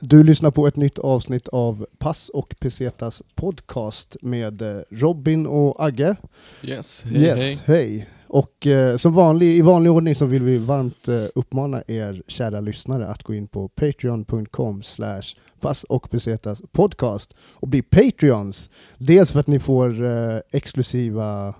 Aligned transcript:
Du 0.00 0.22
lyssnar 0.22 0.50
på 0.50 0.66
ett 0.66 0.76
nytt 0.76 0.98
avsnitt 0.98 1.48
av 1.48 1.86
Pass 1.98 2.28
och 2.28 2.54
Pesetas 2.58 3.22
podcast 3.34 4.16
med 4.22 4.62
eh, 4.62 4.82
Robin 4.90 5.46
och 5.46 5.84
Agge. 5.84 6.16
Yes, 6.62 7.02
hej 7.02 7.22
yes, 7.22 7.40
hej. 7.40 7.60
hej. 7.64 8.08
Och 8.26 8.66
eh, 8.66 8.96
som 8.96 9.12
vanlig, 9.12 9.56
i 9.56 9.60
vanlig 9.60 9.92
ordning 9.92 10.14
så 10.14 10.26
vill 10.26 10.42
vi 10.42 10.58
varmt 10.58 11.08
eh, 11.08 11.24
uppmana 11.34 11.82
er 11.86 12.22
kära 12.26 12.60
lyssnare 12.60 13.08
att 13.08 13.22
gå 13.22 13.34
in 13.34 13.48
på 13.48 13.68
patreon.com 13.68 14.82
slash 14.82 15.22
pass 15.60 15.84
och 15.84 16.10
pesetas 16.10 16.62
podcast 16.72 17.34
och 17.52 17.68
bli 17.68 17.82
Patreons. 17.82 18.70
Dels 18.98 19.32
för 19.32 19.40
att 19.40 19.46
ni 19.46 19.58
får 19.58 20.04
eh, 20.04 20.40
exklusiva 20.50 21.54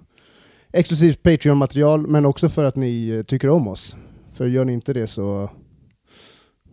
exklusivt 0.72 1.22
Patreon-material 1.22 2.06
men 2.06 2.26
också 2.26 2.48
för 2.48 2.64
att 2.64 2.76
ni 2.76 3.24
tycker 3.26 3.48
om 3.48 3.68
oss. 3.68 3.96
För 4.32 4.46
gör 4.46 4.64
ni 4.64 4.72
inte 4.72 4.92
det 4.92 5.06
så, 5.06 5.50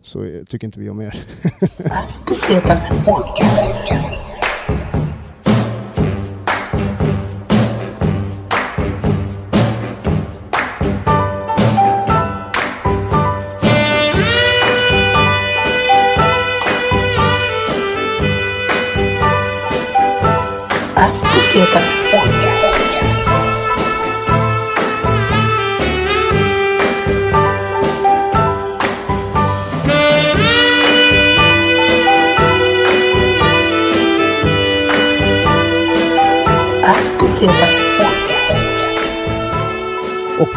så 0.06 0.44
tycker 0.48 0.66
inte 0.66 0.80
vi 0.80 0.88
om 0.88 1.00
er. 1.00 1.14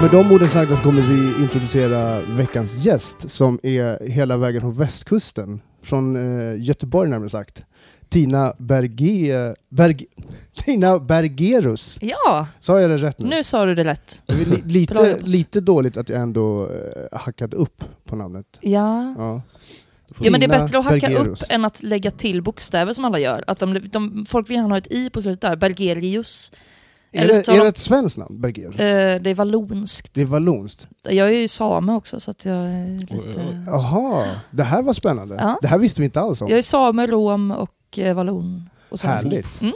med 0.01 0.11
de 0.11 0.31
orden 0.31 0.49
sagda 0.49 0.75
så 0.75 0.81
kommer 0.81 1.01
vi 1.01 1.43
introducera 1.43 2.21
veckans 2.21 2.85
gäst 2.85 3.29
som 3.29 3.59
är 3.63 4.07
hela 4.07 4.37
vägen 4.37 4.61
från 4.61 4.77
västkusten, 4.77 5.61
från 5.83 6.15
eh, 6.15 6.61
Göteborg 6.61 7.09
närmare 7.09 7.29
sagt. 7.29 7.63
Tina 8.09 8.53
Berge... 8.57 9.55
Berg, 9.69 10.05
Tina 10.55 10.99
Bergerus. 10.99 11.97
Ja, 12.01 12.47
Sa 12.59 12.81
jag 12.81 12.89
det 12.89 12.97
rätt 12.97 13.19
nu? 13.19 13.29
nu 13.29 13.43
sa 13.43 13.65
du 13.65 13.75
det 13.75 13.83
rätt. 13.83 14.21
Lite, 14.65 15.17
lite 15.21 15.61
dåligt 15.61 15.97
att 15.97 16.09
jag 16.09 16.21
ändå 16.21 16.69
eh, 16.69 17.19
hackat 17.19 17.53
upp 17.53 17.83
på 18.05 18.15
namnet. 18.15 18.45
Ja. 18.61 19.15
Ja. 19.17 19.41
ja, 20.19 20.31
men 20.31 20.39
det 20.39 20.45
är 20.45 20.59
bättre 20.59 20.77
att 20.77 20.85
hacka 20.85 21.07
Bergerus. 21.07 21.41
upp 21.41 21.47
än 21.49 21.65
att 21.65 21.83
lägga 21.83 22.11
till 22.11 22.41
bokstäver 22.41 22.93
som 22.93 23.05
alla 23.05 23.19
gör. 23.19 23.43
Att 23.47 23.59
de, 23.59 23.79
de, 23.91 24.25
folk 24.29 24.49
vill 24.49 24.55
gärna 24.55 24.69
ha 24.69 24.77
ett 24.77 24.91
i 24.93 25.09
på 25.09 25.21
slutet 25.21 25.41
där, 25.41 25.55
Bergerius. 25.55 26.51
Är, 27.11 27.21
Eller 27.23 27.33
det, 27.33 27.47
är 27.47 27.57
de- 27.57 27.59
det 27.63 27.67
ett 27.67 27.77
svenskt 27.77 28.17
namn, 28.17 28.41
Bergerus? 28.41 28.75
Eh, 28.79 29.21
det 29.21 29.29
är 29.29 29.35
vallonskt. 29.35 30.13
Det 30.13 30.21
är 30.21 30.25
vallonskt. 30.25 30.87
Jag 31.03 31.27
är 31.27 31.31
ju 31.39 31.47
same 31.47 31.93
också 31.93 32.19
så 32.19 32.31
att 32.31 32.45
jag 32.45 32.55
är 32.55 32.99
lite... 32.99 33.63
Jaha, 33.67 34.35
det 34.51 34.63
här 34.63 34.81
var 34.83 34.93
spännande. 34.93 35.35
Ja. 35.35 35.57
Det 35.61 35.67
här 35.67 35.77
visste 35.77 36.01
vi 36.01 36.05
inte 36.05 36.19
alls 36.21 36.41
om. 36.41 36.47
Jag 36.49 36.57
är 36.57 36.61
same, 36.61 37.07
rom 37.07 37.51
och 37.51 37.99
eh, 37.99 38.15
vallon. 38.15 38.69
Och. 38.89 39.01
Härligt. 39.01 39.61
Mm. 39.61 39.73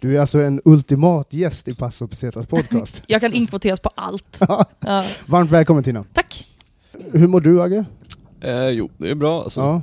Du 0.00 0.16
är 0.16 0.20
alltså 0.20 0.38
en 0.38 0.60
ultimat 0.64 1.32
gäst 1.32 1.68
i 1.68 1.74
Passo 1.74 2.06
Pesetas 2.08 2.46
podcast. 2.46 3.02
Jag 3.06 3.20
kan 3.20 3.32
inkvoteras 3.32 3.80
på 3.80 3.90
allt. 3.94 4.40
Ja. 4.80 5.04
Varmt 5.26 5.50
välkommen 5.50 5.84
Tina. 5.84 6.04
Tack. 6.12 6.46
Hur 7.12 7.26
mår 7.28 7.40
du 7.40 7.62
Agge? 7.62 7.84
Eh, 8.40 8.68
jo, 8.68 8.90
det 8.98 9.10
är 9.10 9.14
bra 9.14 9.42
alltså. 9.42 9.60
Ja. 9.60 9.82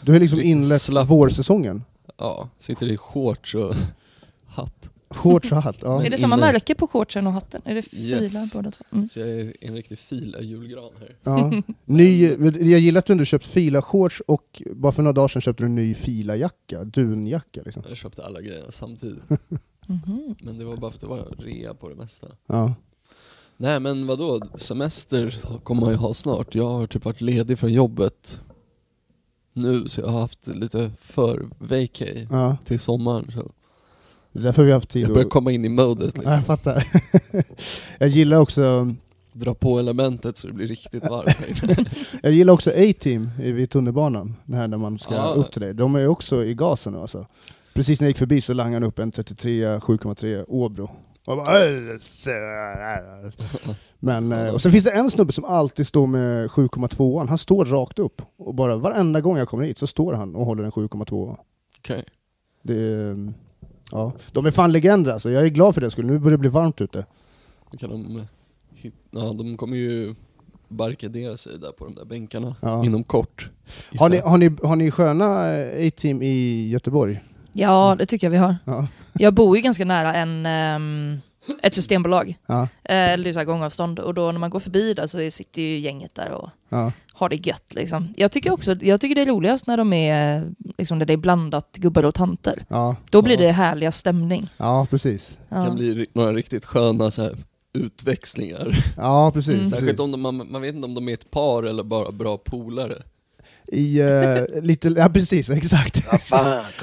Du 0.00 0.12
har 0.12 0.20
liksom 0.20 0.40
inlett 0.40 0.82
slapp. 0.82 1.08
vårsäsongen. 1.08 1.84
Ja, 2.18 2.48
sitter 2.58 2.86
i 2.86 2.96
shorts 2.96 3.54
och 3.54 3.74
hatt. 4.46 4.90
Shorts 5.14 5.52
och 5.52 5.62
hatt. 5.62 5.76
Ja. 5.82 6.04
Är 6.04 6.10
det 6.10 6.18
samma 6.18 6.36
inne. 6.36 6.46
märke 6.46 6.74
på 6.74 6.86
shortsen 6.88 7.26
och 7.26 7.32
hatten? 7.32 7.62
Är 7.64 7.74
det 7.74 7.82
filar 7.82 8.20
Yes. 8.22 8.54
båda 8.54 8.70
två? 8.70 8.84
Mm. 8.92 9.08
Så 9.08 9.20
jag 9.20 9.28
är 9.28 9.52
en 9.60 9.74
riktig 9.74 9.98
fila 9.98 10.40
julgran 10.40 10.90
här. 11.00 11.16
Ja. 11.22 11.52
Ny, 11.84 12.28
jag 12.70 12.80
gillar 12.80 12.98
att 12.98 13.06
du 13.06 13.12
ändå 13.12 13.24
köpt 13.24 13.44
fila-shorts 13.46 14.20
och 14.26 14.62
bara 14.74 14.92
för 14.92 15.02
några 15.02 15.12
dagar 15.12 15.28
sedan 15.28 15.42
köpte 15.42 15.62
du 15.62 15.66
en 15.66 15.74
ny 15.74 15.94
fila-jacka, 15.94 16.84
dunjacka. 16.84 17.62
Liksom. 17.64 17.82
Jag 17.88 17.96
köpte 17.96 18.24
alla 18.24 18.40
grejerna 18.40 18.70
samtidigt. 18.70 19.22
Mhm. 19.86 20.34
Men 20.42 20.58
det 20.58 20.64
var 20.64 20.76
bara 20.76 20.90
för 20.90 20.96
att 20.96 21.00
det 21.00 21.06
var 21.06 21.34
rea 21.38 21.74
på 21.74 21.88
det 21.88 21.94
mesta. 21.94 22.26
Ja. 22.46 22.74
Nej 23.56 23.80
men 23.80 24.06
vadå, 24.06 24.40
semester 24.54 25.34
kommer 25.62 25.80
man 25.80 25.90
ju 25.90 25.96
ha 25.96 26.14
snart. 26.14 26.54
Jag 26.54 26.68
har 26.68 26.86
typ 26.86 27.04
varit 27.04 27.20
ledig 27.20 27.58
från 27.58 27.72
jobbet 27.72 28.40
nu 29.52 29.88
så 29.88 30.00
jag 30.00 30.08
har 30.08 30.20
haft 30.20 30.46
lite 30.46 30.90
för 31.00 31.48
vacay 31.58 32.26
Ja. 32.30 32.56
till 32.64 32.78
sommaren. 32.78 33.30
Så 33.34 33.50
Det 34.34 34.40
är 34.40 34.42
därför 34.44 34.62
vi 34.64 34.70
har 34.70 34.76
haft 34.76 34.88
tid 34.90 35.02
jag 35.02 35.10
börjar 35.10 35.24
att... 35.26 35.30
komma 35.32 35.52
in 35.52 35.64
i 35.64 35.68
modet 35.68 35.98
Ja, 36.14 36.20
liksom. 36.20 36.32
jag 36.32 36.44
fattar. 36.46 36.86
jag 37.98 38.08
gillar 38.08 38.36
också 38.38 38.94
Dra 39.32 39.54
på 39.54 39.78
elementet 39.78 40.36
så 40.36 40.46
det 40.46 40.52
blir 40.52 40.66
riktigt 40.66 41.04
varmt. 41.10 41.88
Jag 42.22 42.32
gillar 42.32 42.52
också 42.52 42.70
A-Team 42.70 43.30
i- 43.42 43.52
vid 43.52 43.70
tunnelbanan, 43.70 44.34
det 44.44 44.56
här 44.56 44.68
när 44.68 44.76
man 44.78 44.98
ska 44.98 45.14
Ja. 45.14 45.24
upp 45.36 45.52
till 45.52 45.60
det. 45.62 45.72
De 45.72 45.94
är 45.94 46.06
också 46.08 46.44
i 46.44 46.54
gasen 46.54 46.92
nu 46.92 46.98
alltså. 46.98 47.26
Precis 47.74 48.00
när 48.00 48.06
jag 48.06 48.10
gick 48.10 48.18
förbi 48.18 48.40
så 48.40 48.52
langade 48.52 48.76
han 48.76 48.88
upp 48.88 48.98
en 48.98 49.12
33 49.12 49.78
7,3 49.80 50.44
Åbro. 50.48 50.90
Och 51.26 51.36
bara, 51.36 51.58
"Öh, 51.58 51.98
så-" 52.00 52.30
Men, 53.98 54.32
eh, 54.32 54.46
och 54.54 54.62
sen 54.62 54.72
finns 54.72 54.84
det 54.84 54.90
en 54.90 55.10
snubbe 55.10 55.32
som 55.32 55.44
alltid 55.44 55.86
står 55.86 56.06
med 56.06 56.50
7,2an, 56.50 57.28
han 57.28 57.38
står 57.38 57.64
rakt 57.64 57.98
upp. 57.98 58.22
Och 58.38 58.54
bara 58.54 58.76
varenda 58.76 59.20
gång 59.20 59.36
jag 59.38 59.48
kommer 59.48 59.64
hit 59.64 59.78
så 59.78 59.86
står 59.86 60.12
han 60.12 60.34
och 60.34 60.46
håller 60.46 60.64
en 60.64 60.72
7,2. 60.72 61.36
Okej. 61.78 62.04
Det 62.62 62.74
är, 62.74 63.32
ja. 63.94 64.12
De 64.32 64.46
är 64.46 64.50
fan 64.50 64.72
legender 64.72 65.12
alltså, 65.12 65.30
jag 65.30 65.42
är 65.44 65.48
glad 65.48 65.74
för 65.74 65.80
det 65.80 65.90
skulle. 65.90 66.08
Nu 66.12 66.18
börjar 66.18 66.30
det 66.36 66.38
bli 66.40 66.48
varmt 66.50 66.80
ute. 66.80 67.06
Kan 67.80 67.90
de, 67.90 68.16
eh, 68.16 68.90
ja, 69.10 69.32
de 69.32 69.56
kommer 69.56 69.76
ju 69.76 70.14
barrikadera 70.68 71.36
sig 71.36 71.58
där 71.58 71.72
på 71.72 71.84
de 71.84 71.94
där 71.94 72.04
bänkarna 72.04 72.56
Ja. 72.60 72.84
inom 72.84 73.04
kort. 73.04 73.50
Har 73.98 74.08
ni, 74.08 74.18
har, 74.18 74.38
ni, 74.38 74.50
har 74.62 74.76
ni 74.76 74.90
sköna 74.90 75.52
eh, 75.52 75.86
A-Team 75.88 76.22
i 76.22 76.68
Göteborg? 76.68 77.20
Ja, 77.52 77.96
det 77.98 78.06
tycker 78.06 78.26
jag 78.26 78.30
vi 78.30 78.36
har. 78.36 78.56
Ja. 78.64 78.86
Jag 79.12 79.34
bor 79.34 79.56
ju 79.56 79.62
ganska 79.62 79.84
nära 79.84 80.14
en, 80.14 80.46
ehm, 80.46 81.18
ett 81.62 81.74
systembolag. 81.74 82.38
Ja. 82.46 82.62
Eh, 82.62 82.68
Eller 83.12 83.32
så 83.32 83.38
här 83.38 83.44
gångavstånd. 83.44 83.98
Och 83.98 84.14
då 84.14 84.32
när 84.32 84.38
man 84.38 84.50
går 84.50 84.60
förbi 84.60 84.94
där 84.94 85.06
så 85.06 85.30
sitter 85.30 85.62
ju 85.62 85.78
gänget 85.78 86.14
där 86.14 86.30
och 86.30 86.50
Ja. 86.68 86.92
Har 87.14 87.28
det 87.28 87.46
gött. 87.46 87.74
Liksom. 87.74 88.08
Jag 88.16 88.32
tycker 88.32 88.52
också 88.52 88.76
jag 88.80 89.00
tycker 89.00 89.14
det 89.14 89.20
är 89.22 89.26
roligast 89.26 89.66
när 89.66 89.76
de 89.76 89.92
är 89.92 90.48
liksom, 90.78 90.98
när 90.98 91.06
det 91.06 91.12
är 91.12 91.16
blandat 91.16 91.76
gubbar 91.76 92.02
och 92.04 92.14
tanter. 92.14 92.58
Ja. 92.68 92.96
Då 93.10 93.22
blir 93.22 93.40
Ja. 93.40 93.46
det 93.46 93.52
härliga 93.52 93.92
stämning. 93.92 94.48
ja, 94.56 94.86
precis. 94.90 95.28
Det 95.48 95.54
kan 95.54 95.64
Ja. 95.64 95.70
bli 95.74 96.06
några 96.12 96.32
riktigt 96.32 96.64
sköna 96.64 97.10
så 97.10 97.22
här, 97.22 97.34
utväxlingar. 97.72 98.84
Ja, 98.96 99.30
precis. 99.34 99.54
Mm. 99.54 99.70
Särskilt 99.70 100.00
om 100.00 100.10
de, 100.10 100.20
man, 100.20 100.46
man 100.50 100.62
vet 100.62 100.74
inte 100.74 100.84
om 100.86 100.94
de 100.94 101.08
är 101.08 101.14
ett 101.14 101.30
par 101.30 101.62
eller 101.62 101.82
bara 101.82 102.10
bra 102.12 102.38
polare. 102.38 103.02
I, 103.66 104.00
eh, 104.00 104.62
lite, 104.62 104.88
ja 104.88 105.08
precis, 105.08 105.50
exakt. 105.50 106.06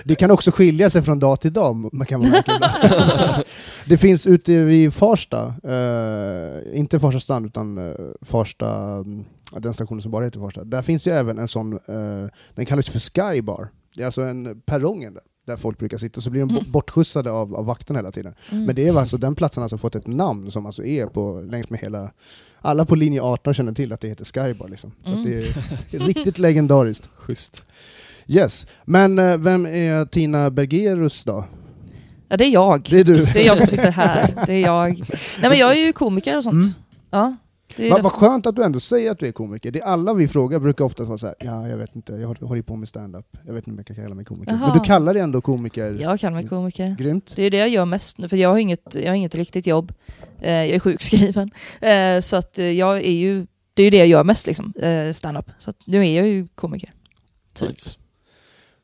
Det 0.03 0.15
kan 0.15 0.31
också 0.31 0.51
skilja 0.51 0.89
sig 0.89 1.01
från 1.01 1.19
dag 1.19 1.41
till 1.41 1.53
dag, 1.53 1.93
man 1.93 2.05
kan 2.07 2.19
man. 2.19 2.31
Det 3.85 3.97
finns 3.97 4.27
ute 4.27 4.59
vid 4.63 4.93
Farsta, 4.93 5.53
eh, 5.63 6.79
inte 6.79 6.99
Farsta 6.99 7.19
strand 7.19 7.45
utan 7.45 7.77
eh, 7.77 7.93
Farsta, 8.21 8.65
ja, 8.65 9.03
den 9.59 9.73
stationen 9.73 10.01
som 10.01 10.11
bara 10.11 10.25
heter 10.25 10.39
Farsta. 10.39 10.63
Där 10.63 10.81
finns 10.81 11.07
ju 11.07 11.11
även 11.11 11.39
en 11.39 11.47
sån, 11.47 11.73
eh, 11.73 12.29
den 12.55 12.65
kallas 12.65 12.89
för 12.89 12.99
Skybar. 12.99 13.69
Det 13.95 14.01
är 14.01 14.05
alltså 14.05 14.21
en 14.21 14.61
perrongen 14.61 15.13
där, 15.13 15.23
där 15.47 15.55
folk 15.57 15.77
brukar 15.77 15.97
sitta, 15.97 16.21
så 16.21 16.29
blir 16.29 16.41
de 16.41 16.49
Mm. 16.49 16.63
bortskjutsade 16.71 17.31
av, 17.31 17.55
av 17.55 17.65
vakterna 17.65 17.99
hela 17.99 18.11
tiden. 18.11 18.33
Mm. 18.51 18.65
Men 18.65 18.75
det 18.75 18.87
är 18.87 18.97
alltså, 18.99 19.17
den 19.17 19.35
platsen 19.35 19.61
har 19.61 19.65
alltså 19.65 19.77
fått 19.77 19.95
ett 19.95 20.07
namn 20.07 20.51
som 20.51 20.65
alltså 20.65 20.85
är 20.85 21.05
på, 21.05 21.41
längs 21.41 21.69
med 21.69 21.79
hela, 21.79 22.11
alla 22.61 22.85
på 22.85 22.95
linje 22.95 23.21
18 23.21 23.53
känner 23.53 23.73
till 23.73 23.93
att 23.93 23.99
det 24.01 24.07
heter 24.07 24.25
Skybar 24.25 24.67
liksom. 24.67 24.91
Så 25.05 25.11
Mm. 25.11 25.23
det 25.23 25.37
är 25.95 25.99
riktigt 25.99 26.39
legendariskt. 26.39 27.09
Schysst. 27.15 27.65
Yes, 28.27 28.67
men 28.85 29.19
eh, 29.19 29.37
vem 29.37 29.65
är 29.65 30.05
Tina 30.05 30.49
Bergerus 30.49 31.23
då? 31.23 31.45
Ja, 32.27 32.37
det 32.37 32.45
är 32.45 32.49
jag. 32.49 32.87
Det 32.89 32.99
är 32.99 33.03
du. 33.03 33.25
Det 33.25 33.41
är 33.43 33.45
jag 33.47 33.57
som 33.57 33.67
sitter 33.67 33.91
här. 33.91 34.43
Det 34.45 34.53
är 34.53 34.61
jag. 34.65 34.99
Nej 35.41 35.49
men 35.49 35.57
jag 35.57 35.71
är 35.71 35.85
ju 35.85 35.93
komiker 35.93 36.37
och 36.37 36.43
sånt. 36.43 36.63
Mm. 36.63 36.73
Ja, 37.11 37.35
det 37.77 37.89
vad 37.89 38.11
skönt 38.11 38.45
att 38.45 38.55
du 38.55 38.63
ändå 38.63 38.79
säger 38.79 39.11
att 39.11 39.19
du 39.19 39.27
är 39.27 39.31
komiker. 39.31 39.71
Det 39.71 39.79
är 39.79 39.83
alla 39.85 40.13
vi 40.13 40.27
frågar 40.27 40.59
brukar 40.59 40.85
ofta 40.85 41.03
vara 41.03 41.17
såhär, 41.17 41.35
ja 41.39 41.67
jag 41.67 41.77
vet 41.77 41.95
inte, 41.95 42.13
jag 42.13 42.27
håller- 42.27 42.61
på 42.61 42.75
med 42.75 42.87
stand-up. 42.87 43.37
Jag 43.45 43.53
vet 43.53 43.61
inte 43.67 43.71
om 43.71 43.77
jag 43.77 43.85
kan 43.87 43.95
kalla 43.95 44.15
mig 44.15 44.25
komiker. 44.25 44.53
Jaha. 44.53 44.67
Men 44.67 44.77
du 44.77 44.83
kallar 44.85 45.13
dig 45.13 45.23
ändå 45.23 45.41
komiker. 45.41 45.97
Jag 46.01 46.19
kallar 46.19 46.33
mig 46.35 46.47
komiker. 46.47 46.95
Grymt. 46.99 47.33
Det 47.35 47.43
är 47.43 47.51
det 47.51 47.57
jag 47.57 47.69
gör 47.69 47.85
mest 47.85 48.17
nu, 48.17 48.29
för 48.29 48.37
jag 48.37 48.49
har 48.49 48.57
inget, 48.57 48.95
jag 48.95 49.07
har 49.07 49.15
inget 49.15 49.35
riktigt 49.35 49.67
jobb. 49.67 49.93
Eh, 50.41 50.51
jag 50.51 50.69
är 50.69 50.79
sjukskriven. 50.79 51.51
Eh, 51.81 52.19
så 52.21 52.35
att 52.35 52.57
eh, 52.59 52.65
jag 52.71 52.97
är 52.97 53.11
ju, 53.11 53.47
det 53.73 53.81
är 53.81 53.83
ju 53.83 53.89
det 53.89 53.97
jag 53.97 54.07
gör 54.07 54.23
mest 54.23 54.47
liksom, 54.47 54.73
eh, 54.81 55.11
stand-up. 55.13 55.45
Så 55.59 55.69
att 55.69 55.77
nu 55.87 56.07
är 56.07 56.15
jag 56.17 56.27
ju 56.27 56.47
komiker. 56.55 56.93
Typ. 57.53 57.69
Nice. 57.69 57.97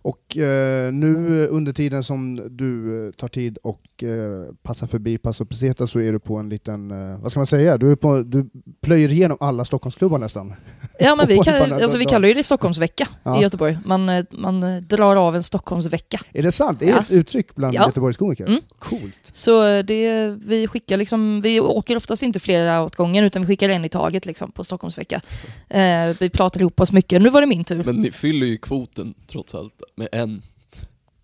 Och 0.07 0.37
eh, 0.37 0.93
nu 0.93 1.47
under 1.47 1.73
tiden 1.73 2.03
som 2.03 2.47
du 2.57 3.05
eh, 3.07 3.11
tar 3.11 3.27
tid 3.27 3.57
och 3.63 4.03
eh, 4.03 4.53
passar 4.63 4.87
förbi 4.87 5.17
Paso 5.17 5.45
Peseta 5.45 5.87
så 5.87 5.99
är 5.99 6.11
du 6.11 6.19
på 6.19 6.35
en 6.37 6.49
liten, 6.49 6.91
eh, 6.91 7.19
vad 7.19 7.31
ska 7.31 7.39
man 7.39 7.47
säga, 7.47 7.77
du, 7.77 7.91
är 7.91 7.95
på, 7.95 8.21
du 8.21 8.49
plöjer 8.81 9.11
igenom 9.11 9.37
alla 9.39 9.65
Stockholmsklubbar 9.65 10.17
nästan. 10.17 10.53
Ja 10.99 11.15
men 11.15 11.27
vi, 11.33 11.37
kan, 11.37 11.73
alltså, 11.73 11.97
vi 11.97 12.05
kallar 12.05 12.27
ju 12.27 12.33
det 12.33 12.43
Stockholmsvecka 12.43 13.07
Ja. 13.23 13.39
i 13.39 13.41
Göteborg. 13.41 13.77
Man, 13.85 14.09
eh, 14.09 14.25
man 14.31 14.63
eh, 14.63 14.81
drar 14.81 15.15
av 15.15 15.35
en 15.35 15.43
Stockholmsvecka. 15.43 16.19
Är 16.33 16.43
det 16.43 16.51
sant? 16.51 16.79
Det 16.79 16.85
är 16.85 16.89
Ja. 16.89 16.99
ett 16.99 17.11
uttryck 17.11 17.55
bland 17.55 17.75
Ja. 17.75 17.85
Göteborgskomiker? 17.85 18.45
Mm. 18.45 18.61
Coolt. 18.79 19.19
Så 19.33 19.81
det, 19.81 20.27
vi 20.45 20.67
skickar 20.67 20.97
liksom, 20.97 21.41
vi 21.41 21.59
åker 21.59 21.97
oftast 21.97 22.23
inte 22.23 22.39
flera 22.39 22.83
åt 22.83 22.95
gången 22.95 23.23
utan 23.25 23.41
vi 23.41 23.47
skickar 23.47 23.69
en 23.69 23.85
i 23.85 23.89
taget 23.89 24.25
liksom 24.25 24.51
på 24.51 24.63
Stockholmsvecka. 24.63 25.21
Eh, 25.69 26.15
vi 26.19 26.29
pratar 26.29 26.61
ihop 26.61 26.79
oss 26.79 26.91
mycket. 26.91 27.21
Nu 27.21 27.29
var 27.29 27.41
det 27.41 27.47
min 27.47 27.63
tur. 27.63 27.83
Men 27.83 27.95
ni 27.95 28.11
fyller 28.11 28.47
ju 28.47 28.57
kvoten 28.57 29.13
trots 29.27 29.55
allt 29.55 29.73
med 29.97 30.07
en. 30.11 30.41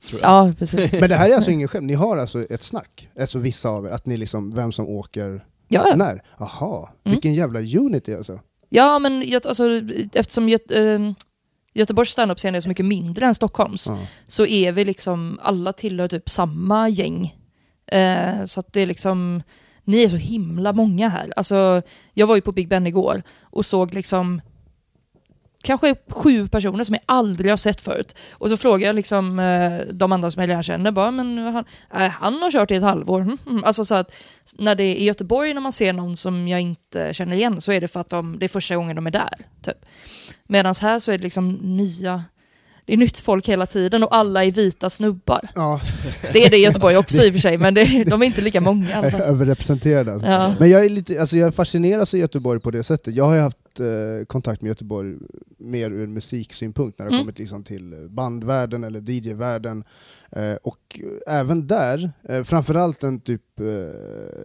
Tror 0.10 0.22
jag. 0.22 0.30
Ja, 0.30 0.54
precis. 0.60 0.92
Men 0.94 1.10
det 1.10 1.16
här 1.16 1.30
är 1.30 1.34
alltså 1.36 1.52
ingen 1.52 1.68
skämt, 1.68 1.86
ni 1.88 1.94
har 1.94 2.18
alltså 2.18 2.44
ett 2.50 2.64
snack, 2.64 3.10
alltså 3.20 3.40
vissa 3.40 3.70
av 3.70 3.86
er, 3.86 3.90
att 3.90 4.06
ni 4.06 4.18
liksom, 4.18 4.52
vem 4.56 4.72
som 4.72 4.88
åker 4.90 5.46
Ja, 5.68 5.86
ja. 5.90 5.96
när? 5.96 6.24
Aha, 6.38 6.90
Mm. 7.06 7.14
vilken 7.16 7.34
jävla 7.34 7.60
unity 7.60 8.16
alltså. 8.16 8.40
ja 8.70 9.00
men 9.00 9.24
alltså, 9.46 9.64
eftersom 10.14 10.50
Göte, 10.50 10.84
eh, 10.84 11.12
Göteborgs 11.74 12.10
standup-scen 12.12 12.56
är 12.56 12.60
så 12.60 12.70
mycket 12.70 12.86
mindre 12.86 13.26
än 13.26 13.36
Stockholms 13.36 13.88
Ja. 13.88 13.98
så 14.24 14.46
är 14.46 14.72
vi 14.72 14.86
liksom, 14.86 15.40
alla 15.42 15.74
tillhör 15.74 16.08
typ 16.08 16.30
samma 16.30 16.90
gäng. 16.90 17.36
Eh, 17.88 18.44
så 18.46 18.60
att 18.60 18.74
det 18.74 18.82
är 18.82 18.86
liksom, 18.86 19.44
ni 19.84 20.04
är 20.04 20.10
så 20.10 20.18
himla 20.18 20.74
många 20.74 21.10
här. 21.10 21.34
Alltså, 21.36 21.82
jag 22.14 22.28
var 22.28 22.36
ju 22.36 22.42
på 22.42 22.52
Big 22.52 22.70
Ben 22.70 22.88
igår 22.88 23.24
och 23.42 23.66
såg 23.66 23.94
liksom 23.94 24.42
kanske 25.64 25.96
sju 26.10 26.48
personer 26.48 26.84
som 26.84 26.96
jag 26.96 27.02
aldrig 27.06 27.52
har 27.52 27.58
sett 27.58 27.82
förut. 27.82 28.16
Och 28.32 28.50
så 28.50 28.58
frågar 28.58 28.88
jag 28.88 28.96
liksom 28.96 29.40
eh, 29.40 29.94
de 29.94 30.12
andra 30.12 30.32
som 30.32 30.40
jag 30.40 30.50
redan 30.50 30.64
känner, 30.64 30.92
bara, 30.92 31.12
men 31.12 31.38
han, 31.38 31.66
eh, 31.94 32.10
han 32.10 32.42
har 32.42 32.52
kört 32.52 32.72
i 32.72 32.76
ett 32.76 32.84
halvår. 32.84 33.22
Mm, 33.22 33.38
mm, 33.42 33.52
mm. 33.52 33.64
Alltså 33.64 33.86
så 33.86 33.96
att 33.96 34.16
när 34.58 34.76
det 34.76 34.84
är 34.84 34.96
i 34.96 35.04
Göteborg 35.04 35.54
när 35.54 35.62
man 35.62 35.72
ser 35.72 35.94
någon 35.94 36.18
som 36.18 36.48
jag 36.48 36.62
inte 36.62 37.14
känner 37.14 37.36
igen 37.36 37.62
så 37.62 37.72
är 37.72 37.82
det 37.82 37.88
för 37.88 38.00
att 38.00 38.10
de, 38.10 38.40
det 38.40 38.46
är 38.46 38.48
första 38.48 38.76
gången 38.76 38.96
de 38.96 39.08
är 39.08 39.12
där. 39.12 39.34
Typ. 39.62 39.86
Medan 40.48 40.76
här 40.82 41.00
så 41.00 41.12
är 41.12 41.18
det 41.18 41.24
liksom 41.24 41.54
nya, 41.54 42.24
det 42.86 42.94
är 42.94 42.98
nytt 42.98 43.20
folk 43.20 43.50
hela 43.50 43.66
tiden 43.66 44.04
och 44.04 44.16
alla 44.16 44.44
är 44.44 44.52
vita 44.52 44.90
snubbar. 44.90 45.50
Ja, 45.56 45.82
Det 46.34 46.46
är 46.46 46.50
det 46.50 46.58
i 46.58 46.64
Göteborg 46.64 46.98
också 46.98 47.24
i 47.24 47.30
och 47.30 47.34
för 47.34 47.40
sig, 47.40 47.58
men 47.58 47.74
det, 47.74 48.04
de 48.08 48.22
är 48.22 48.26
inte 48.26 48.42
lika 48.42 48.62
många 48.62 48.90
i 48.90 48.94
alla 48.94 49.12
fall. 49.12 49.22
överrepresenterad 49.22 50.10
alltså. 50.10 50.28
Ja. 50.28 50.56
Men 50.60 50.70
jag 50.70 50.86
är 50.86 50.90
lite, 50.90 51.20
alltså 51.20 51.38
jag 51.38 51.56
fascineras 51.56 52.14
av 52.14 52.20
Göteborg 52.20 52.60
på 52.60 52.72
det 52.72 52.84
sättet. 52.84 53.16
Jag 53.16 53.26
har 53.26 53.36
ju 53.36 53.42
haft 53.42 53.80
eh, 53.80 54.26
kontakt 54.28 54.62
med 54.62 54.70
Göteborg 54.70 55.16
mer 55.58 55.92
ur 55.92 56.08
musiksynpunkt 56.08 57.00
när 57.00 57.06
det 57.06 57.10
Mm. 57.14 57.22
kommit 57.22 57.40
liksom 57.40 57.64
till 57.64 58.08
bandvärlden 58.10 58.84
eller 58.84 59.00
DJ-världen. 59.12 59.84
Eh, 60.32 60.54
och 60.64 61.00
även 61.28 61.68
där, 61.68 62.12
eh, 62.30 62.44
framförallt 62.44 63.04
en 63.04 63.20
typ 63.20 63.60
eh, 63.60 63.66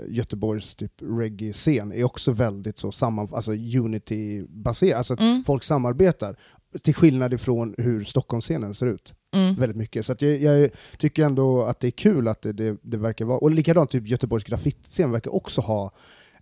Göteborgs 0.08 0.74
typ 0.74 0.92
reggae-scen 1.02 1.92
är 1.92 2.04
också 2.04 2.30
väldigt 2.32 2.78
så 2.78 2.92
samman, 2.92 3.28
alltså 3.32 3.50
unity-baserad, 3.52 4.96
alltså 4.98 5.16
Mm, 5.20 5.44
folk 5.44 5.64
samarbetar. 5.64 6.36
Till 6.82 6.94
skillnad 6.94 7.34
ifrån 7.34 7.74
hur 7.78 8.04
Stockholmsscenen 8.04 8.74
ser 8.74 8.86
ut 8.86 9.14
mm. 9.34 9.54
väldigt 9.54 9.76
mycket. 9.76 10.06
Så 10.06 10.14
jag, 10.18 10.36
jag 10.42 10.70
tycker 10.98 11.24
ändå 11.24 11.62
att 11.62 11.80
det 11.80 11.86
är 11.86 11.90
kul 11.90 12.28
att 12.28 12.42
det, 12.42 12.52
det, 12.52 12.76
det 12.82 12.96
verkar 12.96 13.24
vara, 13.24 13.38
och 13.38 13.50
likadant 13.50 13.90
typ 13.90 14.08
Göteborgs 14.08 14.44
grafitscen 14.44 15.10
verkar 15.10 15.34
också 15.34 15.60
ha 15.60 15.92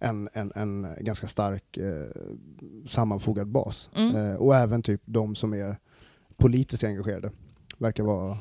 en, 0.00 0.28
en, 0.32 0.52
en 0.54 0.86
ganska 1.00 1.26
stark 1.26 1.76
eh, 1.76 2.06
sammanfogad 2.86 3.46
bas. 3.46 3.90
Mm. 3.96 4.16
Eh, 4.16 4.36
och 4.36 4.56
även 4.56 4.82
typ 4.82 5.00
de 5.04 5.34
som 5.34 5.54
är 5.54 5.76
politiskt 6.36 6.84
engagerade. 6.84 7.30
Verkar 7.78 8.04
vara... 8.04 8.38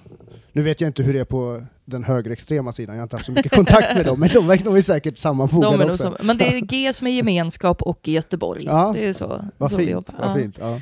Nu 0.51 0.62
vet 0.62 0.81
jag 0.81 0.88
inte 0.89 1.03
hur 1.03 1.13
det 1.13 1.19
är 1.19 1.25
på 1.25 1.63
den 1.86 2.03
högerextrema 2.03 2.71
sidan, 2.71 2.95
jag 2.95 3.01
har 3.01 3.03
inte 3.03 3.15
haft 3.15 3.25
så 3.25 3.31
mycket 3.31 3.56
kontakt 3.56 3.95
med 3.95 4.06
dem, 4.06 4.19
men 4.19 4.30
de, 4.33 4.47
verkar- 4.47 4.65
de 4.65 4.75
är 4.75 4.81
säkert 4.81 5.18
sammanfogade 5.18 5.77
De 5.77 5.83
är 5.83 5.92
också. 5.92 6.03
som, 6.03 6.27
men 6.27 6.38
det 6.38 6.56
är 6.57 6.59
G 6.59 6.94
som 6.94 7.07
är 7.07 7.12
gemenskap 7.12 7.81
och 7.81 8.07
Göteborg. 8.07 8.65
Ja. 8.65 8.92
Det 8.94 9.06
är 9.07 9.13
så, 9.13 9.45
Vad 9.57 9.69
så 9.69 9.77
vi 9.77 9.86
fint. 9.86 9.92
jobbar. 9.94 10.15
Vad 10.19 10.30
Ja. 10.30 10.36
fint 10.36 10.57
ja. 10.59 10.81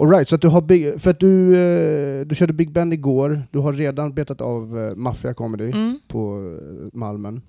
All 0.00 0.10
right, 0.10 0.28
så 0.28 0.34
att 0.34 0.40
du 0.40 0.48
har 0.48 0.60
big, 0.60 1.00
för 1.00 1.10
att 1.10 1.20
du, 1.20 1.56
eh, 1.56 2.26
du 2.26 2.34
körde 2.34 2.52
Big 2.52 2.72
Ben 2.72 2.92
igår, 2.92 3.42
du 3.50 3.58
har 3.58 3.72
redan 3.72 4.14
betat 4.14 4.40
av 4.40 4.78
eh, 4.78 4.94
Mafia 4.94 5.34
Comedy 5.34 5.64
Mm. 5.64 5.98
på 6.08 6.18
eh, 6.62 6.98
Malmen. 6.98 7.42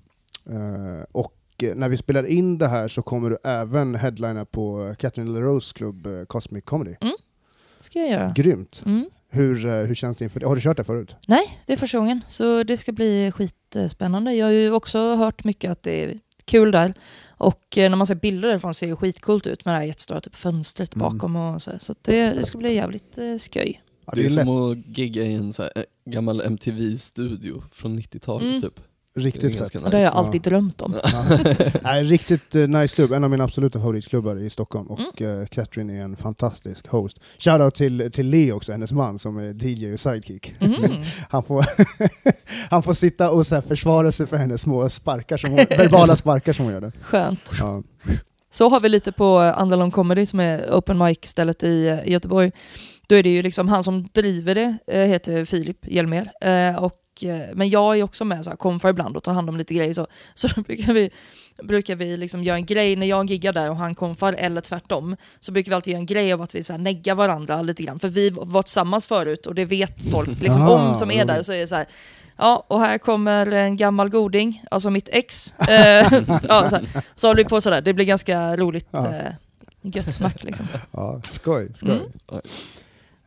Och 1.12 1.34
när 1.74 1.88
vi 1.88 1.96
spelar 1.96 2.26
in 2.26 2.58
det 2.58 2.68
här 2.68 2.88
så 2.88 3.02
kommer 3.02 3.30
du 3.30 3.36
även 3.44 3.94
headlina 3.94 4.44
på 4.44 4.94
Catherine 4.98 5.30
LaRose 5.30 5.74
klubb 5.74 6.08
Cosmic 6.28 6.64
Comedy. 6.64 6.94
ska 7.78 7.98
jag 7.98 8.10
göra. 8.10 8.32
Grymt! 8.36 8.82
Mm. 8.86 9.04
Hur, 9.30 9.84
hur 9.86 9.94
känns 9.94 10.16
det 10.16 10.24
inför 10.24 10.40
det? 10.40 10.46
Har 10.46 10.54
du 10.54 10.60
kört 10.60 10.76
det 10.76 10.84
förut? 10.84 11.16
Nej, 11.28 11.58
det 11.66 11.72
är 11.72 11.76
första 11.76 11.98
gången. 11.98 12.20
Så 12.28 12.62
det 12.62 12.76
ska 12.76 12.92
bli 12.92 13.32
skitspännande. 13.34 14.34
Jag 14.34 14.46
har 14.46 14.52
ju 14.52 14.70
också 14.72 15.14
hört 15.14 15.44
mycket 15.44 15.70
att 15.70 15.82
det 15.82 16.04
är 16.04 16.18
kul 16.44 16.70
där. 16.70 16.94
Och 17.42 17.78
eh, 17.78 17.90
när 17.90 17.96
man 17.96 18.06
ser 18.06 18.14
bilder 18.14 18.48
därifrån 18.48 18.74
ser 18.74 18.86
det 18.88 18.96
skitcoolt 18.96 19.46
ut 19.46 19.64
med 19.64 19.74
det 19.74 19.78
här 19.78 19.84
jättestora 19.84 20.20
typ 20.20 20.36
fönstret 20.36 20.94
Mm. 20.94 21.08
bakom 21.08 21.36
och 21.36 21.62
så. 21.62 21.70
här. 21.70 21.78
Så 21.78 21.94
det, 22.02 22.34
det 22.34 22.44
ska 22.46 22.58
bli 22.58 22.74
jävligt 22.74 23.18
eh, 23.18 23.38
sköj. 23.38 23.82
Ja, 24.06 24.12
Det 24.16 24.20
är 24.20 24.22
lätt, 24.24 24.32
som 24.32 24.48
att 24.72 24.98
gigga 24.98 25.22
i 25.22 25.34
en 25.34 25.52
så 25.52 25.62
här, 25.62 25.72
eh, 25.76 25.82
gammal 26.04 26.40
MTV-studio 26.40 27.62
från 27.72 27.98
90-talet 27.98 28.42
Mm. 28.48 28.62
typ. 28.62 28.80
Riktigt 29.14 29.58
fett. 29.58 29.74
Och 29.74 29.90
det 29.90 29.96
har 29.96 30.02
jag 30.04 30.12
Ja. 30.12 30.18
alltid 30.18 30.42
drömt 30.42 30.80
om. 30.82 30.94
Ja. 31.04 31.24
Nej, 31.82 32.04
riktigt 32.04 32.54
eh, 32.54 32.68
nice 32.68 32.94
klubb, 32.94 33.12
en 33.12 33.24
av 33.24 33.30
mina 33.30 33.44
absoluta 33.44 33.78
favoritklubbar 33.78 34.36
i 34.36 34.50
Stockholm. 34.50 34.88
Mm. 34.90 35.04
Och 35.08 35.22
eh, 35.22 35.46
Catherine 35.46 35.98
är 35.98 36.04
en 36.04 36.16
fantastisk 36.16 36.86
host. 36.88 37.20
Shoutout 37.38 37.74
till, 37.74 38.10
till 38.12 38.26
Leo 38.26 38.56
också, 38.56 38.72
hennes 38.72 38.92
man 38.92 39.18
som 39.18 39.36
är 39.38 39.66
DJ 39.66 39.92
och 39.92 40.00
sidekick. 40.00 40.54
Mhm. 40.60 41.02
Han 41.30 41.42
får, 41.44 41.64
han 42.70 42.82
får 42.82 42.94
sitta 42.94 43.30
och 43.30 43.46
så 43.46 43.54
här 43.54 43.62
försvara 43.62 44.12
sig 44.12 44.26
för 44.26 44.36
hennes 44.36 44.60
små 44.60 44.88
sparkar, 44.88 45.36
som 45.36 45.50
hon, 45.50 45.58
verbala 45.68 46.16
sparkar 46.16 46.52
som 46.52 46.64
hon 46.64 46.74
gör. 46.74 46.80
Det. 46.80 46.92
Skönt. 47.02 47.50
Ja. 47.60 47.82
Så 48.50 48.68
har 48.68 48.80
vi 48.80 48.88
lite 48.88 49.12
på 49.12 49.38
Andalong 49.38 49.90
Comedy 49.90 50.26
som 50.26 50.40
är 50.40 50.70
open 50.70 50.98
mic-stället 50.98 51.62
i, 51.62 51.88
eh, 51.88 52.00
i 52.04 52.12
Göteborg. 52.12 52.52
Då 53.12 53.16
är 53.16 53.22
det 53.22 53.28
ju 53.28 53.42
liksom 53.42 53.68
han 53.68 53.84
som 53.84 54.08
driver 54.12 54.54
det, 54.54 54.76
eh, 54.86 55.00
heter 55.08 55.44
Filip 55.44 55.76
Hjelmér. 55.86 56.32
Eh, 56.40 56.76
och, 56.84 57.24
eh, 57.24 57.48
men 57.54 57.70
jag 57.70 57.98
är 57.98 58.02
också 58.02 58.24
med 58.24 58.44
så 58.44 58.50
här, 58.50 58.56
komfar 58.56 58.88
ibland 58.88 59.16
och 59.16 59.22
tar 59.22 59.32
hand 59.32 59.48
om 59.48 59.56
lite 59.56 59.74
grejer 59.74 59.92
så. 59.92 60.06
Så 60.34 60.48
då 60.48 60.60
brukar 60.62 60.92
vi, 60.92 61.10
brukar 61.62 61.96
vi 61.96 62.16
liksom 62.16 62.44
göra 62.44 62.56
en 62.56 62.66
grej 62.66 62.96
när 62.96 63.06
jag 63.06 63.30
giggar 63.30 63.52
där 63.52 63.70
och 63.70 63.76
han 63.76 63.94
komfar, 63.94 64.32
eller 64.38 64.60
tvärtom. 64.60 65.16
Så 65.40 65.52
brukar 65.52 65.70
vi 65.70 65.74
alltid 65.74 65.92
göra 65.92 66.00
en 66.00 66.06
grej 66.06 66.32
av 66.32 66.42
att 66.42 66.54
vi 66.54 66.62
så 66.62 66.72
här, 66.72 66.78
neggar 66.80 67.14
varandra 67.14 67.62
lite 67.62 67.82
grann. 67.82 67.98
För 67.98 68.08
vi 68.08 68.30
var 68.30 68.62
tillsammans 68.62 69.06
förut 69.06 69.46
och 69.46 69.54
det 69.54 69.64
vet 69.64 70.10
folk 70.10 70.28
liksom, 70.40 70.62
Aha, 70.62 70.88
om 70.88 70.94
som 70.94 71.10
är 71.10 71.24
där. 71.24 71.34
roligt. 71.34 71.46
Så 71.46 71.52
är 71.52 71.58
det 71.58 71.66
så 71.66 71.74
här, 71.74 71.86
Ja, 72.36 72.64
och 72.68 72.80
här 72.80 72.98
kommer 72.98 73.46
en 73.52 73.76
gammal 73.76 74.08
goding, 74.08 74.62
alltså 74.70 74.90
mitt 74.90 75.08
ex. 75.12 75.54
Ja, 76.48 76.68
så, 76.68 76.76
här. 76.76 77.04
så 77.14 77.26
håller 77.26 77.42
vi 77.44 77.48
på 77.48 77.60
sådär, 77.60 77.80
det 77.80 77.94
blir 77.94 78.04
ganska 78.06 78.56
roligt, 78.56 78.86
Ja. 78.90 79.14
eh, 79.14 79.32
gött 79.82 80.14
snack 80.14 80.44
liksom. 80.44 80.66
Ja, 80.90 81.20
skoj, 81.28 81.68
skoj. 81.76 81.90
Mm. 81.90 82.42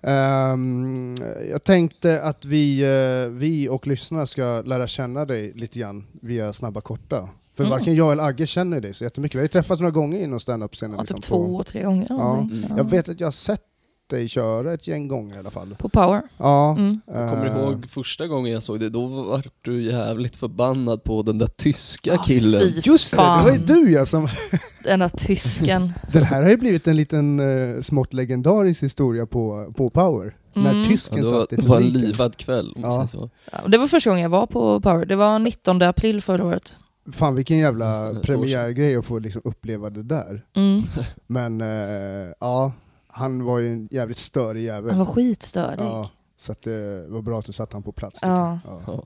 Ehm, 0.05 1.15
jag 1.49 1.63
tänkte 1.63 2.21
att 2.21 2.45
vi, 2.45 2.79
eh, 2.81 3.31
vi 3.31 3.69
och 3.69 3.87
lyssnarna 3.87 4.25
ska 4.25 4.61
lära 4.65 4.87
känna 4.87 5.25
dig 5.25 5.51
lite 5.55 5.79
grann 5.79 6.05
via 6.21 6.53
Snabba 6.53 6.81
Korta. 6.81 7.29
För 7.53 7.63
Mm. 7.63 7.77
varken 7.77 7.95
jag 7.95 8.11
eller 8.11 8.23
Agge 8.23 8.47
känner 8.47 8.81
dig 8.81 8.93
så 8.93 9.03
jättemycket. 9.03 9.35
Vi 9.35 9.39
har 9.39 9.43
ju 9.43 9.47
träffats 9.47 9.81
några 9.81 9.91
gånger 9.91 10.19
inom 10.23 10.39
standup-scenen. 10.39 10.95
Ja, 10.95 11.01
liksom, 11.01 11.15
typ 11.17 11.25
två, 11.25 11.63
tre 11.63 11.83
gånger. 11.83 12.05
Ja. 12.09 12.37
Mm. 12.41 12.63
Jag 12.77 12.89
vet 12.89 13.09
att 13.09 13.19
jag 13.19 13.27
har 13.27 13.31
sett 13.31 13.61
dig 14.09 14.27
köra 14.27 14.73
ett 14.73 14.87
gäng 14.87 15.07
gånger 15.07 15.35
i 15.35 15.39
alla 15.39 15.51
fall. 15.51 15.75
På 15.79 15.89
Power. 15.89 16.21
Ja. 16.37 16.71
Mm. 16.77 17.01
Jag 17.07 17.29
kommer 17.29 17.45
eh, 17.45 17.51
ihåg 17.57 17.85
första 17.89 18.27
gången 18.27 18.53
jag 18.53 18.63
såg 18.63 18.79
det, 18.79 18.89
då 18.89 19.05
var 19.07 19.43
du 19.61 19.81
jävligt 19.83 20.35
förbannad 20.35 21.03
på 21.03 21.21
den 21.21 21.37
där 21.37 21.47
tyska 21.47 22.13
Ah, 22.13 22.23
killen. 22.23 22.61
Just 22.83 23.11
det, 23.11 23.17
det 23.17 23.23
var 23.23 23.51
ju 23.51 23.57
fan. 23.57 23.65
du 23.65 23.91
ja 23.91 24.05
som... 24.05 24.27
Den 24.83 24.99
där 24.99 25.09
tysken. 25.09 25.93
Den 26.11 26.23
här 26.23 26.43
har 26.43 26.49
ju 26.49 26.57
blivit 26.57 26.87
en 26.87 26.95
liten 26.95 27.39
uh, 27.39 27.81
smått 27.81 28.13
legendarisk 28.13 28.83
historia 28.83 29.25
på, 29.25 29.73
på 29.77 29.89
Power. 29.89 30.35
Mm. 30.55 30.63
När 30.73 30.79
Ja, 30.79 30.85
tysken 30.85 31.21
det 31.21 31.31
var, 31.31 31.39
satt 31.41 31.53
i 31.53 31.55
det 31.55 31.67
var 31.67 31.77
en 31.77 31.89
livad 31.89 32.37
kväll 32.37 32.73
Ja. 32.77 33.07
så. 33.07 33.29
Ja, 33.51 33.67
det 33.67 33.77
var 33.77 33.87
första 33.87 34.09
gången 34.09 34.23
jag 34.23 34.29
var 34.29 34.47
på 34.47 34.81
Power. 34.81 35.05
Det 35.05 35.15
var 35.15 35.39
19 35.39 35.81
april 35.81 36.21
förra 36.21 36.45
året. 36.45 36.77
Fan 37.11 37.35
vilken 37.35 37.57
jävla 37.57 38.13
premiärgrej 38.23 38.95
att 38.95 39.05
få 39.05 39.19
liksom 39.19 39.41
uppleva 39.45 39.89
det 39.89 40.03
där. 40.03 40.45
Mm. 40.55 40.81
Men 41.27 41.61
eh, 41.61 42.33
ja, 42.39 42.71
han 43.17 43.43
var 43.45 43.59
ju 43.59 43.73
en 43.73 43.87
jävligt 43.91 44.17
störig 44.17 44.63
jävel. 44.63 44.89
Han 44.89 44.99
var 44.99 45.13
skitstörig. 45.13 45.79
Ja, 45.79 46.09
så 46.39 46.51
att 46.51 46.61
det 46.61 47.05
var 47.07 47.21
bra 47.21 47.39
att 47.39 47.45
du 47.45 47.51
satte 47.51 47.75
han 47.75 47.83
på 47.83 47.91
plats. 47.91 48.19
Ja. 48.21 48.59
Ja. 48.87 49.03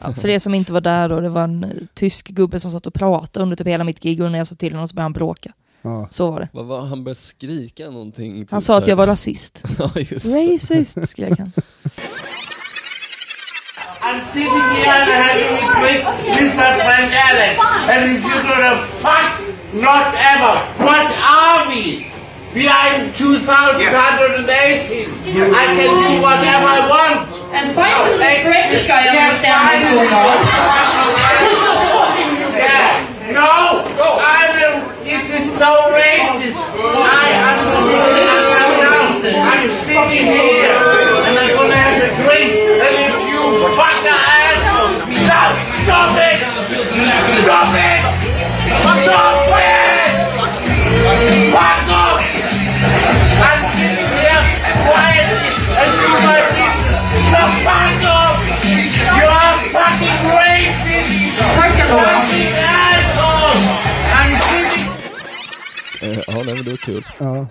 Ja, 0.00 0.12
för 0.12 0.28
er 0.28 0.38
som 0.38 0.54
inte 0.54 0.72
var 0.72 0.80
där 0.80 1.08
då, 1.08 1.20
det 1.20 1.28
var 1.28 1.44
en 1.44 1.88
tysk 1.94 2.28
gubbe 2.28 2.60
som 2.60 2.70
satt 2.70 2.86
och 2.86 2.94
pratade 2.94 3.42
under 3.42 3.56
typ 3.56 3.66
hela 3.66 3.84
mitt 3.84 4.00
gig 4.02 4.22
och 4.22 4.30
när 4.30 4.38
jag 4.38 4.46
sa 4.46 4.54
till 4.54 4.72
honom 4.72 4.88
så 4.88 4.94
började 4.94 5.04
han 5.04 5.12
bråka. 5.12 5.52
Ja. 5.82 6.08
Så 6.10 6.30
var 6.30 6.40
det. 6.40 6.48
Vad 6.52 6.66
var 6.66 6.80
han 6.80 7.04
började 7.04 7.14
skrika 7.20 7.90
någonting. 7.90 8.46
Han 8.50 8.60
typ 8.60 8.66
sa 8.66 8.78
att 8.78 8.86
jag 8.86 8.96
var 8.96 9.06
rasist. 9.06 9.64
Ja 9.78 9.90
just 9.94 10.34
det. 10.34 10.54
Racist, 10.54 11.08
skrek 11.08 11.38
han. 11.38 11.52
I'm 14.02 14.20
sitting 14.32 14.70
here 14.80 15.04
having 15.22 15.52
it 15.60 15.70
with 15.86 16.04
Mr. 16.36 16.68
Frank 16.84 17.12
Alex, 17.28 17.60
and 17.90 18.16
if 18.16 18.22
you 18.24 18.42
do 18.42 18.54
the 18.66 18.74
fuck, 19.02 19.28
not 19.74 20.14
ever. 20.32 20.54
What 20.78 21.12
are 21.22 21.68
we? 21.68 22.09
We 22.50 22.66
are 22.66 22.98
in 22.98 23.14
2018. 23.14 23.78
I 25.54 25.70
can 25.70 25.86
do 25.86 26.18
whatever 26.18 26.66
I 26.66 26.82
want. 26.90 27.30
Grekiska, 28.42 28.94
jag 29.06 29.14
understand 29.14 29.70
what's 29.70 29.86
going 29.86 30.10
on. 30.10 30.34
Yeah. 32.58 33.06
No, 33.30 33.86
I 34.18 34.50
will. 34.50 34.82
This 35.06 35.22
is 35.30 35.46
so 35.62 35.70
racist. 35.94 36.58
I 36.58 37.30
am 37.38 37.70
I'm, 38.50 39.22
I'm 39.46 39.70
sitting 39.86 40.26
here 40.34 40.74
and 41.22 41.38
I'm 41.38 41.54
gonna 41.54 41.78
have 41.78 42.02
a 42.02 42.10
drink. 42.18 42.50
And 42.82 42.94
if 42.98 43.14
you 43.30 43.42
fuck 43.78 43.94
the 44.02 44.10
asshole, 44.10 45.06
stop, 45.22 45.54
stop 45.86 46.18
it, 46.18 46.38
stop 47.46 47.78
it, 47.78 48.02
stop 48.42 48.50
it, 48.50 48.82
fuck 48.82 49.06
off. 49.14 49.40
Ja, 66.26 66.42
nej 66.46 66.54
men 66.54 66.64
det 66.64 66.70
var 66.70 66.76
kul. 66.76 67.06
Ja. 67.18 67.46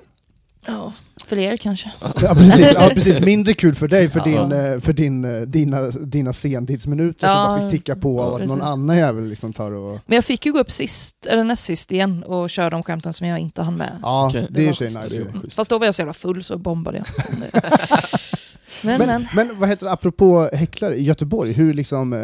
Ja, 0.66 0.94
för 1.26 1.40
er 1.40 1.58
kanske. 1.58 1.92
Ja, 2.02 2.36
precis. 2.36 2.60
ja 2.74 2.90
precis, 2.94 3.20
mindre 3.20 3.54
kul 3.54 3.76
för 3.76 3.88
dig 3.88 4.10
för, 4.10 4.20
Ja. 4.20 4.26
din, 4.26 4.52
eh, 4.52 4.80
för 4.80 4.94
din, 4.94 5.26
eh, 5.26 5.42
dina, 5.42 5.82
dina 5.90 6.34
sentidsminuter 6.34 7.28
som 7.28 7.30
Ja, 7.30 7.46
bara 7.58 7.70
fick 7.70 7.80
ticka 7.80 7.96
på 7.96 8.22
av 8.22 8.34
att 8.34 8.42
precis. 8.42 8.58
någon 8.58 8.68
annan 8.68 8.98
jävel 8.98 9.26
liksom 9.30 9.54
tar 9.54 9.72
och... 9.72 10.00
Men 10.06 10.16
jag 10.16 10.26
fick 10.26 10.46
ju 10.46 10.52
gå 10.52 10.60
upp 10.60 10.72
sist, 10.72 11.26
eller 11.26 11.44
näst 11.44 11.66
sist 11.66 11.92
igen 11.92 12.24
och 12.24 12.50
köra 12.50 12.70
de 12.70 12.84
skämten 12.84 13.14
som 13.14 13.28
jag 13.28 13.40
inte 13.40 13.62
hann 13.62 13.76
med. 13.78 14.00
Ja, 14.02 14.28
Okej. 14.28 14.48
det 14.50 14.60
är 14.60 14.64
ju 14.64 14.70
nice. 14.70 15.10
Det. 15.44 15.56
Fast 15.56 15.70
då 15.70 15.80
var 15.80 15.86
jag 15.86 15.96
så 15.96 16.02
jävla 16.02 16.14
full 16.14 16.44
så 16.44 16.58
bombade 16.58 16.98
jag. 16.98 17.06
men, 18.84 18.98
Men, 18.98 19.08
men. 19.08 19.28
men 19.34 19.60
vad 19.60 19.70
heter 19.70 19.86
det, 19.86 19.92
apropå 19.92 20.50
häcklare 20.54 20.96
i 20.96 21.04
Göteborg, 21.04 21.52
hur 21.54 21.74
liksom... 21.74 22.14
Eh, 22.14 22.20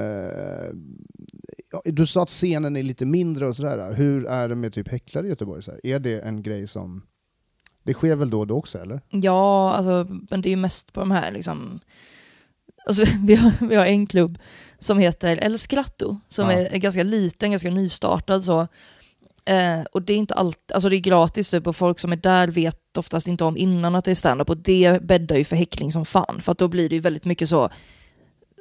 du 1.85 2.07
sa 2.07 2.23
att 2.23 2.29
scenen 2.29 2.75
är 2.75 2.83
lite 2.83 3.05
mindre 3.05 3.47
och 3.47 3.55
sådär. 3.55 3.93
Hur 3.93 4.25
är 4.25 4.49
det 4.49 4.55
med 4.55 4.73
typ 4.73 4.87
häcklare 4.87 5.25
i 5.25 5.29
Göteborg? 5.29 5.63
Så 5.63 5.71
här? 5.71 5.85
Är 5.85 5.99
det 5.99 6.19
en 6.19 6.43
grej 6.43 6.67
som... 6.67 7.01
Det 7.83 7.93
sker 7.93 8.15
väl 8.15 8.29
då 8.29 8.39
och 8.39 8.47
då 8.47 8.55
också 8.57 8.79
eller? 8.79 9.01
Ja, 9.09 9.73
alltså, 9.73 10.07
men 10.29 10.41
det 10.41 10.49
är 10.49 10.51
ju 10.51 10.55
mest 10.55 10.93
på 10.93 10.99
de 10.99 11.11
här 11.11 11.31
liksom... 11.31 11.79
Alltså, 12.87 13.03
vi, 13.25 13.35
har, 13.35 13.67
vi 13.67 13.75
har 13.75 13.85
en 13.85 14.07
klubb 14.07 14.37
som 14.79 14.99
heter 14.99 15.43
El 15.43 15.57
Scratto, 15.57 16.17
som 16.27 16.49
Ja. 16.49 16.51
är, 16.57 16.77
ganska 16.77 17.03
liten, 17.03 17.51
ganska 17.51 17.69
nystartad 17.69 18.43
så. 18.43 18.67
Eh, 19.45 19.81
och 19.91 20.01
det 20.01 20.13
är 20.13 20.17
inte 20.17 20.33
allt, 20.33 20.71
alltså 20.71 20.89
det 20.89 20.95
är 20.95 20.99
gratis 20.99 21.49
typ 21.49 21.67
och 21.67 21.75
folk 21.75 21.99
som 21.99 22.11
är 22.11 22.15
där 22.15 22.47
vet 22.47 22.97
oftast 22.97 23.27
inte 23.27 23.43
om 23.43 23.57
innan 23.57 23.95
att 23.95 24.05
det 24.05 24.11
är 24.11 24.15
stand-up 24.15 24.49
och 24.49 24.57
det 24.57 25.01
bäddar 25.03 25.35
ju 25.35 25.43
för 25.43 25.55
häckling 25.55 25.91
som 25.91 26.05
fan. 26.05 26.41
För 26.41 26.51
att 26.51 26.57
då 26.57 26.67
blir 26.67 26.89
det 26.89 26.95
ju 26.95 27.01
väldigt 27.01 27.25
mycket 27.25 27.49
så, 27.49 27.69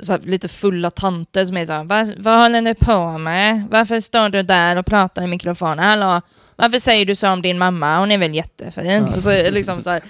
så 0.00 0.12
här, 0.12 0.20
lite 0.20 0.48
fulla 0.48 0.90
tanter 0.90 1.44
som 1.44 1.56
är 1.56 1.64
såhär, 1.64 1.84
vad, 1.84 2.18
vad 2.18 2.42
håller 2.42 2.60
ni 2.60 2.74
på 2.74 3.18
med? 3.18 3.64
Varför 3.70 4.00
står 4.00 4.28
du 4.28 4.42
där 4.42 4.78
och 4.78 4.86
pratar 4.86 5.22
i 5.22 5.26
mikrofonen? 5.26 5.78
Hallå? 5.78 6.20
Varför 6.56 6.78
säger 6.78 7.06
du 7.06 7.14
så 7.14 7.30
om 7.30 7.42
din 7.42 7.58
mamma? 7.58 7.98
Hon 7.98 8.12
är 8.12 8.18
väl 8.18 8.34
jättefin? 8.34 8.86
Ja. 8.86 9.16
Och 9.16 9.22
så, 9.22 9.28
det 9.28 9.50
liksom 9.50 9.82
så 9.82 9.90
här, 9.90 10.02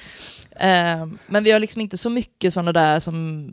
eh, 0.50 1.06
men 1.26 1.44
vi 1.44 1.50
har 1.50 1.58
liksom 1.60 1.80
inte 1.80 1.96
så 1.96 2.10
mycket 2.10 2.52
sådana 2.52 2.72
där 2.72 3.00
som, 3.00 3.48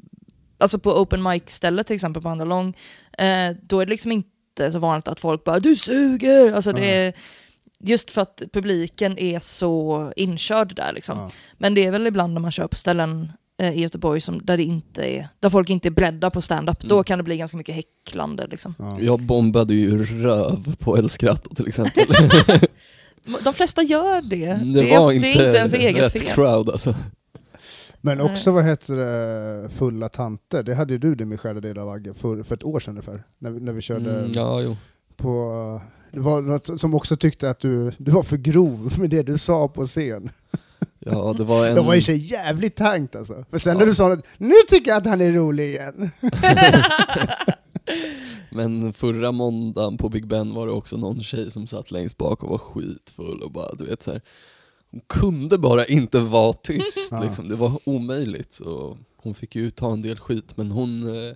alltså 0.57 0.79
på 0.79 1.01
open 1.01 1.23
mic-stället 1.23 1.87
till 1.87 1.95
exempel 1.95 2.23
på 2.23 2.29
Andra 2.29 2.45
Lång, 2.45 2.77
eh, 3.17 3.55
då 3.61 3.79
är 3.79 3.85
det 3.85 3.89
liksom 3.89 4.11
inte 4.11 4.71
så 4.71 4.79
vanligt 4.79 5.07
att 5.07 5.19
folk 5.19 5.43
bara 5.43 5.59
du 5.59 5.75
suger! 5.75 6.53
Alltså 6.53 6.73
det 6.73 7.05
är, 7.05 7.13
just 7.79 8.11
för 8.11 8.21
att 8.21 8.41
publiken 8.53 9.17
är 9.17 9.39
så 9.39 10.13
inkörd 10.15 10.75
där 10.75 10.93
liksom. 10.93 11.17
Ja. 11.17 11.31
Men 11.57 11.73
det 11.73 11.85
är 11.85 11.91
väl 11.91 12.07
ibland 12.07 12.33
när 12.33 12.41
man 12.41 12.51
kör 12.51 12.67
på 12.67 12.75
ställen 12.75 13.31
i 13.69 13.81
Göteborg 13.81 14.21
som, 14.21 14.45
där, 14.45 14.57
det 14.57 14.63
inte 14.63 15.03
är, 15.03 15.27
där 15.39 15.49
folk 15.49 15.69
inte 15.69 15.87
är 15.87 15.91
beredda 15.91 16.29
på 16.29 16.41
stand-up, 16.41 16.79
då 16.81 16.95
Mm. 16.95 17.03
kan 17.03 17.17
det 17.17 17.23
bli 17.23 17.37
ganska 17.37 17.57
mycket 17.57 17.75
häcklande. 17.75 18.47
Liksom. 18.47 18.75
Ja. 18.79 18.99
Jag 19.01 19.19
bombade 19.21 19.73
ju 19.73 20.03
röv 20.03 20.75
på 20.75 20.97
El 20.97 21.09
Scratto 21.09 21.55
till 21.55 21.67
exempel. 21.67 22.03
De 23.43 23.53
flesta 23.53 23.81
gör 23.81 24.21
det. 24.21 24.45
Det, 24.45 24.73
det, 24.81 24.93
är, 24.93 24.99
var 24.99 25.09
det 25.09 25.15
inte, 25.15 25.27
är 25.27 25.45
inte 25.47 25.57
ens 25.57 25.73
eget 25.73 26.05
rätt 26.15 26.21
fel. 26.21 26.35
crowd 26.35 26.69
alltså. 26.69 26.95
Men 28.01 28.17
Nej. 28.17 28.31
också 28.31 28.51
vad 28.51 28.63
heter 28.65 28.95
det, 28.95 29.69
fulla 29.69 30.09
tanter, 30.09 30.63
det 30.63 30.75
hade 30.75 30.93
ju 30.93 30.99
du 30.99 31.15
det 31.15 31.25
med 31.25 31.39
skärda 31.41 31.59
del 31.59 31.77
av 31.77 31.89
Agge 31.89 32.13
för, 32.13 32.43
för 32.43 32.55
ett 32.55 32.63
år 32.63 32.79
sedan 32.79 32.91
ungefär. 32.91 33.23
När, 33.39 33.51
vi- 33.51 33.59
när 33.59 33.73
vi 33.73 33.81
körde 33.81 34.19
Mm, 34.19 34.31
ja, 34.35 34.61
jo. 34.61 34.77
på... 35.17 35.81
Det 36.13 36.19
var 36.19 36.41
något 36.41 36.79
som 36.81 36.93
också 36.93 37.15
tyckte 37.17 37.49
att 37.49 37.59
du, 37.59 37.91
du 37.97 38.11
var 38.11 38.23
för 38.23 38.37
grov 38.37 38.93
med 38.99 39.09
det 39.09 39.23
du 39.23 39.37
sa 39.37 39.67
på 39.67 39.85
scen. 39.85 40.29
Ja, 41.05 41.33
det 41.37 41.43
var 41.43 41.65
en... 41.67 41.75
Det 41.75 41.81
var 41.81 41.95
i 41.95 42.01
sig 42.01 42.17
jävligt 42.17 42.75
tankt 42.75 43.15
alltså. 43.15 43.45
För 43.49 43.57
sen 43.57 43.73
Ja. 43.73 43.79
när 43.79 43.85
du 43.85 43.95
sa 43.95 44.11
att 44.13 44.25
nu 44.37 44.53
tycker 44.67 44.91
jag 44.91 44.97
att 44.97 45.05
han 45.07 45.21
är 45.21 45.31
rolig 45.31 45.67
igen. 45.69 46.11
Men 48.51 48.93
förra 48.93 49.31
måndagen 49.31 49.97
på 49.97 50.09
Big 50.09 50.27
Ben 50.27 50.53
var 50.53 50.65
det 50.67 50.71
också 50.73 50.97
någon 50.97 51.23
tjej 51.23 51.51
som 51.51 51.67
satt 51.67 51.91
längst 51.91 52.17
bak 52.17 52.43
och 52.43 52.49
var 52.49 52.57
skitfull 52.57 53.41
och 53.41 53.51
bara, 53.51 53.73
du 53.75 53.85
vet 53.85 54.03
så 54.03 54.11
här. 54.11 54.21
Hon 54.91 55.01
kunde 55.07 55.57
bara 55.57 55.85
inte 55.85 56.19
vara 56.19 56.53
tyst 56.53 57.11
liksom, 57.23 57.47
det 57.49 57.55
var 57.55 57.79
omöjligt. 57.85 58.53
Så 58.53 58.97
hon 59.17 59.35
fick 59.35 59.55
ju 59.55 59.71
ta 59.71 59.93
en 59.93 60.01
del 60.01 60.19
skit, 60.19 60.57
men 60.57 60.71
hon, 60.71 61.15
eh, 61.15 61.35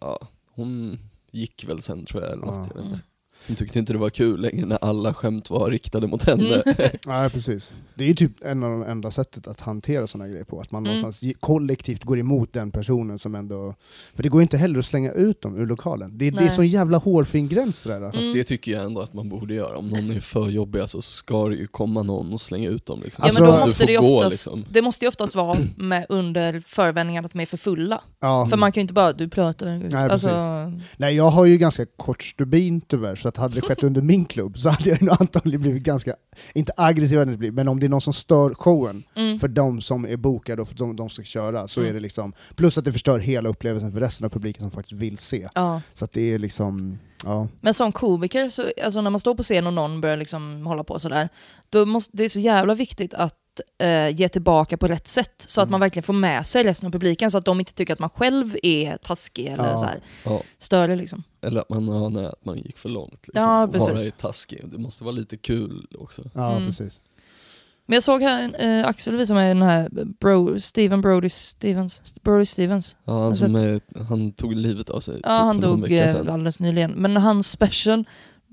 ja, 0.00 0.18
hon 0.54 0.98
gick 1.30 1.64
väl 1.68 1.82
sen 1.82 2.04
tror 2.06 2.22
jag 2.22 2.32
eller 2.32 2.46
något, 2.46 2.54
Ja. 2.54 2.68
jag 2.74 2.82
vet 2.82 2.92
inte. 2.92 3.00
Hon 3.46 3.56
tyckte 3.56 3.78
inte 3.78 3.92
det 3.92 3.98
var 3.98 4.10
kul 4.10 4.40
längre 4.40 4.66
när 4.66 4.78
alla 4.84 5.14
skämt 5.14 5.50
var 5.50 5.70
riktade 5.70 6.06
mot 6.06 6.22
henne. 6.22 6.62
Nej 7.06 7.30
precis. 7.30 7.72
Det 7.94 8.04
är 8.04 8.08
ju 8.08 8.14
typ 8.14 8.32
en 8.44 8.62
av 8.62 8.70
de 8.70 8.82
enda 8.82 9.10
sättet 9.10 9.46
att 9.46 9.60
hantera 9.60 10.06
sådana 10.06 10.28
grejer 10.28 10.44
på, 10.44 10.60
att 10.60 10.70
man 10.70 10.82
Mm. 10.86 10.94
någonstans 10.96 11.34
kollektivt 11.40 12.04
går 12.04 12.18
emot 12.18 12.52
den 12.52 12.70
personen 12.70 13.18
som 13.18 13.34
ändå... 13.34 13.74
För 14.14 14.22
det 14.22 14.28
går 14.28 14.42
inte 14.42 14.56
heller 14.56 14.78
att 14.78 14.86
slänga 14.86 15.12
ut 15.12 15.42
dem 15.42 15.56
ur 15.56 15.66
lokalen. 15.66 16.10
Det, 16.18 16.30
det 16.30 16.44
är 16.44 16.48
sån 16.48 16.68
jävla 16.68 16.98
hårfin 16.98 17.48
gräns 17.48 17.82
det 17.82 17.88
där. 17.90 17.96
Mm. 17.96 18.12
Fast 18.12 18.32
det 18.34 18.44
tycker 18.44 18.72
jag 18.72 18.84
ändå 18.84 19.00
att 19.00 19.14
man 19.14 19.28
borde 19.28 19.54
göra. 19.54 19.76
Om 19.78 19.88
någon 19.88 20.10
är 20.10 20.20
för 20.20 20.48
jobbig 20.50 20.88
så 20.88 21.02
ska 21.02 21.48
det 21.48 21.54
ju 21.56 21.66
komma 21.66 22.02
någon 22.02 22.32
och 22.32 22.40
slänga 22.40 22.68
ut 22.68 22.86
dem. 22.86 23.00
Liksom. 23.04 23.22
Ja, 23.22 23.26
Alltså, 23.26 23.42
men 23.42 23.50
då 23.50 23.56
du 23.56 23.60
måste 23.62 23.86
det, 23.86 23.96
gå, 23.96 24.16
oftast, 24.16 24.46
liksom. 24.46 24.64
det 24.70 24.82
måste 24.82 25.04
ju 25.04 25.08
oftast 25.08 25.34
vara 25.34 25.58
med 25.76 26.06
under 26.08 26.62
förevändningen 26.66 27.24
att 27.24 27.32
de 27.32 27.40
är 27.40 27.46
för 27.46 27.56
fulla. 27.56 28.00
Ja. 28.20 28.46
För 28.50 28.56
man 28.56 28.72
kan 28.72 28.80
ju 28.80 28.82
inte 28.82 28.94
bara, 28.94 29.12
du 29.12 29.28
pratar... 29.28 29.66
Nej, 29.90 30.10
alltså, 30.10 30.28
Nej, 30.96 31.14
jag 31.14 31.30
har 31.30 31.44
ju 31.46 31.58
ganska 31.58 31.86
kort 31.96 32.22
stubin 32.22 32.80
tyvärr, 32.80 33.16
så 33.16 33.28
att 33.38 33.42
hade 33.42 33.54
det 33.54 33.60
skett 33.60 33.82
under 33.82 34.02
min 34.02 34.24
klubb 34.24 34.58
så 34.58 34.68
hade 34.68 34.90
jag 34.90 35.02
nog 35.02 35.16
antagligen 35.20 35.60
blivit 35.60 35.82
ganska, 35.82 36.16
inte 36.54 36.72
aggressiv 36.76 37.52
men 37.52 37.68
om 37.68 37.80
det 37.80 37.86
är 37.86 37.88
någon 37.88 38.00
som 38.00 38.12
stör 38.12 38.54
showen 38.54 39.02
mm. 39.14 39.38
för 39.38 39.48
de 39.48 39.80
som 39.80 40.06
är 40.06 40.16
bokade 40.16 40.62
och 40.62 40.68
för 40.68 40.74
de, 40.74 40.96
de 40.96 41.08
ska 41.08 41.22
köra, 41.22 41.68
så 41.68 41.82
Mm. 41.82 41.90
är 41.90 41.94
det 41.94 42.00
liksom, 42.00 42.32
plus 42.54 42.78
att 42.78 42.84
det 42.84 42.92
förstör 42.92 43.18
hela 43.18 43.48
upplevelsen 43.48 43.92
för 43.92 44.00
resten 44.00 44.24
av 44.24 44.30
publiken 44.30 44.60
som 44.60 44.70
faktiskt 44.70 45.02
vill 45.02 45.18
se. 45.18 45.48
ja. 45.54 45.80
Så 45.94 46.04
att 46.04 46.12
det 46.12 46.32
är 46.34 46.38
liksom, 46.38 46.98
ja. 47.24 47.48
Men 47.60 47.74
som 47.74 47.92
komiker, 47.92 48.48
så, 48.48 48.70
alltså 48.84 49.00
när 49.00 49.10
man 49.10 49.20
står 49.20 49.34
på 49.34 49.42
scen 49.42 49.66
och 49.66 49.72
någon 49.72 50.00
börjar 50.00 50.16
liksom 50.16 50.66
hålla 50.66 50.84
på 50.84 50.98
sådär, 50.98 51.28
då 51.70 51.86
måste, 51.86 52.16
det 52.16 52.24
är 52.24 52.28
så 52.28 52.40
jävla 52.40 52.74
viktigt 52.74 53.14
att 53.14 53.34
eh, 53.78 54.08
ge 54.08 54.28
tillbaka 54.28 54.76
på 54.76 54.86
rätt 54.86 55.08
sätt, 55.08 55.44
så 55.46 55.60
att 55.60 55.66
Mm. 55.68 55.70
man 55.70 55.80
verkligen 55.80 56.02
får 56.04 56.12
med 56.12 56.46
sig 56.46 56.62
resten 56.62 56.86
av 56.86 56.90
publiken, 56.92 57.30
så 57.30 57.38
att 57.38 57.44
de 57.44 57.60
inte 57.60 57.72
tycker 57.74 57.92
att 57.92 57.98
man 57.98 58.10
själv 58.10 58.56
är 58.62 58.96
taskig 58.96 59.46
eller 59.46 59.68
Ja. 59.70 59.76
så 59.78 59.84
här, 59.86 60.00
Ja. 60.24 60.42
störig. 60.58 60.96
Liksom. 60.96 61.22
Eller 61.42 61.60
att 61.60 61.68
man, 61.70 61.86
ja, 61.86 62.08
nej, 62.08 62.26
att 62.26 62.44
man 62.44 62.58
gick 62.58 62.78
för 62.78 62.88
långt. 62.88 63.26
Liksom. 63.26 63.42
Ja, 63.42 63.62
Och 63.62 63.68
Bara 63.68 63.86
precis. 63.86 64.06
är 64.06 64.10
taskig. 64.10 64.60
Det 64.72 64.78
måste 64.78 65.04
vara 65.04 65.12
lite 65.14 65.36
kul 65.36 65.86
också. 65.98 66.22
Ja, 66.34 66.52
Mm. 66.52 66.66
precis. 66.66 67.00
Men 67.86 67.94
jag 67.94 68.02
såg 68.02 68.22
här, 68.22 68.54
eh, 68.58 68.86
Axel 68.88 69.16
visade 69.16 69.40
mig 69.40 69.48
den 69.48 69.62
här 69.62 69.88
bro, 70.20 70.60
Steven 70.60 71.00
Brody 71.00 71.28
Stevens, 71.28 72.14
Brody 72.22 72.44
Stevens. 72.46 72.96
Ja, 73.04 73.22
han, 73.22 73.34
som 73.36 73.54
är, 73.56 73.80
han 74.08 74.32
tog 74.32 74.54
livet 74.54 74.90
av 74.90 75.00
sig 75.00 75.14
Ja, 75.14 75.18
typ 75.18 75.26
han 75.26 75.54
för 75.60 75.68
någon 75.68 75.80
dog 75.80 75.88
vecka 75.90 76.04
eh, 76.04 76.12
sedan. 76.12 76.28
alldeles 76.28 76.58
nyligen. 76.58 76.90
Men 76.90 77.16
hans 77.16 77.50
special, 77.50 78.04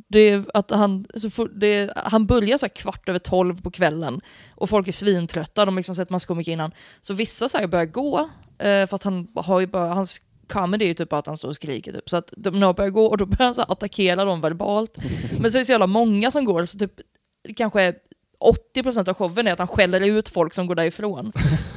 det 0.07 0.45
att 0.53 0.71
han, 0.71 1.05
så 1.15 1.29
får, 1.29 1.47
det, 1.47 1.93
han 1.95 2.25
börjar 2.25 2.57
så 2.57 2.69
kvart 2.69 3.09
över 3.09 3.19
tolv 3.19 3.61
på 3.61 3.71
kvällen 3.71 4.21
och 4.55 4.69
folk 4.69 4.87
är 4.87 4.91
svintrötta, 4.91 5.65
de 5.65 5.73
har 5.73 5.79
liksom 5.79 5.95
sett 5.95 6.09
massa 6.09 6.27
komiker 6.27 6.51
innan. 6.51 6.71
Så 7.01 7.13
vissa 7.13 7.49
så 7.49 7.57
här 7.57 7.67
börjar 7.67 7.85
gå, 7.85 8.19
eh, 8.57 8.87
för 8.87 8.95
att 8.95 9.03
han 9.03 9.27
har 9.35 9.59
ju 9.59 9.67
bara, 9.67 9.93
hans 9.93 10.21
comedy 10.47 10.85
är 10.85 10.87
ju 10.87 10.93
typ 10.93 11.09
bara 11.09 11.19
att 11.19 11.27
han 11.27 11.37
står 11.37 11.49
och 11.49 11.55
skriker 11.55 11.91
typ. 11.91 12.09
Så 12.09 12.17
att 12.17 12.33
de 12.37 12.59
börjar 12.59 12.89
gå 12.89 13.05
och 13.05 13.17
då 13.17 13.25
börjar 13.25 13.45
han 13.45 13.55
så 13.55 13.61
attackera 13.61 14.25
dem 14.25 14.41
verbalt. 14.41 14.97
Men 15.39 15.51
så 15.51 15.57
är 15.57 15.59
det 15.59 15.65
så 15.65 15.71
jävla 15.71 15.87
många 15.87 16.31
som 16.31 16.45
går, 16.45 16.65
så 16.65 16.79
typ 16.79 16.93
kanske 17.55 17.93
80% 18.75 19.09
av 19.09 19.15
showen 19.15 19.47
är 19.47 19.53
att 19.53 19.59
han 19.59 19.67
skäller 19.67 20.07
ut 20.07 20.29
folk 20.29 20.53
som 20.53 20.67
går 20.67 20.75
därifrån. 20.75 21.31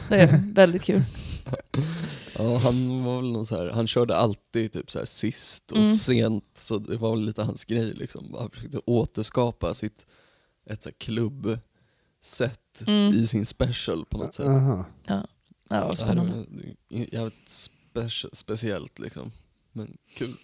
Det 0.08 0.20
är 0.20 0.54
väldigt 0.54 0.84
kul. 0.84 1.02
Ja, 2.38 2.56
han 2.58 3.04
var 3.04 3.16
väl 3.22 3.32
någon 3.32 3.46
så 3.46 3.56
här, 3.56 3.70
han 3.70 3.86
körde 3.86 4.16
alltid 4.16 4.72
typ 4.72 4.90
så 4.90 4.98
här 4.98 5.06
sist 5.06 5.70
och 5.72 5.78
Mm. 5.78 5.96
sent, 5.96 6.44
så 6.54 6.78
det 6.78 6.96
var 6.96 7.10
väl 7.10 7.24
lite 7.24 7.42
hans 7.42 7.64
grej 7.64 7.92
liksom. 7.94 8.34
Han 8.38 8.50
försökte 8.50 8.80
återskapa 8.84 9.74
sitt, 9.74 10.06
ett 10.66 10.82
så 10.82 10.88
här 10.88 10.94
klubbsätt 10.98 12.82
Mm. 12.86 13.14
i 13.14 13.26
sin 13.26 13.46
special 13.46 14.04
på 14.04 14.18
något 14.18 14.34
sätt. 14.34 14.46
Aha. 14.46 14.84
Ja, 15.06 15.26
vad 15.68 15.78
Ja, 15.82 15.88
det 15.90 15.96
spännande. 15.96 16.32
var 16.90 16.98
jävligt 17.12 17.48
speci- 17.94 18.28
speciellt 18.32 18.98
liksom, 18.98 19.32
men 19.72 19.96
kul. 20.16 20.36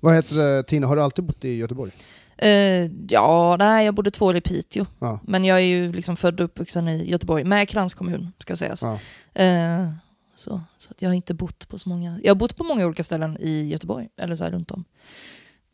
Vad 0.00 0.14
heter 0.14 0.36
det, 0.36 0.62
Tina, 0.62 0.86
har 0.86 0.96
du 0.96 1.02
alltid 1.02 1.24
bott 1.24 1.44
i 1.44 1.54
Göteborg? 1.56 1.92
Eh, 2.36 2.90
ja, 3.08 3.56
nej, 3.58 3.84
jag 3.84 3.94
bodde 3.94 4.10
två 4.10 4.24
år 4.26 4.36
i 4.36 4.40
Piteå. 4.40 4.86
Ja. 4.98 5.20
Men 5.22 5.44
jag 5.44 5.58
är 5.58 5.62
ju 5.64 5.92
liksom 5.92 6.16
född 6.16 6.40
och 6.40 6.44
uppvuxen 6.44 6.88
i 6.88 7.10
Göteborg, 7.10 7.44
med 7.44 7.68
kranskommun 7.68 8.32
ska 8.38 8.56
sägas. 8.56 8.82
Ja. 8.82 8.98
Eh, 9.42 9.90
Så, 10.38 10.60
så 10.76 10.90
att 10.90 11.02
jag 11.02 11.08
har 11.08 11.14
inte 11.14 11.34
bott 11.34 11.68
på 11.68 11.78
så 11.78 11.88
många. 11.88 12.20
Jag 12.22 12.30
har 12.30 12.36
bott 12.36 12.56
på 12.56 12.64
många 12.64 12.86
olika 12.86 13.02
ställen 13.02 13.36
i 13.40 13.68
Göteborg, 13.68 14.08
eller 14.16 14.34
så 14.34 14.44
här 14.44 14.50
runt 14.50 14.70
om. 14.70 14.84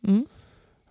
Mm. 0.03 0.25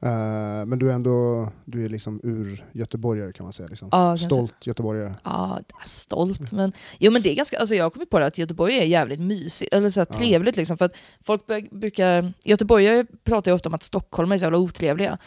Eh, 0.01 0.67
men 0.67 0.79
du 0.79 0.91
är 0.91 0.95
ändå, 0.95 1.49
du 1.65 1.85
är 1.85 1.89
liksom 1.89 2.21
ur 2.23 2.65
göteborgare 2.73 3.33
kan 3.33 3.45
man 3.45 3.53
säga. 3.53 3.69
Liksom. 3.69 3.89
Ja, 3.93 3.99
kan 3.99 4.09
jag. 4.11 4.33
Stolt 4.33 4.67
göteborgare. 4.67 5.15
Ja, 5.25 5.61
stolt. 5.85 6.53
Men, 6.53 6.73
jo, 6.99 7.13
men 7.13 7.23
det 7.23 7.31
är 7.31 7.35
ganska, 7.35 7.59
alltså 7.59 7.75
jag 7.75 7.85
har 7.85 7.91
kommit 7.91 8.11
på 8.11 8.19
det 8.19 8.27
att 8.27 8.39
Göteborg 8.39 8.79
är 8.79 8.85
jävligt 8.85 9.21
mysigt, 9.21 9.73
eller 9.73 9.91
så 9.91 10.01
här 10.01 10.07
Ja. 10.11 10.19
trevligt 10.19 10.57
liksom. 10.57 10.79
För 10.79 10.85
att 10.85 10.95
folk 11.23 11.71
brukar, 11.71 12.33
Göteborgare 12.45 13.07
pratar 13.25 13.51
ju 13.51 13.55
ofta 13.55 13.69
om 13.69 13.75
att 13.75 13.83
Stockholm 13.83 14.33
är 14.33 14.39
så 14.39 14.45
jävla 14.45 14.59
otrevliga. 14.59 15.19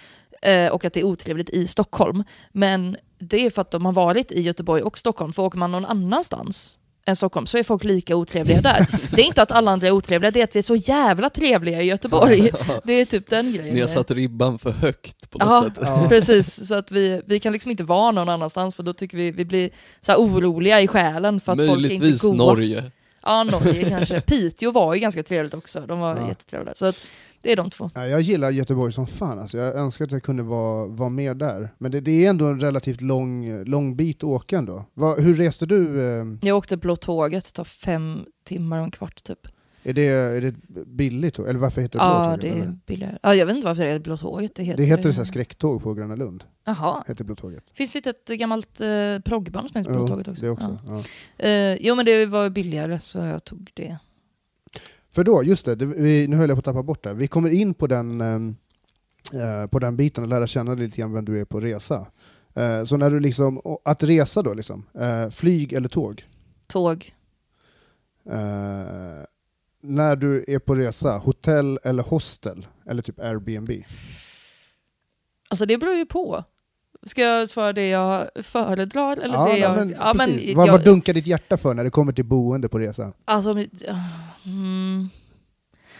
Eh, 0.42 0.72
och 0.72 0.86
att 0.86 0.94
det 0.94 1.00
är 1.00 1.04
otrevligt 1.04 1.50
i 1.50 1.68
Stockholm. 1.68 2.24
Men 2.51 2.98
det 3.20 3.46
är 3.46 3.50
för 3.50 3.62
att 3.62 3.72
de 3.72 3.86
har 3.86 3.94
varit 3.94 4.32
i 4.32 4.42
Göteborg 4.42 4.82
och 4.84 4.98
Stockholm. 4.98 5.34
För 5.34 5.44
åker 5.44 5.58
man 5.58 5.72
någon 5.72 5.86
annanstans 5.86 6.80
än 7.08 7.16
Stockholm 7.16 7.46
så 7.48 7.58
är 7.58 7.64
folk 7.64 7.84
lika 7.84 8.16
otrevliga 8.16 8.62
där. 8.62 8.88
Det 9.16 9.22
är 9.22 9.26
inte 9.26 9.42
att 9.42 9.52
alla 9.52 9.72
andra 9.72 9.88
är 9.88 9.92
otrevliga, 9.92 10.32
det 10.32 10.40
är 10.40 10.44
att 10.44 10.56
vi 10.56 10.60
är 10.60 10.64
så 10.64 10.76
jävla 10.76 11.30
trevliga 11.30 11.82
i 11.82 11.86
Göteborg. 11.86 12.52
Det 12.84 12.94
är 12.94 13.06
typ 13.06 13.30
den 13.30 13.54
grejen. 13.54 13.74
Ni 13.76 13.80
har 13.82 13.88
satt 13.88 14.12
ribban 14.12 14.60
för 14.60 14.72
högt 14.72 15.30
på 15.30 15.38
något 15.40 15.48
Ja, 15.48 15.64
sätt. 15.64 15.74
Ja. 15.82 16.06
precis. 16.10 16.68
Så 16.68 16.76
att 16.76 16.92
vi, 16.92 17.22
vi 17.26 17.40
kan 17.40 17.54
liksom 17.54 17.72
inte 17.72 17.84
vara 17.84 18.12
någon 18.12 18.30
annanstans 18.30 18.76
för 18.76 18.84
då 18.84 18.94
tycker 18.94 19.18
vi 19.18 19.32
vi 19.32 19.46
blir 19.46 19.70
så 20.02 20.12
här 20.12 20.20
oroliga 20.20 20.82
i 20.82 20.88
själen 20.88 21.40
för 21.42 21.52
att 21.52 21.58
folk 21.58 21.70
är 21.70 21.74
inte 21.74 21.88
Möjligtvis 21.88 22.22
goa. 22.22 22.34
Norge. 22.36 22.84
Ja, 23.24 23.44
Norge 23.44 23.90
kanske. 23.90 24.22
Piteå 24.22 24.72
var 24.72 24.94
ju 24.94 25.00
ganska 25.00 25.24
trevligt 25.24 25.54
också. 25.54 25.80
De 25.88 26.00
var 26.00 26.16
Ja. 26.18 26.28
jättetrevliga. 26.28 26.76
Så 26.76 26.86
att 26.86 26.96
det 27.48 27.51
är 27.51 27.56
de 27.56 27.70
två. 27.70 27.89
Ja, 27.96 28.08
jag 28.08 28.22
gillar 28.22 28.51
Göteborg 28.51 28.94
som 28.94 29.08
fan. 29.08 29.39
Alltså. 29.39 29.58
Jag 29.58 29.75
önskar 29.75 30.06
att 30.06 30.12
jag 30.12 30.24
kunde 30.24 30.44
vara, 30.44 30.86
vara 30.86 31.10
med 31.10 31.38
där. 31.38 31.70
Men 31.77 31.92
det, 31.92 32.00
det 32.01 32.25
är 32.25 32.30
ändå 32.30 32.46
en 32.46 32.60
relativt 32.60 33.01
lång, 33.01 33.63
lång 33.63 33.96
bit 33.96 34.18
att 34.18 34.24
åka 34.24 34.58
ändå. 34.58 34.86
Va, 34.94 35.16
hur 35.16 35.34
reste 35.34 35.66
du? 35.66 36.01
Eh, 36.01 36.25
Jag 36.42 36.58
åkte 36.58 36.77
Blå 36.77 36.96
tåget, 36.96 37.46
det 37.46 37.51
tar 37.51 37.63
fem 37.63 38.25
timmar 38.46 38.77
och 38.77 38.84
en 38.84 38.92
kvart 38.92 39.24
typ. 39.24 39.39
är, 39.84 39.94
det, 39.94 40.06
är 40.08 40.42
det 40.42 40.56
billigt? 40.86 41.36
då? 41.36 41.46
Eller 41.46 41.60
varför 41.60 41.82
heter 41.82 42.00
det 42.00 42.06
Ja, 42.06 42.24
Blå 42.27 42.36
det 42.42 42.42
tåget, 42.50 42.58
är 42.58 42.62
eller? 42.68 42.77
billigare. 42.86 43.18
Ja, 43.24 43.36
jag 43.36 43.46
vet 43.46 43.56
inte 43.56 43.68
varför 43.68 43.84
det 43.86 43.92
är 43.92 44.00
Blå 44.00 44.18
tåget. 44.18 44.56
Det 44.56 44.63
heter, 44.63 44.77
Det 44.77 44.86
heter 44.89 45.12
så 45.12 45.18
här 45.18 45.25
skräcktåg 45.25 45.84
på 45.84 45.94
Gröna 45.94 46.16
Lund. 46.16 46.44
Jaha. 46.66 47.04
Heter 47.08 47.24
Blå 47.24 47.36
tåget. 47.36 47.63
Finns 47.74 47.94
det 47.94 47.98
inte 47.98 48.10
ett 48.10 48.39
gammalt 48.39 48.82
eh, 48.82 48.88
proggband 49.25 49.70
som 49.70 49.77
heter 49.80 49.92
Blå 49.92 50.08
tåget 50.08 50.27
också? 50.27 50.46
Det 50.46 50.51
också. 50.51 50.77
Ja. 50.88 51.04
Ja. 51.38 51.46
Eh, 51.46 51.75
jo, 51.82 51.96
men 51.96 52.06
det 52.06 52.25
var 52.25 52.50
billigare 52.50 53.00
så 53.00 53.18
jag 53.18 53.44
tog 53.44 53.72
det. 53.74 53.98
För 55.18 55.24
då, 55.24 55.44
just 55.44 55.66
det, 55.66 55.76
det 55.76 55.86
vi, 55.86 56.28
nu 56.28 56.36
höll 56.36 56.50
jag 56.50 56.56
på 56.56 56.60
att 56.60 56.66
tappa 56.66 56.84
bort 56.84 57.04
det. 57.04 57.14
Vi 57.14 57.28
kommer 57.28 57.50
in 57.50 57.74
på 57.74 57.88
den, 57.88 58.22
ehm, 58.22 58.56
eh, 59.34 59.68
på 59.68 59.80
den 59.80 59.98
biten 59.98 60.24
och 60.24 60.30
lära 60.30 60.48
känna 60.48 60.74
lite 60.74 60.98
grann 60.98 61.14
vem 61.14 61.26
du 61.26 61.42
är 61.42 61.46
på 61.46 61.60
resa. 61.60 62.08
Eh, 62.56 62.84
så 62.84 62.98
när 62.98 63.12
du 63.12 63.20
liksom, 63.20 63.62
att 63.86 64.04
resa 64.04 64.42
då 64.42 64.54
liksom, 64.54 64.86
eh, 64.94 65.30
flyg 65.30 65.74
eller 65.74 65.90
tåg? 65.90 66.26
Tåg. 66.68 67.16
Eh, 68.26 69.24
när 69.82 70.16
du 70.16 70.46
är 70.48 70.60
på 70.60 70.76
resa, 70.76 71.18
hotell 71.18 71.80
eller 71.84 72.04
hostel? 72.04 72.68
Eller 72.86 73.02
typ 73.02 73.20
Airbnb? 73.20 73.72
Alltså 75.50 75.66
det 75.66 75.78
beror 75.78 75.96
ju 75.96 76.06
på. 76.06 76.44
Ska 77.08 77.22
jag 77.22 77.50
svara 77.50 77.74
det 77.74 77.88
jag 77.88 78.30
föredrar 78.44 79.18
eller 79.18 79.36
ja, 79.36 79.46
det 79.46 79.52
nej, 79.52 79.60
jag... 79.60 79.76
men, 79.76 79.90
ja, 79.90 80.14
men 80.14 80.56
vad, 80.56 80.68
jag- 80.68 80.72
vad 80.72 80.84
dunkar 80.84 81.14
ditt 81.14 81.28
hjärta 81.28 81.58
för 81.58 81.74
när 81.74 81.84
det 81.84 81.90
kommer 81.90 82.14
till 82.14 82.26
boende 82.26 82.70
på 82.70 82.80
resa? 82.80 83.14
Alltså, 83.26 83.52
mm. 84.46 85.10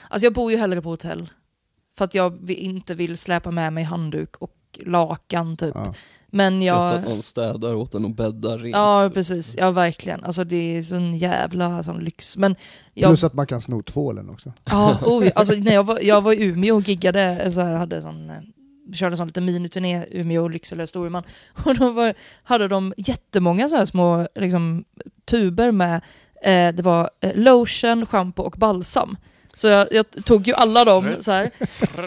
alltså 0.10 0.26
jag 0.26 0.34
bor 0.34 0.52
ju 0.52 0.58
hellre 0.58 0.82
på 0.82 0.90
hotell. 0.90 1.30
För 1.98 2.06
att 2.06 2.14
jag 2.14 2.52
inte 2.52 2.96
vill 2.96 3.18
släpa 3.18 3.52
med 3.52 3.74
mig 3.74 3.84
handduk 3.84 4.38
och 4.38 4.54
lakan 4.86 5.58
typ. 5.58 5.76
Ja. 5.76 5.94
Men 6.32 6.62
Gött 6.62 6.76
jag... 6.76 6.94
att 6.94 7.10
någon 7.10 7.22
städar 7.22 7.74
åt 7.74 7.96
en 7.96 8.06
och 8.06 8.16
bäddar 8.16 8.58
rent. 8.58 8.76
Ja 8.76 9.08
typ. 9.08 9.14
precis, 9.14 9.56
ja 9.58 9.72
verkligen. 9.72 10.24
Alltså 10.24 10.44
det 10.44 10.78
är 10.78 10.82
sån 10.82 11.18
jävla 11.18 11.84
sån 11.84 12.00
lyx. 12.00 12.38
Men 12.38 12.56
jag, 12.94 13.10
Plus 13.10 13.24
att 13.24 13.34
man 13.34 13.48
kan 13.48 13.62
sno 13.62 13.82
tvålen 13.82 14.30
också. 14.30 14.54
ja, 14.66 14.98
oj, 15.06 15.32
alltså 15.36 15.54
när 15.54 15.74
jag 15.74 15.84
var, 15.84 16.00
jag 16.02 16.22
var 16.22 16.34
i 16.34 16.44
Umeå 16.44 16.76
och 16.76 16.82
giggade, 16.82 17.52
så 17.52 17.62
här, 17.62 17.76
hade 17.76 18.02
sån, 18.02 18.30
eh, 18.30 18.36
körde 18.94 19.14
en 19.14 19.18
sån 19.18 19.28
liten 19.28 19.46
miniturné, 19.46 20.06
Umeå, 20.12 20.48
Lycksele, 20.48 20.88
Storuman. 20.88 21.24
Och 21.66 21.76
då 21.76 21.92
var, 21.92 22.14
hade 22.44 22.68
de 22.68 22.94
jättemånga 22.98 23.68
så 23.68 23.76
här 23.76 23.86
små 23.86 24.28
liksom, 24.36 24.86
tuber 25.26 25.72
med, 25.72 25.96
eh, 26.44 26.76
det 26.76 26.82
var 26.82 27.10
eh, 27.22 27.36
lotion, 27.36 28.06
shampoo 28.06 28.46
och 28.46 28.56
balsam. 28.58 29.18
Så 29.58 29.68
jag, 29.68 29.88
jag 29.92 30.06
tog 30.26 30.48
ju 30.48 30.54
alla 30.54 30.86
dem 30.86 31.10
så 31.20 31.32
här. 31.32 31.50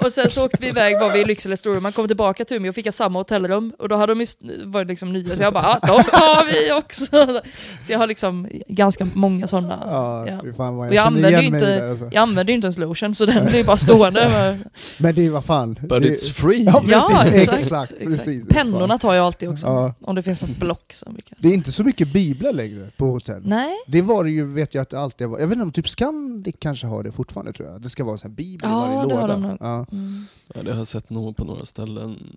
Och 0.04 0.12
sen 0.12 0.30
så 0.30 0.44
åkte 0.44 0.58
vi 0.60 0.68
iväg, 0.68 1.00
var 1.00 1.12
vi 1.12 1.20
i 1.20 1.24
Lycksele, 1.24 1.56
Storuman, 1.56 1.92
kom 1.92 2.06
tillbaka 2.06 2.44
till 2.44 2.56
Umeå 2.56 2.68
och 2.68 2.74
fick 2.74 2.86
jag 2.86 2.94
samma 2.94 3.18
hotellrum. 3.18 3.72
Och 3.78 3.88
då 3.88 3.96
hade 3.96 4.12
de 4.14 4.18
ju, 4.18 4.22
s- 4.22 4.36
var 4.64 4.84
liksom 4.84 5.12
nya, 5.12 5.36
så 5.36 5.42
jag 5.42 5.52
bara, 5.52 5.78
ja, 5.82 5.88
de 5.88 5.92
har 6.16 6.44
vi 6.52 6.72
också. 6.72 7.06
Så 7.86 7.92
jag 7.92 7.98
har 7.98 8.06
liksom 8.06 8.48
ganska 8.68 9.06
många 9.14 9.46
sådana. 9.46 9.78
Ja, 9.86 10.26
Ja. 10.28 10.52
fan 10.56 10.76
vad 10.76 10.88
Och 10.88 10.94
jag 10.94 11.06
använder 11.06 11.40
ju 11.40 11.46
inte- 11.46 11.80
det 11.80 11.90
alltså. 11.90 12.04
Jag 12.04 12.16
använder 12.22 12.50
ju 12.52 12.54
inte 12.54 12.66
ens 12.66 12.78
lotion, 12.78 13.14
så 13.14 13.26
den 13.26 13.46
blir 13.46 13.64
bara 13.64 13.76
stående. 13.76 14.58
Men 14.98 15.14
det 15.14 15.26
är 15.26 15.30
vad 15.30 15.44
fan. 15.44 15.74
But 15.80 15.88
det, 16.02 16.08
it's 16.08 16.32
free! 16.32 16.62
Ja, 16.64 16.82
ja, 16.88 17.00
precis, 17.22 17.34
exakt. 17.34 17.62
exakt, 17.62 17.90
exakt. 17.92 18.04
precis. 18.04 18.48
Pennorna 18.48 18.98
tar 18.98 19.14
jag 19.14 19.26
alltid 19.26 19.48
också, 19.48 19.66
Ja. 19.66 19.94
om 20.00 20.14
det 20.14 20.22
finns 20.22 20.42
något 20.42 20.56
block. 20.56 20.92
Så 20.92 21.10
mycket. 21.10 21.38
Det 21.38 21.48
är 21.48 21.52
inte 21.52 21.72
så 21.72 21.84
mycket 21.84 22.12
biblar 22.12 22.52
längre 22.52 22.90
på 22.96 23.06
hotell. 23.06 23.42
Nej, 23.44 23.74
Det 23.86 24.02
var 24.02 24.24
det 24.24 24.30
ju, 24.30 24.44
vet 24.46 24.74
jag 24.74 24.82
att 24.82 24.90
det 24.90 25.00
alltid 25.00 25.28
var. 25.28 25.38
Jag 25.38 25.46
vet 25.46 25.52
inte 25.56 25.62
om 25.64 25.72
typ 25.72 25.88
Scandic 25.88 26.54
kanske 26.58 26.86
har 26.86 27.02
det 27.02 27.12
fortfarande 27.12 27.39
tror 27.52 27.68
jag. 27.68 27.80
Det 27.82 27.90
ska 27.90 28.04
vara 28.04 28.18
en 28.24 28.34
bibel 28.34 28.70
Ja, 28.70 28.84
i 28.92 28.96
varje 28.96 28.98
har 28.98 29.06
låda. 29.06 29.26
de 29.26 29.42
nog. 29.42 29.56
Ja. 29.60 29.86
mm. 29.92 30.24
Ja, 30.54 30.62
det 30.62 30.70
har 30.70 30.78
jag 30.78 30.86
sett 30.86 31.10
nog 31.10 31.36
på 31.36 31.44
några 31.44 31.64
ställen. 31.64 32.36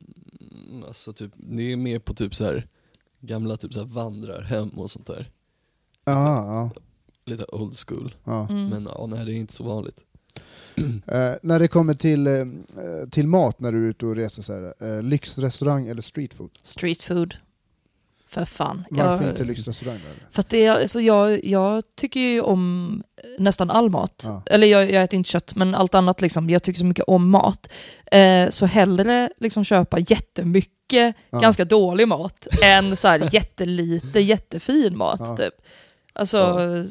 Alltså 0.88 1.14
typ, 1.14 1.32
det 1.36 1.72
är 1.72 1.76
mer 1.76 2.00
på 2.00 2.14
typ 2.14 2.36
så 2.36 2.44
här 2.46 2.68
gamla 3.22 3.58
typ 3.58 3.74
så 3.74 3.80
här 3.80 3.88
vandrarhem 3.88 4.70
och 4.70 4.92
sånt 4.92 5.08
där. 5.08 5.32
Ja, 6.06 6.46
ja, 6.46 6.82
Lite 7.26 7.46
old 7.46 7.76
school. 7.88 8.16
ja. 8.24 8.48
Mm. 8.50 8.68
Men 8.68 8.84
ja, 8.86 9.06
nej 9.10 9.26
det 9.26 9.34
är 9.34 9.36
inte 9.36 9.54
så 9.54 9.64
vanligt. 9.64 10.00
Eh, 11.08 11.34
när 11.44 11.60
det 11.60 11.68
kommer 11.68 11.94
till, 11.94 12.28
eh, 12.28 12.46
till 13.12 13.28
mat 13.28 13.60
när 13.60 13.72
du 13.72 13.86
är 13.86 13.90
ute 13.90 14.06
och 14.06 14.16
reser, 14.16 14.42
så 14.42 14.54
här, 14.54 14.74
eh, 14.98 15.02
lyxrestaurang 15.04 15.88
eller 15.88 16.02
streetfood? 16.02 16.50
Street 16.64 17.02
food. 17.02 17.34
För 18.34 18.46
fan. 18.46 18.84
Varför 18.90 19.24
jag, 19.24 19.32
inte 19.34 19.44
lyxrestaurang? 19.44 20.00
För 20.32 20.40
att 20.42 20.50
det, 20.50 20.66
är- 20.66 20.72
alltså 20.82 21.02
jag, 21.02 21.46
jag 21.46 21.84
tycker 21.96 22.20
ju 22.20 22.42
om 22.42 23.04
nästan 23.40 23.70
all 23.70 23.90
mat. 23.90 24.24
Ja. 24.28 24.44
Eller 24.46 24.68
jag, 24.68 24.92
jag 24.92 25.04
äter 25.04 25.18
inte 25.18 25.30
kött, 25.30 25.56
men 25.56 25.76
allt 25.76 25.96
annat 25.96 26.22
liksom. 26.22 26.50
Jag 26.50 26.64
tycker 26.64 26.80
så 26.80 26.86
mycket 26.86 27.06
om 27.08 27.30
mat. 27.30 27.70
Eh, 28.12 28.50
så 28.50 28.66
hellre 28.66 29.30
liksom 29.38 29.64
köpa 29.64 30.00
jättemycket 30.00 31.16
Ja. 31.30 31.40
ganska 31.40 31.66
dålig 31.66 32.08
mat 32.08 32.48
än 32.64 32.96
så 32.96 33.08
här 33.08 33.30
jättelite 33.36 34.20
jättefin 34.20 34.98
mat. 34.98 35.20
Ja. 35.20 35.38
Typ. 35.38 35.54
Alltså, 36.14 36.38
Ja. 36.38 36.86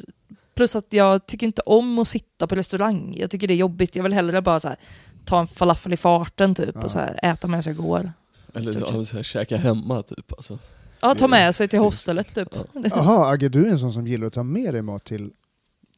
Plus 0.55 0.75
att 0.75 0.87
jag 0.89 1.25
tycker 1.25 1.45
inte 1.47 1.61
om 1.61 1.99
att 1.99 2.07
sitta 2.07 2.47
på 2.47 2.55
restaurang. 2.55 3.15
Jag 3.17 3.31
tycker 3.31 3.47
det 3.47 3.53
är 3.53 3.57
jobbigt. 3.57 3.95
Jag 3.95 4.03
vill 4.03 4.13
hellre 4.13 4.41
bara 4.41 4.59
så 4.59 4.67
här, 4.67 4.77
ta 5.25 5.39
en 5.39 5.47
falafel 5.47 5.93
i 5.93 5.97
farten 5.97 6.55
typ, 6.55 6.69
Ja. 6.75 6.81
och 6.81 6.91
så 6.91 6.99
här, 6.99 7.19
äta 7.23 7.47
medan 7.47 7.63
jag 7.65 7.75
går. 7.75 8.13
Eller 8.55 8.71
så, 8.71 9.03
så 9.03 9.15
här, 9.15 9.23
käka 9.23 9.57
hemma 9.57 10.01
typ 10.03 10.31
alltså. 10.33 10.59
Ja, 11.03 11.15
ta 11.15 11.27
med 11.27 11.55
sig 11.55 11.67
till 11.67 11.79
hostelet 11.79 12.35
typ. 12.35 12.55
Jaha, 12.73 13.27
Agge, 13.33 13.49
du 13.49 13.65
är 13.67 13.71
en 13.71 13.79
sån 13.79 13.93
som 13.93 14.07
gillar 14.07 14.27
att 14.27 14.33
ta 14.33 14.43
med 14.43 14.73
dig 14.73 14.81
mat 14.81 15.05
till... 15.05 15.31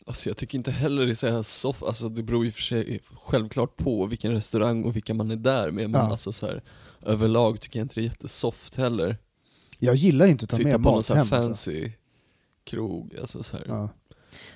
Alltså 0.07 0.29
jag 0.29 0.37
tycker 0.37 0.57
inte 0.57 0.71
heller 0.71 1.05
det 1.05 1.11
är 1.11 1.15
så 1.15 1.29
här 1.29 1.41
soft, 1.41 1.83
alltså 1.83 2.09
det 2.09 2.23
beror 2.23 2.45
ju 2.45 2.51
för 2.51 2.61
sig 2.61 2.99
självklart 3.13 3.75
på 3.75 4.05
vilken 4.05 4.31
restaurang 4.31 4.83
och 4.83 4.95
vilka 4.95 5.13
man 5.13 5.31
är 5.31 5.35
där 5.35 5.71
med 5.71 5.89
men 5.89 6.01
Ja. 6.01 6.11
alltså 6.11 6.31
så 6.31 6.45
här, 6.45 6.63
överlag 7.05 7.61
tycker 7.61 7.79
jag 7.79 7.83
inte 7.85 7.95
det 7.95 8.01
är 8.01 8.03
jättesoft 8.03 8.75
heller. 8.75 9.17
Jag 9.79 9.95
gillar 9.95 10.25
inte 10.25 10.43
att 10.43 10.49
ta 10.49 10.57
Sitta 10.57 10.69
med 10.69 10.75
på 10.75 10.81
någon 10.81 10.95
mat 10.95 11.05
så 11.05 11.13
här 11.13 11.23
hem. 11.25 11.33
Alltså. 11.33 11.47
fancy 11.47 11.91
krog, 12.63 13.15
alltså 13.19 13.43
så 13.43 13.57
här. 13.57 13.65
Ja. 13.67 13.89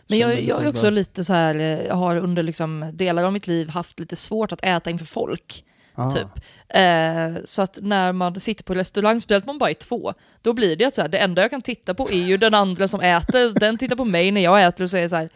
Men 0.07 0.19
Känner 0.19 0.31
jag, 0.33 0.39
lite 0.39 0.49
jag 0.49 0.63
är 0.63 0.69
också 0.69 0.89
lite 0.89 1.23
så 1.23 1.33
här, 1.33 1.55
eh, 1.55 1.85
jag 1.87 1.95
har 1.95 2.15
under 2.15 2.43
liksom 2.43 2.91
delar 2.93 3.23
av 3.23 3.33
mitt 3.33 3.47
liv 3.47 3.69
haft 3.69 3.99
lite 3.99 4.15
svårt 4.15 4.51
att 4.51 4.63
äta 4.63 4.89
inför 4.89 5.05
folk. 5.05 5.65
Ah. 5.99 6.11
Typ. 6.11 6.27
Eh, 6.69 7.43
så 7.43 7.61
att 7.61 7.79
när 7.81 8.11
man 8.11 8.39
sitter 8.39 8.63
på 8.63 8.73
restaurang, 8.73 9.21
speciellt 9.21 9.43
om 9.43 9.47
man 9.47 9.57
bara 9.57 9.69
är 9.69 9.73
två, 9.73 10.13
då 10.41 10.53
blir 10.53 10.75
det 10.75 10.85
att 10.85 10.93
så 10.95 11.01
här, 11.01 11.09
det 11.09 11.17
enda 11.17 11.41
jag 11.41 11.51
kan 11.51 11.61
titta 11.61 11.93
på 11.93 12.09
är 12.11 12.23
ju 12.23 12.37
den 12.37 12.53
andra 12.53 12.87
som 12.87 13.01
äter, 13.01 13.59
den 13.59 13.77
tittar 13.77 13.95
på 13.95 14.05
mig 14.05 14.31
när 14.31 14.41
jag 14.41 14.63
äter 14.63 14.83
och 14.83 14.89
säger 14.89 15.09
så 15.09 15.15
här, 15.15 15.29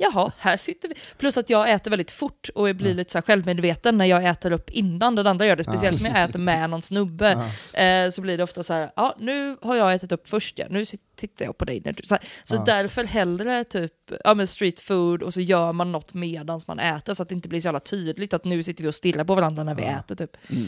jaha, 0.00 0.32
här 0.38 0.56
sitter 0.56 0.88
vi. 0.88 0.94
Plus 1.18 1.36
att 1.36 1.50
jag 1.50 1.70
äter 1.70 1.90
väldigt 1.90 2.10
fort 2.10 2.48
och 2.54 2.68
jag 2.68 2.76
blir 2.76 2.94
lite 2.94 3.12
så 3.12 3.18
här 3.18 3.22
självmedveten 3.22 3.98
när 3.98 4.04
jag 4.04 4.24
äter 4.24 4.52
upp 4.52 4.70
innan 4.70 5.14
den 5.14 5.26
andra 5.26 5.46
gör 5.46 5.56
det, 5.56 5.64
speciellt 5.64 6.00
om 6.00 6.06
jag 6.06 6.22
äter 6.24 6.38
med 6.38 6.70
någon 6.70 6.82
snubbe. 6.82 7.44
Eh, 7.72 8.10
så 8.10 8.22
blir 8.22 8.36
det 8.38 8.44
ofta 8.44 8.62
så 8.62 8.72
här, 8.72 8.90
ja 8.96 9.14
nu 9.18 9.56
har 9.62 9.76
jag 9.76 9.94
ätit 9.94 10.12
upp 10.12 10.28
först, 10.28 10.58
ja. 10.58 10.66
nu 10.70 10.84
tittar 11.16 11.44
jag 11.44 11.58
på 11.58 11.64
dig. 11.64 11.82
När 11.84 11.92
du, 11.92 12.02
så 12.04 12.14
här, 12.14 12.24
så 12.44 12.54
Ja. 12.56 12.62
därför 12.66 13.04
hellre 13.04 13.64
typ 13.64 13.92
ja, 14.24 14.34
men 14.34 14.46
street 14.46 14.80
food 14.80 15.22
och 15.22 15.34
så 15.34 15.40
gör 15.40 15.72
man 15.72 15.92
något 15.92 16.14
medans 16.14 16.66
man 16.66 16.78
äter 16.78 17.14
så 17.14 17.22
att 17.22 17.28
det 17.28 17.34
inte 17.34 17.48
blir 17.48 17.60
så 17.60 17.66
jävla 17.68 17.80
tydligt 17.80 18.34
att 18.34 18.44
nu 18.44 18.62
sitter 18.62 18.82
vi 18.84 18.90
och 18.90 18.94
stirrar 18.94 19.24
på 19.24 19.34
varandra 19.34 19.64
när 19.64 19.74
vi 19.74 19.82
Ja. 19.82 19.98
äter. 19.98 20.14
Typ. 20.14 20.36
Mm. 20.50 20.66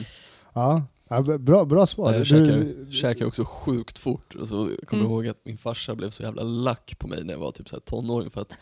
Ja. 0.55 0.83
Ja, 1.09 1.21
bra, 1.39 1.65
bra 1.65 1.87
svar. 1.87 2.13
Ja, 2.13 2.19
jag 2.19 2.27
Du- 2.27 2.27
käkar, 2.27 2.91
käkar 2.93 3.27
också 3.27 3.45
sjukt 3.45 3.99
fort. 3.99 4.35
Alltså, 4.39 4.55
jag 4.55 4.89
kommer 4.89 5.03
Mm. 5.03 5.13
ihåg 5.13 5.27
att 5.29 5.41
min 5.45 5.59
farsa 5.59 5.95
blev 5.95 6.11
så 6.11 6.23
jävla 6.23 6.43
lack 6.43 6.95
på 6.99 7.09
mig 7.09 7.25
när 7.25 7.33
jag 7.33 7.41
var 7.41 7.51
typ 7.53 7.69
så 7.69 7.77
här 7.77 7.81
tonåring 7.81 8.31
för 8.31 8.41
att 8.41 8.53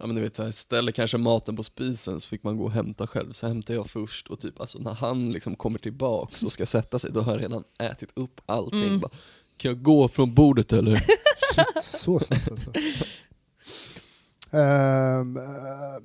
Ja 0.00 0.06
men 0.06 0.16
du 0.16 0.22
vet, 0.22 0.36
så 0.36 0.42
här, 0.42 0.50
ställer 0.50 0.92
kanske 0.92 1.18
maten 1.18 1.56
på 1.56 1.62
spisen 1.62 2.20
så 2.20 2.28
fick 2.28 2.42
man 2.42 2.56
gå 2.56 2.64
och 2.64 2.72
hämta 2.72 3.06
själv, 3.06 3.32
så 3.32 3.46
hämtar 3.46 3.74
jag 3.74 3.90
först 3.90 4.28
och 4.28 4.40
typ 4.40 4.60
alltså 4.60 4.78
när 4.78 4.94
han 4.94 5.32
liksom 5.32 5.56
kommer 5.56 5.78
tillbaks 5.78 6.42
och 6.42 6.52
ska 6.52 6.66
sätta 6.66 6.98
sig, 6.98 7.10
då 7.12 7.20
har 7.20 7.32
jag 7.32 7.42
redan 7.42 7.64
ätit 7.78 8.10
upp 8.14 8.40
allting. 8.46 8.86
Mm. 8.86 9.00
Bara, 9.00 9.10
kan 9.56 9.68
jag 9.68 9.82
gå 9.82 10.08
från 10.08 10.34
bordet 10.34 10.72
eller? 10.72 11.04
Så 11.96 12.20
snabbt 12.20 12.50
alltså. 12.50 12.72
Ehm, 14.50 15.36
eh, 15.36 16.02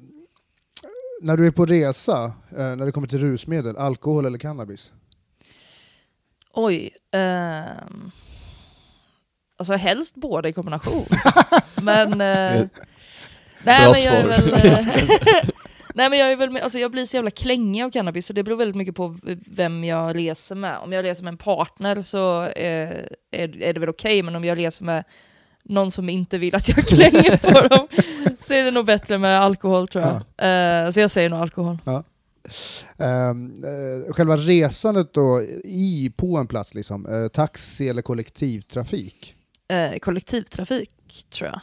när 1.21 1.38
du 1.38 1.47
är 1.47 1.51
på 1.51 1.65
resa, 1.65 2.34
eh, 2.49 2.75
när 2.75 2.86
det 2.86 2.91
kommer 2.91 3.08
till 3.08 3.19
rusmedel, 3.19 3.77
alkohol 3.77 4.25
eller 4.25 4.38
cannabis? 4.38 4.91
Oj. 6.53 6.89
ehm, 7.12 8.12
alltså 9.58 9.73
helst 9.73 10.15
båda 10.15 10.49
i 10.49 10.53
kombination. 10.53 11.06
men... 11.82 12.21
eh, 12.21 12.67
nej, 13.63 13.86
Bra 13.86 13.93
men 13.93 14.13
jag 14.13 14.15
är 14.15 14.23
svar. 14.23 14.30
väl... 14.30 14.54
eh, 15.43 15.49
nej 15.93 16.10
men 16.10 16.19
jag 16.19 16.32
är 16.32 16.36
väl 16.36 16.52
med, 16.52 16.62
alltså 16.63 16.80
jag 16.80 16.91
blir 16.91 17.06
så 17.06 17.17
jävla 17.17 17.32
klängig 17.32 17.84
av 17.84 17.91
cannabis 17.91 18.26
så 18.26 18.34
det 18.34 18.43
beror 18.43 18.58
väldigt 18.58 18.76
mycket 18.76 18.95
på 18.95 19.17
vem 19.47 19.84
jag 19.84 20.15
reser 20.15 20.56
med. 20.56 20.78
Om 20.84 20.93
jag 20.93 21.04
reser 21.06 21.23
med 21.23 21.32
en 21.32 21.38
partner 21.38 22.02
så 22.02 22.43
eh, 22.43 22.89
är, 23.32 23.62
är 23.63 23.73
det 23.73 23.80
väl 23.80 23.89
okej 23.89 24.23
men 24.23 24.36
om 24.36 24.45
jag 24.45 24.58
reser 24.58 24.86
med 24.86 25.04
någon 25.63 25.91
som 25.91 26.10
inte 26.10 26.38
vill 26.38 26.56
att 26.56 26.69
jag 26.69 26.78
klänger 26.88 27.38
på 27.38 27.67
dem 27.67 27.88
så 28.41 28.54
är 28.54 28.63
det 28.63 28.71
nog 28.71 28.86
bättre 28.86 29.17
med 29.17 29.41
alkohol 29.41 29.88
tror 29.88 30.04
jag. 30.04 30.86
Eh, 30.86 30.91
så 30.91 30.99
jag 30.99 31.12
säger 31.12 31.30
nog 31.30 31.39
alkohol. 31.39 31.78
Ehm, 32.97 33.54
eh, 33.63 34.13
själva 34.13 34.38
resandet 34.38 35.13
då 35.13 35.41
i, 35.63 36.12
på 36.15 36.38
en 36.38 36.47
plats, 36.47 36.76
liksom, 36.76 37.06
eh, 37.06 37.28
taxi 37.28 37.89
eller 37.89 38.02
kollektivtrafik? 38.02 39.36
kollektivtrafik, 40.02 40.91
tror 41.30 41.49
jag. 41.49 41.60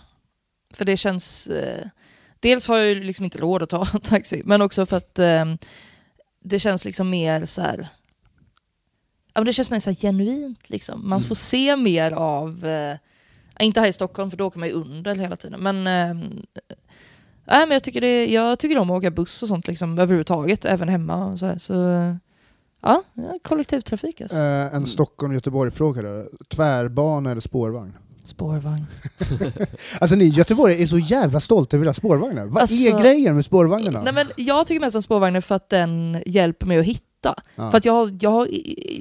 För 0.70 0.84
det 0.84 0.96
känns... 0.96 1.46
Eh, 1.46 1.86
dels 2.40 2.68
har 2.68 2.76
jag 2.76 2.88
ju 2.88 3.04
liksom 3.04 3.24
inte 3.24 3.38
råd 3.38 3.62
att 3.62 3.68
ta 3.68 3.84
taxi, 4.02 4.42
men 4.44 4.62
också 4.62 4.86
för 4.86 4.96
att 4.96 5.18
eh, 5.18 5.44
det 6.44 6.58
känns 6.58 6.84
liksom 6.84 7.10
mer 7.10 7.46
så 7.46 7.62
här... 7.62 7.88
Ja, 9.34 9.40
men 9.40 9.44
det 9.44 9.52
känns 9.52 9.70
mer 9.70 9.80
så 9.80 9.94
genuint. 9.94 10.70
Liksom. 10.70 11.08
Man 11.08 11.20
får 11.20 11.34
se 11.34 11.76
mer 11.76 12.12
av... 12.12 12.66
Eh, 12.66 12.96
inte 13.60 13.80
här 13.80 13.86
i 13.86 13.92
Stockholm, 13.92 14.30
för 14.30 14.38
då 14.38 14.46
åker 14.46 14.58
man 14.58 14.68
ju 14.68 14.74
under 14.74 15.14
hela 15.14 15.36
tiden. 15.36 15.60
Men, 15.60 15.76
eh, 15.76 16.14
nej, 17.44 17.66
men 17.66 17.70
jag, 17.70 17.82
tycker 17.82 18.00
det, 18.00 18.26
jag 18.26 18.58
tycker 18.58 18.78
om 18.78 18.90
att 18.90 18.98
åka 18.98 19.10
buss 19.10 19.42
och 19.42 19.48
sånt 19.48 19.66
liksom, 19.66 19.98
överhuvudtaget, 19.98 20.64
även 20.64 20.88
hemma. 20.88 21.26
Och 21.26 21.38
så 21.38 21.46
här, 21.46 21.58
så, 21.58 21.74
ja, 22.82 23.02
kollektivtrafik 23.42 24.20
alltså. 24.20 24.36
Eh, 24.36 24.74
en 24.74 24.86
Stockholm-Göteborg-fråga 24.86 26.02
då. 26.02 26.28
Tvärbana 26.48 27.30
eller 27.30 27.40
spårvagn? 27.40 27.92
Spårvagn. 28.24 28.86
Alltså 30.00 30.16
ni 30.16 30.24
i 30.24 30.28
Göteborg 30.28 30.82
är 30.82 30.86
så 30.86 30.98
jävla 30.98 31.40
stolta 31.40 31.76
över 31.76 31.86
era 31.86 31.92
spårvagnar. 31.94 32.46
Vad 32.46 32.62
Alltså- 32.62 32.74
är 32.76 33.02
grejen 33.02 33.34
med 33.34 33.44
spårvagnarna? 33.44 34.02
Nej, 34.02 34.12
men 34.12 34.26
jag 34.36 34.66
tycker 34.66 34.80
mest 34.80 34.96
om 34.96 35.02
spårvagnen 35.02 35.42
för 35.42 35.54
att 35.54 35.68
den 35.68 36.22
hjälper 36.26 36.66
mig 36.66 36.78
att 36.78 36.84
hitta. 36.84 37.34
Ja. 37.54 37.70
För 37.70 37.78
att 37.78 37.84
jag 37.84 37.92
har, 37.92 38.08
jag 38.20 38.30
har, 38.30 38.46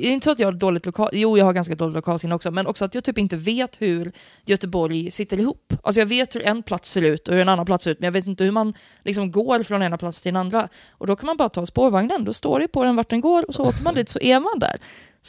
inte 0.05 0.25
så 0.25 0.31
att 0.31 0.39
jag 0.39 0.47
har 0.47 0.51
dåligt 0.53 0.85
lokal, 0.85 1.09
jo 1.13 1.37
jag 1.37 1.45
har 1.45 1.53
ganska 1.53 1.75
dåligt 1.75 1.95
lokalsinne 1.95 2.35
också, 2.35 2.51
men 2.51 2.67
också 2.67 2.85
att 2.85 2.95
jag 2.95 3.03
typ 3.03 3.17
inte 3.17 3.37
vet 3.37 3.81
hur 3.81 4.11
Göteborg 4.45 5.11
sitter 5.11 5.39
ihop. 5.39 5.73
Alltså 5.83 6.01
jag 6.01 6.05
vet 6.05 6.35
hur 6.35 6.43
en 6.43 6.63
plats 6.63 6.91
ser 6.91 7.01
ut 7.01 7.27
och 7.27 7.33
hur 7.33 7.41
en 7.41 7.49
annan 7.49 7.65
plats 7.65 7.83
ser 7.83 7.91
ut, 7.91 7.99
men 7.99 8.05
jag 8.05 8.11
vet 8.11 8.27
inte 8.27 8.43
hur 8.43 8.51
man 8.51 8.73
liksom 9.03 9.31
går 9.31 9.63
från 9.63 9.83
ena 9.83 9.97
plats 9.97 10.21
till 10.21 10.33
den 10.33 10.39
andra. 10.41 10.69
Och 10.91 11.07
då 11.07 11.15
kan 11.15 11.27
man 11.27 11.37
bara 11.37 11.49
ta 11.49 11.65
spårvagnen, 11.65 12.25
då 12.25 12.33
står 12.33 12.59
det 12.59 12.67
på 12.67 12.83
den 12.83 12.95
vart 12.95 13.09
den 13.09 13.21
går 13.21 13.47
och 13.47 13.53
så 13.55 13.63
åker 13.63 13.83
man 13.83 13.93
dit 13.95 14.09
så 14.09 14.19
är 14.19 14.39
man 14.39 14.59
där. 14.59 14.77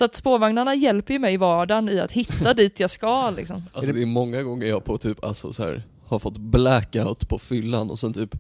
Så 0.01 0.05
att 0.05 0.15
spårvagnarna 0.15 0.75
hjälper 0.75 1.13
ju 1.13 1.19
mig 1.19 1.35
i 1.35 1.37
vardagen 1.37 1.89
i 1.89 2.01
att 2.01 2.13
hitta 2.13 2.55
dit 2.55 2.81
jag 2.81 2.91
ska. 2.91 3.31
Liksom. 3.31 3.63
Alltså 3.73 3.93
det 3.93 4.03
är 4.03 4.07
många 4.07 4.43
gånger 4.43 4.67
jag 4.67 4.85
på 4.85 4.99
typ, 4.99 5.25
alltså 5.25 5.53
så 5.53 5.63
här, 5.63 5.83
har 6.07 6.19
fått 6.19 6.39
blackout 6.39 7.29
på 7.29 7.39
fyllan 7.39 7.91
och 7.91 7.99
sen 7.99 8.13
typ, 8.13 8.37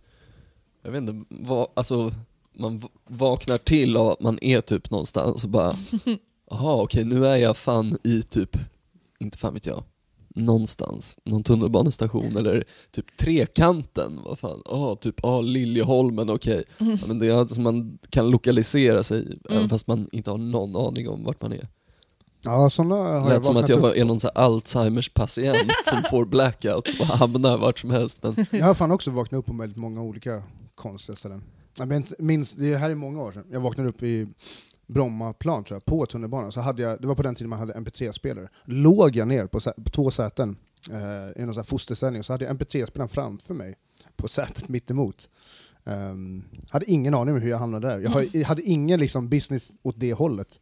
jag 0.82 0.90
vet 0.90 0.98
inte, 0.98 1.24
va, 1.28 1.68
alltså 1.74 2.12
man 2.52 2.82
vaknar 3.08 3.58
till 3.58 3.96
av 3.96 4.08
att 4.08 4.20
man 4.20 4.38
är 4.42 4.60
typ 4.60 4.90
någonstans 4.90 5.44
och 5.44 5.50
bara, 5.50 5.76
jaha 6.50 6.82
okej 6.82 7.04
nu 7.04 7.26
är 7.26 7.36
jag 7.36 7.56
fan 7.56 7.98
i 8.04 8.22
typ, 8.22 8.56
inte 9.18 9.38
fan 9.38 9.54
vet 9.54 9.66
jag, 9.66 9.82
någonstans, 10.34 11.18
någon 11.24 11.42
tunnelbanestation 11.42 12.36
eller 12.36 12.64
typ 12.90 13.16
Trekanten, 13.16 14.20
vad 14.24 14.38
fan, 14.38 14.62
ja 14.64 14.96
typ, 15.00 15.14
ja 15.22 15.40
Liljeholmen, 15.40 16.30
okej. 16.30 16.64
Ja, 16.78 17.06
men 17.06 17.18
det 17.18 17.26
är 17.26 17.34
alltså 17.34 17.60
man 17.60 17.98
kan 18.10 18.30
lokalisera 18.30 19.02
sig 19.02 19.38
även 19.50 19.68
fast 19.68 19.86
man 19.86 20.08
inte 20.12 20.30
har 20.30 20.38
någon 20.38 20.76
aning 20.76 21.08
om 21.08 21.24
vart 21.24 21.42
man 21.42 21.52
är. 21.52 21.68
Ja, 22.42 22.70
sådana 22.70 22.94
har 22.94 23.14
jag 23.14 23.28
Lät 23.28 23.44
som 23.44 23.56
att 23.56 23.68
jag 23.68 23.78
var, 23.78 23.94
är 23.94 24.04
någon 24.04 24.18
Alzheimers 24.34 25.08
patient 25.08 25.72
som 25.84 26.02
får 26.10 26.24
blackout 26.24 26.88
och 27.00 27.06
hamnar 27.06 27.58
vart 27.58 27.78
som 27.78 27.90
helst. 27.90 28.22
Men 28.22 28.46
Jag 28.50 28.66
har 28.66 28.74
fan 28.74 28.90
också 28.90 29.10
vaknat 29.10 29.38
upp 29.38 29.46
på 29.46 29.52
väldigt 29.52 29.78
många 29.78 30.02
olika 30.02 30.42
konstiga 30.74 31.16
ställen. 31.16 31.42
Jag 31.78 31.88
minns, 31.88 32.14
minns, 32.18 32.52
det 32.52 32.76
här 32.76 32.90
är 32.90 32.94
många 32.94 33.22
år 33.22 33.32
sedan, 33.32 33.44
jag 33.50 33.60
vaknade 33.60 33.88
upp 33.88 34.02
i 34.02 34.28
Brommaplan 34.92 35.64
tror 35.64 35.76
jag, 35.76 35.84
på 35.84 36.06
tunnelbanan. 36.06 36.52
Så 36.52 36.60
hade 36.60 36.82
jag, 36.82 37.00
det 37.00 37.06
var 37.06 37.14
på 37.14 37.22
den 37.22 37.34
tiden 37.34 37.50
man 37.50 37.58
hade 37.58 37.72
MP3-spelare. 37.72 38.48
Låg 38.64 39.16
jag 39.16 39.28
ner 39.28 39.46
på, 39.46 39.60
på 39.60 39.90
två 39.90 40.10
säten 40.10 40.56
eh, 40.90 41.42
i 41.42 41.44
någon 41.44 41.54
sån 41.54 41.60
här 41.60 41.62
fosterställning, 41.62 42.22
så 42.22 42.32
hade 42.32 42.44
jag 42.44 42.56
MP3-spelaren 42.56 43.08
framför 43.08 43.54
mig 43.54 43.76
på 44.16 44.28
sätet 44.28 44.68
mitt 44.68 44.90
emot. 44.90 45.28
Um, 45.84 46.44
hade 46.70 46.90
ingen 46.90 47.14
aning 47.14 47.34
om 47.34 47.40
hur 47.40 47.50
jag 47.50 47.58
hamnade 47.58 47.88
där. 47.88 47.98
Jag, 47.98 48.34
jag 48.34 48.46
hade 48.46 48.62
ingen 48.62 49.00
liksom, 49.00 49.28
business 49.28 49.72
åt 49.82 49.94
det 49.98 50.12
hållet. 50.12 50.60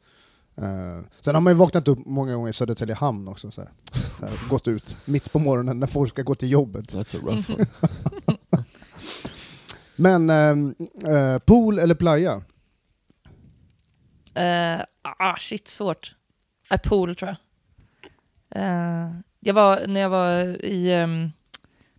Eh, 0.56 1.00
sen 1.20 1.34
har 1.34 1.40
man 1.40 1.52
ju 1.52 1.56
vaknat 1.56 1.88
upp 1.88 1.98
många 2.06 2.34
gånger 2.34 2.50
i 2.50 2.52
Södertälje 2.52 2.94
hamn 2.94 3.28
också, 3.28 3.50
så 3.50 3.60
här. 3.60 3.70
Så 3.92 4.26
här, 4.26 4.48
gått 4.48 4.68
ut 4.68 4.96
mitt 5.04 5.32
på 5.32 5.38
morgonen 5.38 5.80
när 5.80 5.86
folk 5.86 6.10
ska 6.10 6.22
gå 6.22 6.34
till 6.34 6.50
jobbet. 6.50 6.94
that's 6.94 7.16
a 7.16 7.20
rough 7.22 7.50
one. 7.50 7.66
Men 9.96 10.30
ehm, 10.30 10.74
eh, 11.06 11.38
pool 11.38 11.78
eller 11.78 11.94
playa? 11.94 12.42
Uh, 14.38 14.85
ah, 15.03 15.37
shit, 15.37 15.68
svårt. 15.68 16.14
Uh, 16.72 16.79
pool 16.79 17.16
tror 17.16 17.29
jag. 17.29 17.37
Eh, 18.51 19.11
jag 19.40 19.55
var, 19.55 19.87
när 19.87 20.01
jag 20.01 20.09
var 20.09 20.64
i, 20.64 20.92
ehm, 20.92 21.31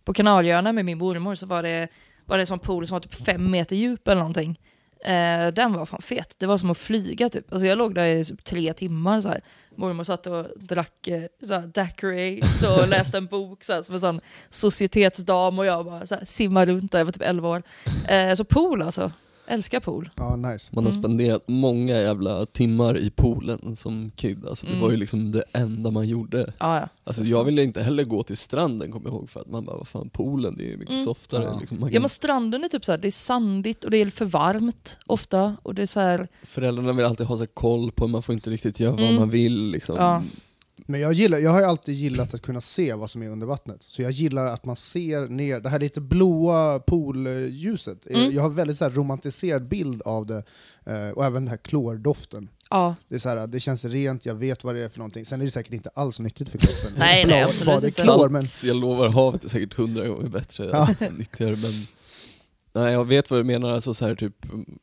på 0.04 0.12
Kanaljöarna 0.12 0.72
med 0.72 0.84
min 0.84 0.98
mormor 0.98 1.34
så 1.34 1.46
var 1.46 1.62
det, 1.62 1.88
var 2.24 2.36
det 2.36 2.42
en 2.42 2.46
sån 2.46 2.58
pool 2.58 2.86
som 2.86 2.94
var 2.94 3.00
typ 3.00 3.14
fem 3.14 3.50
meter 3.50 3.76
djup 3.76 4.08
eller 4.08 4.20
någonting. 4.20 4.60
Eh, 5.04 5.48
den 5.48 5.72
var 5.72 5.86
fan 5.86 6.02
fet. 6.02 6.34
Det 6.38 6.46
var 6.46 6.58
som 6.58 6.70
att 6.70 6.78
flyga 6.78 7.28
typ. 7.28 7.52
Alltså 7.52 7.66
jag 7.66 7.78
låg 7.78 7.94
där 7.94 8.06
i 8.06 8.24
typ 8.24 8.44
tre 8.44 8.72
timmar 8.72 9.20
så 9.20 9.28
här. 9.28 9.40
Mormor 9.76 10.04
satt 10.04 10.26
och 10.26 10.46
drack 10.56 11.08
så 11.42 11.54
här, 11.54 11.66
daiquiris 11.66 12.62
och 12.62 12.88
läste 12.88 13.18
en 13.18 13.26
bok 13.26 13.64
så 13.64 13.72
här, 13.72 13.82
som 13.82 13.94
en 13.94 14.00
sån 14.00 14.20
societetsdam 14.48 15.58
och 15.58 15.66
jag 15.66 15.84
bara 15.84 16.06
så 16.06 16.14
här, 16.14 16.24
simmade 16.24 16.72
runt 16.72 16.92
där, 16.92 16.98
jag 16.98 17.04
var 17.04 17.12
typ 17.12 17.22
11 17.22 17.48
år. 17.48 17.62
Eh, 18.08 18.34
så 18.34 18.44
pool 18.44 18.82
alltså. 18.82 19.12
Älskar 19.50 19.80
pool. 19.80 20.10
Ja, 20.16 20.36
nice. 20.36 20.68
Man 20.72 20.84
har 20.84 20.90
Mm. 20.92 21.02
spenderat 21.02 21.42
många 21.48 21.96
jävla 22.00 22.46
timmar 22.46 22.98
i 22.98 23.10
poolen 23.10 23.76
som 23.76 24.10
kid. 24.16 24.46
Alltså 24.46 24.66
det 24.66 24.72
Mm. 24.72 24.82
var 24.84 24.90
ju 24.90 24.96
liksom 24.96 25.32
det 25.32 25.44
enda 25.52 25.90
man 25.90 26.08
gjorde. 26.08 26.38
Ja, 26.58 26.80
ja. 26.80 26.88
Alltså 27.04 27.24
jag 27.24 27.44
ville 27.44 27.62
inte 27.62 27.82
heller 27.82 28.04
gå 28.04 28.22
till 28.22 28.36
stranden 28.36 28.92
kommer 28.92 29.06
jag 29.08 29.14
ihåg 29.14 29.30
för 29.30 29.40
att 29.40 29.50
man 29.50 29.64
bara, 29.64 29.76
vad 29.76 29.88
fan 29.88 30.08
poolen 30.10 30.56
det 30.58 30.72
är 30.72 30.76
mycket 30.76 30.92
Mm. 30.94 31.04
softare. 31.04 31.42
Ja. 31.42 31.58
Liksom, 31.60 31.80
man 31.80 31.88
Ja 31.88 31.92
kan, 31.92 32.02
men 32.02 32.08
stranden 32.08 32.64
är 32.64 32.68
typ 32.68 32.84
så 32.84 32.92
här, 32.92 32.98
det 32.98 33.08
är 33.08 33.10
sandigt 33.10 33.84
och 33.84 33.90
det 33.90 33.96
är 33.96 34.10
för 34.10 34.24
varmt 34.24 34.98
ofta. 35.06 35.56
Och 35.62 35.74
det 35.74 35.82
är 35.82 35.86
så 35.86 36.00
här, 36.00 36.28
Föräldrarna 36.42 36.92
vill 36.92 37.04
alltid 37.04 37.26
ha 37.26 37.36
så 37.36 37.42
här 37.42 37.46
koll 37.54 37.92
på, 37.92 38.08
man 38.08 38.22
får 38.22 38.34
inte 38.34 38.50
riktigt 38.50 38.80
göra 38.80 38.92
vad 38.92 39.00
Mm. 39.00 39.14
man 39.16 39.30
vill. 39.30 39.62
Liksom. 39.70 39.96
Ja. 39.96 40.22
Men 40.90 41.00
jag, 41.00 41.12
gillar, 41.12 41.38
jag 41.38 41.50
har 41.50 41.60
ju 41.60 41.66
alltid 41.66 41.94
gillat 41.94 42.34
att 42.34 42.42
kunna 42.42 42.60
se 42.60 42.94
vad 42.94 43.10
som 43.10 43.22
är 43.22 43.28
under 43.28 43.46
vattnet. 43.46 43.82
Så 43.82 44.02
jag 44.02 44.10
gillar 44.10 44.46
att 44.46 44.64
man 44.64 44.76
ser 44.76 45.28
ner, 45.28 45.60
det 45.60 45.68
här 45.68 45.78
lite 45.78 46.00
blåa 46.00 46.78
poolljuset. 46.78 48.06
Mm. 48.06 48.34
Jag 48.34 48.42
har 48.42 48.48
väldigt 48.50 48.76
så 48.76 48.84
här 48.84 48.90
romantiserad 48.90 49.68
bild 49.68 50.02
av 50.02 50.26
det. 50.26 50.44
eh, 50.86 51.08
och 51.08 51.24
även 51.24 51.42
den 51.42 51.48
här 51.48 51.56
klordoften. 51.56 52.48
ja. 52.70 52.94
Det, 53.08 53.14
är 53.14 53.18
så 53.18 53.28
här, 53.28 53.46
det 53.46 53.60
känns 53.60 53.84
rent, 53.84 54.26
jag 54.26 54.34
vet 54.34 54.64
vad 54.64 54.74
det 54.74 54.80
är 54.84 54.88
för 54.88 54.98
någonting. 54.98 55.26
Sen 55.26 55.40
är 55.40 55.44
det 55.44 55.50
säkert 55.50 55.72
inte 55.72 55.90
alls 55.94 56.20
nyttigt 56.20 56.48
för 56.48 56.58
kroppen. 56.58 56.98
Nej, 56.98 57.26
nej, 57.26 57.42
absolut 57.42 57.66
bara 57.66 57.80
det 57.80 57.86
är 57.86 57.88
inte. 57.88 58.02
klor, 58.02 58.28
men 58.28 58.46
Jag 58.64 58.76
lovar, 58.76 59.08
havet 59.08 59.44
är 59.44 59.48
säkert 59.48 59.74
hundra 59.74 60.08
gånger 60.08 60.28
bättre, 60.28 60.64
Ja. 60.64 60.76
alltså, 60.76 61.04
nyttigare 61.18 61.56
men 61.56 61.72
Nej 62.72 62.92
jag 62.92 63.04
vet 63.04 63.30
vad 63.30 63.40
du 63.40 63.44
menar, 63.44 63.72
alltså 63.72 63.94
så 63.94 64.06
här 64.06 64.14
typ 64.14 64.44
mm, 64.44 64.78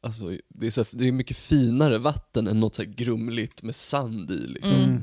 Alltså 0.00 0.32
det 0.48 0.66
är, 0.66 0.70
så, 0.70 0.84
det 0.90 1.08
är 1.08 1.12
mycket 1.12 1.36
finare 1.36 1.98
vatten 1.98 2.46
än 2.46 2.60
något 2.60 2.74
så 2.74 2.82
här 2.82 2.90
grumligt 2.90 3.62
med 3.62 3.74
sand 3.74 4.30
i 4.30 4.46
liksom. 4.46 4.74
Mm. 4.74 5.02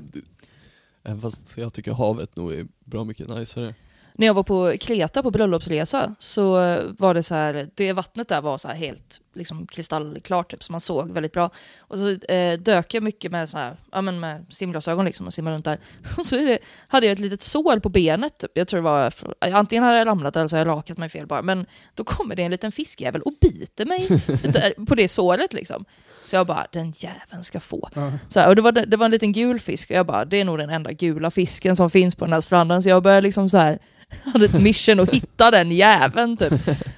Även 1.04 1.22
fast 1.22 1.58
jag 1.58 1.74
tycker 1.74 1.94
havet 1.94 2.36
nog 2.36 2.54
är 2.54 2.68
bra 2.86 3.04
mycket 3.04 3.28
najsare. 3.28 3.74
När 4.16 4.28
jag 4.28 4.34
var 4.34 4.44
på 4.44 4.74
Kreta 4.80 5.24
på 5.24 5.32
bröllopsresa 5.32 6.16
så 6.20 6.52
var 6.98 7.14
det 7.14 7.24
så 7.24 7.36
här, 7.36 7.70
det 7.76 7.94
vattnet 7.94 8.28
där 8.28 8.42
var 8.42 8.58
så 8.58 8.68
här 8.68 8.76
helt 8.76 9.22
liksom 9.34 9.68
kristallklart 9.68 10.52
typ, 10.52 10.64
så 10.64 10.72
man 10.72 10.80
såg 10.80 11.12
väldigt 11.12 11.34
bra. 11.34 11.50
Och 11.80 11.98
så 11.98 12.10
eh, 12.10 12.60
dök 12.60 12.94
jag 12.94 13.04
mycket 13.04 13.32
med, 13.32 13.50
så 13.50 13.58
här, 13.58 13.78
ja, 13.92 14.02
men 14.02 14.20
med 14.20 14.46
simglasögon 14.50 15.06
liksom 15.06 15.28
och 15.28 15.34
simmade 15.34 15.56
runt 15.56 15.66
där. 15.66 15.80
Och 16.18 16.26
så 16.26 16.36
det, 16.36 16.60
hade 16.88 17.06
jag 17.06 17.14
ett 17.14 17.20
litet 17.20 17.42
sår 17.42 17.80
på 17.80 17.90
benet, 17.90 18.38
typ. 18.38 18.52
jag 18.54 18.68
tror 18.68 18.78
det 18.78 18.84
var, 18.84 19.14
antingen 19.40 19.84
hade 19.84 19.98
jag 19.98 20.08
ramlat 20.08 20.36
eller 20.36 20.48
så 20.48 20.58
hade 20.58 20.70
jag 20.70 20.78
rakat 20.78 20.98
mig 20.98 21.10
fel 21.10 21.28
bara. 21.28 21.42
Men 21.42 21.66
då 21.94 22.04
kommer 22.04 22.36
det 22.36 22.44
en 22.44 22.52
liten 22.52 22.72
fiskjävel 22.72 23.22
och 23.22 23.34
biter 23.42 23.86
mig 23.86 24.08
där, 24.54 24.86
på 24.86 24.96
det 24.96 25.08
såret 25.08 25.54
liksom. 25.54 25.86
Så 26.26 26.36
jag 26.36 26.48
bara, 26.48 26.68
den 26.72 26.94
jäveln 26.98 27.44
ska 27.44 27.60
få. 27.60 27.90
Ja. 27.94 28.12
Så 28.30 28.40
här, 28.40 28.48
och 28.48 28.56
det 28.56 28.62
var, 28.62 28.72
det 28.72 28.98
var 28.98 29.06
en 29.06 29.12
liten 29.12 29.32
gul 29.32 29.60
fisk 29.60 29.90
och 29.90 29.96
jag 29.96 30.06
bara, 30.06 30.26
det 30.26 30.38
är 30.38 30.46
nog 30.46 30.58
den 30.58 30.70
enda 30.70 30.92
gula 30.92 31.32
fisken 31.32 31.76
som 31.76 31.90
finns 31.90 32.16
på 32.16 32.26
den 32.26 32.34
här 32.34 32.42
stranden. 32.42 32.84
Så 32.84 32.90
jag 32.90 33.04
började 33.04 33.22
liksom 33.22 33.50
så 33.50 33.58
här, 33.58 33.80
hade 34.24 34.46
ett 34.46 34.62
mission 34.62 35.00
att 35.00 35.10
hitta 35.10 35.52
den 35.52 35.72
jäveln 35.72 36.38
typ. 36.38 36.54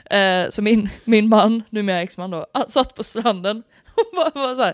Eh, 0.06 0.50
så 0.50 0.62
min, 0.62 0.90
min 1.04 1.30
man, 1.30 1.64
numera 1.70 2.02
exman 2.02 2.25
då, 2.32 2.46
han 2.54 2.70
satt 2.70 2.96
på 2.96 3.04
stranden 3.04 3.64
och 3.96 4.16
bara, 4.16 4.32
bara 4.34 4.56
så 4.56 4.62
här, 4.62 4.74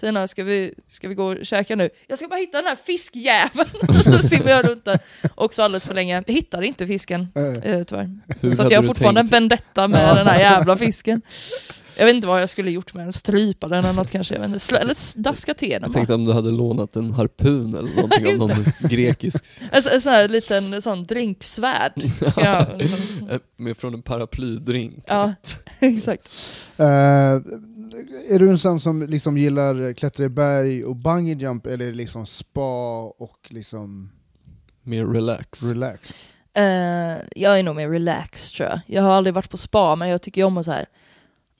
Tina, 0.00 0.26
ska 0.28 0.44
vi, 0.44 0.74
ska 0.88 1.08
vi 1.08 1.14
gå 1.14 1.24
och 1.24 1.46
käka 1.46 1.76
nu? 1.76 1.90
Jag 2.06 2.18
ska 2.18 2.28
bara 2.28 2.36
hitta 2.40 2.58
den 2.58 2.66
här 2.68 2.76
fiskjäveln. 2.76 3.70
Då 4.04 4.18
simmar 4.28 4.50
jag 4.50 4.68
runt 4.68 4.84
där 4.84 4.98
också 5.34 5.62
alldeles 5.62 5.86
för 5.86 5.94
länge. 5.94 6.14
Jag 6.26 6.34
hittar 6.34 6.62
inte 6.62 6.86
fisken, 6.86 7.28
Eh, 7.62 7.82
tyvärr. 7.84 8.10
Hur 8.40 8.54
Så 8.54 8.62
att 8.62 8.70
jag 8.70 8.78
har 8.82 8.86
fortfarande 8.86 9.20
en 9.20 9.26
tänkt? 9.28 9.34
vendetta 9.34 9.88
med 9.88 10.16
den 10.16 10.26
här 10.26 10.40
jävla 10.40 10.76
fisken. 10.76 11.22
Jag 11.96 12.06
vet 12.06 12.14
inte 12.14 12.26
vad 12.26 12.42
jag 12.42 12.50
skulle 12.50 12.70
gjort 12.70 12.94
med 12.94 13.04
den, 13.04 13.12
strypa 13.12 13.68
den 13.68 13.84
eller 13.84 13.92
något 13.92 14.10
kanske, 14.10 14.34
jag 14.34 14.40
vet 14.40 14.50
inte. 14.52 14.76
Eller 14.78 15.18
daska 15.22 15.54
till 15.54 15.68
den 15.70 15.82
Jag 15.82 15.90
bara. 15.90 15.94
tänkte 15.94 16.14
om 16.14 16.24
du 16.24 16.32
hade 16.32 16.50
lånat 16.50 16.96
en 16.96 17.12
harpun 17.12 17.74
eller 17.74 17.94
någonting 17.96 18.26
av 18.26 18.48
någon 18.48 18.64
grekisk, 18.88 19.44
En, 19.62 19.68
s- 19.78 19.88
en 19.92 20.00
sån 20.00 20.12
här 20.12 20.28
liten 20.28 20.82
sån 20.82 21.04
drinksvärd. 21.06 21.92
Jag, 22.36 22.66
liksom, 22.78 22.98
med 23.56 23.76
från 23.76 23.94
en 23.94 24.02
paraplydrink. 24.02 25.04
ja, 25.06 25.32
exakt. 25.80 26.28
Eh, 26.76 26.84
är 28.28 28.38
du 28.38 28.50
en 28.50 28.58
sån 28.58 28.80
som 28.80 29.02
liksom 29.02 29.38
gillar 29.38 29.92
klättra 29.92 30.24
i 30.24 30.28
berg 30.28 30.84
och 30.84 30.96
bungee 30.96 31.34
jump 31.34 31.66
eller 31.66 31.92
liksom 31.92 32.26
spa 32.26 33.02
och 33.18 33.38
liksom 33.48 34.10
Mer 34.82 35.06
relax. 35.06 35.62
relax? 35.62 36.10
Eh, 36.56 36.62
jag 37.36 37.58
är 37.58 37.62
nog 37.62 37.76
mer 37.76 37.88
relaxed 37.88 38.56
tror 38.56 38.68
jag. 38.68 38.80
Jag 38.86 39.02
har 39.02 39.10
aldrig 39.12 39.34
varit 39.34 39.50
på 39.50 39.56
spa, 39.56 39.96
men 39.96 40.08
jag 40.08 40.22
tycker 40.22 40.44
om 40.44 40.56
att 40.58 40.64
så 40.64 40.70
här, 40.72 40.86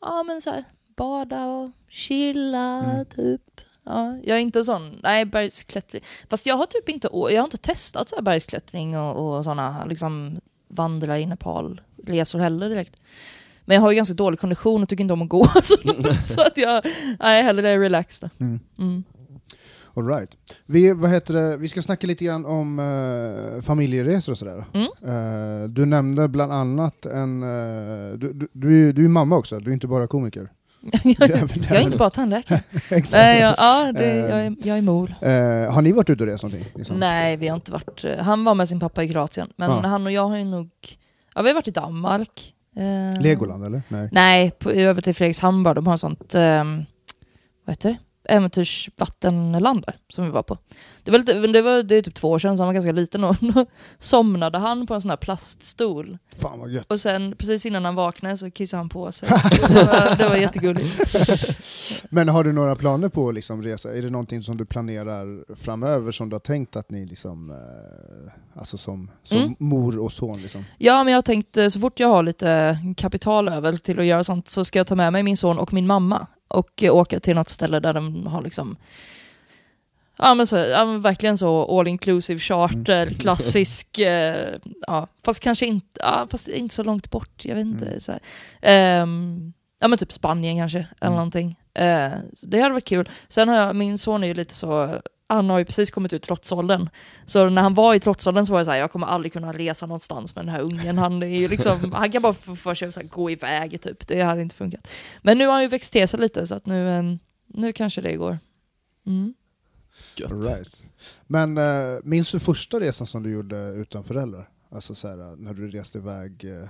ja 0.04 0.22
men 0.22 0.40
så 0.40 0.50
här, 0.50 0.64
bada 0.96 1.46
och 1.46 1.70
chilla 1.88 2.84
Mm. 2.84 3.04
typ. 3.04 3.60
Ja, 3.86 4.16
jag 4.24 4.36
är 4.36 4.40
inte 4.40 4.64
sån, 4.64 5.00
nej 5.02 5.24
bergsklättring. 5.24 6.02
Fast 6.30 6.46
jag 6.46 6.56
har 6.56 6.66
typ 6.66 6.88
inte, 6.88 7.08
jag 7.12 7.40
har 7.40 7.44
inte 7.44 7.56
testat 7.56 8.08
så 8.08 8.16
här 8.16 8.22
bergsklättring 8.22 8.98
och, 8.98 9.36
och 9.36 9.44
sådana 9.44 9.84
liksom 9.84 10.40
vandra 10.68 11.18
i 11.18 11.26
Nepal 11.26 11.80
resor 12.06 12.38
heller 12.38 12.68
direkt. 12.68 12.96
Men 13.64 13.74
jag 13.74 13.82
har 13.82 13.90
ju 13.90 13.96
ganska 13.96 14.14
dålig 14.14 14.40
kondition 14.40 14.82
och 14.82 14.88
tycker 14.88 15.04
inte 15.04 15.12
om 15.14 15.22
att 15.22 15.28
gå. 15.28 15.44
Så, 16.22 16.40
att 16.40 16.56
jag, 16.56 16.84
nej 17.20 17.42
hellre 17.42 17.78
relaxed. 17.78 18.30
Mm. 18.40 18.60
Mm. 18.78 19.04
All 19.96 20.06
right. 20.06 20.30
vi, 20.66 20.92
vad 20.92 21.10
heter 21.10 21.34
det, 21.34 21.56
vi 21.56 21.68
ska 21.68 21.82
snacka 21.82 22.06
lite 22.06 22.24
grann 22.24 22.46
om 22.46 22.78
eh, 22.78 23.62
familjeresor 23.62 24.32
och 24.32 24.38
sådär. 24.38 24.64
Mm. 24.72 24.86
Eh, 25.62 25.68
du 25.68 25.84
nämnde 25.86 26.28
bland 26.28 26.52
annat 26.52 27.06
en... 27.06 27.42
eh, 27.42 28.12
du, 28.18 28.32
du, 28.32 28.48
du, 28.52 28.88
är- 28.88 28.92
du 28.92 29.04
är 29.04 29.08
mamma 29.08 29.36
också, 29.36 29.58
du 29.58 29.70
är 29.70 29.74
inte 29.74 29.86
bara 29.86 30.06
komiker. 30.06 30.48
jag, 31.04 31.30
är 31.70 31.80
inte 31.80 31.96
bara 31.96 32.10
tandläkare. 32.10 32.62
Exakt. 32.90 33.12
Jag, 33.40 33.54
ja, 33.58 33.92
det, 33.92 34.16
jag, 34.16 34.40
är, 34.40 34.54
jag 34.62 34.78
är 34.78 34.82
mor. 34.82 35.14
Har 35.70 35.82
ni 35.82 35.92
varit 35.92 36.10
ute 36.10 36.22
och 36.22 36.28
rest 36.28 36.42
någonting? 36.44 36.66
Liksom? 36.74 36.96
Nej, 36.96 37.36
vi 37.36 37.48
har 37.48 37.54
inte 37.56 37.72
varit... 37.72 38.04
Han 38.20 38.44
var 38.44 38.54
med 38.54 38.68
sin 38.68 38.80
pappa 38.80 39.02
i 39.04 39.08
Kroatien, 39.08 39.48
men 39.56 39.70
Ja. 39.70 39.80
han 39.86 40.06
och 40.06 40.12
jag 40.12 40.28
har 40.28 40.36
ju 40.36 40.44
nog... 40.44 40.70
Ja, 41.34 41.42
vi 41.42 41.48
har 41.48 41.54
varit 41.54 41.68
i 41.68 41.70
Danmark. 41.70 42.54
Legoland 43.20 43.64
eller? 43.66 43.82
Nej. 43.88 44.08
Nej, 44.12 44.50
på, 44.50 44.70
över 44.70 45.00
till 45.02 45.14
Fredrikshamn 45.14 45.62
bara. 45.62 45.74
De 45.74 45.86
har 45.86 45.96
sånt... 45.96 46.34
Eh, 46.34 46.64
vad 47.66 47.72
heter 47.72 47.88
det? 47.88 47.96
Äventyrsvattenland 48.28 49.82
där, 49.86 49.94
som 50.08 50.24
vi 50.24 50.30
var 50.30 50.42
på. 50.42 50.58
Det 51.02 51.10
var, 51.10 51.18
lite, 51.18 51.34
det 51.46 51.62
var 51.62 51.82
det 51.82 51.94
är 51.96 52.02
typ 52.02 52.14
två 52.14 52.30
år 52.30 52.38
sedan, 52.38 52.56
så 52.56 52.62
han 52.62 52.68
var 52.68 52.74
ganska 52.74 52.92
liten 52.92 53.24
och 53.24 53.36
somnade 53.98 54.58
han 54.58 54.86
på 54.86 54.94
en 54.94 55.00
sån 55.00 55.10
här 55.10 55.16
plaststol. 55.16 56.18
Fan 56.38 56.58
vad 56.58 56.70
gött. 56.70 56.86
Och 56.90 57.00
sen 57.00 57.34
precis 57.38 57.66
innan 57.66 57.84
han 57.84 57.94
vaknade 57.94 58.36
så 58.36 58.50
kissade 58.50 58.78
han 58.80 58.88
på 58.88 59.12
sig. 59.12 59.28
det, 59.68 59.84
var, 59.84 60.16
det 60.16 60.28
var 60.28 60.36
jättegulligt. 60.36 61.00
Men 62.10 62.28
har 62.28 62.44
du 62.44 62.52
några 62.52 62.76
planer 62.76 63.08
på 63.08 63.28
att 63.28 63.34
liksom 63.34 63.62
resa? 63.62 63.94
Är 63.94 64.02
det 64.02 64.10
någonting 64.10 64.42
som 64.42 64.56
du 64.56 64.64
planerar 64.64 65.54
framöver 65.54 66.12
som 66.12 66.28
du 66.28 66.34
har 66.34 66.40
tänkt 66.40 66.76
att 66.76 66.90
ni 66.90 67.06
liksom, 67.06 67.50
eh, 67.50 68.32
alltså 68.60 68.78
som, 68.78 69.10
som 69.22 69.38
Mm. 69.38 69.54
mor 69.58 69.98
och 69.98 70.12
son 70.12 70.38
liksom? 70.42 70.64
Ja, 70.78 71.04
men 71.04 71.12
jag 71.12 71.16
har 71.18 71.22
tänkt 71.22 71.56
eh, 71.56 71.68
så 71.68 71.80
fort 71.80 72.00
jag 72.00 72.08
har 72.08 72.22
lite 72.22 72.78
kapital 72.96 73.48
över 73.48 73.72
till 73.72 73.98
att 73.98 74.04
göra 74.04 74.24
sånt 74.24 74.48
så 74.48 74.64
ska 74.64 74.78
jag 74.78 74.86
ta 74.86 74.94
med 74.94 75.12
mig 75.12 75.22
min 75.22 75.36
son 75.36 75.58
och 75.58 75.72
min 75.72 75.86
mamma 75.86 76.26
och 76.54 76.82
åka 76.82 77.20
till 77.20 77.34
något 77.34 77.48
ställe 77.48 77.80
där 77.80 77.92
de 77.92 78.26
har 78.26 78.42
liksom 78.42 78.76
Ja 80.16 80.34
men, 80.34 80.46
så, 80.46 80.56
ja, 80.56 80.84
men 80.84 81.02
verkligen 81.02 81.38
så 81.38 81.78
all 81.80 81.88
inclusive 81.88 82.40
charter, 82.40 83.06
klassisk, 83.20 83.98
eh, 83.98 84.54
ja, 84.86 85.08
fast 85.24 85.40
kanske 85.40 85.66
inte, 85.66 86.00
ja, 86.00 86.26
fast 86.30 86.48
inte 86.48 86.74
så 86.74 86.82
långt 86.82 87.10
bort, 87.10 87.44
jag 87.44 87.54
vet 87.54 87.62
inte. 87.66 87.86
Mm. 87.86 88.00
Så. 88.00 88.12
Ehm, 88.62 89.52
ja 89.80 89.88
men 89.88 89.98
typ 89.98 90.12
Spanien 90.12 90.56
kanske, 90.58 90.78
eller 90.78 91.06
Mm. 91.06 91.14
någonting. 91.16 91.56
Så 92.34 92.46
det 92.46 92.60
hade 92.60 92.72
varit 92.72 92.84
kul. 92.84 93.08
Sen 93.28 93.48
har 93.48 93.56
jag, 93.56 93.76
min 93.76 93.98
son 93.98 94.24
är 94.24 94.28
ju 94.28 94.34
lite 94.34 94.54
så, 94.54 95.00
han 95.28 95.50
har 95.50 95.58
ju 95.58 95.64
precis 95.64 95.90
kommit 95.90 96.12
ut 96.12 96.22
trotsåldern. 96.22 96.88
Så 97.24 97.48
när 97.48 97.62
han 97.62 97.74
var 97.74 97.94
i 97.94 98.00
trotsåldern 98.00 98.46
så 98.46 98.52
var 98.52 98.60
jag 98.60 98.66
såhär, 98.66 98.78
jag 98.78 98.92
kommer 98.92 99.06
aldrig 99.06 99.32
kunna 99.32 99.52
resa 99.52 99.86
någonstans 99.86 100.34
med 100.36 100.44
den 100.44 100.54
här 100.54 100.60
ungen. 100.60 100.98
Han, 100.98 101.22
är 101.22 101.26
ju 101.26 101.48
liksom, 101.48 101.92
han 101.94 102.10
kan 102.10 102.22
bara 102.22 102.32
få 102.32 102.56
för 102.56 102.74
sig 102.74 102.88
att 102.88 102.94
så 102.94 103.00
här, 103.00 103.08
gå 103.08 103.30
iväg 103.30 103.80
typ, 103.80 104.06
det 104.06 104.22
hade 104.22 104.42
inte 104.42 104.56
funkat. 104.56 104.88
Men 105.22 105.38
nu 105.38 105.46
har 105.46 105.52
han 105.52 105.62
ju 105.62 105.68
växt 105.68 105.92
till 105.92 106.08
sig 106.08 106.20
lite 106.20 106.46
så 106.46 106.54
att 106.54 106.66
nu, 106.66 106.88
eh, 106.88 107.02
nu 107.46 107.72
kanske 107.72 108.00
det 108.00 108.16
går. 108.16 108.38
Mm. 109.06 109.34
Gött. 110.16 110.32
Right. 110.32 110.84
Men 111.26 111.58
eh, 111.58 111.98
minns 112.02 112.32
du 112.32 112.40
första 112.40 112.80
resan 112.80 113.06
som 113.06 113.22
du 113.22 113.30
gjorde 113.30 113.56
utan 113.56 114.04
föräldrar? 114.04 114.48
Alltså 114.70 114.94
så 114.94 115.08
här, 115.08 115.36
när 115.36 115.54
du 115.54 115.70
reste 115.70 115.98
iväg, 115.98 116.44
eh, 116.44 116.68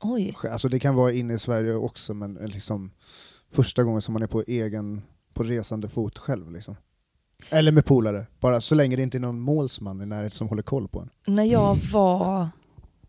Oj. 0.00 0.36
alltså 0.50 0.68
det 0.68 0.80
kan 0.80 0.94
vara 0.94 1.12
inne 1.12 1.34
i 1.34 1.38
Sverige 1.38 1.74
också, 1.74 2.14
men 2.14 2.36
eh, 2.36 2.48
liksom 2.48 2.90
första 3.50 3.84
gången 3.84 4.02
som 4.02 4.12
man 4.12 4.22
är 4.22 4.26
på 4.26 4.44
egen, 4.46 5.02
på 5.34 5.42
resande 5.42 5.88
fot 5.88 6.18
själv 6.18 6.52
liksom. 6.52 6.76
Eller 7.50 7.72
med 7.72 7.84
polare, 7.84 8.26
bara 8.40 8.60
så 8.60 8.74
länge 8.74 8.96
det 8.96 9.02
inte 9.02 9.18
är 9.18 9.20
någon 9.20 9.40
målsman 9.40 10.02
i 10.02 10.06
närheten 10.06 10.36
som 10.36 10.48
håller 10.48 10.62
koll 10.62 10.88
på 10.88 11.00
en. 11.00 11.34
När 11.34 11.44
jag 11.44 11.76
var 11.92 12.48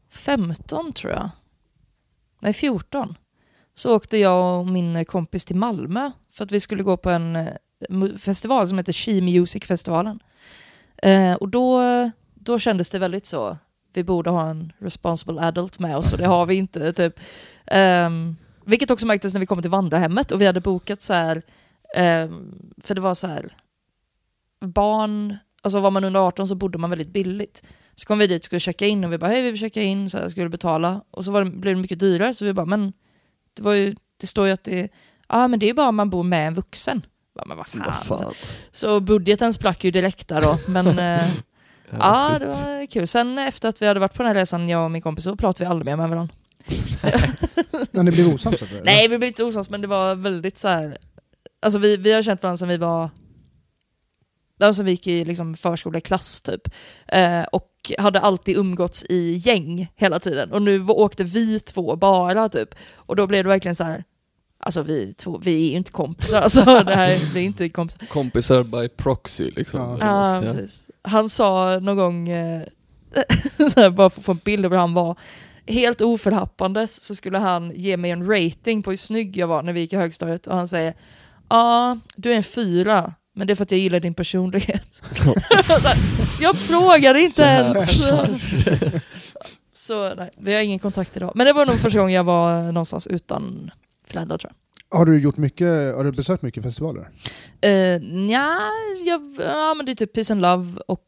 15 0.10 0.94
tror 0.94 1.14
jag, 1.14 1.30
nej 2.40 2.54
14, 2.54 3.16
så 3.76 3.96
åkte 3.96 4.18
jag 4.18 4.60
och 4.60 4.68
min 4.68 5.06
kompis 5.06 5.46
till 5.46 5.56
Malmö 5.56 6.12
för 6.32 6.46
att 6.46 6.52
vi 6.52 6.60
skulle 6.60 6.84
gå 6.84 6.98
på 6.98 7.10
en 7.10 7.36
eh, 7.36 7.48
festival 8.18 8.68
som 8.68 8.78
heter 8.78 8.94
She 8.94 9.22
Music-festivalen. 9.22 10.20
Eh, 10.98 11.34
och 11.34 11.50
då, 11.50 11.82
då 12.34 12.60
kändes 12.60 12.90
det 12.90 13.00
väldigt 13.00 13.26
så, 13.26 13.58
vi 13.94 14.04
borde 14.04 14.30
ha 14.30 14.50
en 14.50 14.74
responsible 14.78 15.42
adult 15.42 15.80
med 15.80 15.98
oss 15.98 16.12
och 16.12 16.18
det 16.18 16.26
har 16.26 16.46
vi 16.46 16.56
inte. 16.56 16.94
Typ. 16.94 17.20
Eh, 17.66 18.10
vilket 18.66 18.92
också 18.92 19.08
märktes 19.08 19.34
när 19.34 19.40
vi 19.40 19.46
kom 19.46 19.62
till 19.62 19.72
vandrarhemmet 19.72 20.32
och 20.32 20.42
vi 20.42 20.46
hade 20.46 20.62
bokat 20.62 21.02
så 21.02 21.14
här, 21.14 21.36
eh, 21.96 22.30
för 22.84 22.96
det 22.96 23.02
var 23.02 23.14
så 23.14 23.28
här, 23.28 23.56
barn, 24.60 25.38
alltså 25.62 25.80
var 25.80 25.92
man 25.92 26.04
under 26.04 26.20
18 26.20 26.48
så 26.48 26.56
bodde 26.56 26.78
man 26.78 26.90
väldigt 26.90 27.14
billigt. 27.14 27.64
Så 27.96 28.06
kom 28.06 28.20
vi 28.20 28.28
dit 28.28 28.42
och 28.42 28.46
skulle 28.46 28.60
checka 28.60 28.88
in 28.88 29.04
och 29.04 29.14
vi 29.14 29.18
bara 29.18 29.32
hej 29.32 29.42
vi 29.42 29.52
vill 29.52 29.60
checka 29.60 29.82
in, 29.82 30.10
så 30.10 30.18
här, 30.18 30.30
skulle 30.30 30.50
betala. 30.50 31.02
Och 31.12 31.26
så 31.26 31.32
var 31.32 31.44
det, 31.44 31.52
blev 31.52 31.76
det 31.76 31.82
mycket 31.82 32.00
dyrare 32.00 32.34
så 32.34 32.46
vi 32.46 32.54
bara 32.54 32.66
men 32.66 32.94
det, 33.54 33.64
var 33.64 33.74
ju, 33.74 33.96
det 34.18 34.28
står 34.28 34.48
ju 34.48 34.54
att 34.54 34.64
det, 34.64 34.82
ja 34.82 34.88
ah, 35.28 35.48
men 35.48 35.60
det 35.60 35.66
är 35.66 35.68
ju 35.68 35.74
bara 35.74 35.90
om 35.90 35.96
man 35.96 36.10
bor 36.10 36.24
med 36.24 36.48
en 36.48 36.54
vuxen. 36.54 37.06
Bara, 37.36 37.46
men 37.46 37.58
vad 37.58 37.68
fan. 37.68 37.84
Vad 38.08 38.20
fan. 38.20 38.34
Så 38.72 39.00
budgeten 39.00 39.54
sprack 39.54 39.84
ju 39.84 39.92
direkt 39.92 40.28
där 40.28 40.42
då. 40.42 40.58
Men 40.70 41.00
eh, 41.00 41.30
ja, 42.00 42.36
det 42.40 42.46
var 42.46 42.86
kul. 42.86 43.08
Sen 43.08 43.38
efter 43.38 43.70
att 43.70 43.82
vi 43.82 43.88
hade 43.88 44.00
varit 44.00 44.14
på 44.14 44.24
den 44.24 44.28
här 44.28 44.36
resan, 44.36 44.70
jag 44.70 44.84
och 44.86 44.92
min 44.92 45.02
kompis, 45.02 45.24
så 45.24 45.36
pratade 45.36 45.64
vi 45.64 45.70
aldrig 45.70 45.86
mer 45.86 45.96
med 45.96 46.10
varandra. 46.10 46.36
När 47.92 48.04
ni 48.04 48.12
blev 48.12 48.34
osams? 48.34 48.56
Nej, 48.84 49.08
vi 49.08 49.18
blev 49.18 49.28
inte 49.28 49.44
osams, 49.44 49.70
men 49.70 49.82
det 49.82 49.88
var 49.88 50.16
väldigt 50.16 50.58
så 50.58 50.68
här. 50.68 50.98
Alltså 51.62 51.80
vi, 51.80 51.98
vi 51.98 52.14
har 52.14 52.22
känt 52.22 52.44
varandra 52.44 52.58
sedan 52.58 52.68
vi 52.68 52.78
var 52.78 53.10
Alltså 54.60 54.84
vi 54.84 54.92
gick 54.92 55.08
i 55.08 55.26
liksom 55.26 55.56
förskoleklass 55.56 56.42
typ. 56.42 56.68
Eh, 57.08 57.44
och 57.44 57.92
hade 57.98 58.20
alltid 58.20 58.58
umgåtts 58.58 59.06
i 59.10 59.34
gäng 59.34 59.92
hela 59.96 60.20
tiden. 60.20 60.52
Och 60.52 60.62
nu 60.62 60.86
åkte 60.88 61.24
vi 61.24 61.60
två 61.60 61.96
bara 61.96 62.50
typ. 62.50 62.76
Och 62.96 63.16
då 63.16 63.28
blev 63.28 63.44
det 63.44 63.50
verkligen 63.50 63.76
så 63.76 63.84
här. 63.84 64.04
Alltså 64.60 64.82
vi 64.82 65.14
två, 65.14 65.38
vi 65.44 65.68
är 65.68 65.72
ju 65.72 65.78
inte 65.78 65.92
kompisar. 65.92 66.42
Alltså 66.42 66.66
det 66.66 66.96
här, 66.96 67.34
vi 67.34 67.40
är 67.40 67.46
inte 67.46 67.70
kompisar. 67.70 68.06
Kompisar 68.06 68.64
by 68.64 68.90
proxy 68.90 69.52
liksom. 69.56 69.98
Ja. 70.02 70.44
Ja. 70.44 70.54
Han 71.02 71.30
sa 71.30 71.80
någon 71.80 71.98
gång, 71.98 72.30
eh, 72.30 72.64
så 73.74 73.80
här, 73.80 73.90
bara 73.90 74.10
för 74.10 74.22
att 74.22 74.26
få 74.26 74.32
en 74.32 74.40
bild 74.44 74.66
av 74.66 74.72
hur 74.72 74.80
han 74.80 74.94
var, 74.94 75.16
helt 75.68 76.02
oförhappandes 76.02 77.04
så 77.04 77.16
skulle 77.16 77.38
han 77.38 77.72
ge 77.76 77.98
mig 77.98 78.12
en 78.12 78.28
rating 78.28 78.84
på 78.84 78.90
hur 78.90 78.98
snygg 78.98 79.38
jag 79.38 79.48
var 79.48 79.64
när 79.64 79.74
vi 79.74 79.80
gick 79.80 79.94
i 79.94 79.96
högstadiet 79.96 80.48
och 80.48 80.56
han 80.56 80.68
säger 80.68 80.94
ja, 81.50 81.98
du 82.16 82.32
är 82.32 82.36
en 82.36 82.44
fyra, 82.44 83.14
men 83.40 83.48
det 83.48 83.54
är 83.54 83.56
för 83.56 83.64
att 83.64 83.72
jag 83.72 83.80
gillar 83.80 84.00
din 84.00 84.14
personlighet. 84.14 85.02
Jag 86.42 86.58
frågade 86.58 87.22
inte 87.22 87.42
ens. 87.42 88.02
Så 89.74 90.16
nej, 90.16 90.30
vi 90.38 90.54
har 90.56 90.62
ingen 90.62 90.80
kontakt 90.80 91.18
idag. 91.18 91.32
Men 91.36 91.46
det 91.46 91.54
var 91.54 91.66
nog 91.66 91.76
första 91.80 92.00
gången 92.00 92.14
jag 92.14 92.24
var 92.24 92.62
någonstans 92.62 93.08
utan 93.08 93.72
föräldrar 94.08 94.38
tror 94.38 94.52
jag. 94.90 94.98
Har 94.98 95.06
du 95.06 95.20
gjort 95.20 95.38
mycket, 95.38 95.96
har 95.96 96.04
du 96.04 96.12
besökt 96.12 96.44
mycket 96.44 96.64
festivaler? 96.64 97.02
Uh, 97.66 98.02
nja, 98.02 98.58
jag, 99.06 99.36
ja 99.46 99.74
men 99.74 99.86
det 99.86 99.92
är 99.92 99.96
typ 99.96 100.14
Peace 100.14 100.34
and 100.34 100.42
Love 100.42 100.82
och 100.88 101.06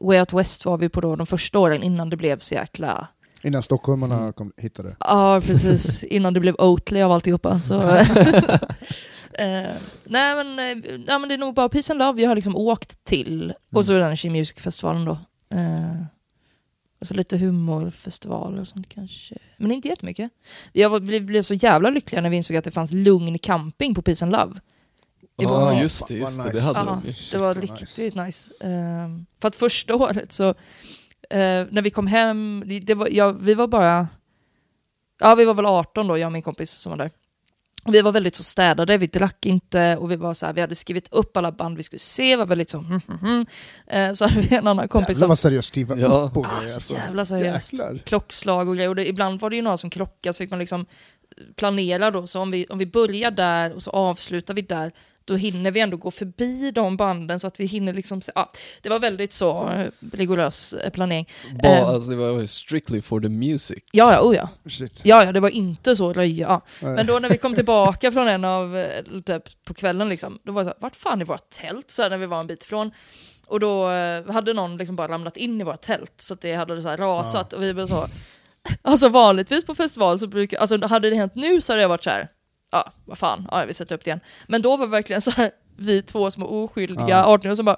Way 0.00 0.20
Out 0.20 0.32
West 0.32 0.64
var 0.64 0.78
vi 0.78 0.88
på 0.88 1.00
då 1.00 1.16
de 1.16 1.26
första 1.26 1.58
åren 1.58 1.82
innan 1.82 2.10
det 2.10 2.16
blev 2.16 2.38
så 2.38 2.54
jäkla... 2.54 3.08
Innan 3.42 3.62
stockholmarna 3.62 4.18
Mm. 4.18 4.32
kom, 4.32 4.52
hittade? 4.56 4.96
Ja 5.00 5.40
precis, 5.46 6.04
innan 6.04 6.34
det 6.34 6.40
blev 6.40 6.54
Oatly 6.58 7.02
av 7.02 7.12
alltihopa. 7.12 7.60
Så. 7.60 7.82
Eh, 9.38 9.74
nej 10.04 10.34
men, 10.44 10.58
eh, 10.58 10.90
ja, 11.06 11.18
men 11.18 11.28
det 11.28 11.34
är 11.34 11.38
nog 11.38 11.54
bara 11.54 11.68
Peace 11.68 11.92
and 11.92 11.98
Love 11.98 12.22
jag 12.22 12.30
har 12.30 12.34
liksom 12.34 12.56
åkt 12.56 13.04
till. 13.04 13.54
Och 13.72 13.84
så 13.84 13.92
den 13.92 14.16
She 14.16 14.30
Music-festivalen 14.30 15.04
då. 15.04 15.18
Uh, 15.54 16.02
och 17.00 17.06
så 17.06 17.14
lite 17.14 17.36
humorfestivaler 17.36 18.60
och 18.60 18.68
sånt 18.68 18.88
kanske. 18.88 19.34
Men 19.56 19.72
inte 19.72 19.88
jättemycket. 19.88 20.30
Jag 20.72 20.90
var, 20.90 21.00
blev, 21.00 21.24
blev 21.24 21.42
så 21.42 21.54
jävla 21.54 21.90
lyckliga 21.90 22.20
när 22.22 22.30
vi 22.30 22.36
insåg 22.36 22.56
att 22.56 22.64
det 22.64 22.70
fanns 22.70 22.92
lugn 22.92 23.38
camping 23.38 23.94
på 23.94 24.02
Peace 24.02 24.24
and 24.24 24.32
Love. 24.32 24.60
Ja 25.36 25.48
vår- 25.48 25.82
just 25.82 26.08
det, 26.08 26.14
just 26.14 26.42
det, 26.42 26.50
det 26.52 26.60
hade 26.60 26.78
Ja, 26.78 26.84
de 26.84 27.08
ju. 27.08 27.14
det 27.32 27.38
var 27.38 27.54
riktigt 27.54 28.14
nice. 28.14 28.52
Ehm, 28.60 29.26
för 29.40 29.48
att 29.48 29.56
första 29.56 29.94
året 29.94 30.32
så, 30.32 30.48
eh, 31.30 31.66
när 31.70 31.82
vi 31.82 31.90
kom 31.90 32.06
hem, 32.06 32.62
det, 32.66 32.80
det 32.80 32.94
var, 32.94 33.08
ja, 33.10 33.32
vi 33.32 33.54
var 33.54 33.66
bara, 33.68 34.08
ja 35.20 35.34
vi 35.34 35.44
var 35.44 35.54
väl 35.54 35.66
18 35.66 36.06
då, 36.06 36.18
jag 36.18 36.26
och 36.26 36.32
min 36.32 36.42
kompis 36.42 36.70
som 36.70 36.90
var 36.90 36.96
där. 36.96 37.10
Och 37.88 37.94
vi 37.94 38.00
var 38.02 38.12
väldigt 38.12 38.34
så 38.34 38.42
städade, 38.44 38.98
vi 38.98 39.06
drack 39.06 39.46
inte 39.46 39.96
och 39.96 40.10
vi 40.10 40.16
var 40.16 40.34
så 40.34 40.46
här, 40.46 40.52
vi 40.52 40.60
hade 40.60 40.74
skrivit 40.74 41.08
upp 41.12 41.36
alla 41.36 41.52
band 41.52 41.76
vi 41.76 41.82
skulle 41.82 42.00
se, 42.00 42.36
var 42.36 42.46
väldigt 42.46 42.70
så, 42.70 42.78
mm, 42.78 43.00
mm, 43.08 43.20
mm. 43.22 43.46
Eh, 43.86 44.12
så 44.14 44.24
hade 44.28 44.40
vi 44.40 44.56
en 44.56 44.66
annan 44.66 44.88
kompis 44.88 45.08
Jävlar 45.08 45.18
som 45.20 45.28
vad 45.28 45.38
seriöst 45.38 45.68
skriva 45.68 45.96
Ja. 45.96 46.06
upp 46.08 46.36
och 46.36 46.44
grejer. 46.44 46.66
så 46.66 46.74
Alltså. 46.74 46.94
jävla 46.94 47.24
seriöst. 47.24 47.72
Jäklar. 47.72 47.98
Klockslag 48.04 48.68
och 48.68 48.74
grejer. 48.76 48.88
Och 48.88 48.96
det, 48.96 49.08
ibland 49.08 49.40
var 49.40 49.50
det 49.50 49.56
ju 49.56 49.62
några 49.62 49.76
som 49.76 49.90
krockade 49.90 50.32
så 50.32 50.38
fick 50.44 50.50
man 50.50 50.58
liksom 50.58 50.86
planera 51.56 52.10
då. 52.10 52.26
Så 52.26 52.40
om 52.40 52.50
vi, 52.50 52.66
om 52.66 52.78
vi 52.78 52.86
börjar 52.86 53.30
där 53.30 53.72
och 53.74 53.82
så 53.82 53.90
avslutar 53.90 54.54
vi 54.54 54.62
där, 54.62 54.92
då 55.28 55.36
hinner 55.36 55.70
vi 55.70 55.80
ändå 55.80 55.96
gå 55.96 56.10
förbi 56.10 56.70
de 56.70 56.96
banden 56.96 57.40
så 57.40 57.46
att 57.46 57.60
vi 57.60 57.64
hinner 57.66 57.92
liksom... 57.92 58.22
se- 58.22 58.32
Ja, 58.34 58.50
det 58.82 58.88
var 58.88 58.98
väldigt 58.98 59.32
så 59.32 59.68
eh, 59.70 59.86
rigorös 60.12 60.72
eh, 60.72 60.90
planering. 60.90 61.28
Bara, 61.62 61.72
Ehm. 61.76 61.84
alltså, 61.84 62.10
det 62.10 62.16
var 62.16 62.46
strictly 62.46 63.02
for 63.02 63.20
the 63.20 63.28
music. 63.28 63.78
Ja, 63.92 64.12
ja, 64.12 64.20
oh 64.22 64.36
ja. 64.36 64.48
Shit. 64.70 65.00
Ja, 65.04 65.24
ja, 65.24 65.32
det 65.32 65.40
var 65.40 65.48
inte 65.50 65.96
så. 65.96 66.12
Ja. 66.22 66.60
Nej. 66.82 66.94
Men 66.94 67.06
då 67.06 67.18
när 67.18 67.28
vi 67.30 67.38
kom 67.38 67.54
tillbaka 67.54 68.12
från 68.12 68.28
en 68.28 68.44
av, 68.44 68.76
eh, 68.76 69.04
typ 69.26 69.64
på 69.64 69.74
kvällen 69.74 70.08
liksom, 70.08 70.38
då 70.42 70.52
var 70.52 70.60
det 70.60 70.64
så 70.64 70.70
här, 70.70 70.76
vart 70.80 70.96
fan 70.96 71.20
är 71.20 71.24
vårt 71.24 71.50
tält? 71.50 71.90
Så 71.90 72.02
här, 72.02 72.10
när 72.10 72.18
vi 72.18 72.26
var 72.26 72.40
en 72.40 72.46
bit 72.46 72.64
ifrån. 72.64 72.90
Och 73.46 73.60
då 73.60 73.88
hade 74.32 74.52
någon 74.52 74.76
liksom 74.76 74.96
bara 74.96 75.08
ramlat 75.08 75.36
in 75.36 75.60
i 75.60 75.64
vårt 75.64 75.80
tält, 75.80 76.12
så 76.16 76.34
att 76.34 76.40
det 76.40 76.54
hade 76.54 76.82
så 76.82 76.88
här 76.88 76.96
rasat. 76.96 77.52
Och 77.52 77.62
vi 77.62 77.74
blev 77.74 77.86
så, 77.86 78.06
alltså 78.82 79.08
vanligtvis 79.08 79.64
på 79.66 79.74
festival 79.74 80.18
så 80.18 80.26
brukar, 80.26 80.58
alltså 80.58 80.86
hade 80.86 81.10
det 81.10 81.16
hänt 81.16 81.34
nu 81.34 81.60
så 81.60 81.72
hade 81.72 81.82
jag 81.82 81.88
varit 81.88 82.04
så 82.04 82.10
här, 82.10 82.28
ja 82.70 82.92
vad 83.04 83.18
fan, 83.18 83.48
ja 83.50 83.64
vi 83.64 83.74
sätter 83.74 83.94
upp 83.94 84.04
det 84.04 84.08
igen. 84.08 84.20
Men 84.48 84.62
då 84.62 84.76
var 84.76 84.86
det 84.86 84.90
verkligen 84.90 85.22
så 85.22 85.30
här, 85.30 85.50
vi 85.76 86.02
två 86.02 86.30
små 86.30 86.46
oskyldiga 86.64 87.08
Ja. 87.08 87.24
18 87.26 87.56
som 87.56 87.66
bara, 87.66 87.76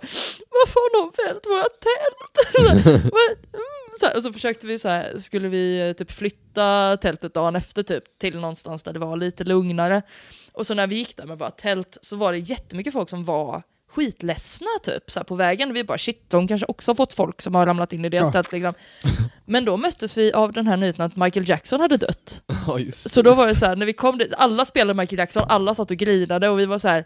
varför 0.50 0.80
har 0.80 1.02
någon 1.04 1.12
fällt 1.12 1.46
våra 1.46 1.62
tält? 1.62 2.54
så 2.54 2.62
här, 2.68 3.00
vad- 3.10 3.38
mm, 3.60 3.98
så 4.00 4.06
här, 4.06 4.16
och 4.16 4.22
så 4.22 4.32
försökte 4.32 4.66
vi 4.66 4.78
så 4.78 4.88
här, 4.88 5.18
skulle 5.18 5.48
vi 5.48 5.88
eh, 5.88 5.92
typ 5.92 6.10
flytta 6.12 6.96
tältet 6.96 7.34
dagen 7.34 7.56
efter 7.56 7.82
typ 7.82 8.18
till 8.18 8.38
någonstans 8.40 8.82
där 8.82 8.92
det 8.92 8.98
var 8.98 9.16
lite 9.16 9.44
lugnare. 9.44 10.02
Och 10.52 10.66
så 10.66 10.74
när 10.74 10.86
vi 10.86 10.94
gick 10.94 11.16
där 11.16 11.24
med 11.26 11.38
våra 11.38 11.50
tält 11.50 11.98
så 12.02 12.16
var 12.16 12.32
det 12.32 12.38
jättemycket 12.38 12.92
folk 12.92 13.08
som 13.10 13.24
var 13.24 13.62
skitledsna 13.94 14.66
typ 14.82 15.10
så 15.10 15.18
här, 15.20 15.24
på 15.24 15.34
vägen. 15.34 15.72
Vi 15.72 15.84
bara 15.84 15.98
shit, 15.98 16.24
de 16.30 16.48
kanske 16.48 16.66
också 16.66 16.90
har 16.90 16.94
fått 16.96 17.12
folk 17.12 17.42
som 17.42 17.54
har 17.54 17.66
ramlat 17.66 17.92
in 17.92 18.04
i 18.04 18.08
deras 18.08 18.26
Ja. 18.26 18.32
tält 18.32 18.52
liksom. 18.52 18.74
Men 19.46 19.64
då 19.64 19.76
möttes 19.76 20.16
vi 20.16 20.32
av 20.32 20.52
den 20.52 20.66
här 20.66 20.76
nyheten 20.76 21.04
att 21.04 21.16
Michael 21.16 21.48
Jackson 21.48 21.80
hade 21.80 21.96
dött. 21.96 22.42
Ja, 22.66 22.78
just 22.78 23.10
Så 23.10 23.22
då 23.22 23.34
var 23.34 23.46
det 23.48 23.54
så 23.54 23.66
här, 23.66 23.76
när 23.76 23.86
vi 23.86 23.92
kom 23.92 24.18
dit, 24.18 24.32
alla 24.36 24.64
spelade 24.64 24.94
Michael 25.00 25.18
Jackson, 25.18 25.42
alla 25.48 25.74
satt 25.74 25.90
och 25.90 25.96
grinade 25.96 26.48
och 26.48 26.58
vi 26.58 26.66
var 26.66 26.78
så 26.78 26.88
här, 26.88 27.04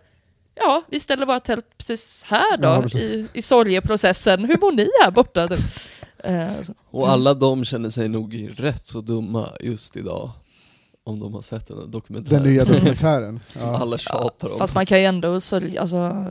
ja, 0.54 0.82
vi 0.88 1.00
ställer 1.00 1.26
våra 1.26 1.40
tält 1.40 1.66
precis 1.78 2.24
här 2.26 2.56
då, 2.56 2.68
Ja, 2.68 2.82
precis. 2.82 3.00
i, 3.00 3.26
i 3.32 3.42
sorgeprocessen. 3.42 4.44
Hur 4.44 4.56
mår 4.60 4.72
ni 4.72 4.88
här 5.04 5.10
borta? 5.10 5.48
Typ. 5.48 5.60
Eh. 6.24 6.46
Och 6.90 7.08
alla 7.08 7.34
de 7.34 7.64
känner 7.64 7.90
sig 7.90 8.08
nog 8.08 8.50
rätt 8.56 8.86
så 8.86 9.00
dumma 9.00 9.48
just 9.60 9.96
idag. 9.96 10.30
Om 11.06 11.18
de 11.18 11.34
har 11.34 11.42
sett 11.42 11.68
den 11.68 11.78
här 11.78 11.86
dokumentären. 11.86 12.42
Den 12.42 12.52
nya 12.52 12.64
dokumentären. 12.64 13.40
Som 13.56 13.68
Ja. 13.68 13.76
alla 13.76 13.98
tjatar 13.98 14.52
om. 14.52 14.58
Fast 14.58 14.74
man 14.74 14.86
kan 14.86 14.98
ju 15.00 15.04
ändå 15.04 15.40
sörja, 15.40 15.80
alltså, 15.80 16.26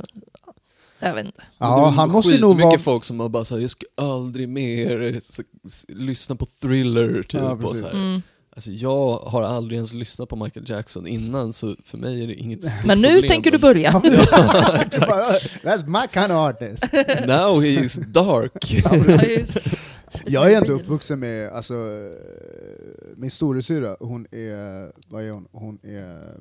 jag 1.03 1.13
vet 1.13 1.25
inte. 1.25 1.43
Ja, 1.57 1.89
han 1.89 2.09
måste 2.09 2.33
ju 2.33 2.41
nog 2.41 2.55
mycket 2.55 2.65
vara... 2.65 2.79
folk 2.79 3.03
som 3.03 3.19
har 3.19 3.29
bara 3.29 3.45
såhär, 3.45 3.61
jag 3.61 3.71
ska 3.71 3.85
aldrig 3.97 4.49
mer 4.49 5.19
lyssna 5.87 6.35
på 6.35 6.47
thriller 6.61 7.23
typ. 7.23 7.41
Ja, 7.41 7.51
och 7.51 7.61
precis. 7.61 7.79
så 7.79 7.85
här. 7.85 7.93
Mm. 7.93 8.21
Alltså 8.55 8.71
jag 8.71 9.17
har 9.17 9.41
aldrig 9.41 9.75
ens 9.75 9.93
lyssnat 9.93 10.29
på 10.29 10.35
Michael 10.35 10.69
Jackson 10.69 11.07
innan 11.07 11.53
så 11.53 11.75
för 11.85 11.97
mig 11.97 12.23
är 12.23 12.27
det 12.27 12.33
inget 12.33 12.63
stort 12.63 12.85
Men 12.85 13.01
nu 13.01 13.07
problem. 13.13 13.29
tänker 13.29 13.51
du 13.51 13.57
börja. 13.57 13.91
That's 15.63 15.87
my 15.87 16.07
kind 16.13 16.31
of 16.31 16.37
artist. 16.37 16.83
Now 17.27 17.61
he 17.61 17.67
is 17.67 17.93
dark. 17.93 18.83
Jag 20.25 20.51
är 20.51 20.57
ändå 20.57 20.73
uppvuxen 20.73 21.19
med, 21.19 21.51
alltså, 21.51 21.73
min 23.15 23.31
storasyrra, 23.31 23.95
hon 23.99 24.27
är, 24.31 24.91
vad 25.07 25.23
är 25.23 25.31
hon? 25.31 25.47
Hon 25.51 25.79
är 25.83 26.37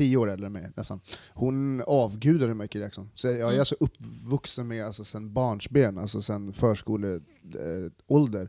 tio 0.00 0.16
år 0.16 0.30
äldre 0.30 0.46
än 0.46 0.52
mig 0.52 0.70
nästan. 0.76 1.00
Hon 1.34 1.82
avgudade 1.86 2.54
Michael 2.54 2.82
Jackson. 2.82 3.10
Så 3.14 3.26
jag 3.26 3.36
är 3.36 3.44
Mm. 3.46 3.58
alltså 3.58 3.74
uppvuxen 3.80 4.68
med, 4.68 4.86
alltså 4.86 5.04
sen 5.04 5.32
barnsben, 5.32 5.98
alltså 5.98 6.22
sen 6.22 6.52
förskoleålder, 6.52 8.48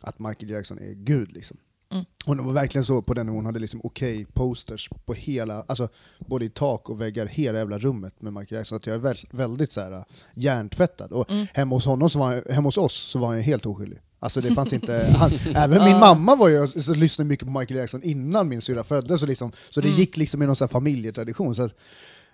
att 0.00 0.18
Michael 0.18 0.50
Jackson 0.50 0.78
är 0.78 0.92
gud 0.94 1.32
liksom. 1.32 1.56
Mm. 1.92 2.04
Hon 2.26 2.44
var 2.46 2.52
verkligen 2.52 2.84
så 2.84 3.02
på 3.02 3.14
den 3.14 3.26
nivån, 3.26 3.36
hon 3.36 3.46
hade 3.46 3.58
liksom 3.58 3.80
okej 3.84 4.26
posters 4.32 4.88
på 5.04 5.14
hela, 5.14 5.64
alltså 5.68 5.88
både 6.18 6.44
i 6.44 6.50
tak 6.50 6.90
och 6.90 7.00
väggar, 7.00 7.26
hela 7.26 7.58
jävla 7.58 7.78
rummet 7.78 8.22
med 8.22 8.32
Michael 8.32 8.58
Jackson. 8.58 8.76
Att 8.76 8.86
jag 8.86 8.94
är 8.94 9.00
väl, 9.00 9.16
väldigt 9.30 9.72
så 9.72 9.80
här 9.80 9.92
äh, 9.92 10.02
hjärntvättad. 10.34 11.12
Och 11.12 11.30
Mm. 11.30 11.46
hemma 11.54 11.76
hos 11.76 11.86
honom, 11.86 12.10
så 12.10 12.18
var 12.18 12.52
hemma 12.52 12.68
hos 12.68 12.76
oss, 12.78 12.94
så 12.94 13.18
var 13.18 13.28
han 13.28 13.40
helt 13.40 13.66
oskyldig. 13.66 13.98
Alltså 14.24 14.40
det 14.40 14.54
fanns 14.54 14.72
inte, 14.72 15.14
han, 15.16 15.30
även 15.54 15.84
min 15.84 15.98
mamma 15.98 16.34
var 16.36 16.48
ju, 16.48 16.66
så 16.68 16.94
lyssnade 16.94 17.28
mycket 17.28 17.46
på 17.46 17.58
Michael 17.58 17.78
Jackson 17.80 18.02
innan 18.02 18.48
min 18.48 18.60
syrra 18.60 18.84
föddes, 18.84 19.20
så, 19.20 19.26
liksom, 19.26 19.52
så 19.70 19.80
det 19.80 19.88
Mm. 19.88 19.98
gick 20.00 20.16
liksom 20.16 20.42
i 20.42 20.46
någon 20.46 20.56
sån 20.56 20.66
här 20.66 20.72
familjetradition. 20.72 21.54
Så 21.54 21.62
att, 21.62 21.72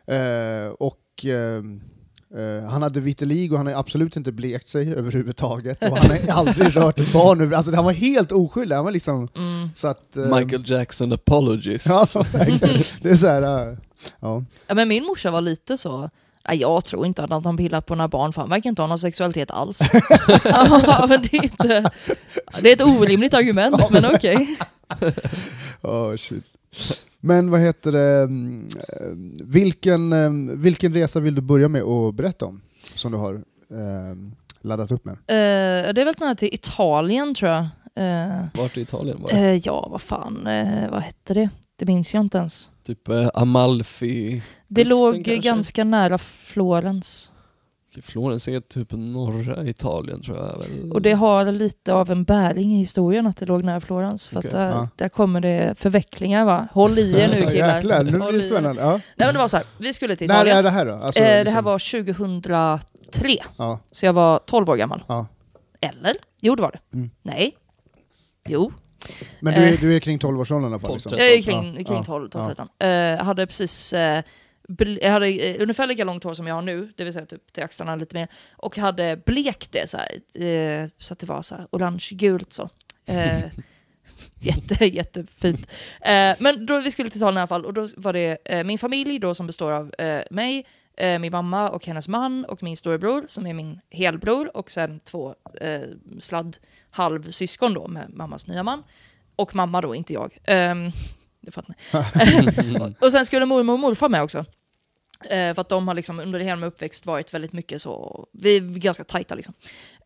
eh, 0.06 0.68
och 0.78 1.24
eh, 1.24 1.62
eh, 2.40 2.68
han 2.70 2.82
hade 2.82 3.00
vitiligo, 3.00 3.56
han 3.56 3.66
har 3.66 3.74
absolut 3.74 4.16
inte 4.16 4.32
blekt 4.32 4.68
sig 4.68 4.94
överhuvudtaget, 4.94 5.82
och 5.82 5.98
han 5.98 6.10
har 6.28 6.28
aldrig 6.38 6.76
rört 6.76 7.00
ett 7.00 7.12
barn, 7.12 7.40
över- 7.40 7.56
alltså 7.56 7.74
han 7.74 7.84
var 7.84 7.92
helt 7.92 8.32
oskyldig, 8.32 8.76
han 8.76 8.84
var 8.84 8.92
liksom, 8.92 9.28
Mm. 9.36 9.68
så 9.74 9.88
att... 9.88 10.16
eh, 10.16 10.38
Michael 10.38 10.70
Jackson 10.70 11.12
apologist. 11.12 11.86
Ja, 11.88 12.06
så. 12.06 12.22
Det 13.02 13.10
är 13.10 13.16
så 13.16 13.26
här, 13.26 13.42
äh, 13.70 13.76
ja. 14.20 14.44
Ja, 14.66 14.74
men 14.74 14.88
min 14.88 15.04
morsa 15.04 15.30
var 15.30 15.40
lite 15.40 15.78
så, 15.78 16.10
jag 16.54 16.84
tror 16.84 17.06
inte 17.06 17.24
att 17.24 17.44
han 17.44 17.56
pillar 17.56 17.80
på 17.80 17.94
några 17.94 18.08
barn 18.08 18.32
för 18.32 18.40
han 18.40 18.50
verkar 18.50 18.70
inte 18.70 18.82
ha 18.82 18.86
någon 18.86 18.98
sexualitet 18.98 19.50
alls. 19.50 19.80
ja, 20.44 21.06
men 21.08 21.22
det, 21.22 21.36
är 21.36 21.42
inte, 21.44 21.90
det 22.60 22.68
är 22.70 22.72
ett 22.72 22.82
orimligt 23.00 23.34
argument, 23.34 23.90
men 23.90 24.04
okej. 24.14 24.56
Oh, 25.82 26.16
shit. 26.16 26.44
Men 27.20 27.50
vad 27.50 27.60
heter 27.60 27.92
det, 27.92 28.22
mm, 28.22 28.68
eh, 28.88 29.44
vilken, 29.44 30.12
eh, 30.12 30.30
vilken 30.56 30.94
resa 30.94 31.20
vill 31.20 31.34
du 31.34 31.40
börja 31.40 31.68
med 31.68 31.82
att 31.82 32.14
berätta 32.14 32.46
om? 32.46 32.60
Som 32.94 33.12
du 33.12 33.18
har 33.18 33.34
eh, 33.34 34.16
laddat 34.60 34.90
upp 34.92 35.04
med? 35.04 35.12
Eh, 35.12 35.92
det 35.92 36.00
är 36.00 36.04
väl 36.04 36.14
den 36.18 36.28
här 36.28 36.34
till 36.34 36.54
Italien 36.54 37.34
tror 37.34 37.50
jag. 37.50 37.60
Eh, 37.94 38.44
Vart 38.54 38.76
i 38.76 38.80
Italien 38.80 39.22
var 39.22 39.30
det? 39.30 39.36
eh, 39.36 39.54
ja, 39.64 39.88
vad 39.90 40.00
fan, 40.00 40.46
eh, 40.46 40.90
vad 40.90 41.02
hette 41.02 41.34
det? 41.34 41.48
Det 41.76 41.86
minns 41.86 42.14
jag 42.14 42.20
inte 42.20 42.38
ens. 42.38 42.70
Typ 42.90 43.08
eh, 43.08 43.28
Amalfi. 43.34 44.42
Det 44.68 44.82
Kusten 44.82 44.98
låg 44.98 45.14
kanske? 45.14 45.36
ganska 45.36 45.84
nära 45.84 46.18
Florens. 46.18 47.32
Florens 48.02 48.48
är 48.48 48.60
typ 48.60 48.88
norra 48.92 49.66
Italien 49.66 50.22
tror 50.22 50.36
jag 50.36 50.58
väl. 50.58 50.92
Och 50.92 51.02
det 51.02 51.12
har 51.12 51.52
lite 51.52 51.94
av 51.94 52.10
en 52.10 52.24
bäring 52.24 52.72
i 52.74 52.78
historien 52.78 53.26
att 53.26 53.36
det 53.36 53.46
låg 53.46 53.64
nära 53.64 53.80
Florens. 53.80 54.28
För 54.28 54.38
Okej, 54.38 54.48
att 54.48 54.52
där, 54.54 54.68
ja. 54.70 54.88
där 54.96 55.08
kommer 55.08 55.40
det 55.40 55.74
förvecklingar 55.78 56.44
va? 56.44 56.68
Håll 56.72 56.98
i 56.98 57.20
er 57.20 57.28
nu 57.28 57.34
killar. 57.52 57.74
Jäklar, 57.76 58.04
nu 58.04 58.10
blir 58.10 58.32
det 58.32 58.48
spännande. 58.48 58.82
Ja. 58.82 58.90
Nej 58.92 59.00
men 59.16 59.32
det 59.32 59.38
var 59.38 59.48
så 59.48 59.56
här, 59.56 59.66
vi 59.78 59.92
skulle 59.92 60.16
till 60.16 60.28
När 60.28 60.34
Italien. 60.34 60.56
är 60.56 60.62
det 60.62 60.70
här 60.70 60.86
då? 60.86 60.92
Alltså, 60.94 61.20
eh, 61.20 61.24
det 61.24 61.30
här 61.30 61.44
liksom- 61.44 61.64
var 61.64 61.78
2003, 61.78 63.36
Ja, 63.56 63.80
så 63.90 64.06
jag 64.06 64.12
var 64.12 64.38
12 64.38 64.68
år 64.68 64.76
gammal. 64.76 65.04
ja. 65.08 65.26
Eller? 65.80 66.12
Jo 66.40 66.54
det 66.54 66.62
var 66.62 66.70
det. 66.90 66.96
Mm. 66.96 67.10
Nej. 67.22 67.56
Jo. 68.48 68.72
Men 69.40 69.54
du 69.54 69.60
är, 69.60 69.72
Eh. 69.72 69.80
du 69.80 69.96
är 69.96 70.00
kring 70.00 70.18
12-årsåldern 70.18 70.64
i 70.70 70.74
alla 70.74 70.78
fall? 70.78 70.88
12, 70.88 70.94
Liksom. 70.96 71.10
13. 71.10 71.26
Jag 71.26 71.36
är 71.38 71.42
kring, 71.42 71.74
Ja, 71.78 71.84
kring 71.84 71.96
ja, 71.96 72.04
12, 72.04 72.28
12 72.30 72.42
ja. 72.44 72.48
13. 72.48 72.68
Eh, 72.78 72.88
Jag 72.88 73.24
hade 73.24 73.46
precis 73.46 73.94
ble- 74.68 74.98
jag 75.02 75.10
hade 75.10 75.26
eh, 75.28 75.62
ungefär 75.62 75.86
lika 75.86 76.04
långt 76.04 76.24
hår 76.24 76.34
som 76.34 76.46
jag 76.46 76.54
har 76.54 76.62
nu, 76.62 76.92
det 76.96 77.04
vill 77.04 77.12
säga 77.12 77.26
typ 77.26 77.52
till 77.52 77.62
axlarna 77.62 77.96
lite 77.96 78.16
mer. 78.16 78.28
Och 78.52 78.76
hade 78.78 79.16
blekt 79.26 79.72
det 79.72 79.90
så 79.90 79.96
här, 79.96 80.44
eh, 80.82 80.88
så 80.98 81.12
att 81.12 81.18
det 81.18 81.26
var 81.26 81.42
så 81.42 81.54
här 81.54 81.66
orange-gult 81.70 82.52
så. 82.52 82.68
Eh, 83.06 83.38
jätte, 84.40 84.84
jättefint. 84.84 85.66
Eh, 86.00 86.34
men 86.38 86.66
då 86.66 86.80
vi 86.80 86.90
skulle 86.90 87.10
till 87.10 87.18
Italien 87.18 87.36
i 87.36 87.40
alla 87.40 87.46
fall, 87.46 87.64
och 87.64 87.74
då 87.74 87.86
var 87.96 88.12
det 88.12 88.38
eh, 88.44 88.64
min 88.64 88.78
familj 88.78 89.18
då 89.18 89.34
som 89.34 89.46
består 89.46 89.72
av 89.72 89.94
mig, 90.30 90.66
eh, 90.96 91.18
min 91.18 91.32
mamma 91.32 91.70
och 91.70 91.86
hennes 91.86 92.08
man 92.08 92.44
och 92.44 92.62
min 92.62 92.76
storebror 92.76 93.24
som 93.28 93.46
är 93.46 93.54
min 93.54 93.80
helbror 93.90 94.56
och 94.56 94.70
sen 94.70 95.00
två 95.00 95.34
eh, 95.60 95.80
sladd 96.18 96.56
halvsyskon 96.90 97.74
då 97.74 97.88
med 97.88 98.10
mammas 98.14 98.46
nya 98.46 98.62
man. 98.62 98.82
Och 99.36 99.54
mamma 99.54 99.80
då, 99.80 99.94
inte 99.94 100.12
jag. 100.12 100.38
Ehm, 100.44 100.90
det 101.40 101.50
fattar 101.50 101.74
ni. 102.72 102.94
och 103.00 103.12
sen 103.12 103.26
skulle 103.26 103.46
mormor 103.46 103.72
och 103.72 103.80
morfar 103.80 104.08
med 104.08 104.22
också. 104.22 104.44
Eh, 105.24 105.54
för 105.54 105.60
att 105.60 105.68
de 105.68 105.88
har 105.88 105.94
liksom 105.94 106.20
under 106.20 106.40
hela 106.40 106.56
min 106.56 106.64
uppväxt 106.64 107.06
varit 107.06 107.34
väldigt 107.34 107.52
mycket 107.52 107.82
så, 107.82 108.26
vi 108.32 108.56
är 108.56 108.60
ganska 108.60 109.04
tajta 109.04 109.34
liksom. 109.34 109.54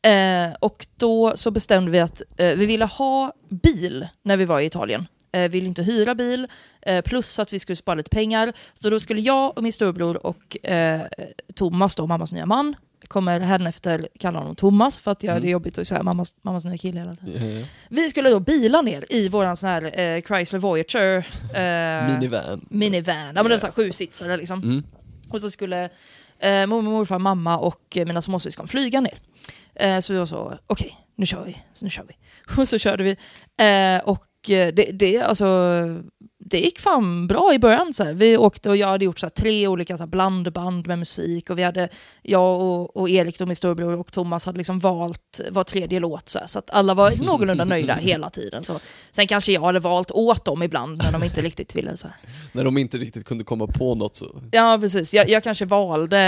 Eh, 0.03 0.55
och 0.61 0.87
då 0.97 1.37
så 1.37 1.51
bestämde 1.51 1.91
vi 1.91 2.01
att 2.01 2.23
eh, 2.37 2.55
vi 2.55 2.67
ville 2.67 2.85
ha 2.85 3.33
bil 3.49 4.09
när 4.23 4.37
vi 4.37 4.45
var 4.45 4.61
i 4.61 4.67
Italien. 4.67 5.07
Eh, 5.35 5.41
vi 5.43 5.49
ville 5.49 5.67
inte 5.67 5.83
hyra 5.83 6.15
bil, 6.15 6.49
eh, 6.83 7.03
plus 7.03 7.39
att 7.39 7.53
vi 7.53 7.59
skulle 7.59 7.77
spara 7.77 7.95
lite 7.95 8.11
pengar. 8.11 8.53
Så 8.75 8.91
då 8.91 9.01
skulle 9.01 9.21
jag 9.21 9.57
och 9.57 9.63
min 9.63 9.73
storbror 9.73 10.27
och 10.27 10.67
eh, 10.67 11.01
Thomas, 11.55 11.97
då, 11.97 12.07
mammas 12.07 12.33
nya 12.33 12.47
man, 12.47 12.77
kommer 13.09 13.41
henne 13.41 13.69
efter 13.69 14.09
kalla 14.19 14.39
honom 14.39 14.57
Thomas 14.57 14.99
för 14.99 15.11
att 15.11 15.23
jag, 15.23 15.43
det 15.43 15.49
är 15.49 15.51
jobbigt 15.51 15.79
att 15.79 15.87
säga 15.87 16.03
mammas, 16.03 16.37
mammas 16.43 16.65
nya 16.65 16.79
kille 16.79 17.01
hela 17.01 17.17
tiden. 17.17 17.59
Ja. 17.61 17.67
Vi 17.89 18.11
skulle 18.11 18.31
då 18.31 18.41
bila 18.41 18.83
ner 18.83 19.05
i 19.09 19.29
våran 19.29 19.57
sån 19.57 19.69
här 19.69 20.01
eh, 20.01 20.23
Chrysler 20.23 20.61
Voyager 20.61 21.27
eh, 21.55 22.15
Minivan. 22.15 22.67
minivan. 22.71 23.17
Ja 23.17 23.33
men 23.33 23.45
det 23.45 23.51
var 23.51 23.59
så 23.59 23.67
här 23.67 23.73
sju 23.73 23.93
sitsare 23.93 24.37
liksom. 24.37 24.63
Mm. 24.63 24.83
Och 25.29 25.41
så 25.41 25.51
skulle 25.51 25.85
eh, 26.39 26.67
mormor, 26.67 26.91
morfar, 26.91 27.19
mamma 27.19 27.59
och 27.59 27.97
eh, 27.97 28.07
mina 28.07 28.23
småsyskon 28.23 28.69
flyga 28.69 29.01
ner. 29.01 29.19
Eh, 29.75 29.99
så 29.99 30.13
vi 30.13 30.19
var 30.19 30.27
så, 30.27 30.59
okej, 30.67 30.97
nu 31.17 31.27
kör 31.27 31.45
vi. 31.45 31.57
Så 31.73 31.85
nu 31.85 31.91
kör 31.91 32.05
vi. 32.09 32.17
Och 32.61 32.69
så 32.69 32.79
körde 32.79 33.05
vi. 33.05 33.17
Eh, 33.65 34.05
och 34.05 34.25
det, 34.47 34.91
det, 34.93 35.21
alltså, 35.21 35.47
det 36.47 36.59
gick 36.59 36.81
fan 36.81 37.27
bra 37.27 37.55
i 37.55 37.59
början. 37.59 37.95
Så 37.95 38.05
här. 38.05 38.13
Vi 38.13 38.37
åkte 38.37 38.71
och 38.71 38.77
jag 38.77 38.89
hade 38.89 39.05
gjort 39.05 39.19
så 39.19 39.27
här, 39.27 39.31
tre 39.31 39.69
olika 39.69 39.97
så 39.97 40.03
här, 40.03 40.09
blandband 40.09 40.87
med 40.87 40.99
musik. 40.99 41.51
Och 41.51 41.59
vi 41.59 41.63
hade, 41.63 41.89
jag 42.23 42.61
och, 42.61 42.97
och 42.97 43.11
Erik, 43.11 43.39
då, 43.39 43.47
min 43.47 43.57
storebror, 43.57 43.99
och 43.99 44.13
Thomas 44.13 44.47
hade 44.47 44.59
liksom 44.59 44.79
valt 44.79 45.41
var 45.51 45.65
tredje 45.65 46.01
låt. 46.01 46.29
Så, 46.29 46.39
här, 46.39 46.47
så 46.47 46.59
att 46.59 46.71
alla 46.71 46.95
var 46.95 47.13
någorlunda 47.27 47.65
nöjda 47.65 47.95
hela 47.95 48.31
tiden. 48.31 48.65
Så. 48.65 48.81
Sen 49.11 49.27
kanske 49.27 49.53
jag 49.53 49.61
hade 49.61 49.79
valt 49.79 50.11
åt 50.11 50.45
dem 50.45 50.63
ibland 50.63 51.03
när 51.03 51.13
de 51.13 51.23
inte 51.23 51.41
riktigt 51.41 51.77
ville. 51.77 51.97
Så. 51.97 52.09
När 52.53 52.65
de 52.65 52.79
inte 52.79 52.99
riktigt 52.99 53.25
kunde 53.25 53.45
komma 53.45 53.67
på 53.67 53.95
något 53.95 54.17
så... 54.17 54.27
Ja, 54.51 54.79
precis. 54.81 55.15
Jag, 55.15 55.29
jag 55.29 55.43
kanske 55.43 55.65
valde 55.65 56.21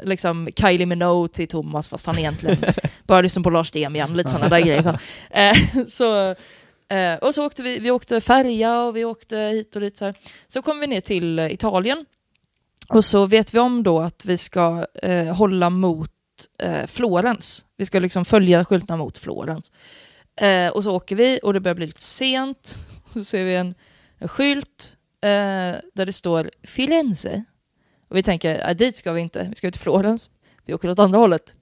eh, 0.00 0.08
liksom 0.08 0.48
Kylie 0.56 0.86
Minogue 0.86 1.28
till 1.28 1.48
Thomas 1.48 1.88
fast 1.88 2.06
han 2.06 2.18
egentligen 2.18 2.58
bara 3.06 3.20
lyssnade 3.20 3.44
på 3.44 3.50
Lars 3.50 3.70
Demian, 3.70 4.16
lite 4.16 4.30
sådana 4.30 4.48
där 4.48 4.60
grejer. 4.60 4.82
Så, 4.82 4.98
eh, 5.30 5.84
så, 5.86 6.34
eh, 6.88 7.14
och 7.14 7.34
så 7.34 7.46
åkte 7.46 7.62
vi, 7.62 7.78
vi 7.78 7.90
åkte 7.90 8.20
färja 8.20 8.82
och 8.82 8.96
vi 8.96 9.04
åkte 9.04 9.36
hit 9.36 9.76
och 9.76 9.82
dit. 9.82 9.96
Så, 9.96 10.04
här. 10.04 10.18
så 10.46 10.62
kom 10.62 10.80
vi 10.80 10.86
ner 10.86 11.00
till 11.00 11.38
eh, 11.38 11.52
Italien 11.52 12.04
och 12.88 13.04
så 13.04 13.26
vet 13.26 13.54
vi 13.54 13.58
om 13.58 13.82
då 13.82 14.00
att 14.00 14.24
vi 14.24 14.36
ska 14.36 14.86
eh, 15.02 15.34
hålla 15.34 15.70
mot 15.70 16.10
eh, 16.58 16.86
Florens. 16.86 17.64
Vi 17.76 17.86
ska 17.86 17.98
liksom 17.98 18.24
följa 18.24 18.64
skyltarna 18.64 18.96
mot 18.96 19.18
Florens. 19.18 19.72
Eh, 20.40 20.68
och 20.68 20.84
så 20.84 20.96
åker 20.96 21.16
vi 21.16 21.40
och 21.42 21.52
det 21.52 21.60
börjar 21.60 21.74
bli 21.74 21.86
lite 21.86 22.02
sent. 22.02 22.78
Så 23.12 23.24
ser 23.24 23.44
vi 23.44 23.56
en, 23.56 23.74
en 24.18 24.28
skylt 24.28 24.96
eh, 25.20 25.28
där 25.94 26.06
det 26.06 26.12
står 26.12 26.50
Firenze. 26.62 27.44
Och 28.08 28.16
vi 28.16 28.22
tänker, 28.22 28.68
äh, 28.68 28.76
dit 28.76 28.96
ska 28.96 29.12
vi 29.12 29.20
inte, 29.20 29.46
vi 29.50 29.56
ska 29.56 29.70
till 29.70 29.80
Florens. 29.80 30.30
Vi 30.64 30.74
åker 30.74 30.90
åt 30.90 30.98
andra 30.98 31.18
hållet. 31.18 31.56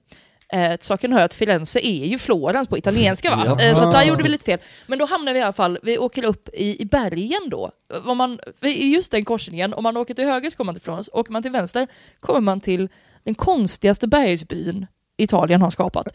Eh, 0.53 0.77
saken 0.79 1.13
hör 1.13 1.21
att 1.21 1.33
Firenze 1.33 1.79
är 1.79 2.05
ju 2.05 2.17
Florens 2.17 2.67
på 2.67 2.77
italienska 2.77 3.35
va? 3.35 3.57
Eh, 3.61 3.75
så 3.75 3.91
där 3.91 4.03
gjorde 4.03 4.23
vi 4.23 4.29
lite 4.29 4.45
fel. 4.45 4.59
Men 4.87 4.99
då 4.99 5.05
hamnar 5.05 5.33
vi 5.33 5.39
i 5.39 5.41
alla 5.41 5.53
fall, 5.53 5.79
vi 5.83 5.97
åker 5.97 6.25
upp 6.25 6.49
i, 6.53 6.81
i 6.81 6.85
bergen 6.85 7.49
då. 7.49 7.71
Om 8.05 8.17
man, 8.17 8.39
I 8.61 8.93
just 8.93 9.11
den 9.11 9.25
korsningen, 9.25 9.73
om 9.73 9.83
man 9.83 9.97
åker 9.97 10.13
till 10.13 10.25
höger 10.25 10.49
så 10.49 10.57
kommer 10.57 10.67
man 10.67 10.75
till 10.75 10.83
Florens, 10.83 11.09
åker 11.13 11.31
man 11.31 11.41
till 11.41 11.51
vänster 11.51 11.87
kommer 12.19 12.39
man 12.39 12.61
till 12.61 12.89
den 13.23 13.35
konstigaste 13.35 14.07
bergsbyn 14.07 14.87
Italien 15.17 15.61
har 15.61 15.69
skapat. 15.69 16.07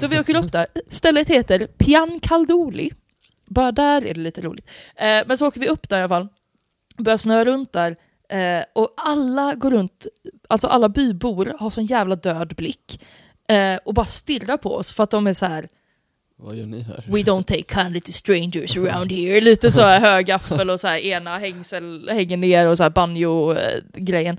Så 0.00 0.08
vi 0.08 0.20
åker 0.20 0.36
upp 0.36 0.52
där, 0.52 0.66
stället 0.88 1.28
heter 1.28 1.66
Pian 1.66 2.20
Caldoli. 2.20 2.90
Bara 3.46 3.72
där 3.72 4.06
är 4.06 4.14
det 4.14 4.20
lite 4.20 4.40
roligt. 4.40 4.68
Eh, 4.96 5.22
men 5.26 5.38
så 5.38 5.46
åker 5.46 5.60
vi 5.60 5.68
upp 5.68 5.88
där 5.88 5.98
i 5.98 6.00
alla 6.00 6.08
fall, 6.08 6.28
börjar 6.98 7.16
snöa 7.16 7.44
runt 7.44 7.72
där 7.72 7.96
eh, 8.28 8.64
och 8.72 8.94
alla 8.96 9.54
går 9.54 9.70
runt, 9.70 10.06
alltså 10.48 10.66
alla 10.66 10.88
bybor 10.88 11.54
har 11.58 11.70
sån 11.70 11.86
jävla 11.86 12.16
död 12.16 12.54
blick 12.56 13.00
eh, 13.48 13.78
och 13.84 13.94
bara 13.94 14.06
stirrar 14.06 14.56
på 14.56 14.74
oss 14.76 14.92
för 14.92 15.04
att 15.04 15.10
de 15.10 15.26
är 15.26 15.32
så 15.32 15.46
här 15.46 15.68
Vad 16.36 16.56
gör 16.56 16.66
ni 16.66 16.82
här? 16.82 17.04
We 17.06 17.18
don't 17.18 17.44
take 17.44 17.82
kindly 17.82 18.00
to 18.00 18.12
strangers 18.12 18.76
around 18.76 19.12
here. 19.12 19.40
Lite 19.50 19.70
så 19.70 19.80
här 19.80 20.00
hög 20.00 20.26
gaffel 20.26 20.70
och 20.70 20.80
så 20.80 20.88
här 20.88 20.98
ena 20.98 21.38
hängsel 21.38 22.08
hänger 22.12 22.36
ner 22.36 22.68
och 22.68 22.76
så 22.76 22.82
här 22.82 22.90
banjo-grejen. 22.90 24.38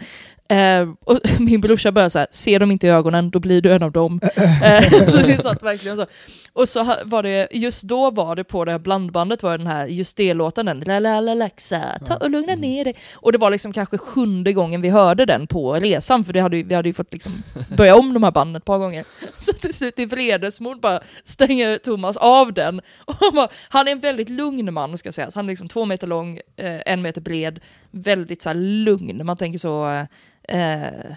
Eh, 0.50 0.90
och 1.04 1.20
min 1.40 1.62
brorsa 1.62 1.92
började 1.92 2.10
så 2.10 2.20
här, 2.20 2.28
se 2.32 2.60
dem 2.60 2.72
inte 2.72 2.88
i 2.88 2.90
ögonen, 2.90 3.30
då 3.30 3.40
blir 3.40 3.62
du 3.62 3.74
en 3.74 3.84
av 3.84 3.92
dem. 3.92 4.20
Eh, 4.64 5.06
så 5.06 5.22
vi 5.24 5.38
satt 5.38 5.64
verkligen 5.64 5.98
så. 5.98 6.06
Och 6.54 6.70
så 6.70 6.96
var 7.04 7.24
det, 7.24 7.48
just 7.52 7.84
då 7.84 8.12
var 8.12 8.36
det 8.36 8.44
på 8.44 8.66
det 8.66 8.72
här 8.72 8.80
blandbandet 8.80 9.44
var 9.44 9.58
den 9.58 9.68
här, 9.68 9.88
just 9.88 10.18
det 10.18 10.34
låten, 10.34 10.66
den 10.66 10.80
la 10.80 11.00
la 11.00 11.20
la 11.20 11.34
laxa, 11.34 12.00
ta 12.06 12.16
och 12.16 12.30
lugna 12.30 12.56
ner 12.56 12.84
dig. 12.84 12.96
Och 13.14 13.32
det 13.32 13.38
var 13.38 13.52
liksom 13.52 13.74
kanske 13.74 13.98
sjunde 13.98 14.54
gången 14.54 14.82
vi 14.82 14.90
hörde 14.90 15.26
den 15.26 15.48
på 15.48 15.74
resan, 15.74 16.24
för 16.24 16.34
det 16.34 16.40
hade, 16.40 16.64
vi 16.64 16.76
hade 16.76 16.90
ju 16.90 16.94
fått 16.94 17.14
liksom 17.14 17.32
börja 17.78 17.96
om 17.96 18.14
de 18.14 18.24
här 18.24 18.32
banden 18.32 18.56
ett 18.56 18.66
par 18.66 18.78
gånger. 18.78 19.06
Så 19.38 19.54
till 19.54 19.74
slut 19.74 20.00
i 20.00 20.06
vredesmod 20.06 20.80
bara 20.80 21.00
stänger 21.24 21.78
Thomas 21.78 22.18
av 22.18 22.54
den. 22.54 22.82
Och 23.06 23.16
han, 23.20 23.36
bara, 23.36 23.48
han 23.70 23.88
är 23.88 23.92
en 23.92 24.00
väldigt 24.00 24.30
lugn 24.30 24.74
man 24.74 24.98
ska 24.98 25.12
sägas. 25.12 25.36
Han 25.36 25.46
är 25.46 25.50
liksom 25.50 25.68
två 25.68 25.86
meter 25.86 26.08
lång, 26.08 26.40
eh, 26.56 26.82
en 26.86 27.02
meter 27.02 27.22
bred, 27.22 27.60
väldigt 27.92 28.42
så 28.42 28.50
här 28.50 28.56
lugn. 28.56 29.26
Man 29.26 29.38
tänker 29.38 29.60
så... 29.60 30.06
Eh, 30.48 31.16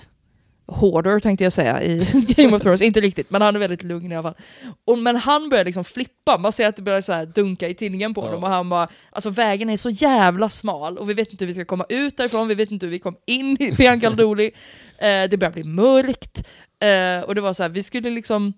Hoarder 0.69 1.21
tänkte 1.21 1.45
jag 1.45 1.53
säga 1.53 1.83
i 1.83 2.05
Game 2.37 2.57
of 2.57 2.63
Thrones, 2.63 2.83
inte 2.83 3.01
riktigt, 3.01 3.31
men 3.31 3.43
han 3.43 3.57
är 3.57 3.61
väldigt 3.61 3.83
lugn 3.83 4.13
i 4.13 4.17
alla 4.17 4.23
fall. 4.23 4.45
Och, 4.85 4.99
men 4.99 5.17
han 5.17 5.49
börjar 5.49 5.65
liksom 5.65 5.85
flippa, 5.85 6.39
man 6.39 6.53
ser 6.53 6.69
att 6.69 6.77
det 6.77 6.83
börjar 6.83 7.01
så 7.01 7.25
dunka 7.25 7.69
i 7.69 7.75
tinningen 7.75 8.15
på 8.15 8.21
honom 8.21 8.45
och 8.45 8.51
han 8.51 8.69
bara, 8.69 8.89
alltså 9.13 9.31
vägen 9.31 9.71
är 9.71 9.77
så 9.77 9.91
jävla 9.91 10.49
smal 10.49 10.99
och 10.99 11.11
vi 11.11 11.15
vet 11.15 11.31
inte 11.31 11.45
hur 11.45 11.47
vi 11.47 11.55
ska 11.55 11.65
komma 11.65 11.87
ut 11.89 12.17
därifrån, 12.17 12.49
vi 12.49 12.55
vet 12.55 12.71
inte 12.71 12.87
hur 12.87 12.91
vi 12.91 12.99
kom 12.99 13.17
in 13.27 13.57
i 13.61 13.73
Piancaldoli, 13.77 14.51
eh, 14.99 15.31
det 15.31 15.39
börjar 15.39 15.53
bli 15.53 15.65
mörkt 15.65 16.49
eh, 16.81 17.25
och 17.27 17.35
det 17.35 17.41
var 17.41 17.53
så 17.53 17.63
här, 17.63 17.71
vi 17.71 17.83
skulle 17.83 18.11
liksom 18.11 18.53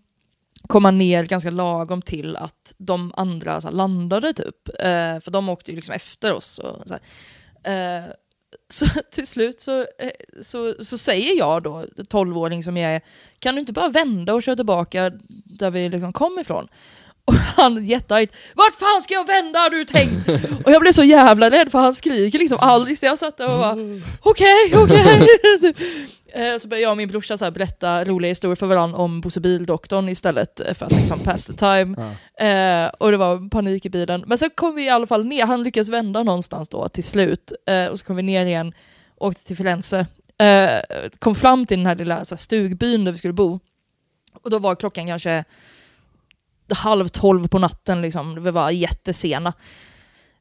komma 0.68 0.90
ner 0.90 1.24
ganska 1.24 1.50
lagom 1.50 2.02
till 2.02 2.36
att 2.36 2.74
de 2.78 3.12
andra 3.16 3.60
så 3.60 3.68
här, 3.68 3.74
landade 3.74 4.32
typ, 4.32 4.68
eh, 4.78 5.20
för 5.20 5.30
de 5.30 5.48
åkte 5.48 5.70
ju 5.70 5.76
liksom 5.76 5.94
efter 5.94 6.32
oss. 6.32 6.58
Och, 6.58 6.88
så 6.88 6.94
här. 6.94 8.14
Så 8.68 8.86
till 9.14 9.26
slut 9.26 9.60
så, 9.60 9.80
eh, 9.80 10.10
så, 10.40 10.74
så 10.80 10.98
säger 10.98 11.38
jag 11.38 11.62
då, 11.62 11.84
12-åring 11.96 12.62
som 12.62 12.76
jag 12.76 12.94
är, 12.94 13.00
kan 13.38 13.54
du 13.54 13.60
inte 13.60 13.72
bara 13.72 13.88
vända 13.88 14.34
och 14.34 14.42
köra 14.42 14.56
tillbaka 14.56 15.10
där 15.44 15.70
vi 15.70 15.88
liksom 15.88 16.12
kom 16.12 16.38
ifrån? 16.38 16.68
Och 17.24 17.34
han 17.34 17.86
jätteargt, 17.86 18.34
vart 18.54 18.74
fan 18.74 19.02
ska 19.02 19.14
jag 19.14 19.26
vända 19.26 19.68
du 19.68 19.84
tänkt? 19.84 20.28
Och 20.64 20.72
jag 20.72 20.80
blev 20.80 20.92
så 20.92 21.02
jävla 21.02 21.50
rädd 21.50 21.70
för 21.70 21.78
han 21.78 21.94
skriker 21.94 22.38
liksom 22.38 22.58
så 22.96 23.06
jag 23.06 23.18
satt 23.18 23.36
där 23.36 23.52
och 23.52 23.58
bara, 23.58 23.76
okej, 24.20 24.74
okej. 24.74 25.28
Eh, 25.62 25.72
Så 26.58 26.68
började 26.68 26.82
jag 26.82 26.90
och 26.90 26.96
min 26.96 27.08
brorsa 27.08 27.38
så 27.38 27.50
berätta 27.50 28.04
roliga 28.04 28.28
historier 28.28 28.56
för 28.56 28.66
varandra 28.66 28.98
om 28.98 29.20
Bosse 29.20 29.40
Bildoktorn 29.40 30.08
istället 30.08 30.60
eh, 30.60 30.74
för 30.74 30.86
att 30.86 30.92
liksom 30.92 31.18
pass 31.18 31.46
the 31.46 31.52
time. 31.52 32.16
Eh, 32.38 32.90
och 32.98 33.10
det 33.10 33.16
var 33.16 33.48
panik 33.48 33.86
i 33.86 33.90
bilen. 33.90 34.24
Men 34.26 34.38
sen 34.38 34.50
kom 34.54 34.74
vi 34.74 34.84
i 34.84 34.88
alla 34.88 35.06
fall 35.06 35.24
ner, 35.24 35.46
han 35.46 35.62
lyckades 35.62 35.88
vända 35.88 36.22
någonstans 36.22 36.68
då 36.68 36.88
till 36.88 37.04
slut. 37.04 37.52
Eh, 37.66 37.86
och 37.86 37.98
så 37.98 38.04
kom 38.04 38.16
vi 38.16 38.22
ner 38.22 38.46
igen, 38.46 38.72
åkte 39.16 39.44
till 39.44 39.56
Firenze. 39.56 40.06
Eh, 40.38 40.80
kom 41.18 41.34
fram 41.34 41.66
till 41.66 41.78
den 41.78 41.86
här 41.86 41.94
lilla 41.94 42.24
så 42.24 42.34
här, 42.34 42.40
stugbyn 42.40 43.04
där 43.04 43.12
vi 43.12 43.18
skulle 43.18 43.32
bo. 43.32 43.60
Och 44.42 44.50
då 44.50 44.58
var 44.58 44.74
klockan 44.74 45.06
kanske 45.06 45.44
halv 46.74 47.08
tolv 47.08 47.48
på 47.48 47.58
natten, 47.58 48.02
liksom. 48.02 48.44
vi 48.44 48.50
var 48.50 48.70
jättesena. 48.70 49.52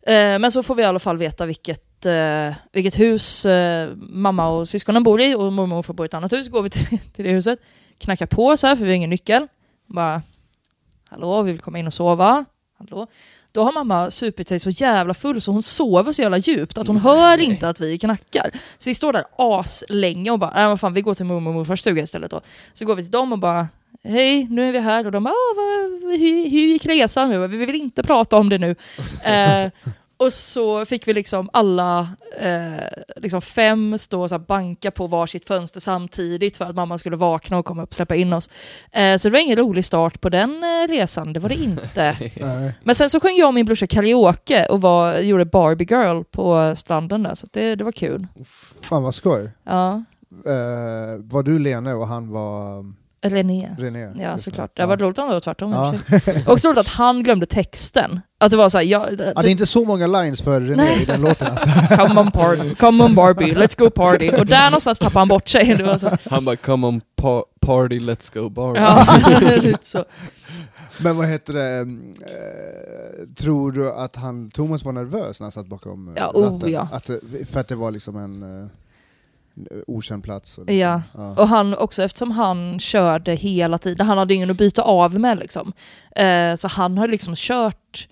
Eh, 0.09 0.39
men 0.39 0.51
så 0.51 0.63
får 0.63 0.75
vi 0.75 0.81
i 0.81 0.85
alla 0.85 0.99
fall 0.99 1.17
veta 1.17 1.45
vilket, 1.45 2.05
eh, 2.05 2.53
vilket 2.71 2.99
hus 2.99 3.45
eh, 3.45 3.89
mamma 3.97 4.47
och 4.49 4.67
syskonen 4.67 5.03
bor 5.03 5.21
i 5.21 5.35
och 5.35 5.53
mormor 5.53 5.83
får 5.83 5.93
bo 5.93 6.03
i 6.03 6.05
ett 6.05 6.13
annat 6.13 6.33
hus. 6.33 6.47
Går 6.47 6.61
vi 6.61 6.69
till, 6.69 6.99
till 6.99 7.25
det 7.25 7.31
huset, 7.31 7.59
knackar 7.97 8.25
på 8.25 8.57
så 8.57 8.67
här 8.67 8.75
för 8.75 8.83
vi 8.83 8.89
har 8.89 8.95
ingen 8.95 9.09
nyckel. 9.09 9.47
Bara, 9.85 10.21
hallå, 11.09 11.41
vi 11.41 11.51
vill 11.51 11.61
komma 11.61 11.79
in 11.79 11.87
och 11.87 11.93
sova. 11.93 12.45
Hallå. 12.79 13.07
Då 13.51 13.63
har 13.63 13.71
mamma 13.71 14.11
supit 14.11 14.47
sig 14.47 14.59
så 14.59 14.69
jävla 14.69 15.13
full 15.13 15.41
så 15.41 15.51
hon 15.51 15.63
sover 15.63 16.11
så 16.11 16.21
jävla 16.21 16.37
djupt 16.37 16.77
att 16.77 16.87
hon 16.87 16.97
hör 16.97 17.41
inte 17.41 17.69
att 17.69 17.81
vi 17.81 17.97
knackar. 17.97 18.51
Så 18.77 18.89
vi 18.89 18.93
står 18.95 19.13
där 19.13 19.23
aslänge 19.37 20.31
och 20.31 20.39
bara, 20.39 20.51
nej 20.55 20.67
vad 20.67 20.79
fan 20.79 20.93
vi 20.93 21.01
går 21.01 21.13
till 21.13 21.25
mormor 21.25 21.49
och 21.51 21.55
morfars 21.55 21.79
stuga 21.79 22.03
istället 22.03 22.31
då. 22.31 22.41
Så 22.73 22.85
går 22.85 22.95
vi 22.95 23.03
till 23.03 23.11
dem 23.11 23.33
och 23.33 23.39
bara, 23.39 23.67
hej 24.03 24.47
nu 24.49 24.67
är 24.67 24.71
vi 24.71 24.79
här 24.79 25.05
och 25.05 25.11
de 25.11 25.23
bara, 25.23 25.33
"Ah, 25.33 25.53
vad, 25.55 26.11
hur, 26.19 26.49
hur 26.49 26.67
gick 26.67 26.85
resan? 26.85 27.49
Vi 27.51 27.57
vill 27.57 27.75
inte 27.75 28.03
prata 28.03 28.37
om 28.37 28.49
det 28.49 28.57
nu. 28.57 28.75
Eh, 29.23 29.71
och 30.19 30.33
så 30.33 30.85
fick 30.85 31.07
vi 31.07 31.13
liksom 31.13 31.49
alla 31.53 32.07
eh, 32.39 32.73
liksom 33.15 33.41
fem 33.41 33.97
stå 33.97 34.21
och 34.21 34.29
så 34.29 34.39
banka 34.39 34.91
på 34.91 35.07
varsitt 35.07 35.47
fönster 35.47 35.79
samtidigt 35.79 36.57
för 36.57 36.65
att 36.65 36.75
mamma 36.75 36.97
skulle 36.97 37.15
vakna 37.15 37.57
och 37.57 37.65
komma 37.65 37.83
upp 37.83 37.89
och 37.89 37.95
släppa 37.95 38.15
in 38.15 38.33
oss. 38.33 38.49
Eh, 38.91 39.17
så 39.17 39.27
det 39.27 39.31
var 39.33 39.39
ingen 39.39 39.57
rolig 39.57 39.85
start 39.85 40.21
på 40.21 40.29
den 40.29 40.63
eh, 40.63 40.87
resan, 40.91 41.33
det 41.33 41.39
var 41.39 41.49
det 41.49 41.55
inte. 41.55 42.15
Men 42.83 42.95
sen 42.95 43.09
så 43.09 43.19
sjöng 43.19 43.35
jag 43.35 43.47
och 43.47 43.53
min 43.53 43.65
brorsa 43.65 43.87
karaoke 43.87 44.65
och 44.65 44.81
var, 44.81 45.17
gjorde 45.17 45.45
Barbie 45.45 45.87
Girl 45.89 46.23
på 46.31 46.73
stranden 46.75 47.23
där, 47.23 47.35
så 47.35 47.47
det, 47.51 47.75
det 47.75 47.83
var 47.83 47.91
kul. 47.91 48.27
Fan 48.81 49.03
vad 49.03 49.15
skoj. 49.15 49.51
Ja, 49.63 50.03
Eh, 50.45 51.15
var 51.23 51.43
du 51.43 51.59
Lene 51.59 51.93
och 51.93 52.07
han 52.07 52.29
var 52.31 52.77
um, 52.79 52.95
René. 53.21 53.75
René? 53.79 54.11
Ja, 54.23 54.37
såklart. 54.37 54.71
Det 54.75 54.81
Ja. 54.81 54.87
var 54.87 54.97
roligt 54.97 55.17
om 55.17 55.27
det 55.27 55.33
var 55.33 55.39
tvärtom. 55.41 55.73
och 55.73 55.95
Ja. 56.25 56.33
Också 56.53 56.67
roligt 56.67 56.77
att 56.79 56.87
han 56.87 57.23
glömde 57.23 57.45
texten. 57.45 58.19
Att 58.41 58.51
det 58.51 58.57
var 58.57 58.69
såhär, 58.69 58.85
jag, 58.85 59.01
Ja, 59.11 59.15
det 59.41 59.47
är 59.47 59.51
inte 59.51 59.65
så 59.65 59.85
många 59.85 60.07
lines 60.07 60.41
för 60.41 60.61
René 60.61 60.83
Nej. 60.83 61.01
i 61.01 61.05
den 61.05 61.21
låten 61.21 61.47
alltså. 61.47 61.67
come, 62.07 62.19
on 62.21 62.31
party, 62.31 62.75
come 62.75 63.03
on 63.03 63.15
Barbie, 63.15 63.53
let's 63.53 63.79
go 63.79 63.89
party. 63.89 64.29
Och 64.29 64.45
där 64.45 64.65
någonstans 64.69 64.99
tappade 64.99 65.19
han 65.19 65.27
bort 65.27 65.47
sig. 65.49 65.75
Det 65.75 65.83
var 65.83 65.97
så, 65.97 66.09
Han 66.29 66.45
bara 66.45 66.55
'Come 66.55 66.87
on 66.87 67.01
pa- 67.15 67.43
party, 67.59 67.99
let's 67.99 68.33
go 68.33 68.49
Barbie' 68.49 68.79
ja, 68.81 69.55
lite 69.61 69.85
så. 69.85 70.05
Men 71.01 71.17
vad 71.17 71.27
heter 71.27 71.53
det, 71.53 71.69
mm, 71.69 72.13
eh, 72.21 73.27
tror 73.37 73.71
du 73.71 73.91
att 73.91 74.15
han, 74.15 74.51
Thomas 74.51 74.85
var 74.85 74.91
nervös 74.91 75.39
när 75.39 75.45
han 75.45 75.51
satt 75.51 75.67
bakom 75.67 76.07
eh, 76.07 76.13
Ja, 76.17 76.31
oh, 76.33 76.53
ratten? 76.53 76.71
ja. 76.71 76.87
Att, 76.91 77.05
det- 77.05 77.49
för 77.51 77.59
att 77.59 77.67
det 77.67 77.75
var 77.75 77.91
liksom 77.91 78.17
en, 78.17 78.61
eh, 78.61 78.67
okänd 79.87 80.23
plats? 80.23 80.57
Och 80.57 80.65
liksom, 80.65 80.77
Ja. 81.13 81.35
Och 81.37 81.47
han 81.47 81.73
också, 81.77 82.03
eftersom 82.03 82.31
han 82.31 82.79
körde 82.79 83.33
hela 83.35 83.77
tiden, 83.77 84.07
han 84.07 84.17
hade 84.17 84.33
ingen 84.33 84.49
att 84.51 84.57
byta 84.57 84.81
av 84.81 85.19
med 85.19 85.39
liksom. 85.39 85.73
Eh, 86.15 86.55
så 86.55 86.67
han 86.67 86.97
har 86.97 87.07
liksom 87.07 87.33
kört, 87.37 88.07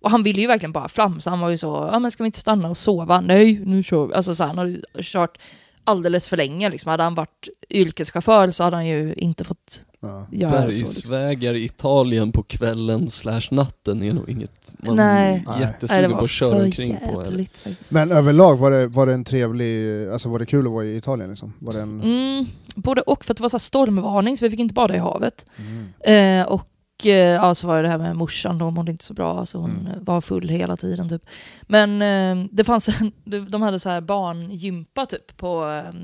och 0.00 0.10
han 0.10 0.22
ville 0.22 0.40
ju 0.40 0.46
verkligen 0.46 0.72
bara 0.72 0.88
flamsa, 0.88 1.30
han 1.30 1.40
var 1.40 1.48
ju 1.50 1.56
så, 1.58 1.88
ja 1.92 1.98
men 1.98 2.10
ska 2.10 2.22
vi 2.22 2.28
inte 2.28 2.38
stanna 2.38 2.70
och 2.70 2.78
sova? 2.78 3.20
Nej, 3.20 3.60
nu 3.64 3.82
kör 3.82 4.06
vi. 4.06 4.14
Alltså 4.14 4.34
så 4.34 4.44
han 4.44 4.58
har 4.58 4.64
ju 4.64 4.82
kört 5.02 5.38
alldeles 5.84 6.28
för 6.28 6.36
länge. 6.36 6.70
Liksom. 6.70 6.90
Hade 6.90 7.02
han 7.02 7.14
varit 7.14 7.48
yrkeschaufför 7.70 8.50
så 8.50 8.64
hade 8.64 8.76
han 8.76 8.86
ju 8.86 9.14
inte 9.14 9.44
fått 9.44 9.84
Ja. 10.02 10.26
göra 10.32 10.62
så. 10.62 10.66
Liksom. 10.66 10.84
Bergsvägar 10.86 11.54
i 11.54 11.64
Italien 11.64 12.32
på 12.32 12.42
kvällen 12.42 13.10
slash 13.10 13.40
natten 13.50 14.02
är 14.02 14.12
nog 14.12 14.28
inget 14.30 14.72
man 14.78 14.96
Nej. 14.96 15.44
är 15.46 15.50
Nej. 15.50 15.60
jättesugen 15.60 16.10
på 16.10 16.18
att 16.18 16.30
köra 16.30 16.64
omkring 16.64 16.98
på. 17.12 17.20
Eller? 17.22 17.44
faktiskt. 17.44 17.92
Men 17.92 18.12
överlag 18.12 18.56
var 18.56 18.70
det, 18.70 18.86
var 18.86 19.06
det 19.06 19.14
en 19.14 19.24
trevlig, 19.24 20.08
alltså 20.08 20.28
var 20.28 20.38
det 20.38 20.46
kul 20.46 20.66
att 20.66 20.72
vara 20.72 20.84
i 20.84 20.96
Italien 20.96 21.30
liksom? 21.30 21.52
Var 21.58 21.72
det 21.72 21.80
en... 21.80 22.00
Mm, 22.00 22.46
både 22.74 23.00
och, 23.00 23.24
för 23.24 23.32
att 23.32 23.36
det 23.36 23.42
var 23.42 23.48
så 23.48 23.56
här 23.56 23.58
stormvarning 23.60 24.36
så 24.36 24.44
vi 24.44 24.50
fick 24.50 24.60
inte 24.60 24.74
bada 24.74 24.94
i 24.94 24.98
havet. 24.98 25.46
Mm. 25.56 26.40
Eh, 26.40 26.48
och 26.52 26.69
ja, 27.04 27.54
så 27.54 27.66
var 27.66 27.76
det 27.76 27.82
det 27.82 27.88
här 27.88 27.98
med 27.98 28.16
morsan, 28.16 28.60
hon 28.60 28.74
mådde 28.74 28.90
inte 28.92 29.04
så 29.04 29.14
bra, 29.14 29.46
så 29.46 29.58
hon 29.58 29.70
Mm. 29.70 29.86
eh, 29.86 29.92
var 30.00 30.20
full 30.20 30.48
hela 30.48 30.76
tiden. 30.76 31.08
Typ. 31.08 31.22
Men 31.62 32.02
eh, 32.02 32.46
det 32.52 32.64
fanns 32.64 32.88
en, 32.88 33.12
de 33.24 33.38
de 33.48 33.62
hade 33.62 33.78
så 33.78 33.88
här 33.88 34.00
barngympa 34.00 35.06
typ 35.06 35.36
på, 35.36 35.68
eh, 35.70 35.94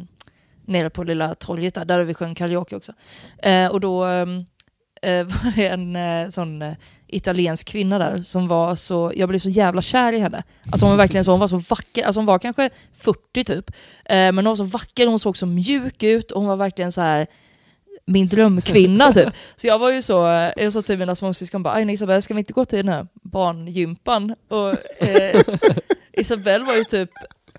nere 0.65 0.91
på 0.91 1.05
lilla 1.05 1.35
torget 1.35 1.75
där, 1.75 1.85
där 1.85 2.01
vi 2.01 2.15
sjöng 2.15 2.35
karaoke 2.35 2.77
också. 2.77 2.93
Eh, 3.39 3.67
och 3.69 3.81
då 3.81 4.07
eh, 4.07 4.27
eh, 5.03 5.25
var 5.27 5.57
det 5.57 5.69
en 5.69 5.97
eh, 5.97 6.29
sån 6.29 6.63
eh, 6.63 6.73
italiensk 7.07 7.67
kvinna 7.69 7.99
där 7.99 8.23
som 8.23 8.49
var 8.49 8.75
så, 8.75 9.13
jag 9.17 9.29
blev 9.29 9.39
så 9.39 9.49
jävla 9.49 9.83
kär 9.83 10.13
i 10.13 10.19
henne. 10.19 10.43
Alltså 10.71 10.87
hon 10.87 10.91
var 10.91 10.99
verkligen 10.99 11.25
så, 11.25 11.31
hon 11.31 11.41
var 11.41 11.49
så 11.49 11.59
vacker, 11.59 12.05
alltså 12.05 12.19
hon 12.21 12.27
var 12.27 12.39
kanske 12.39 12.71
40 12.95 13.45
typ, 13.45 13.71
eh, 14.05 14.17
men 14.17 14.37
hon 14.37 14.45
var 14.45 14.57
så 14.57 14.65
vacker, 14.65 15.07
hon 15.07 15.19
såg 15.19 15.37
så 15.37 15.47
mjuk 15.47 16.03
ut 16.03 16.31
och 16.31 16.41
hon 16.41 16.49
var 16.49 16.57
verkligen 16.57 16.93
så 16.93 17.01
här 17.01 17.27
min 18.07 18.29
drömkvinna 18.29 19.13
typ. 19.15 19.29
Så 19.57 19.67
jag 19.67 19.79
var 19.79 19.93
ju 19.93 20.03
så, 20.03 20.51
jag 20.57 20.73
sa 20.73 20.83
till 20.83 20.99
mina 20.99 21.15
småsyskon 21.15 21.63
bara, 21.63 21.75
"Aj, 21.75 21.93
Isabelle 21.93 22.23
ska 22.23 22.35
vi 22.35 22.41
inte 22.41 22.53
gå 22.53 22.65
till 22.65 22.77
den 22.79 22.89
här 22.89 23.07
barngympan? 23.23 24.35
Och 24.49 25.03
eh, 25.09 25.43
Isabelle 26.13 26.65
var 26.65 26.75
ju 26.75 26.85
typ, 26.85 27.11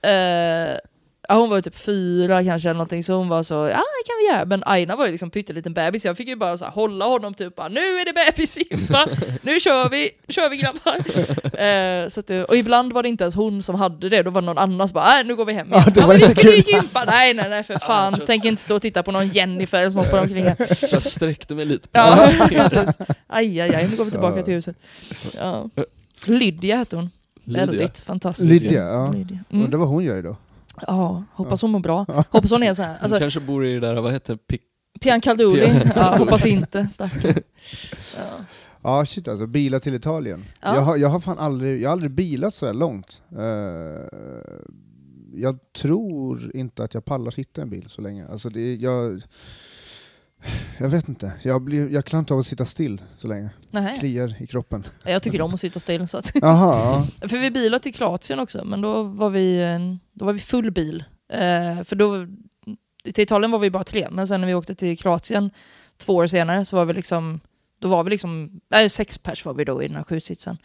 eh, 0.01 0.77
ja, 1.27 1.35
hon 1.35 1.49
var 1.49 1.55
ju 1.57 1.61
typ 1.61 1.75
fyra 1.77 2.43
kanske 2.43 2.69
eller 2.69 2.77
någonting, 2.77 3.03
så 3.03 3.13
hon 3.13 3.29
var 3.29 3.43
så, 3.43 3.53
ja 3.53 3.77
det 3.77 4.03
kan 4.07 4.15
vi 4.19 4.27
göra. 4.27 4.45
Men 4.45 4.63
Aina 4.65 4.95
var 4.95 5.05
ju 5.05 5.11
liksom 5.11 5.29
pytteliten 5.29 5.73
bebis, 5.73 6.05
jag 6.05 6.17
fick 6.17 6.27
ju 6.27 6.35
bara 6.35 6.57
så 6.57 6.65
här, 6.65 6.71
hålla 6.71 7.05
honom 7.05 7.33
typ 7.33 7.55
bara, 7.55 7.67
nu 7.67 7.79
är 7.79 8.05
det 8.05 8.13
bebisgympa, 8.13 9.07
nu 9.41 9.59
kör 9.59 9.89
vi, 9.89 10.09
kör 10.29 10.49
vi 10.49 10.57
grabbar. 10.57 10.97
Eh, 11.57 12.07
så 12.09 12.19
att, 12.19 12.27
det- 12.27 12.43
och 12.45 12.55
ibland 12.57 12.93
var 12.93 13.03
det 13.03 13.09
inte 13.09 13.23
ens 13.23 13.35
hon 13.35 13.63
som 13.63 13.75
hade 13.75 14.09
det, 14.09 14.23
då 14.23 14.29
var 14.31 14.41
det 14.41 14.45
någon 14.45 14.57
annan 14.57 14.87
som 14.87 14.93
bara, 14.95 15.19
äh, 15.19 15.25
nu 15.25 15.35
går 15.35 15.45
vi 15.45 15.53
hem 15.53 15.67
igen. 15.73 15.83
Ja, 15.85 15.91
det 15.93 15.99
Ja, 15.99 16.07
var 16.07 16.13
men 16.13 16.17
vi 16.17 16.23
inte 16.25 16.39
skulle 16.41 16.55
ju 16.55 16.61
gympa, 16.73 17.03
nej 17.07 17.33
nej 17.33 17.49
nej 17.49 17.63
för 17.63 17.77
fan, 17.79 18.13
just- 18.13 18.27
tänk 18.27 18.45
inte 18.45 18.61
stå 18.61 18.75
och 18.75 18.81
titta 18.81 19.03
på 19.03 19.11
någon 19.11 19.27
Jennifer 19.27 19.89
som 19.89 19.99
hoppar 19.99 20.21
omkring 20.21 20.43
här. 20.43 20.87
Så 20.87 20.95
jag 20.95 21.03
sträckte 21.03 21.55
mig 21.55 21.65
lite 21.65 21.87
på 21.87 21.97
Ja, 21.99 22.29
precis. 22.49 22.97
Aj, 23.27 23.61
aj, 23.61 23.75
aj, 23.75 23.87
nu 23.91 23.95
går 23.97 24.05
vi 24.05 24.11
tillbaka 24.11 24.43
till 24.43 24.53
huset. 24.53 24.75
Ja. 25.39 25.69
Lydia 26.25 26.77
hette 26.77 26.95
hon. 26.95 27.09
Lydia. 27.43 27.65
Väldigt 27.65 27.99
fantastisk. 27.99 28.49
Lydia, 28.49 28.83
ja. 28.83 29.11
Lydia. 29.11 29.39
Mm. 29.49 29.59
Mm. 29.61 29.71
Det 29.71 29.77
var 29.77 29.85
hon 29.85 30.03
gör 30.03 30.17
idag. 30.19 30.35
Ja, 30.87 31.23
hoppas 31.33 31.61
hon 31.61 31.71
mår 31.71 31.79
bra. 31.79 32.05
Hoppas 32.29 32.51
hon 32.51 32.63
är 32.63 32.73
så 32.73 32.83
här, 32.83 32.93
Hon 32.93 32.99
alltså 33.01 33.19
kanske 33.19 33.39
bor 33.39 33.65
i 33.65 33.73
det 33.73 33.79
där, 33.79 34.01
vad 34.01 34.13
heter 34.13 34.37
det, 34.47 34.57
Pian 35.01 35.21
Calduli, 35.21 35.81
ja, 35.95 36.15
hoppas 36.17 36.45
inte, 36.45 36.87
stackarn. 36.87 37.33
Ja. 38.17 38.23
Ja 38.81 39.05
shit 39.05 39.27
alltså, 39.27 39.47
bilar 39.47 39.79
till 39.79 39.95
Italien. 39.95 40.45
Ja. 40.61 40.75
Jag, 40.75 40.81
har, 40.81 40.97
jag 40.97 41.09
har 41.09 41.19
fan 41.19 41.39
aldrig, 41.39 41.81
jag 41.81 41.89
har 41.89 41.91
aldrig 41.91 42.11
bilat 42.11 42.55
så 42.55 42.65
här 42.65 42.73
långt. 42.73 43.21
Eh, 43.31 44.19
jag 45.33 45.59
tror 45.73 46.51
inte 46.55 46.83
att 46.83 46.93
jag 46.93 47.05
pallar 47.05 47.31
sitta 47.31 47.61
i 47.61 47.63
en 47.63 47.69
bil 47.69 47.89
så 47.89 48.01
länge. 48.01 48.27
Alltså 48.27 48.49
det, 48.49 48.75
jag, 48.75 49.21
jag 50.79 50.89
vet 50.89 51.09
inte, 51.09 51.31
jag, 51.41 51.61
blir, 51.61 51.89
jag 51.89 52.05
klarar 52.05 52.19
inte 52.19 52.33
av 52.33 52.39
att 52.39 52.47
sitta 52.47 52.65
still 52.65 53.01
så 53.17 53.27
länge. 53.27 53.49
Nej, 53.71 53.99
Kliar 53.99 54.41
i 54.41 54.47
kroppen. 54.47 54.87
jag 55.05 55.23
tycker 55.23 55.41
om 55.41 55.53
att 55.53 55.59
sitta 55.59 55.79
still. 55.79 56.07
Så 56.07 56.17
att. 56.17 56.31
Jaha, 56.33 57.07
ja. 57.21 57.27
För 57.27 57.37
vi 57.37 57.51
bilade 57.51 57.83
till 57.83 57.93
Kroatien 57.93 58.39
också, 58.39 58.65
men 58.65 58.81
då 58.81 59.03
var 59.03 59.29
vi, 59.29 59.65
då 60.13 60.25
var 60.25 60.33
vi 60.33 60.39
full 60.39 60.71
bil. 60.71 61.03
Eh, 61.33 61.83
för 61.83 61.95
då, 61.95 62.27
till 63.13 63.23
Italien 63.23 63.51
var 63.51 63.59
vi 63.59 63.71
bara 63.71 63.83
tre, 63.83 64.07
men 64.11 64.27
sen 64.27 64.41
när 64.41 64.47
vi 64.47 64.53
åkte 64.53 64.75
till 64.75 64.97
Kroatien 64.97 65.51
två 65.97 66.15
år 66.15 66.27
senare 66.27 66.65
så 66.65 66.75
var 66.75 66.85
vi 66.85 66.93
liksom, 66.93 67.39
då 67.79 67.87
var 67.87 68.03
vi 68.03 68.09
liksom, 68.09 68.59
nej 68.69 68.89
sex 68.89 69.17
pers 69.17 69.45
var 69.45 69.53
vi 69.53 69.63
då 69.63 69.83
i 69.83 69.87
den 69.87 69.95
här 69.95 70.03
sjutsitsen. 70.03 70.57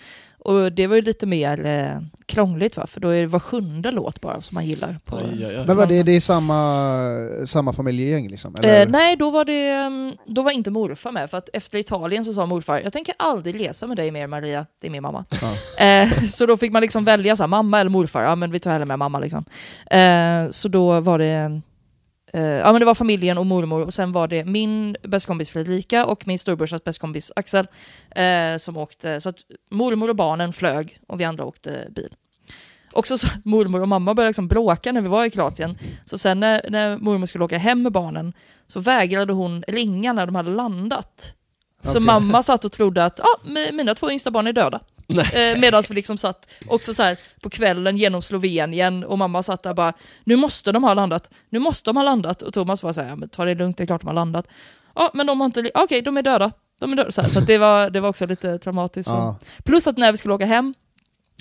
Och 0.44 0.72
det 0.72 0.86
var 0.86 0.96
ju 0.96 1.02
lite 1.02 1.26
mer 1.26 1.66
eh, 1.66 2.00
krångligt 2.26 2.76
va, 2.76 2.86
för 2.86 3.00
då 3.00 3.08
är 3.08 3.20
det 3.20 3.26
var 3.26 3.38
sjunde 3.38 3.90
låt 3.90 4.20
bara 4.20 4.42
som 4.42 4.54
man 4.54 4.66
gillar. 4.66 4.98
På, 5.04 5.16
Aj, 5.16 5.44
aj, 5.44 5.56
aj. 5.56 5.66
Men 5.66 5.76
vad 5.76 5.88
det, 5.88 6.02
det 6.02 6.12
är 6.12 6.20
samma, 6.20 7.46
samma 7.46 7.72
familjegäng 7.72 8.28
liksom? 8.28 8.54
Eller? 8.58 8.80
Eh, 8.82 8.88
nej, 8.88 9.16
då 9.16 9.30
var, 9.30 9.44
det, 9.44 9.68
mm, 9.68 10.12
då 10.26 10.42
var 10.42 10.50
inte 10.50 10.70
morfar 10.70 11.12
med. 11.12 11.30
För 11.30 11.38
att 11.38 11.48
efter 11.52 11.78
Italien 11.78 12.24
så 12.24 12.32
sa 12.32 12.46
morfar, 12.46 12.80
jag 12.80 12.92
tänker 12.92 13.14
aldrig 13.18 13.60
resa 13.60 13.86
med 13.86 13.96
dig 13.96 14.10
mer 14.10 14.26
Maria, 14.26 14.66
det 14.80 14.86
är 14.86 14.90
min 14.90 15.02
mamma. 15.02 15.24
Ja. 15.30 15.52
Eh, 15.84 16.08
så 16.08 16.46
då 16.46 16.56
fick 16.56 16.72
man 16.72 16.82
liksom 16.82 17.04
välja 17.04 17.36
så 17.36 17.42
här, 17.42 17.48
mamma 17.48 17.80
eller 17.80 17.90
morfar, 17.90 18.22
ja 18.22 18.34
men 18.34 18.52
vi 18.52 18.60
tar 18.60 18.70
hellre 18.70 18.84
med 18.84 18.98
mamma 18.98 19.18
liksom. 19.18 19.44
Eh, 19.90 20.50
så 20.50 20.68
då 20.68 21.00
var 21.00 21.18
det, 21.18 21.60
eh, 22.32 22.42
ja 22.42 22.72
men 22.72 22.80
det 22.80 22.84
var 22.84 22.94
familjen 22.94 23.38
och 23.38 23.46
mormor 23.46 23.80
och 23.80 23.94
sen 23.94 24.12
var 24.12 24.28
det 24.28 24.44
min 24.44 24.96
bästa 25.02 25.26
kompis 25.26 25.50
Fredrika 25.50 26.06
och 26.06 26.26
min 26.26 26.38
storebrorsas 26.38 26.84
bästa 26.84 27.00
kompis 27.00 27.32
Axel 27.36 27.66
eh, 28.16 28.56
som 28.58 28.76
åkte. 28.76 29.20
Så 29.20 29.28
att 29.28 29.36
mormor 29.70 30.08
och 30.08 30.16
barnen 30.16 30.52
flög 30.52 30.98
och 31.08 31.20
vi 31.20 31.24
andra 31.24 31.44
åkte 31.44 31.86
bil. 31.90 32.14
Också 32.92 33.18
så 33.18 33.26
mormor 33.44 33.80
och 33.80 33.88
mamma 33.88 34.14
började 34.14 34.28
liksom 34.28 34.48
bråka 34.48 34.92
när 34.92 35.00
vi 35.00 35.08
var 35.08 35.24
i 35.24 35.30
Kroatien. 35.30 35.78
Så 36.04 36.18
sen 36.18 36.40
när, 36.40 36.70
när 36.70 36.96
mormor 36.96 37.26
skulle 37.26 37.44
åka 37.44 37.58
hem 37.58 37.82
med 37.82 37.92
barnen 37.92 38.32
så 38.66 38.80
vägrade 38.80 39.32
hon 39.32 39.64
ringa 39.68 40.12
när 40.12 40.26
de 40.26 40.34
hade 40.34 40.50
landat. 40.50 41.34
Så 41.84 42.00
mamma 42.00 42.42
satt 42.42 42.64
och 42.64 42.72
trodde 42.72 43.04
att 43.04 43.20
ah, 43.20 43.38
mi- 43.44 43.72
mina 43.72 43.94
två 43.94 44.10
yngsta 44.10 44.30
barn 44.30 44.46
är 44.46 44.52
döda. 44.52 44.80
Eh, 45.18 45.58
Medan 45.60 45.82
vi 45.88 45.94
liksom 45.94 46.18
satt 46.18 46.50
också 46.66 46.94
så 46.94 47.02
här 47.02 47.16
på 47.42 47.50
kvällen 47.50 47.96
genom 47.96 48.22
Slovenien 48.22 49.04
och 49.04 49.18
mamma 49.18 49.42
satt 49.42 49.62
där 49.62 49.74
bara 49.74 49.92
nu 50.24 50.36
måste 50.36 50.72
de 50.72 50.84
ha 50.84 50.94
landat, 50.94 51.30
nu 51.50 51.58
måste 51.58 51.90
de 51.90 51.96
ha 51.96 52.04
landat. 52.04 52.42
Och 52.42 52.54
Thomas 52.54 52.82
var 52.82 52.92
så 52.92 53.00
här, 53.00 53.08
ja, 53.08 53.16
men 53.16 53.28
ta 53.28 53.44
det 53.44 53.54
lugnt, 53.54 53.76
det 53.76 53.84
är 53.84 53.86
klart 53.86 54.00
de 54.00 54.06
har 54.06 54.14
landat. 54.14 54.46
Ja, 54.94 55.10
men 55.14 55.26
de 55.26 55.40
har 55.40 55.46
inte, 55.46 55.70
okej 55.74 56.02
de 56.02 56.16
är 56.16 56.22
döda. 56.22 56.52
De 56.80 56.92
är 56.92 56.96
döda. 56.96 57.12
Så, 57.12 57.22
här, 57.22 57.28
så 57.28 57.40
det, 57.40 57.58
var, 57.58 57.90
det 57.90 58.00
var 58.00 58.08
också 58.08 58.26
lite 58.26 58.58
traumatiskt. 58.58 59.10
Ja. 59.10 59.38
Plus 59.64 59.86
att 59.86 59.96
när 59.96 60.12
vi 60.12 60.18
skulle 60.18 60.34
åka 60.34 60.46
hem 60.46 60.74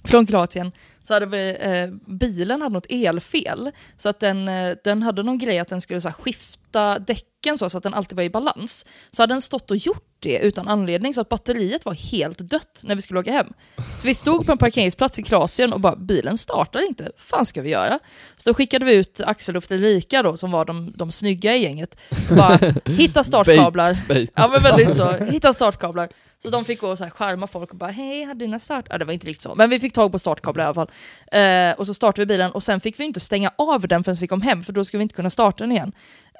från 0.04 0.26
Kroatien 0.26 0.72
så 1.04 1.14
hade 1.14 1.26
vi, 1.26 1.58
eh, 1.60 2.14
bilen 2.14 2.62
hade 2.62 2.74
något 2.74 2.86
elfel. 2.90 3.72
Så 3.98 4.10
att 4.10 4.20
den, 4.20 4.48
eh, 4.48 4.76
den 4.84 5.04
hade 5.04 5.24
någon 5.24 5.38
grej 5.38 5.60
att 5.60 5.68
den 5.68 5.82
skulle 5.82 6.02
så 6.02 6.10
här, 6.10 6.14
skifta 6.14 7.00
däcken 7.00 7.58
så, 7.58 7.70
så 7.70 7.78
att 7.78 7.84
den 7.84 7.94
alltid 7.94 8.16
var 8.16 8.24
i 8.24 8.30
balans. 8.30 8.86
Så 9.12 9.24
hade 9.24 9.34
den 9.34 9.42
stått 9.42 9.72
och 9.72 9.78
gjort 9.78 10.08
det 10.20 10.40
utan 10.40 10.68
anledning 10.68 11.14
så 11.14 11.22
att 11.22 11.30
batteriet 11.30 11.86
var 11.86 11.94
helt 11.94 12.38
dött 12.38 12.82
när 12.84 12.96
vi 12.96 13.02
skulle 13.02 13.20
åka 13.20 13.32
hem. 13.32 13.54
Så 14.00 14.08
vi 14.08 14.14
stod 14.14 14.46
på 14.46 14.52
en 14.52 14.58
parkeringsplats 14.58 15.20
i 15.20 15.24
Kroatien 15.24 15.74
och 15.74 15.80
bara 15.80 15.96
bilen 15.96 16.38
startar 16.38 16.88
inte, 16.88 17.12
fan 17.18 17.46
ska 17.46 17.62
vi 17.62 17.70
göra? 17.70 18.00
Så 18.36 18.50
då 18.50 18.54
skickade 18.54 18.86
vi 18.86 18.96
ut 18.96 19.22
Axel 19.22 19.58
och 19.58 19.64
Fredrika 19.64 20.24
då 20.24 20.38
som 20.38 20.52
var 20.52 20.66
de, 20.66 20.94
de 20.96 21.12
snygga 21.12 21.56
i 21.56 21.64
gänget. 21.64 21.98
Bara, 22.38 22.60
hitta 22.86 23.24
startkablar. 23.24 23.94
Bait, 23.94 24.08
bait. 24.08 24.32
Ja 24.36 24.48
men 24.48 24.64
väldigt 24.64 24.96
så, 24.96 25.12
hitta 25.12 25.54
startkablar. 25.54 26.10
Så 26.44 26.50
de 26.50 26.66
fick 26.66 26.82
gå 26.82 26.88
och 26.88 26.98
så 26.98 27.04
här 27.04 27.12
skärma 27.12 27.48
folk 27.48 27.72
och 27.72 27.78
bara 27.78 27.92
hej, 27.92 28.24
har 28.24 28.34
dina 28.34 28.60
start... 28.60 28.86
Ja 28.90 28.98
det 28.98 29.06
var 29.06 29.14
inte 29.14 29.28
riktigt 29.28 29.42
så, 29.42 29.56
men 29.56 29.70
vi 29.70 29.80
fick 29.80 29.94
tag 29.94 30.12
på 30.12 30.20
startkablar 30.20 30.64
i 30.64 30.68
alla 30.68 30.74
fall. 30.74 30.91
Eh, 31.32 31.80
och 31.80 31.88
så 31.88 31.94
startade 31.94 32.22
vi 32.22 32.26
bilen 32.26 32.52
och 32.52 32.64
sen 32.64 32.80
fick 32.80 33.00
vi 33.00 33.04
inte 33.04 33.20
stänga 33.20 33.52
av 33.56 33.88
den 33.88 34.04
förrän 34.04 34.18
vi 34.22 34.28
kom 34.28 34.42
hem 34.42 34.64
för 34.64 34.74
då 34.74 34.86
skulle 34.86 35.00
vi 35.00 35.04
inte 35.04 35.16
kunna 35.16 35.30
starta 35.30 35.64
den 35.64 35.72
igen. 35.72 35.92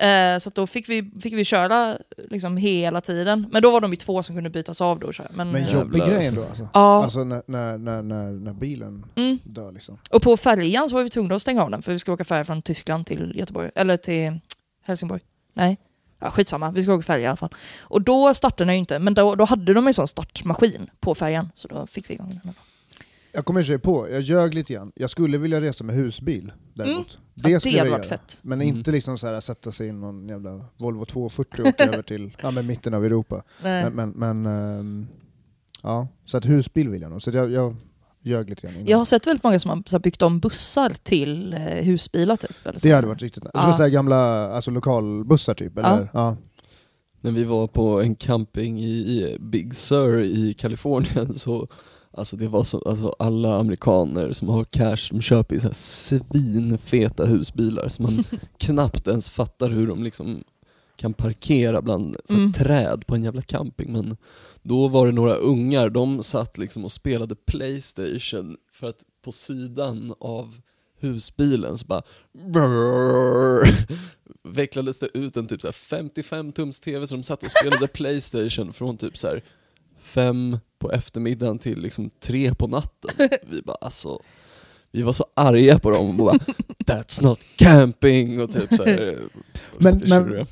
Eh, 0.02 0.38
så 0.40 0.50
att 0.50 0.56
då 0.56 0.68
fick 0.68 0.90
vi, 0.90 1.12
fick 1.22 1.34
vi 1.34 1.46
köra 1.46 1.98
liksom 2.30 2.58
hela 2.58 3.02
tiden. 3.02 3.48
Men 3.52 3.62
då 3.62 3.72
var 3.72 3.82
de 3.82 3.92
ju 3.92 3.98
två 3.98 4.24
som 4.24 4.36
kunde 4.36 4.50
bytas 4.50 4.82
av 4.82 5.00
då 5.00 5.08
och 5.08 5.14
köra. 5.14 5.28
Men, 5.34 5.52
Men 5.52 5.72
jobbig 5.72 6.02
grej 6.02 6.28
ändå 6.28 6.44
alltså. 6.44 6.68
ja, 6.74 7.04
Alltså 7.04 7.24
när, 7.24 7.44
när, 7.46 7.78
när, 7.78 8.02
när, 8.32 8.54
bilen 8.54 9.06
mm. 9.16 9.40
dör 9.44 9.72
liksom. 9.72 9.98
Och 10.12 10.22
på 10.22 10.38
färjan 10.38 10.90
så 10.90 10.96
var 10.96 11.04
vi 11.04 11.10
tvungna 11.10 11.36
att 11.36 11.42
stänga 11.42 11.64
av 11.64 11.72
den 11.72 11.82
för 11.82 11.92
vi 11.92 12.00
ska 12.00 12.14
åka 12.14 12.24
färja 12.24 12.46
från 12.46 12.62
Tyskland 12.62 13.06
till 13.06 13.34
Göteborg, 13.36 13.72
eller 13.76 13.98
till 13.98 14.40
Helsingborg. 14.84 15.22
Nej, 15.54 15.78
ja, 16.20 16.32
skitsamma, 16.32 16.72
vi 16.72 16.84
ska 16.84 16.94
åka 16.94 17.04
färja 17.04 17.24
i 17.24 17.28
alla 17.28 17.38
fall. 17.38 17.56
Och 17.80 18.02
då 18.02 18.34
startade 18.34 18.66
den 18.66 18.76
ju 18.76 18.80
inte, 18.80 19.00
men 19.00 19.14
då, 19.14 19.36
då 19.36 19.46
hade 19.46 19.74
de 19.74 19.88
en 19.88 19.94
sån 19.94 20.08
startmaskin 20.08 20.90
på 21.00 21.16
färjan, 21.16 21.52
så 21.56 21.68
då 21.68 21.88
fick 21.88 22.10
vi 22.10 22.14
igång 22.14 22.40
den. 22.44 22.54
Jag 23.34 23.46
kommer 23.46 23.64
sig 23.64 23.80
på, 23.80 24.10
jag 24.10 24.22
ljög 24.22 24.54
lite 24.54 24.74
grann. 24.74 24.92
Jag 24.96 25.10
skulle 25.10 25.38
vilja 25.38 25.62
resa 25.62 25.84
med 25.84 25.96
husbil 25.96 26.52
däremot. 26.74 27.20
Det 27.34 27.42
Mm. 27.42 27.54
Ja, 27.54 27.60
skulle 27.60 27.74
det 27.74 27.78
jag 27.78 27.88
göra. 27.88 28.04
fett. 28.04 28.40
Men 28.42 28.62
Mm. 28.62 28.78
inte 28.78 28.92
liksom 28.92 29.18
så 29.18 29.28
här 29.28 29.40
sätta 29.42 29.72
sig 29.72 29.88
i 29.88 29.92
någon 29.92 30.30
jävla 30.30 30.66
Volvo 30.78 31.06
240 31.06 31.62
och 31.62 31.68
åka 31.68 31.84
över 31.94 32.02
till 32.04 32.38
ja, 32.42 32.52
men 32.52 32.68
mitten 32.68 32.94
av 32.94 33.06
Europa. 33.06 33.44
Nej. 33.64 33.90
Men, 33.90 33.94
men, 34.14 34.42
men 34.42 34.46
ehm, 34.80 35.08
ja, 35.84 36.08
så 36.26 36.38
att 36.38 36.46
husbil 36.46 36.90
vill 36.90 37.02
jag 37.02 37.12
nog. 37.12 37.22
Så 37.22 37.30
jag, 37.32 37.52
jag 37.52 37.76
ljög 38.24 38.50
lite 38.50 38.62
grann 38.62 38.76
innan. 38.76 38.88
Jag 38.88 38.98
har 38.98 39.06
sett 39.06 39.28
väldigt 39.28 39.44
många 39.44 39.60
som 39.60 39.84
har 39.92 40.00
byggt 40.00 40.22
om 40.22 40.40
bussar 40.40 40.94
till 41.04 41.54
eh, 41.54 41.60
husbilar 41.60 42.36
typ. 42.36 42.66
Eller 42.68 42.80
så. 42.80 42.88
Det 42.88 42.94
hade 42.94 43.08
varit 43.08 43.22
riktigt 43.22 43.44
nice. 43.44 43.52
Ja. 43.54 43.74
Så 43.74 43.84
här 43.84 43.90
gamla 43.90 44.48
alltså, 44.52 44.72
lokalbussar 44.72 45.54
typ, 45.54 45.78
eller? 45.78 46.10
Ja. 46.14 46.38
När 47.22 47.32
vi 47.32 47.44
var 47.44 47.68
på 47.68 48.02
en 48.02 48.16
camping 48.16 48.80
i, 48.80 48.90
i 48.92 49.38
Big 49.40 49.76
Sur 49.76 50.24
i 50.24 50.54
Kalifornien 50.54 51.34
så 51.40 51.68
Alltså 52.14 52.38
det 52.38 52.48
var 52.48 52.64
så, 52.64 52.82
alltså 52.82 53.16
alla 53.20 53.56
amerikaner 53.60 54.34
som 54.34 54.50
har 54.50 54.64
cash, 54.64 55.10
de 55.12 55.22
köper 55.22 55.56
ju 55.56 55.60
så 55.60 55.68
här 55.68 55.74
svinfeta 55.74 57.26
husbilar 57.26 57.90
som 57.90 58.04
man 58.06 58.24
knappt 58.58 59.08
ens 59.08 59.30
fattar 59.30 59.70
hur 59.70 59.88
de 59.88 60.04
liksom 60.04 60.44
kan 60.96 61.14
parkera 61.14 61.82
bland 61.82 62.18
så 62.26 62.34
här 62.34 62.40
Mm. 62.40 62.54
träd 62.54 63.08
på 63.08 63.16
en 63.16 63.24
jävla 63.24 63.42
camping. 63.42 63.94
Men 63.94 64.18
då 64.62 64.88
var 64.88 65.06
det 65.08 65.12
några 65.14 65.36
ungar, 65.36 65.90
de 65.90 66.24
satt 66.24 66.58
liksom 66.58 66.84
och 66.86 66.92
spelade 66.92 67.36
Playstation 67.36 68.58
för 68.74 68.88
att 68.88 69.04
på 69.24 69.32
sidan 69.32 70.14
av 70.20 70.62
husbilen 71.00 71.78
så 71.78 71.86
bara 71.86 72.02
brrrr, 72.34 73.68
vecklades 74.44 75.00
det 75.00 75.10
ut 75.14 75.38
en 75.38 75.48
typ 75.48 75.62
så 75.62 75.68
här 75.68 75.72
55 75.74 76.52
tums 76.52 76.80
TV 76.80 77.08
som 77.08 77.18
de 77.20 77.24
satt 77.24 77.44
och 77.44 77.52
spelade 77.52 77.88
Playstation 77.94 78.74
från 78.74 78.98
typ 78.98 79.18
så 79.18 79.28
här 79.28 79.44
fem 80.14 80.58
på 80.80 80.92
eftermiddagen 80.92 81.60
till 81.60 81.80
liksom 81.82 82.10
tre 82.20 82.56
på 82.56 82.68
natten. 82.68 83.12
Vi 83.50 83.62
bara 83.62 83.78
alltså, 83.82 84.20
vi 84.92 85.02
var 85.02 85.14
så 85.14 85.26
arga 85.34 85.80
på 85.80 85.90
dem 85.92 86.10
och 86.10 86.16
bara 86.26 86.38
That's 86.86 87.24
not 87.24 87.40
camping 87.58 88.42
och 88.42 88.52
typ 88.52 88.74
så 88.76 88.84
här, 88.86 89.18
Men- 89.78 90.02
men-. 90.10 90.46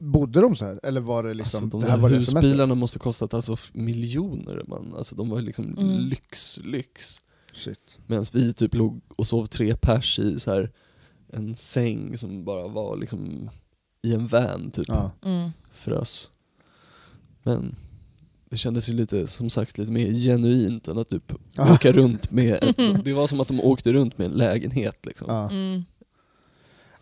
Bodde 0.00 0.40
de 0.40 0.56
så 0.56 0.64
här? 0.64 0.80
Eller 0.82 1.00
var 1.00 1.22
det 1.22 1.34
liksom, 1.34 1.64
Alltså 1.64 1.78
de 1.78 1.80
det 1.84 1.90
här 1.90 1.96
där 1.96 2.02
var 2.02 2.10
husbilarna 2.10 2.74
måste 2.74 2.98
kostat 2.98 3.34
alltså 3.34 3.56
miljoner 3.72 4.64
man. 4.68 4.94
Alltså 4.96 5.14
de 5.16 5.28
var 5.30 5.40
liksom 5.40 5.64
Mm. 5.78 5.98
lyx, 5.98 6.58
lyx. 6.64 7.20
Medan 8.06 8.24
vi 8.32 8.52
typ 8.52 8.74
låg 8.74 9.00
och 9.16 9.26
sov 9.26 9.46
tre 9.46 9.76
pers 9.76 10.18
i 10.18 10.40
så 10.40 10.50
här 10.52 10.70
en 11.32 11.54
säng 11.54 12.16
som 12.16 12.44
bara 12.44 12.68
var 12.68 12.96
liksom 12.96 13.50
i 14.02 14.14
en 14.14 14.26
van 14.26 14.70
typ, 14.70 14.88
Ja. 14.88 15.10
Mm. 15.24 15.50
frös. 15.72 16.30
Men 17.42 17.76
det 18.50 18.56
kändes 18.56 18.88
ju 18.88 18.92
lite, 18.92 19.26
som 19.26 19.50
sagt, 19.50 19.78
lite 19.78 19.92
mer 19.92 20.12
genuint 20.12 20.88
än 20.88 20.98
att 20.98 21.08
typ 21.08 21.32
Ja. 21.54 21.74
åka 21.74 21.92
runt 21.92 22.30
med, 22.30 22.74
det 23.04 23.12
var 23.12 23.26
som 23.26 23.40
att 23.40 23.48
de 23.48 23.60
åkte 23.60 23.92
runt 23.92 24.18
med 24.18 24.24
en 24.24 24.32
lägenhet 24.32 25.06
liksom. 25.06 25.26
Ja. 25.30 25.50
Mm. 25.50 25.84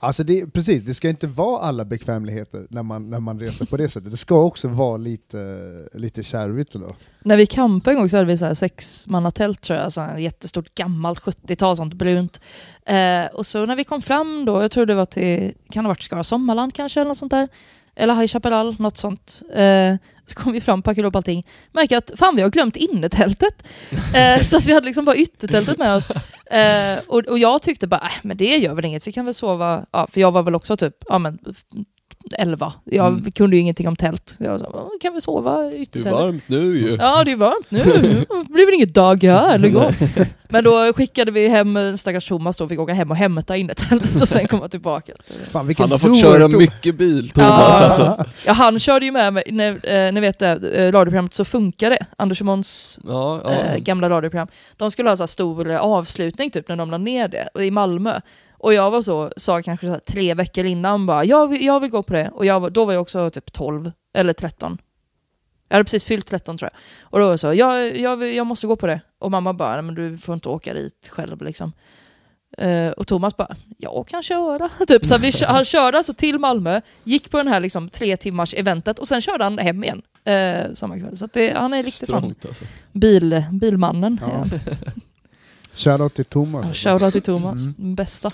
Alltså 0.01 0.25
det, 0.25 0.47
precis, 0.47 0.83
det 0.83 0.95
ska 0.95 1.09
inte 1.09 1.27
vara 1.27 1.61
alla 1.61 1.85
bekvämligheter 1.85 2.67
när 2.71 2.83
man, 2.83 3.11
när 3.11 3.21
man 3.21 3.41
reser 3.41 3.67
på 3.67 3.77
det 3.77 3.89
sättet. 3.89 4.11
Det 4.11 4.17
ska 4.17 4.43
också 4.43 4.69
vara 4.69 4.97
lite, 4.97 5.89
lite 5.95 6.23
kärvigt 6.23 6.73
då. 6.73 6.97
När 7.25 7.37
vi 7.37 7.47
campade 7.47 7.95
en 7.95 7.99
gång 8.01 8.09
så 8.09 8.17
hade 8.17 8.27
vi 8.27 8.39
så 8.39 8.45
här 8.47 8.55
sexmannatält 8.55 9.61
tror 9.61 9.79
jag, 9.79 9.93
så 9.93 10.01
här 10.01 10.19
jättestort 10.19 10.75
gammalt 10.75 11.21
70-tal, 11.21 11.77
sånt 11.77 11.95
brunt. 11.95 12.41
Eh, 12.85 13.27
och 13.35 13.47
så 13.47 13.67
när 13.67 13.77
vi 13.77 13.85
kom 13.85 14.03
fram 14.03 14.45
då, 14.45 14.63
jag 14.63 14.71
tror 14.71 14.87
det 14.87 14.95
var 14.95 15.07
till, 15.07 15.53
kan 15.71 15.85
det 15.85 15.89
ha 15.89 15.91
varit 15.91 16.03
Skara 16.03 16.25
Sommarland 16.25 16.75
kanske 16.75 17.01
eller 17.01 17.09
något 17.09 17.19
sånt 17.19 17.31
där. 17.33 17.49
Eller 17.99 18.15
High 18.15 18.27
Chaparral, 18.27 18.77
något 18.79 18.99
sånt. 18.99 19.43
Eh, 19.55 19.95
så 20.27 20.35
kom 20.35 20.53
vi 20.53 20.61
fram, 20.61 20.83
packade 20.83 21.09
upp 21.09 21.17
allting. 21.17 21.47
Märker 21.73 21.97
att 21.97 22.11
fan 22.17 22.37
vi 22.37 22.43
har 22.43 22.51
glömt 22.51 22.77
innetältet. 22.77 23.67
Eh, 24.15 24.43
så 24.43 24.57
att 24.57 24.67
vi 24.67 24.73
hade 24.73 24.87
liksom 24.87 25.05
bara 25.05 25.17
yttertältet 25.17 25.79
med 25.79 25.95
oss. 25.95 26.11
Eh, 26.51 26.99
och, 27.07 27.19
och 27.19 27.39
jag 27.39 27.63
tyckte 27.63 27.87
bara, 27.87 28.01
äh, 28.01 28.13
men 28.23 28.37
det 28.37 28.57
gör 28.57 28.75
väl 28.75 28.85
inget, 28.85 29.07
vi 29.07 29.13
kan 29.13 29.25
väl 29.25 29.35
sova, 29.35 29.87
ja, 29.91 30.09
för 30.13 30.21
jag 30.21 30.31
var 30.31 30.43
väl 30.43 30.55
också 30.55 30.77
typ, 30.77 30.95
ja 31.09 31.19
men 31.19 31.39
11. 32.33 32.73
Jag 32.85 33.07
Mm. 33.09 33.31
kunde 33.33 33.57
ju 33.57 33.63
ingenting 33.63 33.89
om 33.89 33.97
tält. 33.97 34.37
Jag 34.39 34.51
var 34.51 34.59
så, 34.59 34.65
här, 34.65 35.01
kan 35.01 35.15
vi 35.15 35.21
sova 35.21 35.65
i 35.73 35.89
Det 35.93 35.99
är 36.07 36.11
varmt 36.13 36.43
nu 36.47 36.59
ju. 36.79 36.97
Ja, 37.01 37.25
det 37.25 37.33
är 37.33 37.37
varmt 37.37 37.67
nu. 37.71 37.79
Det 38.47 38.53
blir 38.53 38.67
väl 38.67 38.75
inget 38.75 38.95
dag 38.95 39.23
här 39.25 39.55
eller 39.55 39.69
gå. 39.69 39.91
Men 40.49 40.65
då 40.65 40.93
skickade 40.97 41.31
vi 41.31 41.49
hem 41.49 41.97
stackars 41.99 42.29
Thomas 42.29 42.57
då, 42.57 42.69
fick 42.69 42.79
åka 42.81 42.93
hem 42.93 43.11
och 43.11 43.17
hämta 43.17 43.57
innetältet 43.57 44.23
och 44.23 44.29
sen 44.29 44.47
komma 44.49 44.69
tillbaka. 44.69 45.13
Fan, 45.51 45.75
Han 45.79 45.91
har 45.91 45.99
fått 45.99 46.21
köra 46.21 46.49
tog- 46.49 46.59
mycket 46.59 46.95
bil 46.99 47.29
Thomas 47.31 47.77
Ja. 47.81 47.85
alltså. 47.85 48.25
Ja, 48.47 48.53
han 48.53 48.79
körde 48.79 49.07
ju 49.07 49.13
med 49.13 49.33
mig, 49.33 49.43
när, 49.51 49.91
eh, 50.07 50.13
ni 50.13 50.21
vet 50.21 50.39
det, 50.39 50.51
eh, 50.51 50.93
radioprogrammet 50.93 51.35
Så 51.35 51.45
funkar 51.45 51.91
det, 51.91 52.07
Anders 52.17 52.43
Måns 52.43 52.99
Ja, 53.09 53.41
ja. 53.45 53.51
eh, 53.51 53.77
gamla 53.79 54.11
radioprogram. 54.11 54.49
De 54.77 54.91
skulle 54.91 55.09
ha 55.09 55.17
så 55.17 55.23
här 55.23 55.27
stor 55.27 55.71
avslutning 55.71 56.51
typ 56.51 56.69
när 56.69 56.77
de 56.77 56.91
la 56.91 56.99
ner 56.99 57.29
det, 57.29 57.49
och 57.55 57.65
i 57.65 57.71
Malmö. 57.71 58.21
Och 58.59 58.75
jag 58.75 58.91
var 58.91 59.03
så, 59.03 59.33
sa 59.37 59.63
kanske 59.63 59.87
så 59.87 59.93
här, 59.93 59.99
tre 59.99 60.35
veckor 60.35 60.65
innan 60.65 61.07
bara, 61.07 61.25
jag 61.25 61.47
vill, 61.47 61.65
jag 61.65 61.81
vill 61.81 61.91
gå 61.91 62.03
på 62.03 62.13
det. 62.13 62.31
Och 62.35 62.47
jag, 62.47 62.73
då 62.73 62.85
var 62.85 62.93
jag 62.93 63.03
också 63.03 63.31
typ 63.31 63.53
12 63.53 63.93
eller 64.15 64.33
13. 64.33 64.79
Jag 65.69 65.75
hade 65.75 65.85
precis 65.85 66.05
fyllt 66.05 66.27
13 66.27 66.59
tror 66.59 66.71
jag. 66.73 66.79
Och 67.03 67.19
då 67.19 67.25
var 67.25 67.33
jag 67.33 67.41
så, 67.41 67.55
jag, 67.55 67.99
jag, 67.99 68.35
jag 68.35 68.47
måste 68.47 68.67
gå 68.67 68.77
på 68.77 68.87
det. 68.87 69.01
Och 69.19 69.31
mamma 69.31 69.53
bara, 69.53 69.73
"Nej, 69.73 69.83
men 69.83 69.95
du 69.95 70.19
får 70.19 70.35
inte 70.35 70.49
åka 70.49 70.75
dit 70.75 71.09
själv 71.13 71.43
liksom. 71.43 71.73
Eh, 72.59 72.91
och 72.91 73.07
Thomas 73.07 73.37
bara, 73.37 73.57
jag 73.79 74.09
kan 74.09 74.23
köra. 74.23 74.71
typ, 74.89 75.07
så 75.07 75.19
vi, 75.19 75.33
han 75.47 75.65
körde 75.65 75.97
alltså 75.97 76.15
till 76.15 76.39
Malmö, 76.39 76.81
gick 77.05 77.31
på 77.31 77.37
den 77.37 77.49
här 77.49 77.61
liksom, 77.61 77.89
tre 77.89 78.17
timmars 78.17 78.55
eventet 78.55 78.99
och 78.99 79.09
sen 79.09 79.21
körde 79.21 79.45
han 79.45 79.59
hem 79.59 79.85
igen 79.85 80.03
eh, 80.25 80.73
samma 80.75 80.99
kväll. 80.99 81.17
Så 81.17 81.29
det, 81.33 81.51
han 81.57 81.75
är 81.75 81.83
riktigt 81.83 82.09
sån 82.09 82.35
alltså. 82.49 82.65
bil, 82.93 83.45
bilmannen. 83.53 84.21
Ja. 84.23 84.45
Shoutout 85.79 86.15
till 86.15 86.25
Thomas. 86.25 86.67
Ja. 86.67 86.75
Shoutout 86.99 87.13
till 87.13 87.23
Thomas, 87.23 87.61
Mm. 87.61 87.75
den 87.77 87.95
bästa. 87.95 88.31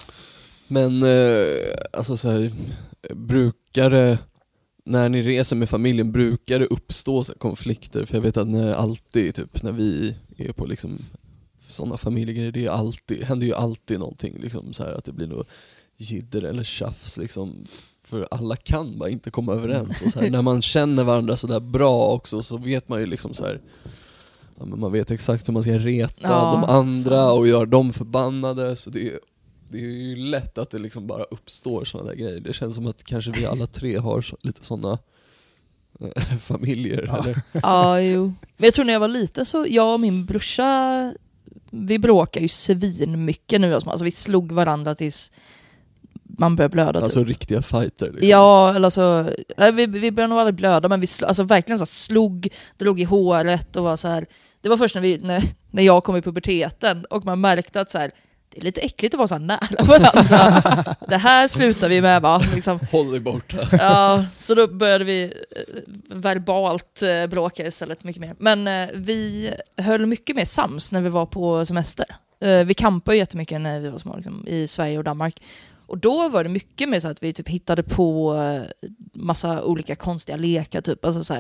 Men 0.69 1.03
eh, 1.03 1.57
alltså 1.93 2.17
så 2.17 2.31
här, 2.31 2.53
brukar 3.15 3.91
det, 3.91 4.19
när 4.85 5.09
ni 5.09 5.23
reser 5.23 5.57
med 5.57 5.69
familjen, 5.69 6.13
brukar 6.13 6.59
det 6.59 6.67
uppstå 6.67 7.25
så 7.25 7.33
här, 7.33 7.39
konflikter? 7.39 8.05
För 8.05 8.15
jag 8.17 8.23
vet 8.23 8.37
att 8.37 8.49
när 8.49 8.73
alltid, 8.73 9.35
typ 9.35 9.63
när 9.63 9.73
vi 9.73 10.15
är 10.37 10.53
på 10.53 10.67
liksom 10.67 10.99
sådana 11.69 11.97
familjegrejer, 11.97 12.53
det 12.53 12.65
är 12.67 12.71
alltid, 12.71 13.23
händer 13.23 13.47
ju 13.47 13.55
alltid 13.55 13.99
någonting 13.99 14.39
liksom 14.41 14.73
så 14.73 14.85
här, 14.85 14.93
att 14.93 15.05
det 15.05 15.13
blir 15.13 15.27
något 15.27 15.49
jidder 15.97 16.43
eller 16.43 16.63
tjafs 16.65 17.19
liksom. 17.19 17.67
För 18.07 18.29
alla 18.31 18.57
kan 18.57 18.99
bara 18.99 19.09
inte 19.09 19.31
komma 19.31 19.53
överens. 19.53 20.03
Och 20.03 20.13
så 20.13 20.21
här, 20.21 20.31
när 20.31 20.43
man 20.43 20.63
känner 20.63 21.05
varandra 21.05 21.37
sådär 21.37 21.61
bra 21.61 22.09
också 22.09 22.43
så 22.43 22.57
vet 22.57 22.89
man 22.89 23.01
ju 23.01 23.07
liksom 23.07 23.35
så 23.35 23.45
här, 23.45 23.61
ja, 24.59 24.65
men 24.65 24.81
man 24.81 24.93
vet 24.93 25.11
exakt 25.11 25.49
hur 25.49 25.53
man 25.53 25.63
ska 25.63 25.73
reta 25.79 26.15
Ja. 26.29 26.53
de 26.53 26.73
andra 26.73 27.33
och 27.33 27.49
göra 27.49 27.67
dem 27.67 27.93
förbannade. 27.93 28.77
Så 28.77 28.91
det 28.91 29.09
är, 29.09 29.19
det 29.69 29.77
är 29.79 29.83
ju 29.83 30.17
lätt 30.17 30.59
att 30.59 30.71
det 30.71 30.79
liksom 30.79 31.07
bara 31.07 31.25
uppstår 31.25 31.85
sådana 31.85 32.11
där 32.11 32.17
grejer. 32.17 32.41
Det 32.41 32.53
känns 32.53 32.75
som 32.75 32.87
att 32.87 33.05
kanske 33.05 33.31
vi 33.31 33.47
alla 33.47 33.67
tre 33.67 33.97
har 33.97 34.23
så, 34.23 34.37
lite 34.41 34.65
sådana 34.65 34.99
familjer. 36.41 37.05
Ja. 37.07 37.19
Eller? 37.25 37.41
Ja, 37.53 38.01
jo. 38.01 38.25
Men 38.57 38.65
jag 38.65 38.75
tror 38.75 38.85
när 38.85 38.93
jag 38.93 39.01
var 39.01 39.09
liten 39.09 39.47
så, 39.47 39.67
jag 39.69 39.95
och 39.95 40.01
min 40.01 40.25
brorsa, 40.27 41.13
vi 41.71 41.99
bråkar 41.99 42.41
ju 42.41 42.49
svin 42.49 43.25
mycket 43.25 43.61
nu. 43.61 43.75
Alltså 43.75 44.05
vi 44.05 44.11
slog 44.11 44.53
varandra 44.53 44.95
tills 44.95 45.33
man 46.39 46.57
började 46.57 46.73
blöda. 46.73 47.01
Alltså 47.01 47.21
typ. 47.21 47.29
riktiga 47.29 47.63
fighter. 47.63 48.07
Liksom. 48.07 48.29
Ja, 48.29 48.75
eller 48.75 48.85
alltså, 48.85 49.31
nej, 49.57 49.73
vi, 49.73 49.87
vi 49.87 50.11
började 50.11 50.31
nog 50.31 50.39
aldrig 50.39 50.55
blöda, 50.55 50.89
men 50.89 51.01
vi 51.01 51.07
alltså, 51.27 51.43
verkligen 51.43 51.79
så 51.79 51.87
slog, 51.87 52.49
drog 52.79 53.01
i 53.01 53.05
håret 53.05 53.77
och 53.77 53.85
var 53.85 53.97
så 53.97 54.09
här. 54.09 54.27
Det 54.61 54.69
var 54.69 54.77
först 54.77 54.95
när, 54.95 55.03
vi, 55.03 55.19
när, 55.19 55.43
när 55.71 55.83
jag 55.83 56.05
kom 56.05 56.17
i 56.17 56.23
puberteten 56.23 57.05
och 57.05 57.25
man 57.25 57.41
märkte 57.41 57.81
att 57.81 57.91
så 57.91 57.99
här, 57.99 58.11
det 58.55 58.61
är 58.61 58.65
lite 58.65 58.81
äckligt 58.81 59.15
att 59.15 59.19
vara 59.19 59.29
så 59.29 59.35
här 59.35 59.43
nära 59.43 59.85
varandra. 59.85 60.97
det 61.09 61.17
här 61.17 61.49
slutar 61.49 61.89
vi 61.89 62.01
med 62.01 62.23
va? 62.23 62.43
Liksom. 62.55 62.79
Håll 62.93 63.11
dig 63.11 63.21
borta. 63.21 63.69
Ja, 63.73 64.25
så 64.41 64.55
då 64.55 64.69
började 64.69 65.05
vi 65.05 65.23
eh, 65.25 65.31
verbalt 66.11 67.03
eh, 67.03 67.27
bråka 67.27 67.67
istället 67.67 68.05
mycket 68.05 68.21
mer. 68.21 68.35
Men 68.39 68.69
eh, 68.69 68.89
vi 68.95 69.55
höll 69.77 70.07
mycket 70.07 70.37
mer 70.37 70.45
sams 70.45 70.93
när 70.93 71.01
vi 71.01 71.09
var 71.09 71.27
på 71.27 71.67
semester. 71.67 72.07
Vi 72.67 72.75
campade 72.75 73.17
jättemycket 73.17 73.61
när 73.61 73.81
vi 73.81 73.89
var 73.89 73.99
små 73.99 74.17
liksom, 74.17 74.45
i 74.47 74.67
Sverige 74.67 74.99
och 74.99 75.05
Danmark. 75.05 75.41
Och 75.87 75.99
då 75.99 76.29
var 76.29 76.45
det 76.45 76.51
mycket 76.51 76.89
mer 76.89 77.01
så 77.01 77.09
att 77.09 77.23
vi 77.23 77.33
typ 77.33 77.49
hittade 77.49 77.83
på 77.83 78.35
eh, 78.37 78.91
massa 79.15 79.65
olika 79.65 79.97
konstiga 79.97 80.37
lekar. 80.37 80.81
Typ. 80.81 81.05
Alltså 81.05 81.25
så, 81.25 81.35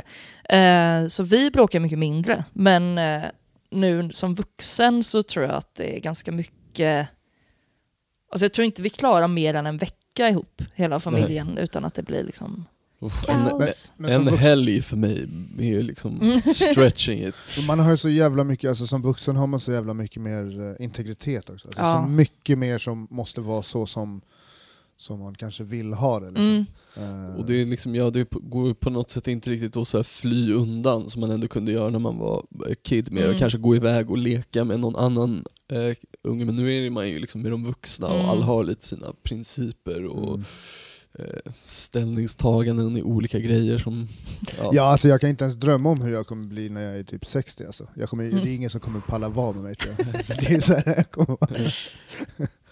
här. 0.49 1.03
Eh, 1.03 1.07
så 1.09 1.23
vi 1.23 1.51
bråkar 1.51 1.81
mycket 1.81 1.99
mindre. 1.99 2.45
Men 2.53 2.99
eh, 2.99 3.23
nu 3.71 4.13
som 4.13 4.35
vuxen 4.35 5.03
så 5.03 5.23
tror 5.23 5.45
jag 5.45 5.55
att 5.55 5.75
det 5.75 5.97
är 5.97 6.01
ganska 6.01 6.33
mycket... 6.33 7.09
Alltså 8.33 8.45
jag 8.45 8.53
tror 8.53 8.65
inte 8.65 8.83
vi 8.83 8.91
klarar 8.91 9.29
mer 9.29 9.55
än 9.55 9.67
en 9.67 9.79
vecka 9.79 10.29
ihop, 10.29 10.63
hela 10.75 11.01
familjen, 11.01 11.59
utan 11.59 11.85
att 11.85 11.95
det 11.95 12.03
blir 12.03 12.23
liksom 12.23 12.65
Uff, 13.01 13.29
en. 13.29 13.39
Men 13.97 14.11
som 14.13 14.23
en 14.23 14.29
vuxen- 14.29 14.39
helg 14.39 14.83
för 14.83 14.97
mig 14.97 15.29
är 15.59 15.65
ju 15.65 15.83
liksom 15.83 16.41
stretching 16.55 17.23
it. 17.27 17.35
Man 17.67 17.79
har 17.79 17.91
ju 17.91 17.97
så 17.97 18.09
jävla 18.09 18.45
mycket, 18.45 18.69
alltså 18.69 18.87
som 18.87 19.03
vuxen 19.03 19.37
har 19.37 19.47
man 19.47 19.61
så 19.61 19.73
jävla 19.73 19.95
mycket 19.95 20.23
mer 20.23 20.71
eh, 20.71 20.85
integritet 20.85 21.51
också. 21.51 21.69
Alltså 21.69 21.83
Ja. 21.83 21.93
Så 21.93 22.11
mycket 22.11 22.59
mer 22.59 22.79
som 22.79 23.07
måste 23.11 23.41
vara 23.41 23.63
så 23.63 23.87
som, 23.87 24.21
som 24.97 25.19
man 25.21 25.35
kanske 25.35 25.65
vill 25.65 25.93
ha 25.93 26.21
det. 26.21 26.27
Liksom. 26.31 26.67
Mm. 26.97 27.31
Eh, 27.31 27.37
Och 27.37 27.47
det 27.47 27.61
är 27.61 27.65
liksom, 27.65 27.95
ja 27.95 28.11
det 28.11 28.29
går 28.31 28.75
på 28.75 28.91
något 28.91 29.11
sätt 29.11 29.29
inte 29.29 29.51
riktigt 29.51 29.77
att 29.77 29.89
så 29.89 29.97
här 29.99 30.03
fly 30.05 30.53
undan 30.53 31.11
som 31.11 31.21
man 31.21 31.31
ändå 31.31 31.49
kunde 31.49 31.73
göra 31.73 31.91
när 31.91 31.99
man 31.99 32.19
var 32.19 32.45
kid 32.83 33.13
med 33.13 33.23
Mm. 33.23 33.35
och 33.35 33.41
kanske 33.41 33.59
gå 33.59 33.77
iväg 33.77 34.11
och 34.11 34.19
leka 34.19 34.65
med 34.65 34.81
någon 34.81 34.97
annan 34.97 35.45
eh, 35.73 35.97
unge. 36.23 36.45
Men 36.45 36.57
nu 36.57 36.87
är 36.87 36.91
man 36.91 37.09
ju 37.09 37.19
liksom 37.19 37.43
med 37.43 37.51
de 37.51 37.65
vuxna 37.65 38.07
Mm. 38.09 38.21
och 38.21 38.29
alla 38.31 38.45
har 38.45 38.65
lite 38.65 38.87
sina 38.87 39.07
principer 39.23 40.05
och 40.07 40.29
mm. 40.35 40.45
eh, 41.19 41.53
ställningstaganden 41.55 42.97
i 42.97 43.03
olika 43.03 43.39
grejer 43.39 43.79
som... 43.79 44.09
Ja. 44.59 44.71
Ja, 44.75 44.83
alltså 44.83 45.09
jag 45.09 45.21
kan 45.21 45.31
inte 45.31 45.45
ens 45.45 45.57
drömma 45.57 45.91
om 45.91 46.01
hur 46.01 46.13
jag 46.13 46.27
kommer 46.27 46.45
bli 46.45 46.69
när 46.69 46.83
jag 46.83 46.97
är 46.99 47.05
typ 47.05 47.27
60 47.27 47.65
alltså. 47.67 47.89
jag 47.95 48.09
kommer, 48.09 48.25
Mm. 48.25 48.45
Det 48.45 48.51
är 48.51 48.55
ingen 48.55 48.71
som 48.71 48.81
kommer 48.81 49.01
palla 49.01 49.29
vara 49.29 49.53
med 49.53 49.63
mig 49.63 49.75
tror 49.75 49.95
jag. 49.99 50.25
Så 50.25 50.33
det 50.41 50.55
är 50.55 50.61
så 50.61 50.73
här, 50.75 50.95
jag 50.97 51.11
kommer, 51.11 51.75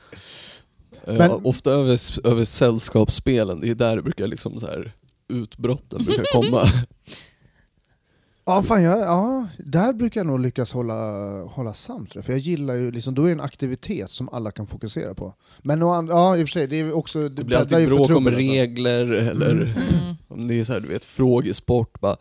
Men- 1.06 1.30
ofta 1.30 1.70
över, 1.70 2.26
över 2.26 2.44
sällskapsspelen, 2.44 3.60
det 3.60 3.68
är 3.70 3.74
där 3.74 3.96
det 3.96 4.02
brukar 4.02 4.26
liksom 4.26 4.60
så 4.60 4.66
här 4.66 4.92
utbrotten 5.28 6.04
brukar 6.04 6.24
komma. 6.42 6.64
ja, 8.44 8.62
fan, 8.62 8.82
jag, 8.82 8.98
ja, 8.98 9.46
där 9.58 9.92
brukar 9.92 10.20
jag 10.20 10.26
nog 10.26 10.40
lyckas 10.40 10.72
hålla, 10.72 10.94
hålla 11.42 11.74
sams. 11.74 12.12
För 12.12 12.30
jag 12.32 12.38
gillar 12.38 12.74
ju, 12.74 12.90
liksom, 12.90 13.14
då 13.14 13.22
är 13.22 13.26
det 13.26 13.32
en 13.32 13.40
aktivitet 13.40 14.10
som 14.10 14.28
alla 14.28 14.50
kan 14.50 14.66
fokusera 14.66 15.14
på. 15.14 15.34
Men 15.62 15.82
and- 15.82 16.10
ja, 16.10 16.36
i 16.36 16.44
och 16.44 16.48
för 16.48 16.52
sig, 16.52 16.66
det 16.66 16.80
är 16.80 16.96
också... 16.96 17.28
Det 17.28 17.44
blir 17.44 17.58
bäddar 17.58 17.78
ju 17.78 17.84
alltid 17.84 17.96
bråk 17.98 18.10
om 18.16 18.26
alltså. 18.26 18.40
regler 18.40 19.06
eller 19.12 19.50
Mm. 19.50 20.16
om 20.28 20.48
det 20.48 20.54
är 20.60 20.64
så 20.64 20.72
här, 20.72 20.80
du 20.80 20.88
vet, 20.88 21.04
frågesport. 21.04 22.00
Bara, 22.00 22.16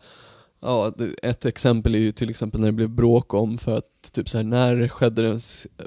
Ja, 0.62 0.92
ett 1.22 1.46
exempel 1.46 1.94
är 1.94 1.98
ju 1.98 2.12
till 2.12 2.30
exempel 2.30 2.60
när 2.60 2.66
det 2.66 2.72
blev 2.72 2.90
bråk 2.90 3.34
om 3.34 3.58
för 3.58 3.78
att 3.78 4.12
typ 4.12 4.28
så 4.28 4.38
här, 4.38 4.44
när 4.44 4.88
skedde 4.88 5.22
den, 5.22 5.38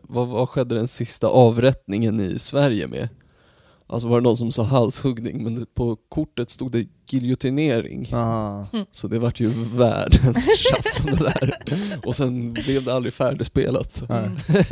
vad, 0.04 0.28
vad 0.28 0.50
skedde 0.50 0.76
den 0.76 0.88
sista 0.88 1.28
avrättningen 1.28 2.20
i 2.20 2.40
Sverige 2.40 2.88
med? 2.88 3.10
Alltså 3.88 4.08
var 4.08 4.22
det 4.22 4.24
någon 4.24 4.38
som 4.38 4.52
sa 4.52 4.64
halshuggning 4.64 5.44
men 5.44 5.66
på 5.74 5.96
kortet 6.10 6.50
stod 6.50 6.72
det 6.72 6.88
giljotinering. 7.10 8.14
Aha. 8.14 8.68
Så 8.92 9.08
det 9.08 9.20
vart 9.20 9.40
ju 9.40 9.48
världens 9.76 10.58
tjafs 10.58 11.00
om 11.00 11.06
det 11.06 11.24
där. 11.24 11.58
Och 12.06 12.16
sen 12.16 12.54
blev 12.54 12.84
det 12.84 12.94
aldrig 12.94 13.14
färdigspelat. 13.14 14.10
Mm. 14.10 14.38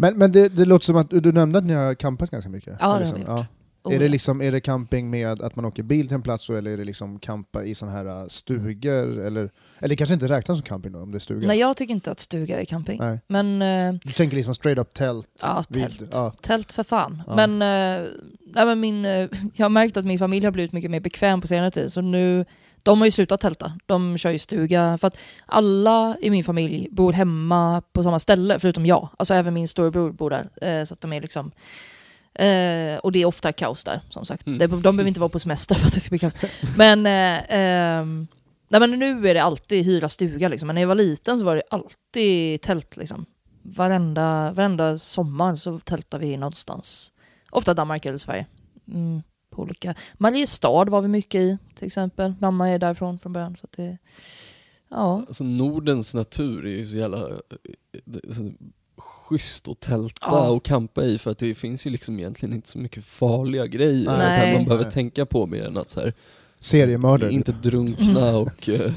Men, 0.00 0.18
men 0.18 0.32
det, 0.32 0.48
det 0.48 0.64
låter 0.64 0.84
som 0.84 0.96
att 0.96 1.10
du, 1.10 1.32
nämnde 1.32 1.58
att 1.58 1.64
ni 1.64 1.74
har 1.74 1.94
campat 1.94 2.30
ganska 2.30 2.50
mycket? 2.50 2.76
Ja, 2.80 2.98
det 2.98 3.06
har 3.06 3.14
vi 3.14 3.20
gjort. 3.20 3.46
Oh, 3.82 3.94
Är, 3.94 3.98
det 3.98 4.04
ja. 4.04 4.10
liksom, 4.10 4.42
är 4.42 4.52
det 4.52 4.60
camping 4.60 5.10
med 5.10 5.42
att 5.42 5.56
man 5.56 5.64
åker 5.64 5.82
bil 5.82 6.06
till 6.06 6.14
en 6.14 6.22
plats 6.22 6.50
eller 6.50 6.70
är 6.70 6.76
det 6.76 6.84
liksom 6.84 7.18
campa 7.18 7.64
i 7.64 7.74
sådana 7.74 7.96
här 7.96 8.22
uh, 8.22 8.28
stugor? 8.28 9.20
Eller, 9.20 9.50
eller 9.78 9.96
kanske 9.96 10.14
inte 10.14 10.28
räknas 10.28 10.58
som 10.58 10.64
camping 10.66 10.92
då, 10.92 10.98
om 10.98 11.10
det 11.10 11.18
är 11.18 11.20
stuga? 11.20 11.46
Nej, 11.46 11.58
jag 11.58 11.76
tycker 11.76 11.94
inte 11.94 12.10
att 12.10 12.18
stuga 12.20 12.60
är 12.60 12.64
camping. 12.64 12.98
Nej. 13.00 13.20
Men 13.28 13.62
eh, 13.62 14.00
Du 14.04 14.12
tänker 14.12 14.36
liksom 14.36 14.54
straight 14.54 14.78
up 14.78 14.94
tält? 14.94 15.28
ja, 15.42 15.64
vid- 15.68 15.98
tält. 15.98 16.10
ja. 16.12 16.30
Tält 16.40 16.72
för 16.72 16.82
fan. 16.82 17.22
Ja. 17.26 17.36
Men, 17.36 17.52
eh, 17.62 18.08
nej, 18.54 18.66
men 18.66 18.80
min, 18.80 19.04
jag 19.04 19.64
har 19.64 19.68
märkt 19.68 19.96
att 19.96 20.04
min 20.04 20.18
familj 20.18 20.44
har 20.46 20.52
blivit 20.52 20.72
mycket 20.72 20.90
mer 20.90 21.00
bekväm 21.00 21.40
på 21.40 21.46
senare 21.46 21.70
tid. 21.70 21.92
Så 21.92 22.00
nu, 22.00 22.44
de 22.82 22.98
har 22.98 23.06
ju 23.06 23.10
slutat 23.10 23.40
tälta. 23.40 23.72
De 23.86 24.18
kör 24.18 24.30
ju 24.30 24.38
stuga. 24.38 24.98
För 24.98 25.06
att 25.08 25.18
alla 25.46 26.16
i 26.20 26.30
min 26.30 26.44
familj 26.44 26.88
bor 26.90 27.12
hemma 27.12 27.82
på 27.92 28.02
samma 28.02 28.18
ställe, 28.18 28.58
förutom 28.60 28.86
jag. 28.86 29.08
Alltså 29.16 29.34
även 29.34 29.54
min 29.54 29.68
storebror 29.68 30.12
bor 30.12 30.30
där. 30.30 30.84
Så 30.84 30.94
att 30.94 31.00
de 31.00 31.12
är 31.12 31.20
liksom... 31.20 31.50
Eh, 32.38 32.98
och 32.98 33.12
det 33.12 33.18
är 33.18 33.24
ofta 33.24 33.52
kaos 33.52 33.84
där, 33.84 34.00
som 34.10 34.24
sagt. 34.24 34.46
Mm. 34.46 34.58
Det, 34.58 34.66
de 34.66 34.82
behöver 34.82 35.06
inte 35.06 35.20
vara 35.20 35.28
på 35.28 35.38
semester 35.38 35.74
för 35.74 35.86
att 35.86 35.94
det 35.94 36.00
ska 36.00 36.10
bli 36.10 36.18
kaos. 36.18 36.36
Men, 36.76 37.06
eh, 37.06 37.44
ehm, 37.48 38.26
nej, 38.68 38.80
men 38.80 38.90
nu 38.90 39.28
är 39.28 39.34
det 39.34 39.42
alltid 39.42 39.84
hyra 39.84 40.08
stuga. 40.08 40.48
Liksom. 40.48 40.66
Men 40.66 40.74
när 40.74 40.82
jag 40.82 40.88
var 40.88 40.94
liten 40.94 41.38
så 41.38 41.44
var 41.44 41.56
det 41.56 41.62
alltid 41.70 42.60
tält. 42.60 42.96
Liksom. 42.96 43.26
Varenda, 43.62 44.52
varenda 44.52 44.98
sommar 44.98 45.56
så 45.56 45.78
tältade 45.78 46.26
vi 46.26 46.36
någonstans. 46.36 47.12
Ofta 47.50 47.74
Danmark 47.74 48.06
eller 48.06 48.18
Sverige. 48.18 48.46
Mm, 48.88 49.22
på 49.50 49.62
olika. 49.62 49.94
Mariestad 50.14 50.84
var 50.84 51.02
vi 51.02 51.08
mycket 51.08 51.40
i 51.40 51.58
till 51.74 51.86
exempel. 51.86 52.34
Mamma 52.40 52.68
är 52.68 52.78
därifrån 52.78 53.18
från 53.18 53.32
början. 53.32 53.56
Så 53.56 53.66
det, 53.76 53.98
ja. 54.88 55.24
Alltså 55.28 55.44
Nordens 55.44 56.14
natur 56.14 56.66
är 56.66 56.70
ju 56.70 56.86
så 56.86 56.96
jävla 56.96 57.28
schysst 59.28 59.68
att 59.68 59.80
tälta 59.80 60.26
Ja. 60.30 60.48
och 60.48 60.64
campa 60.64 61.04
i 61.04 61.18
för 61.18 61.30
att 61.30 61.38
det 61.38 61.54
finns 61.54 61.86
ju 61.86 61.90
liksom 61.90 62.18
egentligen 62.18 62.54
inte 62.54 62.68
så 62.68 62.78
mycket 62.78 63.04
farliga 63.04 63.66
grejer 63.66 64.06
Nej. 64.18 64.32
så 64.32 64.38
här, 64.40 64.54
man 64.54 64.64
behöver 64.64 64.84
Nej. 64.84 64.92
tänka 64.92 65.26
på 65.26 65.46
mer 65.46 65.62
än 65.64 65.76
att 65.76 65.90
så 65.90 66.00
här, 66.00 66.12
Seriemördare? 66.60 67.32
inte 67.32 67.52
drunkna 67.52 68.36
och 68.36 68.68
eh, 68.68 68.92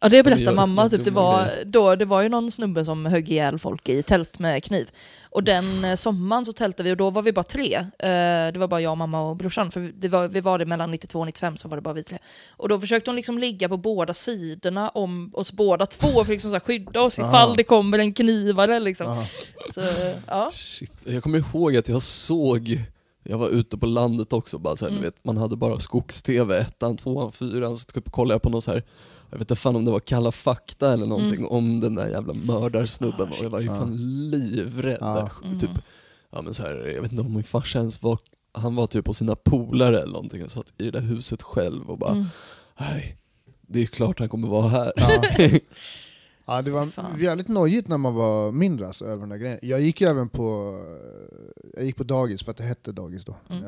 Ja 0.00 0.08
det 0.08 0.22
berättar 0.22 0.54
mamma, 0.54 0.88
typ, 0.88 1.04
det, 1.04 1.10
var, 1.10 1.48
då, 1.66 1.96
det 1.96 2.04
var 2.04 2.22
ju 2.22 2.28
någon 2.28 2.50
snubbe 2.50 2.84
som 2.84 3.06
högg 3.06 3.30
ihjäl 3.30 3.58
folk 3.58 3.88
i 3.88 4.02
tält 4.02 4.38
med 4.38 4.64
kniv. 4.64 4.90
Och 5.30 5.44
den 5.44 5.84
eh, 5.84 5.94
sommaren 5.94 6.44
så 6.44 6.52
tältade 6.52 6.88
vi 6.88 6.92
och 6.92 6.96
då 6.96 7.10
var 7.10 7.22
vi 7.22 7.32
bara 7.32 7.42
tre. 7.42 7.74
Eh, 7.74 8.52
det 8.52 8.56
var 8.56 8.68
bara 8.68 8.80
jag, 8.80 8.98
mamma 8.98 9.20
och 9.30 9.36
brorsan. 9.36 9.70
För 9.70 9.92
det 9.94 10.08
var, 10.08 10.28
vi 10.28 10.40
var 10.40 10.58
det 10.58 10.66
mellan 10.66 10.90
92 10.90 11.20
och 11.20 11.26
95 11.26 11.56
så 11.56 11.68
var 11.68 11.76
det 11.76 11.82
bara 11.82 11.94
vi 11.94 12.02
tre. 12.02 12.18
Och 12.56 12.68
då 12.68 12.80
försökte 12.80 13.10
hon 13.10 13.16
liksom 13.16 13.38
ligga 13.38 13.68
på 13.68 13.76
båda 13.76 14.14
sidorna 14.14 14.88
om 14.88 15.30
oss 15.34 15.52
båda 15.52 15.86
två 15.86 16.08
för 16.08 16.20
att 16.20 16.28
liksom 16.28 16.50
så 16.50 16.60
skydda 16.60 17.00
oss 17.00 17.18
Aha. 17.18 17.28
ifall 17.28 17.56
det 17.56 17.64
kommer 17.64 17.98
en 17.98 18.12
knivare 18.14 18.80
liksom. 18.80 19.06
Aha. 19.06 19.24
Så, 19.74 19.80
ja. 20.26 20.50
shit. 20.54 20.92
Jag 21.04 21.22
kommer 21.22 21.38
ihåg 21.38 21.76
att 21.76 21.88
jag 21.88 22.02
såg 22.02 22.80
jag 23.22 23.38
var 23.38 23.48
ute 23.48 23.78
på 23.78 23.86
landet 23.86 24.32
också, 24.32 24.58
bara 24.58 24.76
så 24.76 24.84
här, 24.84 24.90
Mm. 24.92 25.02
vet, 25.02 25.24
man 25.24 25.36
hade 25.36 25.56
bara 25.56 25.80
skogs-tv, 25.80 26.58
ettan, 26.58 26.96
tvåan, 26.96 27.32
fyran, 27.32 27.78
så 27.78 27.84
typ 27.84 28.10
kollade 28.10 28.34
jag 28.34 28.42
på 28.42 28.50
någon 28.50 28.62
så 28.62 28.70
här 28.70 28.84
jag 29.30 29.38
vet 29.38 29.50
inte 29.50 29.56
fan 29.56 29.76
om 29.76 29.84
det 29.84 29.90
var 29.90 30.00
Kalla 30.00 30.32
fakta 30.32 30.92
eller 30.92 31.06
någonting 31.06 31.46
om 31.46 31.80
den 31.80 31.94
där 31.94 32.08
jävla 32.08 32.32
mördarsnubben 32.32 33.28
Ah, 33.32 33.38
och 33.38 33.44
jag 33.44 33.50
var 33.50 33.60
ju 33.60 33.66
fan 33.66 33.96
livrädd. 34.30 34.98
Ja. 35.00 35.06
där. 35.14 35.46
Mm. 35.46 35.58
Typ, 35.58 35.70
ja, 36.30 36.42
men 36.42 36.54
så 36.54 36.62
här, 36.62 36.92
jag 36.94 37.02
vet 37.02 37.12
inte 37.12 37.22
om 37.24 37.34
min 37.34 37.44
farsa 37.44 37.78
ens 37.78 38.02
var, 38.02 38.18
han 38.52 38.74
var 38.74 38.86
typ 38.86 39.04
på 39.04 39.14
sina 39.14 39.36
polare 39.36 40.00
eller 40.02 40.12
någonting 40.12 40.44
och 40.44 40.50
satt 40.50 40.72
i 40.78 40.84
det 40.84 40.90
där 40.90 41.00
huset 41.00 41.42
själv 41.42 41.90
och 41.90 41.98
bara 41.98 42.12
Mm. 42.12 42.26
nej, 42.80 43.16
det 43.60 43.82
är 43.82 43.86
klart 43.86 44.18
han 44.18 44.28
kommer 44.28 44.48
vara 44.48 44.68
här. 44.68 44.92
Ja. 46.48 46.62
Det 46.62 46.70
var 46.70 46.86
Fan. 46.86 47.18
jävligt 47.20 47.48
nojigt 47.48 47.88
när 47.88 47.98
man 47.98 48.14
var 48.14 48.52
mindre 48.52 48.86
alltså, 48.86 49.04
över 49.04 49.20
den 49.20 49.28
där 49.28 49.36
grejen. 49.36 49.58
Jag 49.62 49.80
gick 49.80 50.00
ju 50.00 50.08
även 50.08 50.28
på, 50.28 50.78
jag 51.76 51.84
gick 51.84 51.96
på 51.96 52.04
dagis, 52.04 52.42
för 52.42 52.50
att 52.50 52.56
det 52.56 52.64
hette 52.64 52.92
dagis 52.92 53.24
då. 53.24 53.36
Mm. 53.50 53.64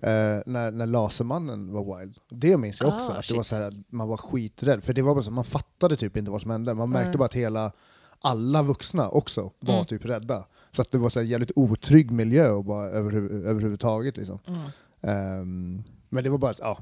Eh, 0.00 0.42
när, 0.46 0.70
när 0.70 0.86
Lasermannen 0.86 1.72
var 1.72 1.98
wild. 2.00 2.16
Det 2.30 2.56
minns 2.56 2.80
jag 2.80 2.94
också, 2.94 3.12
Ah, 3.12 3.16
att 3.18 3.28
det 3.28 3.34
var 3.34 3.42
så 3.42 3.54
här, 3.56 3.62
att 3.62 3.74
man 3.92 4.08
var 4.08 4.16
skiträdd. 4.16 4.84
För 4.84 4.92
det 4.92 5.02
var 5.02 5.14
bara 5.14 5.22
så, 5.24 5.30
man 5.30 5.44
fattade 5.44 5.96
typ 5.96 6.16
inte 6.16 6.30
vad 6.30 6.42
som 6.42 6.50
hände. 6.50 6.74
Man 6.74 6.90
märkte 6.90 7.08
Nej. 7.08 7.18
bara 7.18 7.24
att 7.24 7.34
hela, 7.34 7.72
alla 8.20 8.62
vuxna 8.62 9.08
också 9.08 9.50
var 9.60 9.74
Mm. 9.74 9.84
typ 9.86 10.04
rädda. 10.04 10.44
Så 10.70 10.82
att 10.82 10.90
det 10.90 10.98
var 10.98 11.08
så 11.08 11.20
här 11.20 11.26
jävligt 11.26 11.52
otrygg 11.56 12.10
miljö 12.10 12.50
och 12.50 12.64
bara 12.64 12.88
överhuv, 12.88 13.46
överhuvudtaget. 13.46 14.16
Liksom. 14.16 14.38
Mm. 14.46 14.60
Ehm, 15.02 15.82
men 16.08 16.24
det 16.24 16.30
var 16.30 16.38
bara, 16.38 16.54
ja, 16.58 16.78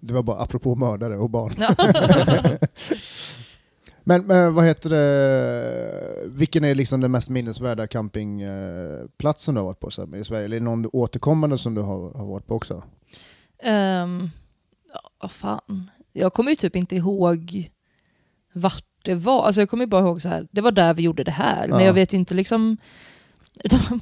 det 0.00 0.14
var 0.14 0.22
bara 0.22 0.38
apropå 0.38 0.74
mördare 0.74 1.18
och 1.18 1.30
barn. 1.30 1.52
Men, 4.04 4.26
men 4.26 4.54
vad 4.54 4.64
heter 4.64 4.90
det, 4.90 6.26
vilken 6.26 6.64
är 6.64 6.74
liksom 6.74 7.00
den 7.00 7.10
mest 7.10 7.28
minnesvärda 7.28 7.86
campingplatsen 7.86 9.54
du 9.54 9.60
har 9.60 9.66
varit 9.66 9.80
på 9.80 9.90
så 9.90 10.16
i 10.16 10.24
Sverige? 10.24 10.44
Eller 10.44 10.60
någon 10.60 10.86
återkommande 10.92 11.58
som 11.58 11.74
du 11.74 11.80
har, 11.80 12.10
har 12.10 12.26
varit 12.26 12.46
på 12.46 12.54
också? 12.54 12.82
Ehm, 13.62 14.30
ja, 15.22 15.28
fan. 15.28 15.90
Jag 16.12 16.32
kommer 16.32 16.50
ju 16.50 16.56
typ 16.56 16.76
inte 16.76 16.96
ihåg 16.96 17.70
vart 18.54 18.84
det 19.04 19.14
var. 19.14 19.44
Alltså 19.44 19.60
jag 19.60 19.68
kommer 19.70 19.86
bara 19.86 20.00
ihåg 20.00 20.22
så 20.22 20.28
här. 20.28 20.48
det 20.50 20.60
var 20.60 20.72
där 20.72 20.94
vi 20.94 21.02
gjorde 21.02 21.24
det 21.24 21.30
här. 21.30 21.68
Men 21.68 21.78
Ja. 21.80 21.84
jag 21.86 21.92
vet 21.92 22.12
ju 22.14 22.16
inte 22.18 22.34
liksom 22.34 22.76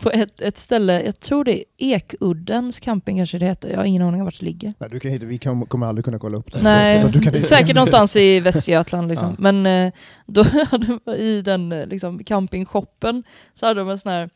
på 0.00 0.10
ett, 0.10 0.40
ett 0.40 0.58
ställe, 0.58 1.02
jag 1.02 1.20
tror 1.20 1.44
det 1.44 1.58
är 1.58 1.64
Ekuddens 1.78 2.80
camping 2.80 3.16
kanske 3.16 3.38
det 3.38 3.46
heter. 3.46 3.70
Jag 3.70 3.76
har 3.76 3.84
ingen 3.84 4.02
aning 4.02 4.20
om 4.20 4.24
vart 4.24 4.38
det 4.38 4.44
ligger. 4.44 4.74
Nej, 4.78 4.90
du 4.90 5.00
kan 5.00 5.28
vi 5.28 5.38
kan, 5.38 5.66
kommer 5.66 5.86
aldrig 5.86 6.04
kunna 6.04 6.18
kolla 6.18 6.38
upp 6.38 6.52
det. 6.52 6.62
Nej, 6.62 7.12
kan, 7.12 7.42
säkert 7.42 7.74
någonstans 7.74 8.16
i 8.16 8.40
Västergötland 8.40 9.08
liksom. 9.08 9.28
Ja. 9.28 9.36
Men 9.38 9.66
eh, 9.66 9.92
då 10.26 10.42
hade 10.70 10.86
de 10.86 11.12
i 11.12 11.42
den 11.42 11.72
eh, 11.72 11.86
liksom, 11.86 12.24
campingshoppen 12.24 13.22
så 13.54 13.66
hade 13.66 13.80
de 13.80 13.88
en 13.88 13.98
sån 13.98 14.12
här 14.12 14.30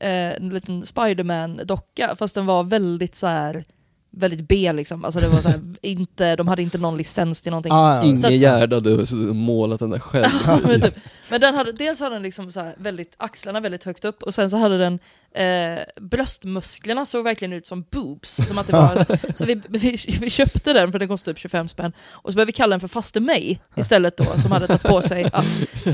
eh, 0.00 0.36
en 0.36 0.48
liten 0.48 0.82
Spiderman-docka 0.82 2.16
fast 2.16 2.34
den 2.34 2.46
var 2.46 2.64
väldigt 2.64 3.14
så 3.14 3.26
här 3.26 3.64
väldigt 4.10 4.48
B 4.48 4.72
liksom. 4.72 5.04
Alltså 5.04 5.20
det 5.20 5.28
var 5.28 5.40
så 5.40 5.48
här, 5.48 5.60
inte, 5.82 6.36
de 6.36 6.48
hade 6.48 6.62
inte 6.62 6.78
någon 6.78 6.96
licens 6.96 7.42
till 7.42 7.50
någonting. 7.50 7.72
ah, 7.72 7.96
ja. 7.96 8.02
Inge 8.02 8.16
Så 8.16 8.26
att- 8.26 8.32
Gärde 8.32 8.76
hade 8.76 9.06
målat 9.34 9.80
den 9.80 9.90
där 9.90 9.98
själv. 9.98 10.32
Ja, 10.46 10.58
men, 10.64 10.80
typ. 10.80 10.94
men 11.28 11.40
den 11.40 11.54
hade, 11.54 11.72
dels 11.72 12.00
hade 12.00 12.14
den 12.14 12.22
liksom 12.22 12.52
så 12.52 12.60
här 12.60 12.74
väldigt, 12.78 13.14
axlarna 13.16 13.60
väldigt 13.60 13.84
högt 13.84 14.04
upp 14.04 14.22
och 14.22 14.34
sen 14.34 14.50
så 14.50 14.56
hade 14.56 14.78
den 14.78 14.98
eh, 15.34 15.78
bröstmusklerna 16.00 17.06
såg 17.06 17.24
verkligen 17.24 17.52
ut 17.52 17.66
som 17.66 17.84
boobs. 17.90 18.48
Som 18.48 18.58
att 18.58 18.66
det 18.66 18.72
var, 18.72 19.06
så 19.34 19.44
vi, 19.44 19.60
vi, 19.68 19.96
vi 20.20 20.30
köpte 20.30 20.72
den 20.72 20.92
för 20.92 20.98
den 20.98 21.08
kostade 21.08 21.34
typ 21.34 21.40
25 21.40 21.68
spänn 21.68 21.92
och 22.10 22.32
så 22.32 22.36
började 22.36 22.46
vi 22.48 22.52
kalla 22.52 22.70
den 22.70 22.80
för 22.80 22.88
faste 22.88 23.20
mig 23.20 23.60
istället 23.76 24.16
då 24.16 24.24
som 24.24 24.52
hade 24.52 24.66
tagit 24.66 24.82
på 24.82 25.02
sig. 25.02 25.30
Ja. 25.32 25.42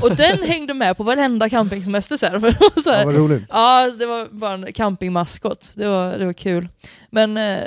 Och 0.01 0.15
den 0.15 0.37
hängde 0.43 0.73
med 0.73 0.97
på 0.97 1.03
varenda 1.03 1.49
campingsemester 1.49 2.17
sen. 2.17 2.41
För 2.41 2.51
det 2.51 2.57
var 2.59 2.81
så 2.81 2.89
ja, 2.89 2.95
här, 2.95 3.05
vad 3.05 3.15
roligt. 3.15 3.43
Ja, 3.49 3.55
alltså, 3.83 3.99
det 3.99 4.05
var 4.05 4.27
bara 4.31 4.53
en 4.53 4.73
campingmaskot. 4.73 5.71
Det 5.75 5.87
var, 5.87 6.17
det 6.17 6.25
var 6.25 6.33
kul. 6.33 6.67
Men 7.09 7.37
eh, 7.37 7.59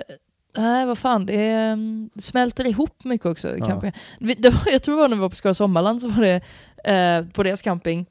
nej, 0.59 0.87
vad 0.87 0.99
fan, 0.99 1.27
det, 1.27 1.51
mm, 1.51 2.11
det 2.15 2.23
smälter 2.23 2.67
ihop 2.67 3.05
mycket 3.05 3.27
också. 3.27 3.57
Ja. 3.57 3.67
Camping. 3.67 3.93
Det 4.19 4.51
var, 4.51 4.73
jag 4.73 4.83
tror 4.83 4.95
det 4.95 5.01
var 5.01 5.09
när 5.09 5.17
vi 5.17 5.23
var 5.23 5.29
på 5.29 5.37
Skara 5.37 5.55
Sommarland 5.55 6.03
så 6.03 6.09
var 6.09 6.23
det 6.23 6.41
eh, 6.93 7.33
på 7.33 7.43
deras 7.43 7.63
camping. 7.63 8.07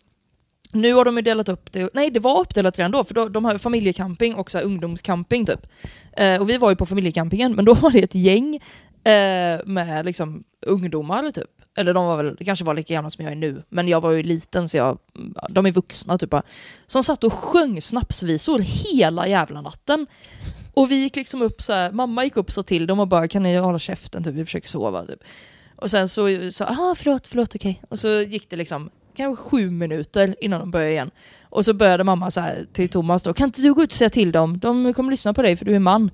Nu 0.72 0.93
har 0.93 1.06
de 1.06 1.16
ju 1.16 1.22
delat 1.22 1.50
upp 1.50 1.72
det, 1.72 1.89
nej 1.93 2.12
det 2.12 2.20
var 2.20 2.41
uppdelat 2.41 2.80
redan 2.80 2.91
då, 2.91 3.04
för 3.04 3.14
då, 3.14 3.30
de 3.30 3.45
har 3.45 3.58
familjecamping 3.58 4.36
och 4.36 4.52
så 4.52 4.60
ungdomscamping 4.60 5.45
typ. 5.45 5.68
Eh, 6.18 6.41
och 6.41 6.50
vi 6.50 6.58
var 6.58 6.70
ju 6.70 6.76
på 6.76 6.86
familjecampingen, 6.86 7.56
men 7.56 7.66
då 7.66 7.74
var 7.74 7.91
det 7.91 8.04
ett 8.04 8.16
gäng 8.16 8.56
eh, 9.04 9.60
med 9.66 10.06
liksom 10.06 10.43
ungdomar 10.66 11.32
typ. 11.32 11.50
Eller 11.78 11.93
de 11.93 12.06
var 12.06 12.24
väl, 12.24 12.38
kanske 12.45 12.66
var 12.66 12.74
lika 12.74 12.93
gamla 12.93 13.10
som 13.10 13.26
jag 13.26 13.32
är 13.32 13.36
nu, 13.36 13.64
men 13.70 13.88
jag 13.88 14.02
var 14.02 14.12
ju 14.12 14.24
liten 14.24 14.70
så 14.70 14.78
jag, 14.78 14.98
de 15.50 15.66
är 15.66 15.72
vuxna 15.72 16.18
typ. 16.18 16.34
Som 16.86 17.04
satt 17.04 17.24
och 17.24 17.34
sjöng 17.34 17.82
snapsvisor 17.82 18.60
hela 18.60 19.28
jävla 19.28 19.62
natten. 19.62 20.08
Och 20.78 20.91
vi 20.91 20.95
gick 20.95 21.15
liksom 21.15 21.41
upp 21.41 21.61
så 21.61 21.73
här, 21.73 21.91
mamma 21.91 22.23
gick 22.23 22.38
upp 22.38 22.51
så 22.51 22.63
till 22.63 22.88
dem 22.88 22.99
och 22.99 23.07
bara 23.07 23.28
kan 23.28 23.43
ni 23.43 23.55
hålla 23.55 23.80
käften 23.80 24.23
typ, 24.23 24.34
vi 24.34 24.45
försöker 24.45 24.67
sova 24.67 25.05
typ. 25.05 25.19
Och 25.75 25.89
sen 25.89 26.09
så 26.09 26.51
sa 26.51 26.65
ah 26.65 26.95
förlåt, 26.95 27.28
förlåt 27.28 27.55
okej. 27.55 27.82
Och 27.89 27.99
så 27.99 28.07
gick 28.07 28.49
det 28.49 28.55
liksom 28.55 28.89
kanske 29.15 29.43
sju 29.43 29.69
minuter 29.69 30.36
innan 30.41 30.59
de 30.59 30.71
började 30.71 30.91
igen. 30.91 31.11
Och 31.41 31.65
så 31.65 31.73
började 31.73 32.03
mamma 32.03 32.32
så 32.32 32.41
här 32.41 32.65
till 32.73 32.89
Thomas 32.89 33.23
då, 33.23 33.34
kan 33.34 33.45
inte 33.47 33.61
du 33.61 33.73
gå 33.73 33.84
ut 33.84 33.89
och 33.89 33.93
säga 33.93 34.09
till 34.09 34.32
dem? 34.32 34.59
De 34.59 34.93
kommer 34.93 35.11
lyssna 35.11 35.34
på 35.34 35.41
dig 35.41 35.55
för 35.55 35.65
du 35.65 35.75
är 35.75 35.80
man. 35.80 36.11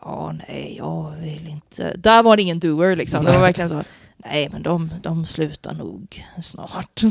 Ja, 0.00 0.34
nej, 0.48 0.74
jag 0.78 1.14
vill 1.20 1.48
inte. 1.48 1.94
Där 1.96 2.22
var 2.22 2.36
det 2.36 2.42
ingen 2.42 2.60
doer 2.60 2.96
liksom. 2.96 3.24
Det 3.24 3.32
var 3.32 3.40
verkligen 3.40 3.68
så. 3.70 3.82
Nej, 4.24 4.48
men 4.52 4.62
de, 4.62 4.90
de 5.02 5.26
slutar 5.26 5.74
nog 5.74 6.24
snart. 6.42 7.02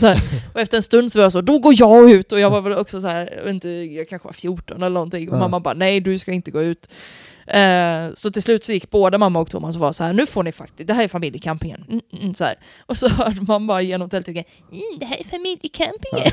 Och 0.53 0.59
efter 0.61 0.77
en 0.77 0.83
stund 0.83 1.11
så 1.11 1.19
var 1.19 1.23
jag 1.23 1.31
så, 1.31 1.41
då 1.41 1.59
går 1.59 1.73
jag 1.77 2.11
ut. 2.11 2.31
Och 2.31 2.39
jag 2.39 2.49
var 2.49 2.61
väl 2.61 2.73
också 2.73 3.01
så 3.01 3.07
här, 3.07 3.33
jag 3.43 3.49
inte, 3.49 3.69
jag 3.69 4.09
kanske 4.09 4.27
var 4.27 4.33
14 4.33 4.77
eller 4.77 4.89
någonting. 4.89 5.29
Och 5.29 5.35
Ja. 5.35 5.39
mamma 5.39 5.59
bara, 5.59 5.73
nej 5.73 5.99
du 5.99 6.19
ska 6.19 6.31
inte 6.31 6.51
gå 6.51 6.61
ut. 6.61 6.89
Eh, 7.49 8.13
så 8.13 8.31
till 8.31 8.41
slut 8.41 8.63
så 8.63 8.73
gick 8.73 8.89
båda 8.89 9.17
mamma 9.17 9.39
och 9.39 9.51
Thomas 9.51 9.75
och 9.75 9.81
var 9.81 9.91
så 9.91 10.03
här, 10.03 10.13
nu 10.13 10.25
får 10.25 10.43
ni 10.43 10.51
faktiskt, 10.51 10.87
det 10.87 10.93
här 10.93 11.03
är 11.03 11.07
familjecampingen. 11.07 11.85
Mm, 11.89 12.01
mm, 12.21 12.35
så 12.35 12.43
här. 12.43 12.55
Och 12.85 12.97
så 12.97 13.09
hörde 13.17 13.41
man 13.41 13.67
bara 13.67 13.81
genom 13.81 14.09
tältduken, 14.09 14.43
mm, 14.71 14.99
det 14.99 15.05
här 15.05 15.17
är 15.17 15.23
familjecampingen. 15.23 16.31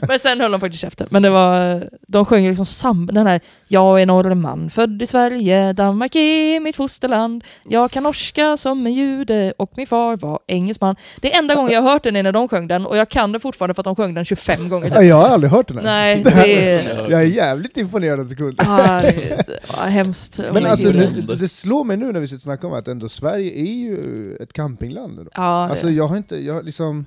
men 0.08 0.18
sen 0.18 0.40
höll 0.40 0.52
de 0.52 0.60
faktiskt 0.60 0.80
käften. 0.80 1.08
Men 1.10 1.22
det 1.22 1.30
var, 1.30 1.84
de 2.06 2.24
sjöng 2.24 2.48
liksom 2.48 2.66
sam, 2.66 3.10
den 3.12 3.26
här, 3.26 3.40
jag 3.68 4.02
är 4.02 4.06
norrman, 4.06 4.70
född 4.70 5.02
i 5.02 5.06
Sverige, 5.06 5.72
Danmark 5.72 6.14
är 6.14 6.60
mitt 6.60 6.76
fosterland. 6.76 7.44
Jag 7.64 7.90
kan 7.90 8.02
norska 8.02 8.56
som 8.56 8.86
en 8.86 8.92
jude 8.92 9.52
och 9.56 9.72
min 9.76 9.86
far 9.86 10.16
var 10.16 10.38
engelsman. 10.46 10.96
Det 11.20 11.34
är 11.34 11.38
enda 11.38 11.54
gången 11.54 11.72
jag 11.72 11.82
har 11.82 11.90
hört 11.90 12.02
den 12.02 12.16
är 12.16 12.22
när 12.22 12.32
de 12.32 12.48
sjöng 12.48 12.68
den 12.68 12.86
och 12.86 12.96
jag 12.96 13.08
kan 13.08 13.32
det 13.32 13.40
fortfarande 13.40 13.74
för 13.74 13.80
att 13.80 13.84
de 13.84 13.96
sjöng 13.96 14.14
den 14.14 14.24
25 14.24 14.68
gånger. 14.68 14.92
Ja, 14.94 15.02
jag 15.02 15.16
har 15.16 15.28
aldrig 15.28 15.50
hört 15.50 15.68
den 15.68 15.76
här. 15.76 15.84
Nej, 15.84 16.22
det 16.24 16.72
är... 16.72 17.10
Jag 17.10 17.20
är 17.20 17.26
jävligt 17.26 17.76
imponerad. 17.76 18.54
Ah, 18.58 19.00
det 19.00 19.46
var 19.76 19.86
hemskt. 19.94 20.38
Men 20.52 20.66
alltså, 20.66 20.92
det- 20.92 21.36
det, 21.36 21.48
slår 21.48 21.84
mig 21.84 21.96
nu 21.96 22.12
när 22.12 22.20
vi 22.20 22.26
sitter 22.26 22.36
och 22.38 22.42
snackar 22.42 22.68
om 22.68 22.74
att 22.74 22.88
ändå 22.88 23.08
Sverige 23.08 23.52
är 23.52 23.74
ju 23.74 24.36
ett 24.40 24.52
campingland. 24.52 25.18
Ändå. 25.18 25.30
Ja, 25.34 25.40
Alltså 25.68 25.90
jag 25.90 26.06
har 26.08 26.16
inte, 26.16 26.36
jag 26.44 26.64
liksom, 26.64 27.06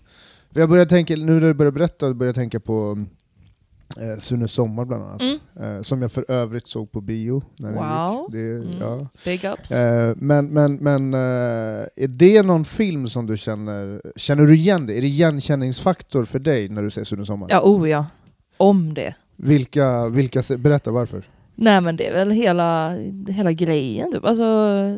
jag 0.53 0.69
börjar 0.69 0.85
tänka, 0.85 1.15
nu 1.15 1.25
när 1.25 1.41
du 1.41 1.53
börjar 1.53 1.71
berätta, 1.71 2.13
börjar 2.13 2.27
jag 2.29 2.35
tänka 2.35 2.59
på 2.59 3.05
eh, 3.97 4.19
Sune 4.19 4.47
Sommar 4.47 4.85
bland 4.85 5.03
annat. 5.03 5.21
Mm. 5.21 5.37
Eh, 5.77 5.81
som 5.81 6.01
jag 6.01 6.11
för 6.11 6.25
övrigt 6.31 6.67
såg 6.67 6.91
på 6.91 7.01
bio 7.01 7.43
när 7.57 7.71
Wow. 7.73 8.27
det 8.31 8.39
Mm. 8.39 8.67
ja. 8.79 9.07
Big 9.25 9.43
ups. 9.45 9.71
Eh, 9.71 10.13
men 10.17 10.47
men, 10.47 10.75
men 10.75 11.13
eh, 11.13 11.19
är 11.95 12.07
det 12.07 12.43
någon 12.43 12.65
film 12.65 13.07
som 13.07 13.25
du 13.25 13.37
känner, 13.37 14.01
känner 14.15 14.43
du 14.43 14.55
igen 14.55 14.85
det? 14.87 14.97
Är 14.97 15.01
det 15.01 15.07
igenkänningsfaktor 15.07 16.25
för 16.25 16.39
dig 16.39 16.69
när 16.69 16.83
du 16.83 16.89
ser 16.89 17.03
Sune 17.03 17.25
Sommar? 17.25 17.47
Ja, 17.51 17.61
oh 17.61 17.89
ja. 17.89 18.05
Om 18.57 18.93
det. 18.93 19.15
Vilka, 19.35 20.07
vilka, 20.07 20.43
berätta 20.57 20.91
varför. 20.91 21.23
Nej 21.59 21.81
men 21.81 21.95
det 21.95 22.07
är 22.07 22.13
väl 22.13 22.31
hela, 22.31 22.93
hela 23.29 23.51
grejen 23.51 24.11
typ. 24.11 24.25
Alltså 24.25 24.45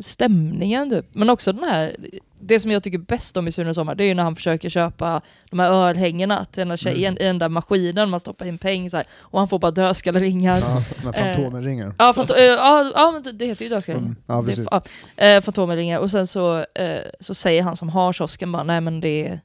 stämningen 0.02 0.90
typ. 0.90 1.06
Men 1.12 1.30
också 1.30 1.52
den 1.52 1.64
här, 1.64 1.96
det 2.40 2.60
som 2.60 2.70
jag 2.70 2.82
tycker 2.82 2.98
bäst 2.98 3.36
om 3.36 3.48
i 3.48 3.52
Sune 3.52 3.74
Sommar, 3.74 3.94
det 3.94 4.04
är 4.04 4.08
ju 4.08 4.14
när 4.14 4.22
han 4.22 4.36
försöker 4.36 4.68
köpa 4.68 5.20
de 5.50 5.58
här 5.58 5.70
örhängena 5.72 6.44
till 6.44 6.60
den 6.60 6.70
här 6.70 6.76
tjejen 6.76 7.18
i 7.18 7.24
den 7.24 7.38
där 7.38 7.48
maskinen 7.48 8.10
man 8.10 8.20
stoppar 8.20 8.46
in 8.46 8.58
pengar 8.58 8.90
så 8.90 8.96
här, 8.96 9.06
och 9.20 9.38
han 9.38 9.48
får 9.48 9.58
bara 9.58 9.70
dödskalleringar. 9.70 10.58
Ja, 10.60 10.82
när 11.04 11.12
Fantomen 11.12 11.64
ringer. 11.64 11.94
Ja, 11.98 12.12
fant- 12.16 12.36
äh, 12.38 12.44
ja, 12.44 12.90
ja 12.94 13.20
det- 13.24 13.32
det 13.32 13.46
heter 13.46 13.64
ju 13.64 13.68
dödskalleringar. 13.68 14.06
Mm, 14.08 14.22
ja, 14.26 14.40
Det- 14.40 14.46
precis. 14.46 14.66
ja, 14.70 14.82
eh, 15.24 15.40
Fantomen 15.40 15.76
ringer 15.76 15.98
och 15.98 16.10
sen 16.10 16.26
så, 16.26 16.58
eh, 16.58 17.00
så 17.20 17.34
säger 17.34 17.62
han 17.62 17.76
som 17.76 17.88
har 17.88 18.12
kiosken 18.12 18.52
bara, 18.52 18.64
nej 18.64 18.80
men 18.80 19.00
det 19.00 19.38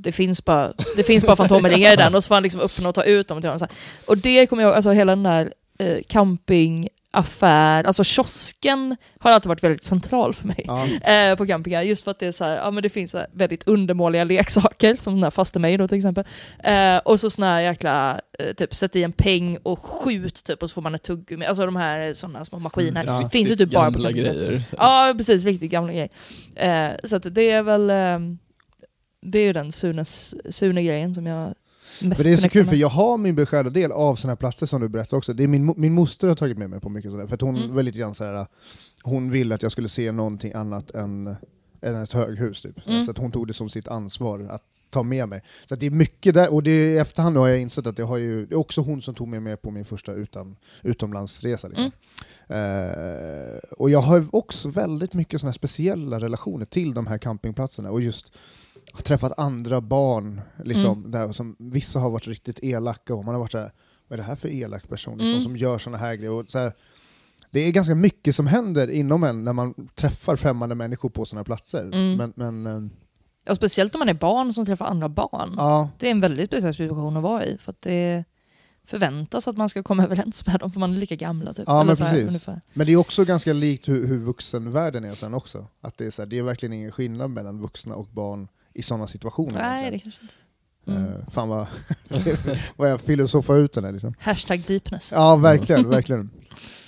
det 0.00 0.12
finns 0.12 0.44
bara, 0.44 0.72
det 0.96 1.02
finns 1.02 1.26
bara 1.26 1.36
Fantomen-ringar 1.36 1.92
i 1.92 1.96
den 1.96 2.14
och 2.14 2.24
så 2.24 2.28
får 2.28 2.34
han 2.34 2.42
liksom 2.42 2.60
öppna 2.60 2.88
och 2.88 2.94
ta 2.94 3.04
ut 3.04 3.28
dem 3.28 3.40
till 3.40 3.50
honom. 3.50 3.68
Och 4.06 4.18
det 4.18 4.46
kommer 4.46 4.62
jag 4.62 4.68
ihåg, 4.68 4.76
alltså 4.76 4.90
hela 4.90 5.12
den 5.12 5.22
där 5.22 5.52
eh, 5.78 5.98
campingaffär, 6.08 7.84
alltså 7.84 8.04
kiosken 8.04 8.96
har 9.18 9.30
alltid 9.30 9.48
varit 9.48 9.62
väldigt 9.64 9.84
central 9.84 10.34
för 10.34 10.46
mig 10.46 10.64
Ja. 10.66 10.86
eh, 11.12 11.36
på 11.36 11.46
campingar. 11.46 11.82
Just 11.82 12.04
för 12.04 12.10
att 12.10 12.18
det 12.18 12.26
är 12.26 12.32
så 12.32 12.44
här, 12.44 12.56
ja 12.56 12.70
men 12.70 12.82
det 12.82 12.88
finns 12.88 13.10
så 13.10 13.26
väldigt 13.32 13.68
undermåliga 13.68 14.24
leksaker, 14.24 14.96
som 14.96 15.14
den 15.14 15.22
här 15.22 15.30
faste 15.30 15.58
mig 15.58 15.76
då 15.76 15.88
till 15.88 15.96
exempel. 15.98 16.24
Eh, 16.64 16.96
och 16.96 17.20
så 17.20 17.30
såna 17.30 17.46
här 17.46 17.60
jäkla, 17.60 18.20
eh, 18.38 18.52
typ 18.54 18.74
sätt 18.74 18.96
i 18.96 19.02
en 19.02 19.12
peng 19.12 19.58
och 19.62 19.78
skjut 19.78 20.44
typ 20.44 20.62
och 20.62 20.70
så 20.70 20.74
får 20.74 20.82
man 20.82 20.94
ett 20.94 21.02
tuggummi. 21.02 21.46
Alltså 21.46 21.64
de 21.64 21.76
här 21.76 22.14
sådana 22.14 22.44
små 22.44 22.58
maskiner. 22.58 23.02
Mm, 23.02 23.22
ja. 23.22 23.28
Finns 23.28 23.50
ju 23.50 23.56
typ 23.56 23.70
bara 23.70 23.92
på 23.92 24.02
campingplatser. 24.02 24.46
grejer. 24.46 24.64
Ja, 24.76 25.14
precis. 25.16 25.44
Riktigt 25.44 25.70
gamla 25.70 25.92
grejer. 25.92 26.08
Eh, 26.54 26.90
så 27.04 27.16
att 27.16 27.34
det 27.34 27.50
är 27.50 27.62
väl 27.62 27.90
eh, 27.90 28.18
det 29.20 29.38
är 29.38 29.42
ju 29.42 29.52
den 29.52 29.72
Sunes, 29.72 30.34
Sune-grejen 30.54 31.14
som 31.14 31.26
jag 31.26 31.54
Men 32.00 32.10
det 32.10 32.32
är 32.32 32.36
så 32.36 32.48
kul 32.48 32.66
för 32.66 32.76
jag 32.76 32.88
har 32.88 33.18
min 33.18 33.34
beskärda 33.34 33.70
del 33.70 33.92
av 33.92 34.14
sådana 34.14 34.30
här 34.30 34.36
platser 34.36 34.66
som 34.66 34.80
du 34.80 34.88
berättar 34.88 35.16
också. 35.16 35.32
Det 35.32 35.42
är 35.44 35.48
min, 35.48 35.74
min 35.76 35.94
moster 35.94 36.28
har 36.28 36.34
tagit 36.34 36.58
med 36.58 36.70
mig 36.70 36.80
på 36.80 36.88
mycket 36.88 37.10
sådär, 37.12 37.26
för 37.26 37.38
hon 37.40 37.56
Mm. 37.56 37.74
var 37.74 37.82
lite 37.82 37.98
grann 37.98 38.14
såhär, 38.14 38.46
hon 39.02 39.30
ville 39.30 39.54
att 39.54 39.62
jag 39.62 39.72
skulle 39.72 39.88
se 39.88 40.12
någonting 40.12 40.52
annat 40.52 40.90
än, 40.90 41.36
än 41.82 41.94
ett 41.94 42.12
höghus 42.12 42.62
typ. 42.62 42.88
Mm. 42.88 43.02
Så 43.02 43.10
att 43.10 43.18
hon 43.18 43.32
tog 43.32 43.46
det 43.46 43.52
som 43.52 43.68
sitt 43.68 43.88
ansvar 43.88 44.48
att 44.50 44.62
ta 44.90 45.02
med 45.02 45.28
mig. 45.28 45.42
Så 45.64 45.74
det 45.74 45.86
är 45.86 45.90
mycket 45.90 46.34
där, 46.34 46.54
och 46.54 46.62
det 46.62 46.70
är, 46.70 46.94
i 46.94 46.98
efterhand 46.98 47.36
har 47.36 47.48
jag 47.48 47.60
insett 47.60 47.86
att 47.86 47.96
det, 47.96 48.02
har 48.02 48.16
ju, 48.16 48.46
det 48.46 48.54
är 48.54 48.58
också 48.58 48.80
hon 48.80 49.02
som 49.02 49.14
tog 49.14 49.28
med 49.28 49.42
mig 49.42 49.56
på 49.56 49.70
min 49.70 49.84
första 49.84 50.12
utan, 50.12 50.56
utomlandsresa. 50.82 51.68
Liksom. 51.68 51.90
Eh, 52.48 53.58
och 53.78 53.90
jag 53.90 54.00
har 54.00 54.24
också 54.32 54.68
väldigt 54.68 55.14
mycket 55.14 55.40
såna 55.40 55.52
speciella 55.52 56.18
relationer 56.20 56.64
till 56.66 56.94
de 56.94 57.06
här 57.06 57.18
campingplatserna 57.18 57.90
och 57.90 58.00
just 58.02 58.32
har 58.98 59.02
träffat 59.02 59.32
andra 59.36 59.80
barn, 59.80 60.40
liksom, 60.64 60.98
Mm. 60.98 61.10
där, 61.10 61.32
som, 61.32 61.56
vissa 61.58 61.98
har 61.98 62.10
varit 62.10 62.26
riktigt 62.28 62.58
elaka 62.62 63.14
och 63.14 63.24
man 63.24 63.34
har 63.34 63.40
varit 63.40 63.52
såhär, 63.52 63.72
vad 64.08 64.18
är 64.18 64.22
det 64.22 64.28
här 64.28 64.36
för 64.36 64.48
elak 64.48 64.88
person 64.88 65.18
liksom, 65.18 65.32
Mm. 65.32 65.42
som 65.42 65.56
gör 65.56 65.78
såna 65.78 65.96
här 65.98 66.14
grejer? 66.14 66.32
Och 66.32 66.48
så 66.48 66.58
här, 66.58 66.72
det 67.50 67.60
är 67.60 67.70
ganska 67.72 67.94
mycket 67.94 68.34
som 68.34 68.46
händer 68.46 68.90
inom 68.90 69.24
en 69.24 69.44
när 69.44 69.52
man 69.52 69.74
träffar 69.94 70.36
främmande 70.36 70.74
människor 70.74 71.08
på 71.08 71.24
sådana 71.24 71.44
platser. 71.44 71.82
Mm. 71.84 72.16
Men, 72.16 72.32
men 72.36 72.66
eh, 73.46 73.50
Och 73.50 73.56
speciellt 73.56 73.94
om 73.94 73.98
man 73.98 74.08
är 74.08 74.14
barn 74.14 74.52
som 74.52 74.66
träffar 74.66 74.86
andra 74.86 75.08
barn. 75.08 75.54
ja, 75.56 75.90
Det 75.98 76.06
är 76.06 76.10
en 76.10 76.20
väldigt 76.20 76.50
speciell 76.50 76.74
situation 76.74 77.16
att 77.16 77.22
vara 77.22 77.44
i. 77.44 77.58
För 77.58 77.70
att 77.72 77.82
det 77.82 78.24
förväntas 78.86 79.48
att 79.48 79.56
man 79.56 79.68
ska 79.68 79.82
komma 79.82 80.02
överens 80.04 80.46
med 80.46 80.60
dem 80.60 80.70
för 80.70 80.80
man 80.80 80.92
är 80.94 80.96
lika 80.96 81.16
gamla. 81.16 81.54
Typ. 81.54 81.64
Ja, 81.66 81.74
Eller 81.76 81.86
men 81.86 81.96
så 81.96 82.04
här, 82.04 82.20
ungefär. 82.26 82.60
men 82.74 82.86
det 82.86 82.92
är 82.92 82.96
också 82.96 83.24
ganska 83.24 83.52
likt 83.52 83.88
hur, 83.88 84.06
hur 84.06 84.18
vuxenvärlden 84.18 85.04
är 85.04 85.12
sen 85.14 85.34
också. 85.34 85.66
Att 85.80 85.98
det, 85.98 86.06
är 86.06 86.10
så 86.10 86.22
här, 86.22 86.26
det 86.26 86.38
är 86.38 86.42
verkligen 86.42 86.72
ingen 86.72 86.92
skillnad 86.92 87.30
mellan 87.30 87.58
vuxna 87.60 87.94
och 87.94 88.06
barn 88.12 88.48
i 88.74 88.82
sådana 88.82 89.06
situationer. 89.06 89.62
Nej, 89.62 89.90
det 89.90 89.98
kanske 89.98 90.20
inte. 90.22 90.34
Mm. 90.86 91.12
Eh, 91.12 91.30
fan 91.30 91.48
vad, 91.48 91.66
vad 92.76 92.90
jag 92.90 93.00
filosofar 93.00 93.56
ut 93.56 93.72
den 93.72 93.84
här 93.84 93.92
liksom. 93.92 94.14
Hashtag 94.18 94.62
deepness. 94.66 95.12
Ja, 95.12 95.36
verkligen, 95.36 95.88
verkligen. 95.88 96.30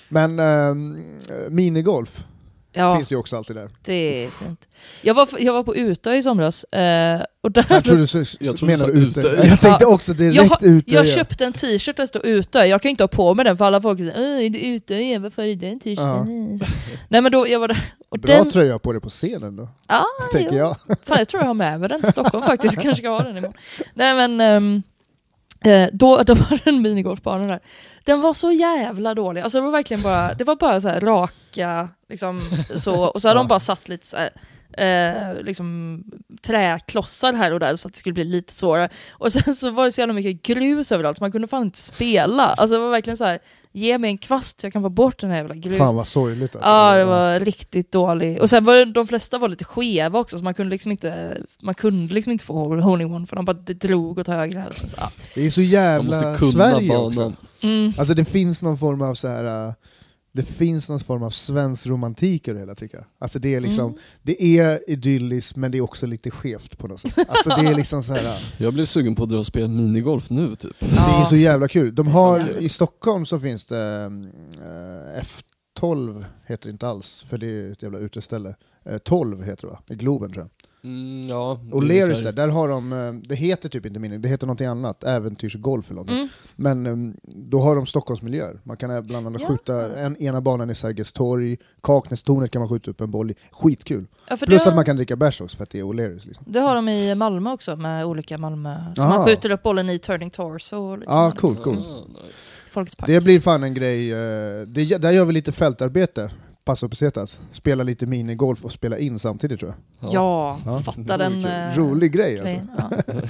Men 0.09 0.39
ehm, 0.39 1.19
minigolf 1.49 2.27
Ja, 2.73 2.97
finns 2.97 3.13
ju 3.13 3.17
också 3.17 3.37
alltid 3.37 3.57
där. 3.57 3.69
det 3.85 4.25
är 4.25 4.31
fint. 4.31 4.69
Jag 5.03 5.15
var, 5.15 5.29
jag 5.39 5.53
var 5.53 5.63
på 5.63 5.77
Utö 5.77 6.15
i 6.15 6.23
somras. 6.23 6.65
Eh, 6.65 7.23
och 7.43 7.51
där, 7.53 7.67
Jag 7.69 7.85
trodde 7.85 8.07
du, 8.07 8.25
Jag 8.41 8.57
trodde 8.57 8.73
menade 8.77 8.93
ute. 8.93 9.21
ute. 9.21 9.29
Jag 9.29 9.61
tänkte 9.61 9.85
Ja. 9.85 9.87
också 9.95 10.13
direkt 10.13 10.37
jag, 10.37 10.45
har- 10.45 10.59
ute. 10.67 10.95
jag 10.95 11.07
ja. 11.07 11.15
köpte 11.15 11.45
en 11.45 11.53
t-shirt 11.53 11.97
där 11.97 12.03
det 12.03 12.09
står 12.09 12.27
Utö. 12.27 12.65
Jag 12.65 12.83
kan 12.83 12.89
ju 12.89 12.91
inte 12.91 13.03
ha 13.03 13.09
på 13.09 13.35
mig 13.35 13.45
den 13.45 13.57
för 13.57 13.65
alla 13.65 13.81
folk 13.81 13.99
säger 13.99 14.15
"Åh, 14.17 14.45
är 14.45 14.51
det 14.51 14.67
Utö 14.67 14.95
igen? 14.95 15.23
Varför 15.23 15.43
är 15.43 15.47
det 15.47 15.55
den 15.69 15.81
t-shirten? 15.81 16.61
Nej 17.09 17.21
men 17.21 17.33
då, 17.33 17.49
jag 17.49 17.61
var 17.61 17.69
där. 17.69 17.83
Och 18.09 18.19
Bra 18.19 18.37
den, 18.37 18.51
tröja 18.51 18.79
på 18.79 18.93
dig 18.93 19.01
på 19.01 19.09
scenen 19.09 19.57
då, 19.57 19.69
Ja, 19.89 20.05
tänker 20.33 20.57
ja. 20.57 20.77
jag. 20.89 20.99
Fan, 21.07 21.19
jag 21.19 21.29
tror 21.29 21.43
jag 21.43 21.47
har 21.47 21.55
med 21.55 21.81
mig 21.81 21.89
den 21.89 22.03
till 22.03 22.13
Stockholm 22.13 22.45
faktiskt. 22.45 22.75
Kanske 22.81 23.03
ska 23.03 23.09
ha 23.11 23.23
den 23.23 23.37
imorgon. 23.37 23.55
Nej 23.95 24.29
men, 24.29 24.83
eh, 25.65 25.89
då, 25.93 26.23
då 26.23 26.35
var 26.35 26.51
det 26.65 26.71
en 26.71 26.83
minigolfbana 26.83 27.47
där. 27.47 27.61
Den 28.05 28.21
var 28.21 28.35
så 28.35 28.53
jävla 28.53 29.15
dålig. 29.15 29.41
Alltså 29.41 29.59
det 29.59 29.65
var 29.65 29.71
verkligen 29.71 30.03
bara, 30.03 30.35
det 30.35 30.45
var 30.45 30.57
bara 30.57 30.81
så 30.81 30.89
här 30.89 31.01
raka, 31.01 31.89
liksom 32.09 32.41
så. 32.77 33.05
Och 33.05 33.23
så 33.23 33.29
hade 33.29 33.41
de 33.41 33.49
bara 33.49 33.61
satt 33.61 33.89
lite 33.89 34.07
så 34.07 34.17
här, 34.17 34.31
eh, 34.73 35.43
liksom 35.43 36.03
träklossar 36.43 37.33
här 37.33 37.53
och 37.55 37.61
där 37.61 37.77
så 37.77 37.89
att 37.89 37.95
det 37.95 37.99
skulle 37.99 38.13
bli 38.13 38.25
lite 38.25 38.53
svårare. 38.53 38.89
Och 39.11 39.33
sen 39.33 39.55
så 39.55 39.71
var 39.71 39.85
det 39.85 39.93
så 39.93 40.01
jävla 40.01 40.15
mycket 40.15 40.43
grus 40.43 40.93
överallt 40.93 41.19
så 41.19 41.25
man 41.25 41.33
kunde 41.33 41.49
fan 41.49 41.63
inte 41.63 41.79
spela. 41.79 42.47
Alltså 42.47 42.77
det 42.77 42.83
var 42.83 42.91
verkligen 42.91 43.17
så 43.17 43.25
här, 43.25 43.39
ge 43.73 43.99
mig 43.99 44.11
en 44.11 44.19
kvast 44.19 44.63
jag 44.63 44.73
kan 44.73 44.83
få 44.83 44.89
bort 44.89 45.21
den 45.21 45.31
här 45.31 45.37
jävla 45.37 45.55
grusen. 45.55 45.87
Fan 45.87 45.97
vad 45.97 46.07
sorgligt 46.07 46.57
alltså. 46.57 46.71
Ja, 46.71 46.97
det 46.97 47.05
var 47.05 47.41
riktigt 47.41 47.93
dåligt. 47.93 48.41
Och 48.41 48.51
sen 48.51 48.65
var 48.65 48.75
det, 48.75 48.85
de 48.85 49.07
flesta 49.07 49.39
var 49.39 49.49
lite 49.49 49.65
skeva 49.65 50.19
också, 50.19 50.39
så 50.39 50.45
man 50.45 50.55
kunde 50.55 50.71
liksom 50.71 50.91
inte, 50.91 51.39
man 51.63 51.75
kunde 51.75 52.15
liksom 52.15 52.33
inte 52.33 52.45
få 52.45 52.81
hole 52.81 53.05
in 53.05 53.15
one 53.15 53.27
för 53.27 53.37
de 53.37 53.45
bara 53.45 53.57
drog 53.57 54.19
åt 54.19 54.27
höger 54.27 54.59
hälsen. 54.59 54.91
Så, 54.91 54.97
ja. 55.01 55.11
Det 55.35 55.47
är 55.47 55.51
så 55.51 55.63
jävla 55.63 56.39
Sverige 56.39 56.89
banan. 56.89 57.07
också. 57.07 57.33
mm. 57.61 57.93
Alltså 57.99 58.15
det 58.15 58.25
finns 58.25 58.63
någon 58.63 58.79
form 58.79 59.03
av 59.03 59.15
så 59.15 59.29
här. 59.29 59.75
Det 60.33 60.43
finns 60.43 60.89
någon 60.89 61.01
form 61.01 61.23
av 61.23 61.31
svensk 61.31 61.87
romantik 61.87 62.49
i 62.49 62.53
det 62.53 62.59
hela 62.59 62.75
tycker 62.75 62.97
jag. 62.97 63.07
Alltså 63.19 63.39
det 63.39 63.55
är 63.55 63.61
liksom, 63.61 63.85
Mm. 63.91 63.99
det 64.23 64.59
är 64.59 64.91
idylliskt 64.91 65.57
men 65.57 65.71
det 65.71 65.79
är 65.79 65.83
också 65.83 66.07
lite 66.07 66.31
skevt 66.31 66.79
på 66.79 66.89
något 66.89 67.01
sätt. 67.01 67.15
Alltså 67.29 67.49
det 67.49 67.69
är 67.69 67.75
liksom 67.75 68.03
så 68.03 68.13
här. 68.13 68.53
Jag 68.59 68.75
blev 68.75 68.85
sugen 68.85 69.15
på 69.15 69.23
att 69.23 69.29
dra 69.29 69.39
och 69.39 69.47
spela 69.47 69.69
minigolf 69.69 70.31
nu 70.31 70.55
typ. 70.55 70.77
Det 70.81 70.87
är 70.97 71.25
så 71.25 71.37
jävla 71.37 71.69
kul. 71.69 71.95
De 71.95 72.09
har. 72.09 72.59
I 72.59 72.69
Stockholm 72.69 73.27
så 73.27 73.39
finns 73.41 73.67
det 73.67 74.11
eh, 74.67 75.23
F12, 75.81 76.25
heter 76.47 76.69
det 76.69 76.73
inte 76.73 76.89
alls, 76.89 77.25
för 77.29 77.39
det 77.39 77.47
är 77.47 77.73
ett 77.73 77.83
jävla 77.83 77.99
uteställe. 77.99 78.55
Eh, 78.85 78.99
12 78.99 79.43
heter 79.43 79.67
det 79.67 79.73
va? 79.73 79.83
I 79.91 79.95
Globen 79.95 80.33
tror 80.33 80.45
jag. 80.45 80.60
Mm, 80.85 81.29
ja, 81.29 81.61
Och 81.73 81.83
så 81.83 81.89
där, 81.89 82.33
där 82.33 82.49
har 82.49 82.69
de, 82.69 82.93
eh, 82.93 83.13
det 83.13 83.35
heter 83.35 83.69
typ 83.69 83.87
inte 83.87 83.99
mini, 84.01 84.19
det 84.19 84.29
heter 84.29 84.47
någonting 84.47 84.67
annat, 84.67 85.05
äventyrsgolf 85.05 85.91
eller 85.91 85.95
någonting. 85.97 86.17
Mm. 86.17 86.29
Men 86.57 86.87
eh, 86.87 87.15
då 87.23 87.61
har 87.61 87.77
de 87.77 87.87
Stockholmsmiljöer. 87.87 88.61
Man 88.65 88.77
kan 88.77 89.07
bland 89.07 89.27
annat 89.27 89.41
Ja. 89.41 89.49
skjuta, 89.49 89.97
en, 89.99 90.17
ena 90.17 90.41
banan 90.41 90.71
i 90.71 90.75
Sergels 90.75 91.13
torg, 91.13 91.57
Kaknästornet 91.83 92.51
kan 92.51 92.61
man 92.61 92.69
skjuta 92.69 92.91
upp 92.91 93.01
en 93.01 93.11
boll 93.11 93.31
i. 93.31 93.35
Skitkul! 93.51 94.07
Ja, 94.29 94.37
Plus 94.37 94.65
det, 94.65 94.71
att 94.71 94.77
man 94.77 94.85
kan 94.85 94.97
dricka 94.97 95.17
bärs 95.17 95.41
också 95.41 95.57
för 95.57 95.65
att 95.65 95.71
det 95.71 95.79
är 95.79 95.83
O'Learys 95.83 96.27
liksom. 96.27 96.45
det 96.49 96.61
har 96.61 96.75
de 96.75 96.89
i 96.89 97.15
Malmö 97.15 97.53
också 97.53 97.77
med 97.77 98.07
olika 98.07 98.39
Malmö, 98.39 98.77
så 98.97 99.03
Aha. 99.03 99.17
man 99.17 99.27
skjuter 99.27 99.51
upp 99.51 99.63
bollen 99.63 99.91
i 99.91 99.99
turning 99.99 100.31
torso 100.31 100.77
och 100.77 100.99
lite 100.99 101.13
Ja, 101.13 101.25
där. 101.25 101.31
coolt, 101.31 101.63
coolt. 101.63 101.79
Ah, 101.87 102.05
nice. 102.09 102.57
Folkets 102.71 102.97
park. 102.97 103.07
Det 103.07 103.21
blir 103.21 103.41
fan 103.41 103.63
en 103.63 103.75
grej, 103.75 104.13
eh, 104.13 104.63
det, 104.67 104.99
där 104.99 105.11
gör 105.11 105.25
vi 105.25 105.33
lite 105.33 105.53
fältarbete, 105.53 106.31
Passo 106.65 106.89
Pesetas. 106.89 107.41
Spela 107.53 107.83
lite 107.83 108.07
minigolf 108.07 108.65
och 108.65 108.73
spela 108.73 108.99
in 108.99 109.19
samtidigt 109.19 109.61
tror 109.61 109.75
jag. 110.01 110.13
Ja, 110.13 110.59
Ja, 110.67 110.79
fatta 110.81 111.17
den 111.17 111.45
eh, 111.45 111.77
Rolig 111.77 112.13
grej 112.13 112.41
alltså. 112.41 112.67
Ja. 112.79 112.91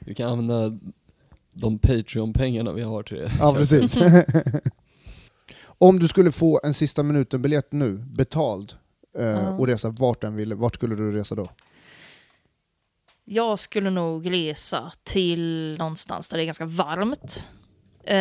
Vi 0.00 0.14
kan 0.14 0.30
använda 0.30 0.78
de 1.54 1.78
Patreon-pengarna 1.78 2.72
vi 2.72 2.82
har 2.82 3.02
till 3.02 3.16
det. 3.16 3.30
Ja, 3.40 3.54
precis. 3.54 3.96
Om 5.78 5.98
du 5.98 6.08
skulle 6.08 6.32
få 6.32 6.60
en 6.64 6.74
sista 6.74 7.02
minuten-biljett 7.02 7.72
nu, 7.72 7.92
betald, 7.96 8.72
eh, 9.18 9.24
Ja. 9.24 9.48
och 9.50 9.66
resa 9.66 9.90
vart 9.90 10.20
den 10.20 10.36
ville, 10.36 10.54
vart 10.54 10.74
skulle 10.74 10.94
du 10.96 11.12
resa 11.12 11.34
då? 11.34 11.48
Jag 13.24 13.58
skulle 13.58 13.90
nog 13.90 14.30
resa 14.32 14.92
till 15.02 15.76
någonstans 15.78 16.28
där 16.28 16.36
det 16.36 16.42
är 16.42 16.46
ganska 16.46 16.64
varmt. 16.64 17.48
Eh, 18.04 18.16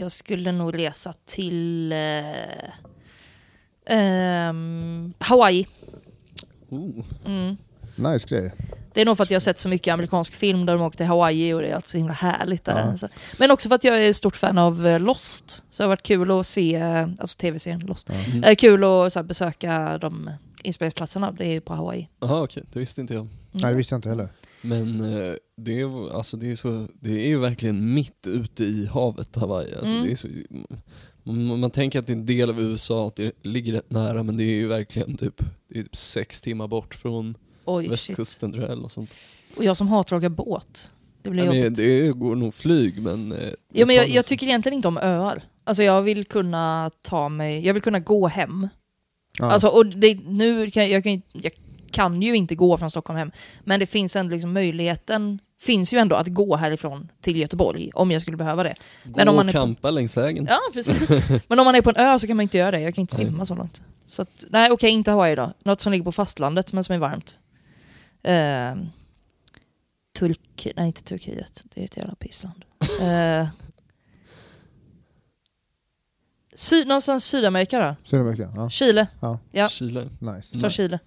jag 0.00 0.12
skulle 0.12 0.52
nog 0.52 0.78
resa 0.78 1.12
till 1.24 1.92
eh, 1.92 1.98
ehm, 3.86 5.12
Hawaii. 5.18 5.66
Mm. 7.24 7.56
Nice 7.96 8.28
grej. 8.28 8.52
Det 8.92 9.00
är 9.00 9.04
nog 9.06 9.16
för 9.16 9.22
att 9.24 9.30
jag 9.30 9.34
har 9.34 9.40
sett 9.40 9.58
så 9.58 9.68
mycket 9.68 9.92
amerikansk 9.94 10.34
film 10.34 10.66
där 10.66 10.72
de 10.72 10.82
åker 10.82 10.96
till 10.96 11.06
Hawaii 11.06 11.52
och 11.52 11.60
det 11.62 11.68
är 11.68 11.74
alltså 11.74 11.90
så 11.90 11.98
himla 11.98 12.12
härligt 12.12 12.64
där. 12.64 12.96
Ja. 13.02 13.08
Men 13.38 13.50
också 13.50 13.68
för 13.68 13.76
att 13.76 13.84
jag 13.84 14.04
är 14.06 14.12
stort 14.12 14.36
fan 14.36 14.58
av 14.58 14.86
eh, 14.86 15.00
Lost. 15.00 15.50
Så 15.70 15.82
det 15.82 15.84
har 15.84 15.88
varit 15.88 16.02
kul 16.02 16.30
att 16.30 16.46
se, 16.46 16.74
eh, 16.74 17.02
alltså 17.18 17.38
tv-serien 17.38 17.80
Lost. 17.80 18.10
Mm. 18.10 18.40
Det 18.40 18.48
är 18.48 18.54
kul 18.54 18.84
att 18.84 19.12
så 19.12 19.18
här, 19.18 19.24
besöka 19.24 19.98
de 19.98 20.30
inspelningsplatserna, 20.62 21.32
det 21.32 21.44
är 21.46 21.60
på 21.60 21.74
Hawaii. 21.74 22.08
Jaha 22.20 22.42
okej, 22.42 22.64
det 22.72 22.78
visste 22.78 23.00
inte 23.00 23.14
jag. 23.14 23.28
Nej, 23.52 23.70
det 23.70 23.74
visste 23.76 23.94
jag 23.94 23.98
inte 23.98 24.08
heller. 24.08 24.28
Men 24.60 25.00
eh, 25.00 25.34
det, 25.56 25.80
är, 25.80 26.16
alltså, 26.16 26.36
det, 26.36 26.50
är 26.50 26.54
så, 26.54 26.86
det 27.00 27.10
är 27.10 27.28
ju 27.28 27.38
verkligen 27.38 27.94
mitt 27.94 28.26
ute 28.26 28.64
i 28.64 28.86
havet, 28.86 29.36
Hawaii. 29.36 29.74
Alltså, 29.74 29.92
Mm. 29.94 30.06
det 30.06 30.12
är 30.12 30.16
så, 30.16 30.28
man, 31.26 31.60
man 31.60 31.70
tänker 31.70 31.98
att 31.98 32.06
det 32.06 32.12
är 32.12 32.16
en 32.16 32.26
del 32.26 32.50
av 32.50 32.60
USA, 32.60 33.06
att 33.08 33.16
det 33.16 33.32
ligger 33.42 33.72
rätt 33.72 33.90
nära, 33.90 34.22
men 34.22 34.36
det 34.36 34.42
är 34.44 34.54
ju 34.56 34.66
verkligen 34.66 35.16
typ, 35.16 35.42
det 35.68 35.78
är 35.78 35.82
typ 35.82 35.96
sex 35.96 36.40
timmar 36.40 36.68
bort 36.68 36.94
från 36.94 37.36
Oj, 37.64 37.84
shit. 37.84 37.92
västkusten 37.92 38.52
tror 38.52 38.64
jag, 38.64 38.72
eller 38.72 38.82
något 38.82 38.92
sånt. 38.92 39.10
Och 39.56 39.64
jag 39.64 39.76
som 39.76 39.88
hatar 39.88 40.16
att 40.16 40.20
åka 40.20 40.30
båt. 40.30 40.90
Det 41.22 41.30
blir 41.30 41.42
Nej, 41.42 41.48
men 41.52 41.58
jobbigt. 41.62 41.76
det 41.76 42.12
går 42.12 42.36
nog 42.36 42.54
flyg, 42.54 43.02
men... 43.02 43.32
eh, 43.32 43.50
Ja, 43.72 43.86
men 43.86 43.96
jag, 43.96 44.08
jag 44.08 44.26
tycker 44.26 44.46
egentligen 44.46 44.76
inte 44.76 44.88
om 44.88 44.98
öar. 44.98 45.42
Alltså 45.64 45.82
jag 45.82 46.02
vill 46.02 46.24
kunna 46.24 46.90
ta 47.02 47.28
mig, 47.28 47.66
jag 47.66 47.74
vill 47.74 47.82
kunna 47.82 48.00
gå 48.00 48.26
hem. 48.28 48.68
Ja. 49.38 49.44
Alltså, 49.50 49.68
och 49.68 49.86
det, 49.86 50.18
nu 50.26 50.70
kan 50.70 50.90
jag, 50.90 51.02
kan, 51.04 51.22
jag 51.32 51.52
kan 51.90 52.22
ju 52.22 52.36
inte 52.36 52.54
gå 52.54 52.76
från 52.76 52.90
Stockholm 52.90 53.18
hem, 53.18 53.30
men 53.64 53.80
det 53.80 53.86
finns 53.86 54.16
ändå 54.16 54.32
liksom 54.32 54.52
möjligheten 54.52 55.38
finns 55.66 55.92
ju 55.92 55.98
ändå 55.98 56.16
att 56.16 56.28
gå 56.28 56.56
härifrån 56.56 57.08
till 57.20 57.36
Göteborg 57.36 57.90
om 57.94 58.10
jag 58.10 58.22
skulle 58.22 58.36
behöva 58.36 58.62
det. 58.62 58.74
Gå 59.04 59.16
men 59.16 59.28
om 59.28 59.36
man 59.36 59.48
och 59.48 59.54
är 59.54 59.74
på- 59.74 59.90
längs 59.90 60.16
vägen. 60.16 60.46
Ja, 60.50 60.58
precis. 60.72 61.10
men 61.48 61.58
om 61.60 61.64
man 61.64 61.74
är 61.74 61.82
på 61.82 61.90
en 61.90 61.96
ö 61.96 62.18
så 62.18 62.26
kan 62.26 62.36
man 62.36 62.42
inte 62.42 62.58
göra 62.58 62.70
det. 62.70 62.80
Jag 62.80 62.94
kan 62.94 63.02
inte 63.02 63.16
Nej. 63.16 63.26
simma 63.26 63.46
så 63.46 63.54
långt. 63.54 63.82
Så 64.06 64.22
att, 64.22 64.44
nej, 64.50 64.70
okej, 64.70 64.90
inte 64.90 65.10
Hawaii 65.10 65.34
då. 65.36 65.52
Något 65.64 65.80
som 65.80 65.92
ligger 65.92 66.04
på 66.04 66.12
fastlandet 66.12 66.72
men 66.72 66.84
som 66.84 66.94
är 66.94 66.98
varmt. 66.98 67.38
Uh, 68.28 68.86
Turk... 70.18 70.66
Nej, 70.76 70.86
inte 70.86 71.02
Turkiet. 71.02 71.64
Det 71.74 71.80
är 71.80 71.84
ett 71.84 71.96
jävla 71.96 72.14
pissland. 72.14 72.64
Uh, 73.02 73.48
sy, 76.54 76.84
någonstans 76.84 77.24
Sydamerika 77.24 77.78
då? 77.78 77.96
Sydamerika? 78.04 78.52
Ja. 78.56 78.70
Chile. 78.70 79.06
Ja. 79.52 79.68
Chile. 79.68 80.08
Nice. 80.18 80.52
Ta 80.52 80.58
Nej. 80.58 80.70
Chile. 80.70 80.98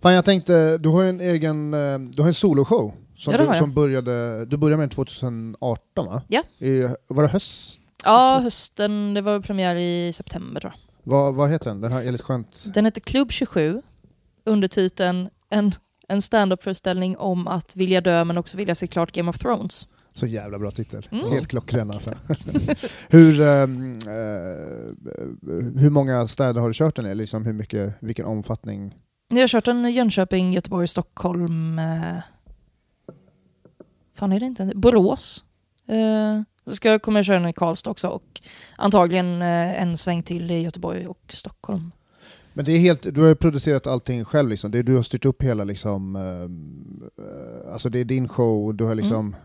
Fan 0.00 0.12
jag 0.14 0.24
tänkte, 0.24 0.78
du 0.78 0.88
har 0.88 1.02
ju 1.02 1.08
en 1.08 1.20
egen, 1.20 1.74
eh, 1.74 1.98
du 1.98 2.22
har 2.22 2.28
en 2.28 2.34
soloshow. 2.34 2.94
Som, 3.16 3.32
Ja, 3.32 3.38
det 3.38 3.44
du, 3.44 3.46
har 3.46 3.54
jag. 3.54 3.62
som 3.62 3.74
började, 3.74 4.44
du 4.44 4.56
började 4.56 4.76
med 4.76 4.88
den 4.88 4.94
2018 4.94 6.06
va? 6.06 6.22
Ja. 6.28 6.42
I, 6.58 6.82
var 7.08 7.22
det 7.22 7.28
höst? 7.28 7.80
Ja, 8.04 8.40
hösten. 8.42 9.14
Det 9.14 9.20
var 9.20 9.40
premiär 9.40 9.76
i 9.76 10.12
september 10.12 10.60
tror 10.60 10.72
jag. 10.72 10.80
Vad, 11.12 11.34
vad 11.34 11.50
heter 11.50 11.70
den? 11.70 11.80
Den 11.80 11.92
här 11.92 12.18
skönt. 12.18 12.64
Den 12.74 12.84
heter 12.84 13.00
Klubb 13.00 13.32
27. 13.32 13.82
Undertiteln 14.44 15.28
en, 15.50 15.72
en 16.08 16.22
stand-up-föreställning 16.22 17.16
om 17.16 17.48
att 17.48 17.76
vilja 17.76 18.00
dö 18.00 18.24
men 18.24 18.38
också 18.38 18.56
vilja 18.56 18.74
se 18.74 18.86
klart 18.86 19.12
Game 19.12 19.30
of 19.30 19.38
Thrones. 19.38 19.88
Så 20.14 20.26
jävla 20.26 20.58
bra 20.58 20.70
titel. 20.70 21.08
Mm. 21.10 21.32
Helt 21.32 21.48
klockren 21.48 21.90
alltså. 21.90 22.10
hur, 23.08 23.40
ehm, 23.40 23.98
eh, 23.98 25.80
hur 25.80 25.90
många 25.90 26.26
städer 26.26 26.60
har 26.60 26.68
du 26.68 26.74
kört 26.74 26.96
den 26.96 27.06
i? 27.06 27.14
Liksom 27.14 27.46
hur 27.46 27.52
mycket, 27.52 27.94
vilken 28.00 28.26
omfattning? 28.26 28.94
Jag 29.28 29.40
har 29.40 29.48
kört 29.48 29.64
den 29.64 29.86
i 29.86 29.90
Jönköping, 29.90 30.52
Göteborg, 30.52 30.88
Stockholm. 30.88 31.80
Eh, 34.16 34.18
fan 34.18 34.32
är 34.32 34.40
det 34.40 34.46
inte? 34.46 34.72
Borås. 34.74 35.44
Eh, 35.88 36.42
så 36.64 36.74
ska 36.74 36.90
jag, 36.90 37.02
kommer 37.02 37.18
jag 37.18 37.26
köra 37.26 37.38
den 37.38 37.48
i 37.48 37.52
Karlstad 37.52 37.90
också 37.90 38.08
och 38.08 38.40
antagligen 38.76 39.42
eh, 39.42 39.82
en 39.82 39.96
sväng 39.96 40.22
till 40.22 40.50
i 40.50 40.62
Göteborg 40.62 41.06
och 41.06 41.20
Stockholm. 41.28 41.92
Men 42.52 42.64
det 42.64 42.72
är 42.72 42.78
helt, 42.78 43.14
du 43.14 43.20
har 43.20 43.28
ju 43.28 43.34
producerat 43.34 43.86
allting 43.86 44.24
själv 44.24 44.48
liksom. 44.48 44.70
Det 44.70 44.78
är, 44.78 44.82
du 44.82 44.96
har 44.96 45.02
styrt 45.02 45.24
upp 45.24 45.42
hela 45.42 45.64
liksom, 45.64 46.16
ehm, 46.16 47.02
eh, 47.18 47.72
alltså 47.72 47.88
det 47.88 47.98
är 47.98 48.04
din 48.04 48.28
show, 48.28 48.74
du 48.74 48.84
har 48.84 48.94
liksom 48.94 49.36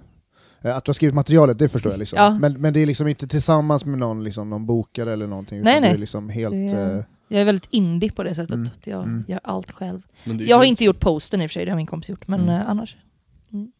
eh, 0.61 0.76
Att 0.78 0.86
du 0.86 0.89
har 0.89 0.93
skrivit 0.93 1.15
materialet, 1.15 1.59
det 1.59 1.69
förstår 1.69 1.91
jag 1.91 1.99
liksom. 1.99 2.19
Mm. 2.19 2.34
Ja. 2.34 2.39
Men, 2.39 2.61
men 2.61 2.74
det 2.74 2.80
är 2.80 2.86
liksom 2.86 3.07
inte 3.07 3.28
tillsammans 3.28 3.86
med 3.86 3.99
någon, 3.99 4.24
liksom, 4.24 4.49
någon 4.49 4.65
bokare 4.65 5.13
eller 5.13 5.28
någonting, 5.28 5.61
Nej, 5.61 5.82
nej. 5.82 5.91
är 5.93 5.97
liksom 5.97 6.30
helt... 6.30 6.51
Det- 6.51 6.82
eh, 6.97 7.03
Jag 7.28 7.41
är 7.41 7.45
väldigt 7.45 7.67
indie 7.72 8.11
på 8.11 8.24
det 8.24 8.36
sättet, 8.36 8.53
Mm, 8.53 8.69
att 8.74 8.88
jag 8.88 9.03
mm. 9.03 9.24
gör 9.28 9.39
allt 9.43 9.72
själv. 9.72 10.01
Är 10.24 10.41
Jag 10.41 10.57
har 10.57 10.63
inte 10.63 10.84
gjort 10.84 10.99
posten 10.99 11.41
i 11.41 11.45
och 11.45 11.49
för 11.49 11.53
sig, 11.53 11.65
det 11.65 11.72
har 11.72 11.78
min 11.78 11.88
kompis 11.88 12.09
gjort, 12.09 12.28
men 12.28 12.39
Mm. 12.41 12.55
eh, 12.55 12.69
annars. 12.69 12.97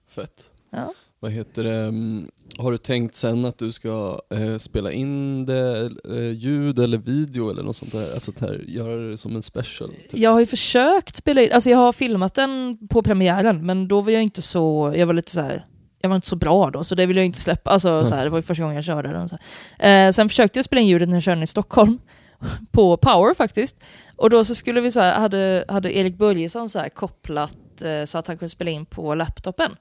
Fett. 0.10 0.52
Ja. 0.72 0.94
Vad 1.20 1.32
heter 1.32 1.64
det? 1.64 1.76
mm, 1.76 2.32
Har 2.58 2.72
du 2.72 2.78
tänkt 2.78 3.16
sen 3.16 3.46
att 3.46 3.58
du 3.58 3.72
ska 3.72 4.20
eh, 4.30 4.58
spela 4.58 4.92
in 4.92 5.46
det, 5.46 5.92
eh, 6.10 6.32
ljud 6.32 6.80
eller 6.80 6.98
video 6.98 7.50
eller 7.50 7.64
något 7.64 7.76
sånt 7.76 7.92
där? 7.92 8.14
Alltså 8.14 8.32
här, 8.42 8.64
göra 8.68 8.96
det 9.10 9.18
som 9.18 9.36
en 9.36 9.42
special? 9.42 9.90
Typ. 9.90 10.20
Jag 10.20 10.32
har 10.32 10.40
ju 10.40 10.46
försökt 10.46 11.16
spela 11.16 11.42
in, 11.42 11.52
alltså 11.52 11.70
jag 11.70 11.78
har 11.78 11.94
filmat 11.94 12.34
den 12.34 12.78
på 12.88 13.04
premiären, 13.04 13.66
men 13.66 13.88
då 13.88 14.02
var 14.02 14.12
jag 14.12 14.24
inte 14.24 14.42
så, 14.42 14.94
jag 14.98 15.08
var 15.08 15.14
lite 15.14 15.32
så 15.32 15.42
här. 15.42 15.66
Jag 16.02 16.10
var 16.10 16.16
inte 16.16 16.28
så 16.28 16.36
bra 16.36 16.70
då, 16.72 16.84
så 16.84 16.96
det 16.96 17.06
vill 17.06 17.18
jag 17.18 17.26
inte 17.26 17.40
släppa. 17.40 17.70
Alltså, 17.70 18.06
så 18.06 18.16
här, 18.16 18.24
det 18.24 18.30
var 18.30 18.38
ju 18.38 18.42
första 18.42 18.64
gången 18.64 18.76
jag 18.76 18.86
körde 18.86 19.10
den. 19.10 19.30
Så. 19.30 19.38
Eh, 19.80 20.12
sen 20.12 20.30
försökte 20.30 20.58
jag 20.60 20.66
spela 20.66 20.82
in 20.82 20.88
ljudet 20.88 21.10
när 21.10 21.16
jag 21.16 21.24
körde 21.24 21.44
i 21.44 21.48
Stockholm, 21.48 22.00
på 22.72 22.98
Power 22.98 23.34
faktiskt. 23.34 23.80
Och 24.16 24.30
då 24.30 24.46
så 24.46 24.56
skulle 24.56 24.82
vi 24.82 24.92
så 24.92 25.00
här, 25.00 25.20
hade, 25.20 25.66
hade 25.68 25.98
Erik 25.98 26.18
Börjesson 26.18 26.70
så 26.70 26.84
kopplat 26.96 27.82
eh, 27.82 28.04
så 28.06 28.18
att 28.18 28.28
han 28.28 28.38
kunde 28.38 28.50
spela 28.50 28.72
in 28.72 28.86
på 28.86 29.16
laptopen. 29.16 29.72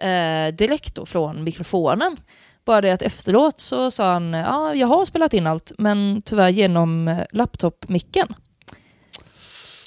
Eh, 0.00 0.54
direkt 0.54 0.94
då 0.94 1.06
från 1.06 1.44
mikrofonen. 1.44 2.16
Bara 2.64 2.80
det 2.80 2.92
att 2.92 3.02
efteråt 3.02 3.60
så 3.60 3.90
sa 3.90 4.12
han, 4.12 4.32
ja 4.32 4.74
jag 4.74 4.86
har 4.86 5.04
spelat 5.04 5.34
in 5.34 5.46
allt, 5.46 5.72
men 5.78 6.22
tyvärr 6.24 6.48
genom 6.48 7.08
eh, 7.08 7.24
laptop-micken. 7.32 8.34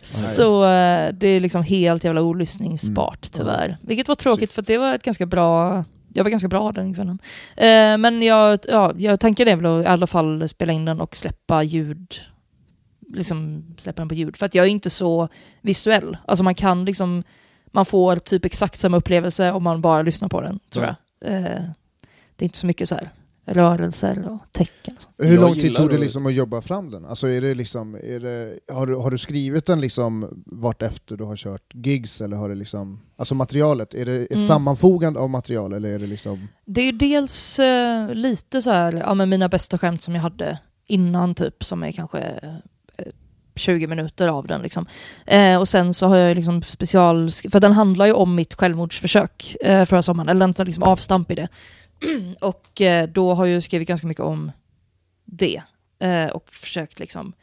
Så 0.05 0.63
eh, 0.63 1.13
det 1.13 1.27
är 1.27 1.39
liksom 1.39 1.63
helt 1.63 2.03
jävla 2.03 2.21
olyssningsbart 2.21 3.31
tyvärr. 3.31 3.77
Vilket 3.81 4.07
var 4.07 4.15
tråkigt 4.15 4.39
Precis. 4.39 4.55
för 4.55 4.61
det 4.61 4.77
var 4.77 4.95
ett 4.95 5.03
ganska 5.03 5.25
bra, 5.25 5.83
jag 6.13 6.23
var 6.23 6.31
ganska 6.31 6.47
bra 6.47 6.71
den 6.71 6.93
kvällen. 6.93 7.19
Eh, 7.57 7.97
men 7.97 8.21
jag, 8.21 8.59
ja, 8.67 8.93
jag 8.97 9.19
tanken 9.19 9.47
är 9.47 9.55
väl 9.55 9.65
att 9.65 9.85
i 9.85 9.87
alla 9.87 10.07
fall 10.07 10.49
spela 10.49 10.73
in 10.73 10.85
den 10.85 11.01
och 11.01 11.15
släppa 11.15 11.63
ljud, 11.63 12.15
liksom 13.13 13.65
släppa 13.77 14.01
den 14.01 14.09
på 14.09 14.15
ljud. 14.15 14.35
För 14.35 14.45
att 14.45 14.55
jag 14.55 14.65
är 14.65 14.69
inte 14.69 14.89
så 14.89 15.27
visuell. 15.61 16.17
Alltså 16.25 16.43
man 16.43 16.55
kan 16.55 16.85
liksom, 16.85 17.23
man 17.75 17.85
får 17.85 18.15
typ 18.15 18.45
exakt 18.45 18.79
samma 18.79 18.97
upplevelse 18.97 19.51
om 19.51 19.63
man 19.63 19.81
bara 19.81 20.01
lyssnar 20.01 20.29
på 20.29 20.41
den, 20.41 20.59
tror 20.69 20.85
Ja. 20.85 20.95
jag. 21.19 21.31
Eh, 21.31 21.61
det 22.35 22.43
är 22.43 22.45
inte 22.45 22.57
så 22.57 22.67
mycket 22.67 22.89
så 22.89 22.95
här 22.95 23.09
rörelser 23.47 24.27
och 24.29 24.39
tecken. 24.51 24.95
och. 25.17 25.25
Hur 25.25 25.33
Jag 25.35 25.41
lång 25.41 25.53
tid 25.53 25.75
tog 25.75 25.89
det 25.89 25.93
att- 25.95 25.99
liksom 26.01 26.25
att 26.25 26.33
jobba 26.33 26.61
fram 26.61 26.91
den? 26.91 27.05
Alltså 27.05 27.27
är 27.27 27.41
det 27.41 27.55
liksom, 27.55 27.95
är 27.95 28.19
det, 28.19 28.59
har, 28.73 28.87
du, 28.87 28.95
har 28.95 29.11
du 29.11 29.17
skrivit 29.17 29.65
den 29.65 29.81
liksom 29.81 30.43
vart 30.45 30.81
efter 30.81 31.17
du 31.17 31.23
har 31.23 31.35
kört 31.35 31.71
gigs 31.73 32.21
eller 32.21 32.37
har 32.37 32.49
det 32.49 32.55
liksom, 32.55 33.01
alltså 33.17 33.35
materialet, 33.35 33.93
är 33.93 34.05
det 34.05 34.15
ett 34.23 34.31
Mm. 34.31 34.47
sammanfogande 34.47 35.19
av 35.19 35.29
material 35.29 35.73
eller 35.73 35.89
är 35.89 35.99
det 35.99 36.07
liksom, 36.07 36.47
Det 36.65 36.81
är 36.81 36.93
dels 36.93 37.59
eh, 37.59 38.13
lite 38.13 38.61
så 38.61 38.71
här, 38.71 38.93
ja 38.93 39.13
men 39.13 39.29
mina 39.29 39.49
bästa 39.49 39.77
skämt 39.77 40.01
som 40.01 40.15
jag 40.15 40.21
hade 40.21 40.59
innan 40.87 41.35
typ, 41.35 41.63
som 41.63 41.83
är 41.83 41.91
kanske 41.91 42.39
20 43.55 43.87
minuter 43.87 44.27
av 44.27 44.47
den 44.47 44.61
liksom. 44.61 44.85
Eh, 45.25 45.59
och 45.59 45.67
sen 45.67 45.93
så 45.93 46.07
har 46.07 46.15
jag 46.17 46.35
liksom 46.35 46.61
special, 46.61 47.29
för 47.51 47.59
den 47.59 47.71
handlar 47.73 48.05
ju 48.05 48.13
om 48.13 48.35
mitt 48.35 48.53
självmordsförsök 48.53 49.55
eh, 49.61 49.85
förra 49.85 50.01
sommaren, 50.01 50.29
eller 50.29 50.39
den 50.39 50.53
tar 50.53 50.65
liksom 50.65 50.83
avstamp 50.83 51.31
i 51.31 51.35
det. 51.35 51.47
och 52.41 52.81
eh, 52.81 53.09
då 53.09 53.33
har 53.33 53.45
jag 53.45 53.63
skrivit 53.63 53.87
ganska 53.87 54.07
mycket 54.07 54.23
om 54.23 54.51
det. 55.25 55.61
Eh, 55.99 56.27
och 56.27 56.49
försökt 56.51 56.99
liksom 56.99 57.33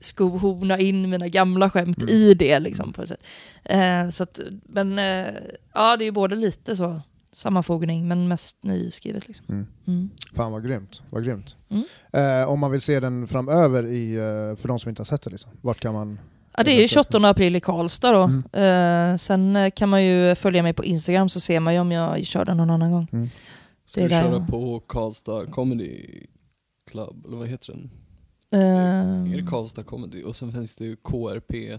skohorna 0.00 0.78
in 0.78 1.10
mina 1.10 1.28
gamla 1.28 1.70
skämt 1.70 2.02
Mm. 2.02 2.14
i 2.14 2.34
det 2.34 2.58
liksom 2.58 2.92
på 2.92 3.02
ett 3.02 3.08
sätt. 3.08 3.24
Eh, 3.64 4.10
så 4.10 4.22
att, 4.22 4.40
men 4.66 4.98
eh, 4.98 5.26
ja, 5.74 5.96
det 5.96 6.04
är 6.04 6.06
ju 6.06 6.12
både 6.12 6.36
lite 6.36 6.76
så 6.76 7.00
sammanfogning 7.32 8.08
men 8.08 8.28
mest 8.28 8.64
nyskrivet 8.64 9.26
liksom. 9.28 9.46
Mm. 9.48 9.66
Mm. 9.86 10.10
fan 10.34 10.52
vad 10.52 10.64
grymt, 10.66 11.02
vad 11.10 11.24
grymt. 11.24 11.56
Mm. 11.68 11.84
Eh, 12.42 12.48
om 12.50 12.60
man 12.60 12.70
vill 12.70 12.80
se 12.80 13.00
den 13.00 13.26
framöver 13.26 13.86
i, 13.86 14.14
eh, 14.14 14.56
för 14.56 14.68
de 14.68 14.78
som 14.78 14.88
inte 14.88 15.00
har 15.00 15.04
sett 15.04 15.22
det 15.22 15.30
liksom, 15.30 15.50
vart 15.60 15.80
kan 15.80 15.94
man? 15.94 16.18
Ja, 16.56 16.62
det 16.64 16.70
är 16.76 16.80
ju 16.80 16.88
28 16.88 17.28
april 17.28 17.56
i 17.56 17.60
Karlstad 17.60 18.12
då. 18.12 18.22
Mm. 18.52 19.12
Eh, 19.12 19.16
sen 19.16 19.56
eh, 19.56 19.70
kan 19.70 19.88
man 19.88 20.04
ju 20.04 20.34
följa 20.34 20.62
mig 20.62 20.72
på 20.72 20.84
Instagram 20.84 21.28
så 21.28 21.40
ser 21.40 21.60
man 21.60 21.74
ju 21.74 21.80
om 21.80 21.92
jag 21.92 22.26
kör 22.26 22.44
den 22.44 22.56
någon 22.56 22.70
annan 22.70 22.92
gång. 22.92 23.30
Ska 23.86 24.00
det 24.00 24.04
är 24.04 24.08
du 24.08 24.14
köra 24.28 24.32
jag- 24.38 24.48
på 24.48 24.80
Karlstad 24.80 25.46
Comedy 25.46 26.06
Club, 26.90 27.26
eller 27.26 27.36
vad 27.36 27.48
heter 27.48 27.72
den? 27.72 27.90
Eh, 28.52 29.32
Är 29.32 29.36
det 29.42 29.46
Karlstad 29.50 29.82
Comedy? 29.82 30.22
Och 30.22 30.36
sen 30.36 30.52
finns 30.52 30.76
det 30.76 30.84
ju 30.84 30.96
KRP, 30.96 31.78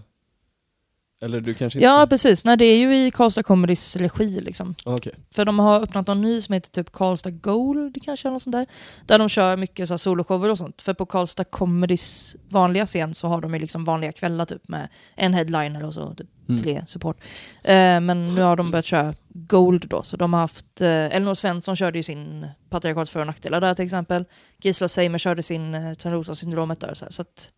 Eller 1.22 1.40
du 1.40 1.54
kanske 1.54 1.78
inte 1.78 1.84
Ja, 1.86 1.96
ska- 2.00 2.06
precis. 2.06 2.44
Nej, 2.44 2.56
det 2.56 2.64
är 2.64 2.78
ju 2.78 3.06
i 3.06 3.10
Karlstad 3.10 3.42
Comedys 3.42 3.96
regi 3.96 4.40
liksom. 4.40 4.74
Ah, 4.84 4.94
Okej. 4.94 5.12
För 5.34 5.44
de 5.44 5.58
har 5.58 5.80
öppnat 5.80 6.06
någon 6.06 6.20
ny 6.22 6.40
som 6.40 6.52
heter 6.52 6.70
typ 6.70 6.92
Karlstad 6.92 7.30
Gold 7.30 7.98
kanske 8.04 8.28
eller 8.28 8.32
något 8.32 8.42
sånt 8.42 8.52
där. 8.56 8.66
Där 9.06 9.18
de 9.18 9.28
kör 9.28 9.56
mycket 9.56 9.88
så 9.88 9.94
här 9.94 9.98
soloshower 9.98 10.50
och 10.50 10.58
sånt. 10.58 10.82
För 10.82 10.94
på 10.94 11.06
Karlstad 11.06 11.44
Comedys 11.44 12.36
vanliga 12.48 12.86
scen 12.86 13.14
så 13.14 13.28
har 13.28 13.40
de 13.40 13.54
ju 13.54 13.60
liksom 13.60 13.84
vanliga 13.84 14.12
kvällar 14.12 14.44
typ 14.46 14.68
med 14.68 14.88
en 15.16 15.34
headliner 15.34 15.84
och 15.84 15.94
så 15.94 16.14
typ 16.14 16.28
Mm. 16.48 16.62
tre 16.62 16.82
support. 16.86 17.20
Eh, 17.64 17.74
men 18.00 18.34
nu 18.34 18.40
har 18.42 18.56
de 18.56 18.70
börjat 18.70 18.84
köra 18.84 19.14
Gold 19.28 19.88
då. 19.88 20.02
Så 20.02 20.16
de 20.16 20.32
har 20.32 20.40
haft, 20.40 20.80
eh, 20.80 20.88
Elinor 20.88 21.34
Svensson 21.34 21.76
körde 21.76 21.98
ju 21.98 22.02
sin 22.02 22.46
Patriarkats 22.70 23.10
för 23.10 23.20
och 23.20 23.26
nackdelar 23.26 23.60
där 23.60 23.74
till 23.74 23.84
exempel. 23.84 24.24
Gisla 24.62 24.88
Seimer 24.88 25.18
körde 25.18 25.42
sin 25.42 25.74
eh, 25.74 25.92
Törnrosa-syndromet 25.94 26.80
där. 26.80 26.94
Så, 26.94 27.04
här. 27.04 27.10
så 27.12 27.22
att 27.22 27.52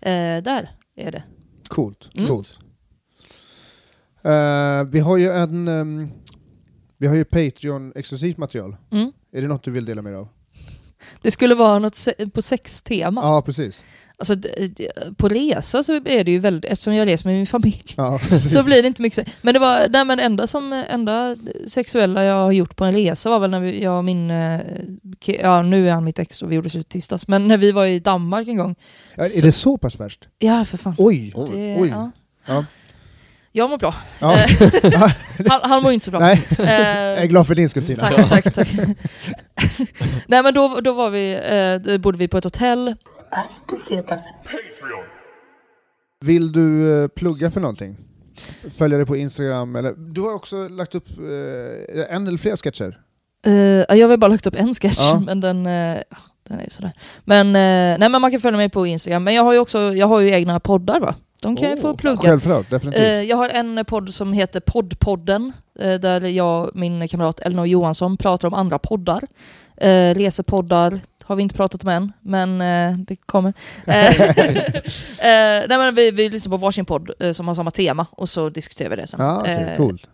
eh, 0.00 0.42
där 0.44 0.70
är 0.96 1.12
det. 1.12 1.22
Coolt. 1.68 2.10
Mm. 2.14 2.28
Coolt. 2.28 2.58
Eh, 4.24 4.84
vi 4.92 5.00
har 5.00 5.16
ju 5.16 5.30
en... 5.32 5.68
ehm, 5.68 6.08
vi 6.98 7.06
har 7.06 7.14
ju 7.14 7.24
Patreon-exklusivt 7.24 8.36
material. 8.38 8.76
Mm. 8.92 9.12
Är 9.32 9.42
det 9.42 9.48
något 9.48 9.62
du 9.64 9.70
vill 9.70 9.84
dela 9.84 10.02
med 10.02 10.12
dig 10.12 10.20
av? 10.20 10.28
Det 11.22 11.30
skulle 11.30 11.54
vara 11.54 11.78
något 11.78 11.94
se- 11.94 12.26
på 12.34 12.42
sextema. 12.42 13.20
Ja, 13.22 13.42
precis. 13.46 13.84
Alltså, 14.18 14.34
d- 14.34 14.68
d- 14.76 14.88
på 15.16 15.28
resa 15.28 15.82
så 15.82 15.94
är 15.94 16.24
det 16.24 16.30
ju 16.30 16.38
väldigt, 16.38 16.70
eftersom 16.70 16.94
jag 16.94 17.06
reser 17.08 17.28
med 17.28 17.36
min 17.36 17.46
familj, 17.46 17.84
Ja, 17.96 18.18
så 18.50 18.64
blir 18.64 18.82
det 18.82 18.88
inte 18.88 19.02
mycket 19.02 19.14
sex. 19.16 19.30
Men 19.42 19.54
det 19.54 19.60
var, 19.60 19.86
nej 19.90 20.04
men 20.04 20.20
enda 20.20 20.46
som, 20.46 20.72
enda 20.72 21.36
sexuella 21.66 22.24
jag 22.24 22.34
har 22.34 22.52
gjort 22.52 22.76
på 22.76 22.84
en 22.84 22.94
resa 22.94 23.30
var 23.30 23.38
väl 23.40 23.50
när 23.50 23.60
vi, 23.60 23.82
jag 23.82 23.98
och 23.98 24.04
min, 24.04 24.30
eh, 24.30 24.60
ja 25.26 25.62
nu 25.62 25.88
är 25.88 25.92
han 25.92 26.04
mitt 26.04 26.18
ex 26.18 26.42
och 26.42 26.50
vi 26.50 26.54
gjorde 26.56 26.70
slut 26.70 26.88
tisdags, 26.88 27.28
men 27.28 27.48
när 27.48 27.56
vi 27.58 27.72
var 27.72 27.86
i 27.86 27.98
Danmark 27.98 28.48
en 28.48 28.56
gång. 28.56 28.74
Ja, 29.14 29.24
är 29.24 29.42
det 29.42 29.52
så 29.52 29.78
pass 29.78 30.00
värst? 30.00 30.28
Ja 30.38 30.64
för 30.64 30.78
fan. 30.78 30.94
Oj! 30.98 31.32
Oj. 31.36 31.48
Det, 31.52 31.76
Oj. 31.80 31.88
Ja. 31.88 32.10
Ja. 32.46 32.64
Jag 33.56 33.70
mår 33.70 33.78
bra. 33.78 33.94
Ja. 34.20 34.38
Han, 35.48 35.60
han 35.70 35.82
mår 35.82 35.92
inte 35.92 36.04
så 36.04 36.10
bra. 36.10 36.20
Nej, 36.20 36.42
Eh, 36.58 36.66
jag 36.70 37.22
är 37.22 37.26
glad 37.26 37.46
för 37.46 37.54
din 37.54 37.68
skull 37.68 37.86
Tina. 37.86 38.00
Tack, 38.10 38.28
tack, 38.28 38.54
tack. 38.54 38.68
Nej 40.26 40.42
men 40.42 40.54
då, 40.54 40.80
då 40.84 40.92
var 40.92 41.10
vi, 41.10 41.32
eh, 41.94 41.98
bodde 41.98 42.18
vi 42.18 42.28
på 42.28 42.38
ett 42.38 42.44
hotell. 42.44 42.94
Vill 46.24 46.52
du 46.52 47.02
eh, 47.02 47.08
plugga 47.08 47.50
för 47.50 47.60
någonting? 47.60 47.96
Följa 48.78 48.98
dig 48.98 49.06
på 49.06 49.16
Instagram 49.16 49.76
eller? 49.76 49.92
Du 50.14 50.20
har 50.20 50.34
också 50.34 50.68
lagt 50.68 50.94
upp 50.94 51.08
eh, 51.08 52.14
en 52.16 52.26
eller 52.26 52.38
flera 52.38 52.56
sketcher? 52.56 52.98
Eh, 53.46 53.96
jag 53.98 54.08
har 54.08 54.16
bara 54.16 54.28
lagt 54.28 54.46
upp 54.46 54.56
en 54.56 54.74
sketch, 54.74 54.98
Ja. 55.00 55.22
men 55.26 55.40
den, 55.40 55.66
eh, 55.66 55.98
den 56.48 56.58
är 56.58 56.64
ju 56.64 56.70
sådär. 56.70 56.92
Men, 57.24 57.46
eh, 57.46 57.98
nej, 57.98 58.08
men 58.08 58.20
man 58.20 58.30
kan 58.30 58.40
följa 58.40 58.56
mig 58.56 58.68
på 58.68 58.86
Instagram. 58.86 59.24
Men 59.24 59.34
jag 59.34 59.42
har 59.44 59.52
ju 59.52 59.58
också 59.58 59.94
jag 59.94 60.06
har 60.06 60.20
ju 60.20 60.30
egna 60.30 60.60
poddar 60.60 61.00
va? 61.00 61.14
De 61.44 61.56
kan 61.56 61.70
jag 61.70 61.80
få 61.80 61.90
Oh, 61.90 61.96
plugga. 61.96 62.22
Självklart, 62.22 62.70
definitivt. 62.70 63.02
Eh, 63.02 63.20
jag 63.22 63.36
har 63.36 63.48
en 63.48 63.84
podd 63.84 64.14
som 64.14 64.32
heter 64.32 64.60
Poddpodden, 64.60 65.52
eh, 65.80 65.94
där 65.94 66.20
jag 66.20 66.64
och 66.64 66.70
min 66.76 67.08
kamrat 67.08 67.40
Elinor 67.40 67.66
Johansson 67.66 68.16
pratar 68.16 68.48
om 68.48 68.54
andra 68.54 68.78
poddar. 68.78 69.22
Eh, 69.76 70.14
resepoddar 70.14 71.00
har 71.24 71.36
vi 71.36 71.42
inte 71.42 71.54
pratat 71.54 71.82
om 71.84 71.88
än, 71.88 72.12
men 72.20 72.60
eh, 72.60 72.98
det 72.98 73.16
kommer. 73.16 73.52
Eh, 73.86 74.20
eh, 74.30 75.64
nej, 75.68 75.78
men 75.78 75.94
vi, 75.94 76.10
vi 76.10 76.28
lyssnar 76.28 76.50
på 76.50 76.56
varsin 76.56 76.84
podd 76.84 77.10
som 77.32 77.48
har 77.48 77.54
samma 77.54 77.70
tema 77.70 78.06
och 78.10 78.28
så 78.28 78.48
diskuterar 78.48 78.90
vi 78.90 78.96
det 78.96 79.06
sen. 79.06 79.20
Ja, 79.20 79.40
okej, 79.40 79.54
Eh, 79.70 79.76
coolt. 79.76 80.08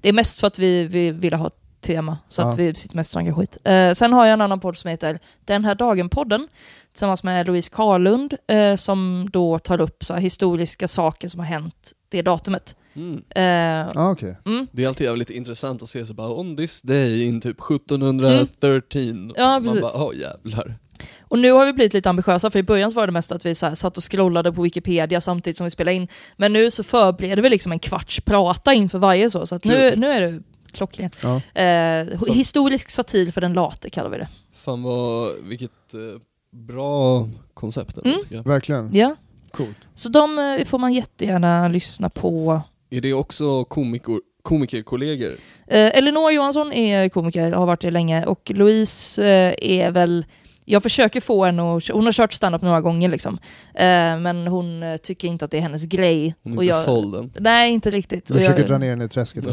det 0.00 0.08
är 0.08 0.12
mest 0.12 0.40
för 0.40 0.46
att 0.46 0.58
vi, 0.58 0.84
vi 0.84 1.10
ville 1.10 1.36
ha 1.36 1.50
tema, 1.86 2.18
så 2.28 2.42
Ja. 2.42 2.48
att 2.50 2.58
vi 2.58 2.74
sitter 2.74 2.96
mest 2.96 3.08
och 3.08 3.12
snackar 3.12 3.32
skit. 3.32 3.58
Eh, 3.64 3.92
sen 3.92 4.12
har 4.12 4.26
jag 4.26 4.32
en 4.32 4.40
annan 4.40 4.60
podd 4.60 4.78
som 4.78 4.90
heter 4.90 5.18
Den 5.44 5.64
här 5.64 5.74
dagen-podden, 5.74 6.48
tillsammans 6.92 7.22
med 7.22 7.46
Louise 7.46 7.70
Karlund, 7.74 8.34
eh, 8.48 8.76
som 8.76 9.28
då 9.32 9.58
tar 9.58 9.80
upp 9.80 10.04
så 10.04 10.14
här 10.14 10.20
historiska 10.20 10.88
saker 10.88 11.28
som 11.28 11.40
har 11.40 11.46
hänt 11.46 11.92
det 12.08 12.22
datumet. 12.22 12.76
Mm. 12.96 13.22
Eh, 13.30 13.90
Ja, 13.94 14.10
okej. 14.10 14.36
mm, 14.46 14.66
Det 14.72 14.82
är 14.84 14.88
alltid 14.88 15.06
jävligt 15.06 15.30
intressant 15.30 15.82
att 15.82 15.88
se 15.88 16.06
så 16.06 16.14
bara 16.14 16.28
on 16.30 16.56
this 16.56 16.82
day 16.82 17.22
in 17.24 17.40
typ 17.40 17.60
1713. 17.60 19.32
Ja, 19.36 19.44
Man 19.60 19.64
precis. 19.64 19.80
bara, 19.92 20.04
åh 20.04 20.16
jävlar. 20.16 20.78
och 21.20 21.38
nu 21.38 21.52
har 21.52 21.66
vi 21.66 21.72
blivit 21.72 21.94
lite 21.94 22.10
ambitiösa, 22.10 22.50
för 22.50 22.58
i 22.58 22.62
början 22.62 22.90
så 22.90 22.96
var 22.96 23.06
det 23.06 23.12
mest 23.12 23.32
att 23.32 23.46
vi 23.46 23.54
så 23.54 23.66
här, 23.66 23.74
satt 23.74 23.96
och 23.96 24.02
scrollade 24.10 24.52
på 24.52 24.62
Wikipedia 24.62 25.20
samtidigt 25.20 25.56
som 25.56 25.64
vi 25.64 25.70
spelade 25.70 25.94
in. 25.94 26.08
Men 26.36 26.52
nu 26.52 26.70
så 26.70 26.82
förbereder 26.82 27.42
vi 27.42 27.50
liksom 27.50 27.72
en 27.72 27.78
kvarts 27.78 28.20
prata 28.20 28.74
inför 28.74 28.98
varje 28.98 29.30
så, 29.30 29.46
så 29.46 29.54
att 29.54 29.64
nu, 29.64 29.96
nu 29.96 30.06
är 30.12 30.20
det 30.20 30.42
klockrent. 30.76 31.16
Ja. 31.22 31.62
Eh, 31.62 32.06
historisk 32.34 32.90
satir 32.90 33.30
för 33.32 33.40
den 33.40 33.52
late 33.52 33.90
kallar 33.90 34.10
vi 34.10 34.18
det. 34.18 34.28
Fan 34.54 34.82
vad, 34.82 35.34
vilket 35.42 35.94
eh, 35.94 36.20
bra 36.52 37.28
koncept 37.54 37.98
Mm. 38.04 38.42
Verkligen. 38.42 38.90
Ja. 38.92 39.16
Coolt. 39.50 39.78
Så 39.94 40.08
de 40.08 40.38
eh, 40.38 40.64
får 40.64 40.78
man 40.78 40.92
jättegärna 40.94 41.68
lyssna 41.68 42.08
på. 42.10 42.60
Är 42.90 43.00
det 43.00 43.12
också 43.12 43.64
komiker, 43.64 44.20
komikerkollegor? 44.42 45.36
Eh, 45.66 45.98
Elinor 45.98 46.32
Johansson 46.32 46.72
är 46.72 47.08
komiker, 47.08 47.52
har 47.52 47.66
varit 47.66 47.80
det 47.80 47.90
länge, 47.90 48.26
och 48.26 48.50
Louise 48.54 49.24
eh, 49.24 49.54
är 49.58 49.90
väl 49.90 50.26
jag 50.68 50.82
försöker 50.82 51.20
få 51.20 51.44
henne 51.44 51.76
att, 51.76 51.88
hon 51.88 52.04
har 52.04 52.12
kört 52.12 52.32
stand-up 52.32 52.62
några 52.62 52.80
gånger 52.80 53.08
liksom. 53.08 53.38
Eh, 53.74 53.84
men 54.18 54.46
hon 54.46 54.82
eh, 54.82 54.96
tycker 54.96 55.28
inte 55.28 55.44
att 55.44 55.50
det 55.50 55.56
är 55.56 55.60
hennes 55.62 55.84
grej. 55.84 56.34
Hon 56.42 56.52
är 56.52 56.56
Och 56.56 56.64
inte 56.64 56.74
jag, 56.76 56.82
såld 56.84 57.14
än. 57.14 57.32
Nej, 57.38 57.72
inte 57.72 57.90
riktigt. 57.90 58.26
Du 58.26 58.34
Och 58.34 58.40
försöker 58.40 58.60
jag- 58.60 58.70
dra 58.70 58.78
ner 58.78 58.90
henne 58.90 59.04
i 59.04 59.08
träsket. 59.08 59.44
då. 59.44 59.50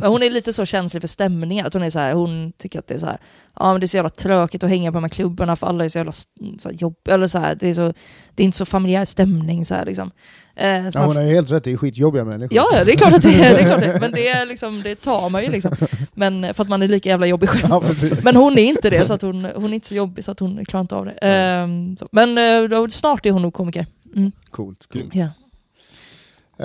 Ja. 0.00 0.08
Hon 0.08 0.22
är 0.22 0.30
lite 0.30 0.52
så 0.52 0.64
känslig 0.66 1.02
för 1.02 1.08
stämningar, 1.08 1.66
att 1.66 1.74
hon 1.74 1.82
är 1.82 1.90
så 1.90 1.98
här, 1.98 2.12
hon 2.12 2.52
tycker 2.58 2.78
att 2.78 2.86
det 2.86 2.94
är 2.94 2.98
så 2.98 3.06
här, 3.06 3.18
ja 3.60 3.72
men 3.72 3.80
det 3.80 3.84
är 3.84 3.88
så 3.88 3.96
jävla 3.96 4.10
tråkigt 4.10 4.64
att 4.64 4.70
hänga 4.70 4.92
på 4.92 4.96
de 4.96 5.04
här 5.04 5.08
klubbarna 5.08 5.56
för 5.56 5.66
alla 5.66 5.84
är 5.84 5.88
så 5.88 5.98
jävla 5.98 6.12
så 6.12 6.28
här, 6.64 6.72
jobb, 6.72 6.96
eller 7.08 7.26
så 7.26 7.38
här, 7.38 7.54
det 7.54 7.68
är 7.68 7.74
så, 7.74 7.92
det 8.34 8.42
är 8.42 8.44
inte 8.44 8.58
så 8.58 8.64
familjär 8.64 9.04
stämning 9.04 9.64
så 9.64 9.74
här 9.74 9.84
liksom. 9.84 10.10
Eh, 10.56 10.88
så 10.88 10.98
Ja, 10.98 11.00
man 11.00 11.06
hon 11.06 11.16
har 11.16 11.22
ju 11.22 11.34
helt 11.34 11.50
rätt, 11.50 11.64
det 11.64 11.72
är 11.72 11.76
skitjobbiga 11.76 12.24
människor. 12.24 12.56
Ja, 12.56 12.68
ja, 12.72 12.84
det 12.84 12.92
är 12.92 12.96
klart 12.96 13.12
att 13.12 13.22
det 13.22 13.34
är, 13.34 13.54
det 13.54 13.60
är, 13.60 13.66
klart 13.66 13.80
det. 13.80 14.00
men 14.00 14.12
det, 14.12 14.28
är 14.28 14.46
liksom, 14.46 14.82
det 14.82 14.94
tar 14.94 15.30
man 15.30 15.42
ju 15.42 15.50
liksom. 15.50 15.76
Men 16.14 16.54
för 16.54 16.62
att 16.62 16.68
man 16.68 16.82
är 16.82 16.88
lika 16.88 17.08
jävla 17.08 17.26
jobbig 17.26 17.48
själv. 17.48 17.70
Ja. 17.70 17.82
Men 18.24 18.36
hon 18.36 18.58
är 18.58 18.64
inte 18.64 18.90
det, 18.90 19.06
så 19.06 19.14
att 19.14 19.22
hon, 19.22 19.44
hon 19.54 19.70
är 19.70 19.74
inte 19.74 19.86
så 19.86 19.94
jobbig 19.94 20.24
så 20.24 20.30
att 20.30 20.40
hon 20.40 20.64
klarar 20.64 20.82
inte 20.82 20.96
av 20.96 21.04
det. 21.04 21.96
Så. 21.98 22.08
Men 22.12 22.38
eh, 22.72 22.88
snart 22.88 23.26
är 23.26 23.30
hon 23.30 23.42
nog 23.42 23.54
komiker. 23.54 23.86
Mm. 24.16 24.32
Coolt. 24.50 24.88
Grymt. 24.92 25.14
Ja. 25.14 25.28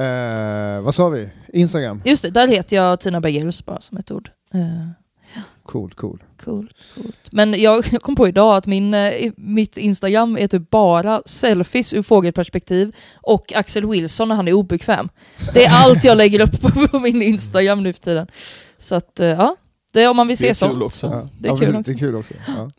Eh, 0.01 0.81
vad 0.81 0.95
sa 0.95 1.09
vi? 1.09 1.29
Instagram? 1.53 2.01
Just 2.05 2.23
det, 2.23 2.29
där 2.29 2.47
heter 2.47 2.75
jag 2.75 2.99
Tina 2.99 3.21
Bergerus 3.21 3.65
bara 3.65 3.81
som 3.81 3.97
ett 3.97 4.11
ord. 4.11 4.29
Eh, 4.53 4.61
Cool, 5.65 5.91
cool. 5.91 6.23
Coolt, 6.45 6.87
coolt. 6.95 7.31
Men 7.31 7.61
jag, 7.61 7.85
jag 7.91 8.01
kom 8.01 8.15
på 8.15 8.27
idag 8.27 8.55
att 8.57 8.67
min, 8.67 8.93
eh, 8.93 9.31
mitt 9.37 9.77
Instagram 9.77 10.37
är 10.37 10.47
typ 10.47 10.69
bara 10.69 11.21
selfies 11.25 11.93
ur 11.93 12.01
fågelperspektiv 12.01 12.95
och 13.15 13.53
Axel 13.55 13.85
Wilson 13.89 14.27
när 14.27 14.35
han 14.35 14.47
är 14.47 14.53
obekväm. 14.53 15.09
Det 15.53 15.65
är 15.65 15.71
allt 15.71 16.03
jag 16.03 16.17
lägger 16.17 16.39
upp 16.41 16.61
på, 16.61 16.87
på 16.87 16.99
min 16.99 17.21
Instagram 17.21 17.83
nu 17.83 17.93
för 17.93 17.99
tiden. 18.01 18.27
Så 18.77 18.95
att, 18.95 19.19
eh, 19.19 19.27
ja. 19.27 19.55
Det 19.93 20.01
är 20.03 20.09
om 20.09 20.17
man 20.17 20.27
vill 20.27 20.37
Det 20.37 20.49
är 20.49 20.53
se 20.53 20.65
kul 20.65 20.71
sånt. 20.71 20.83
också. 20.83 21.07
Ja. 21.07 21.29
Det 21.39 21.47
är 21.47 21.51
ja, 21.51 21.57
kul 21.57 21.75
också. 21.75 21.91
Det 21.91 21.95
är 21.97 21.99
kul 21.99 22.15
också. 22.15 22.33
Ja. 22.47 22.71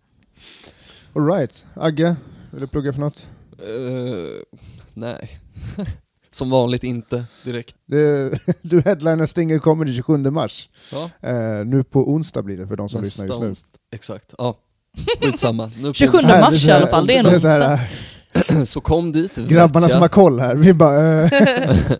All 1.14 1.26
right. 1.26 1.64
Agge, 1.74 2.16
vill 2.50 2.60
du 2.60 2.66
plugga 2.66 2.92
för 2.92 3.00
något? 3.00 3.26
Eh, 3.58 4.56
nej. 4.94 5.38
Som 6.36 6.50
vanligt 6.50 6.84
inte 6.84 7.24
direkt. 7.44 7.76
Det, 7.86 8.30
du 8.62 8.80
headliner 8.80 9.26
Stinger 9.26 9.58
Comedy 9.58 9.94
27 9.94 10.16
mars. 10.30 10.68
Ja, 10.92 11.10
Eh, 11.28 11.64
nu 11.66 11.84
på 11.84 12.10
onsdag 12.12 12.42
blir 12.42 12.56
det 12.56 12.66
för 12.66 12.76
de 12.76 12.88
som 12.88 13.02
lyssnar 13.02 13.44
just 13.46 13.66
nu. 13.66 13.78
Exakt, 13.96 14.34
ja. 14.38 14.56
Skitsamma. 15.20 15.70
Nu 15.78 15.88
på 15.88 15.94
27 15.94 16.16
onsdag. 16.16 16.40
mars 16.40 16.62
så 16.62 16.68
i 16.68 16.72
alla 16.72 16.86
fall, 16.86 17.06
det 17.06 17.16
är 17.16 17.34
en 17.34 17.40
så 17.40 17.48
här, 17.48 17.72
onsdag. 17.72 18.52
eh, 18.58 18.62
Så 18.64 18.80
kom 18.80 19.12
dit. 19.12 19.34
Grabbarna 19.36 19.88
som 19.88 20.00
har 20.00 20.08
koll 20.08 20.40
här, 20.40 20.54
vi 20.54 20.72
bara... 20.72 21.22
Eh, 21.24 21.30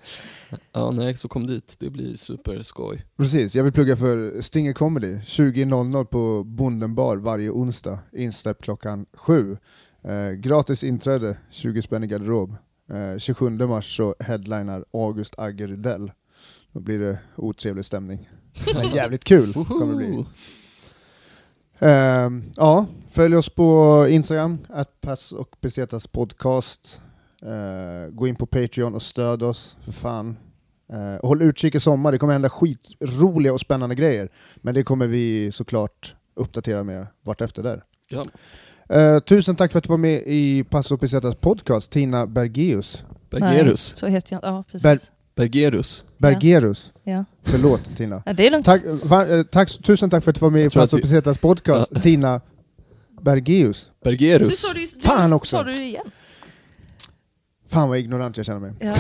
Ja, 0.73 0.91
nej, 0.91 1.17
så 1.17 1.29
kom 1.29 1.47
dit. 1.47 1.77
Det 1.79 1.91
blir 1.91 2.15
superskoj. 2.15 3.05
precis, 3.19 3.55
jag 3.55 3.65
vill 3.65 3.73
plugga 3.73 3.97
för 3.97 4.41
Stinger 4.41 4.73
Comedy 4.73 5.15
20.00 5.17 6.05
på 6.05 6.45
Bonden 6.45 6.95
bar 6.95 7.17
varje 7.17 7.51
onsdag. 7.51 7.99
Insläpp 8.13 8.63
klockan 8.63 9.07
sju. 9.15 9.57
Eh, 10.05 10.31
gratis 10.31 10.85
inträde, 10.85 11.37
20 11.51 11.83
spänn 11.83 12.05
i 12.05 12.07
garderob. 12.07 12.57
Eh, 12.91 13.19
27 13.19 13.51
mars 13.51 13.97
så 13.97 14.15
headlinar 14.21 14.85
August 14.93 15.39
Agge 15.39 15.67
Rydell. 15.67 16.13
Då 16.73 16.81
blir 16.81 16.99
det 16.99 17.19
otrevlig 17.37 17.85
stämning. 17.85 18.29
Men 18.75 18.89
jävligt 18.89 19.25
kul 19.25 19.53
kommer 19.53 19.93
det 19.93 19.97
bli. 19.97 20.27
Ehm, 21.79 22.45
ja, 22.57 22.87
följ 23.09 23.37
oss 23.37 23.49
på 23.49 24.07
Instagram, 24.09 24.59
att 24.69 25.01
pass 25.01 25.33
och 25.33 25.61
pesetas 25.61 26.07
podcast. 26.07 27.01
Eh, 27.43 28.11
gå 28.11 28.27
in 28.27 28.37
på 28.37 28.47
Patreon 28.47 28.95
och 28.95 29.03
stöd 29.03 29.43
oss, 29.43 29.77
för 29.85 29.93
fan. 29.93 30.37
Och 31.21 31.29
håll 31.29 31.43
utkik 31.43 31.75
i 31.75 31.81
sommar, 31.81 32.13
det 32.13 32.19
kommer 32.19 32.33
hända 32.33 32.51
skitroliga 32.51 33.53
och 33.53 33.61
spännande 33.61 33.95
grejer. 33.95 34.29
Men 34.57 34.75
det 34.75 34.83
kommer 34.83 35.07
vi 35.07 35.53
såklart 35.53 36.15
uppdatera 36.35 36.85
med 36.85 37.07
vartefter 37.23 37.63
där. 37.63 37.85
Ja. 38.09 38.25
Eh, 38.89 39.19
tusen 39.21 39.57
tack 39.57 39.73
för 39.73 39.79
att 39.79 39.85
du 39.85 39.89
var 39.89 39.97
med 39.99 40.23
i 40.27 40.65
Pass 40.65 40.91
och 40.93 41.01
pesetas 41.01 41.35
podcast, 41.35 41.91
Tina 41.91 42.27
Bergeus. 42.27 43.05
Bergerus. 43.31 43.91
Nej, 43.93 43.99
så 43.99 44.07
heter 44.07 44.35
jag. 44.43 44.45
Ja, 44.45 44.65
precis. 44.73 44.83
Ber- 44.83 45.11
Bergerus. 45.37 46.05
Bergerus. 46.19 46.93
ja. 47.05 47.25
Förlåt 47.43 47.97
Tina. 47.97 48.23
Ja, 48.27 48.33
det 48.33 48.47
är 48.47 48.51
lugnt. 48.51 48.67
Tack, 48.67 48.83
va, 49.03 49.27
eh, 49.27 49.43
tack, 49.43 49.83
tusen 49.83 50.11
tack 50.11 50.25
för 50.25 50.31
att 50.31 50.35
du 50.35 50.41
var 50.41 50.51
med 50.51 50.61
i 50.61 50.65
Jag 50.65 50.73
tror 50.73 50.83
Pass 50.83 50.93
och 50.93 50.99
att 50.99 51.05
vi- 51.05 51.09
pesetas 51.09 51.39
podcast, 51.39 52.03
Tina 52.03 52.41
Bergeus. 53.23 53.91
Du 54.03 54.11
Bergerus. 54.11 54.59
sa 54.61 54.73
det 54.73 55.05
Fan 55.05 55.31
du, 55.31 55.37
också. 55.37 55.57
Sa 55.57 55.63
du 55.65 55.75
det 55.75 55.83
igen? 55.85 56.11
Fan 57.69 57.89
vad 57.89 57.99
ignorant 57.99 58.37
jag 58.37 58.47
känner 58.47 58.61
mig. 58.61 58.73
Ja. 58.81 58.95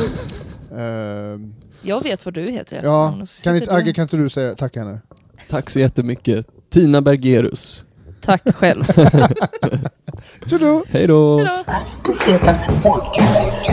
Ehm, 0.77 1.55
Jag 1.83 2.03
vet 2.03 2.25
vad 2.25 2.35
du 2.35 2.41
heter 2.51 2.81
ja, 2.85 3.19
kan 3.43 3.55
inte, 3.57 3.71
du- 3.71 3.77
Agge, 3.77 3.93
kan 3.93 4.03
inte 4.03 4.17
du 4.17 4.29
säga 4.29 4.55
tack 4.55 4.77
henne? 4.77 5.01
Tack 5.49 5.71
så 5.71 5.79
jättemycket. 5.81 6.47
Tina 6.71 7.03
Bergerus. 7.03 7.85
Tack 8.27 8.57
själv. 8.57 8.85
Hej 10.89 11.07
då! 11.07 11.48
Bucetas 12.05 12.59
Podcast. 12.82 13.70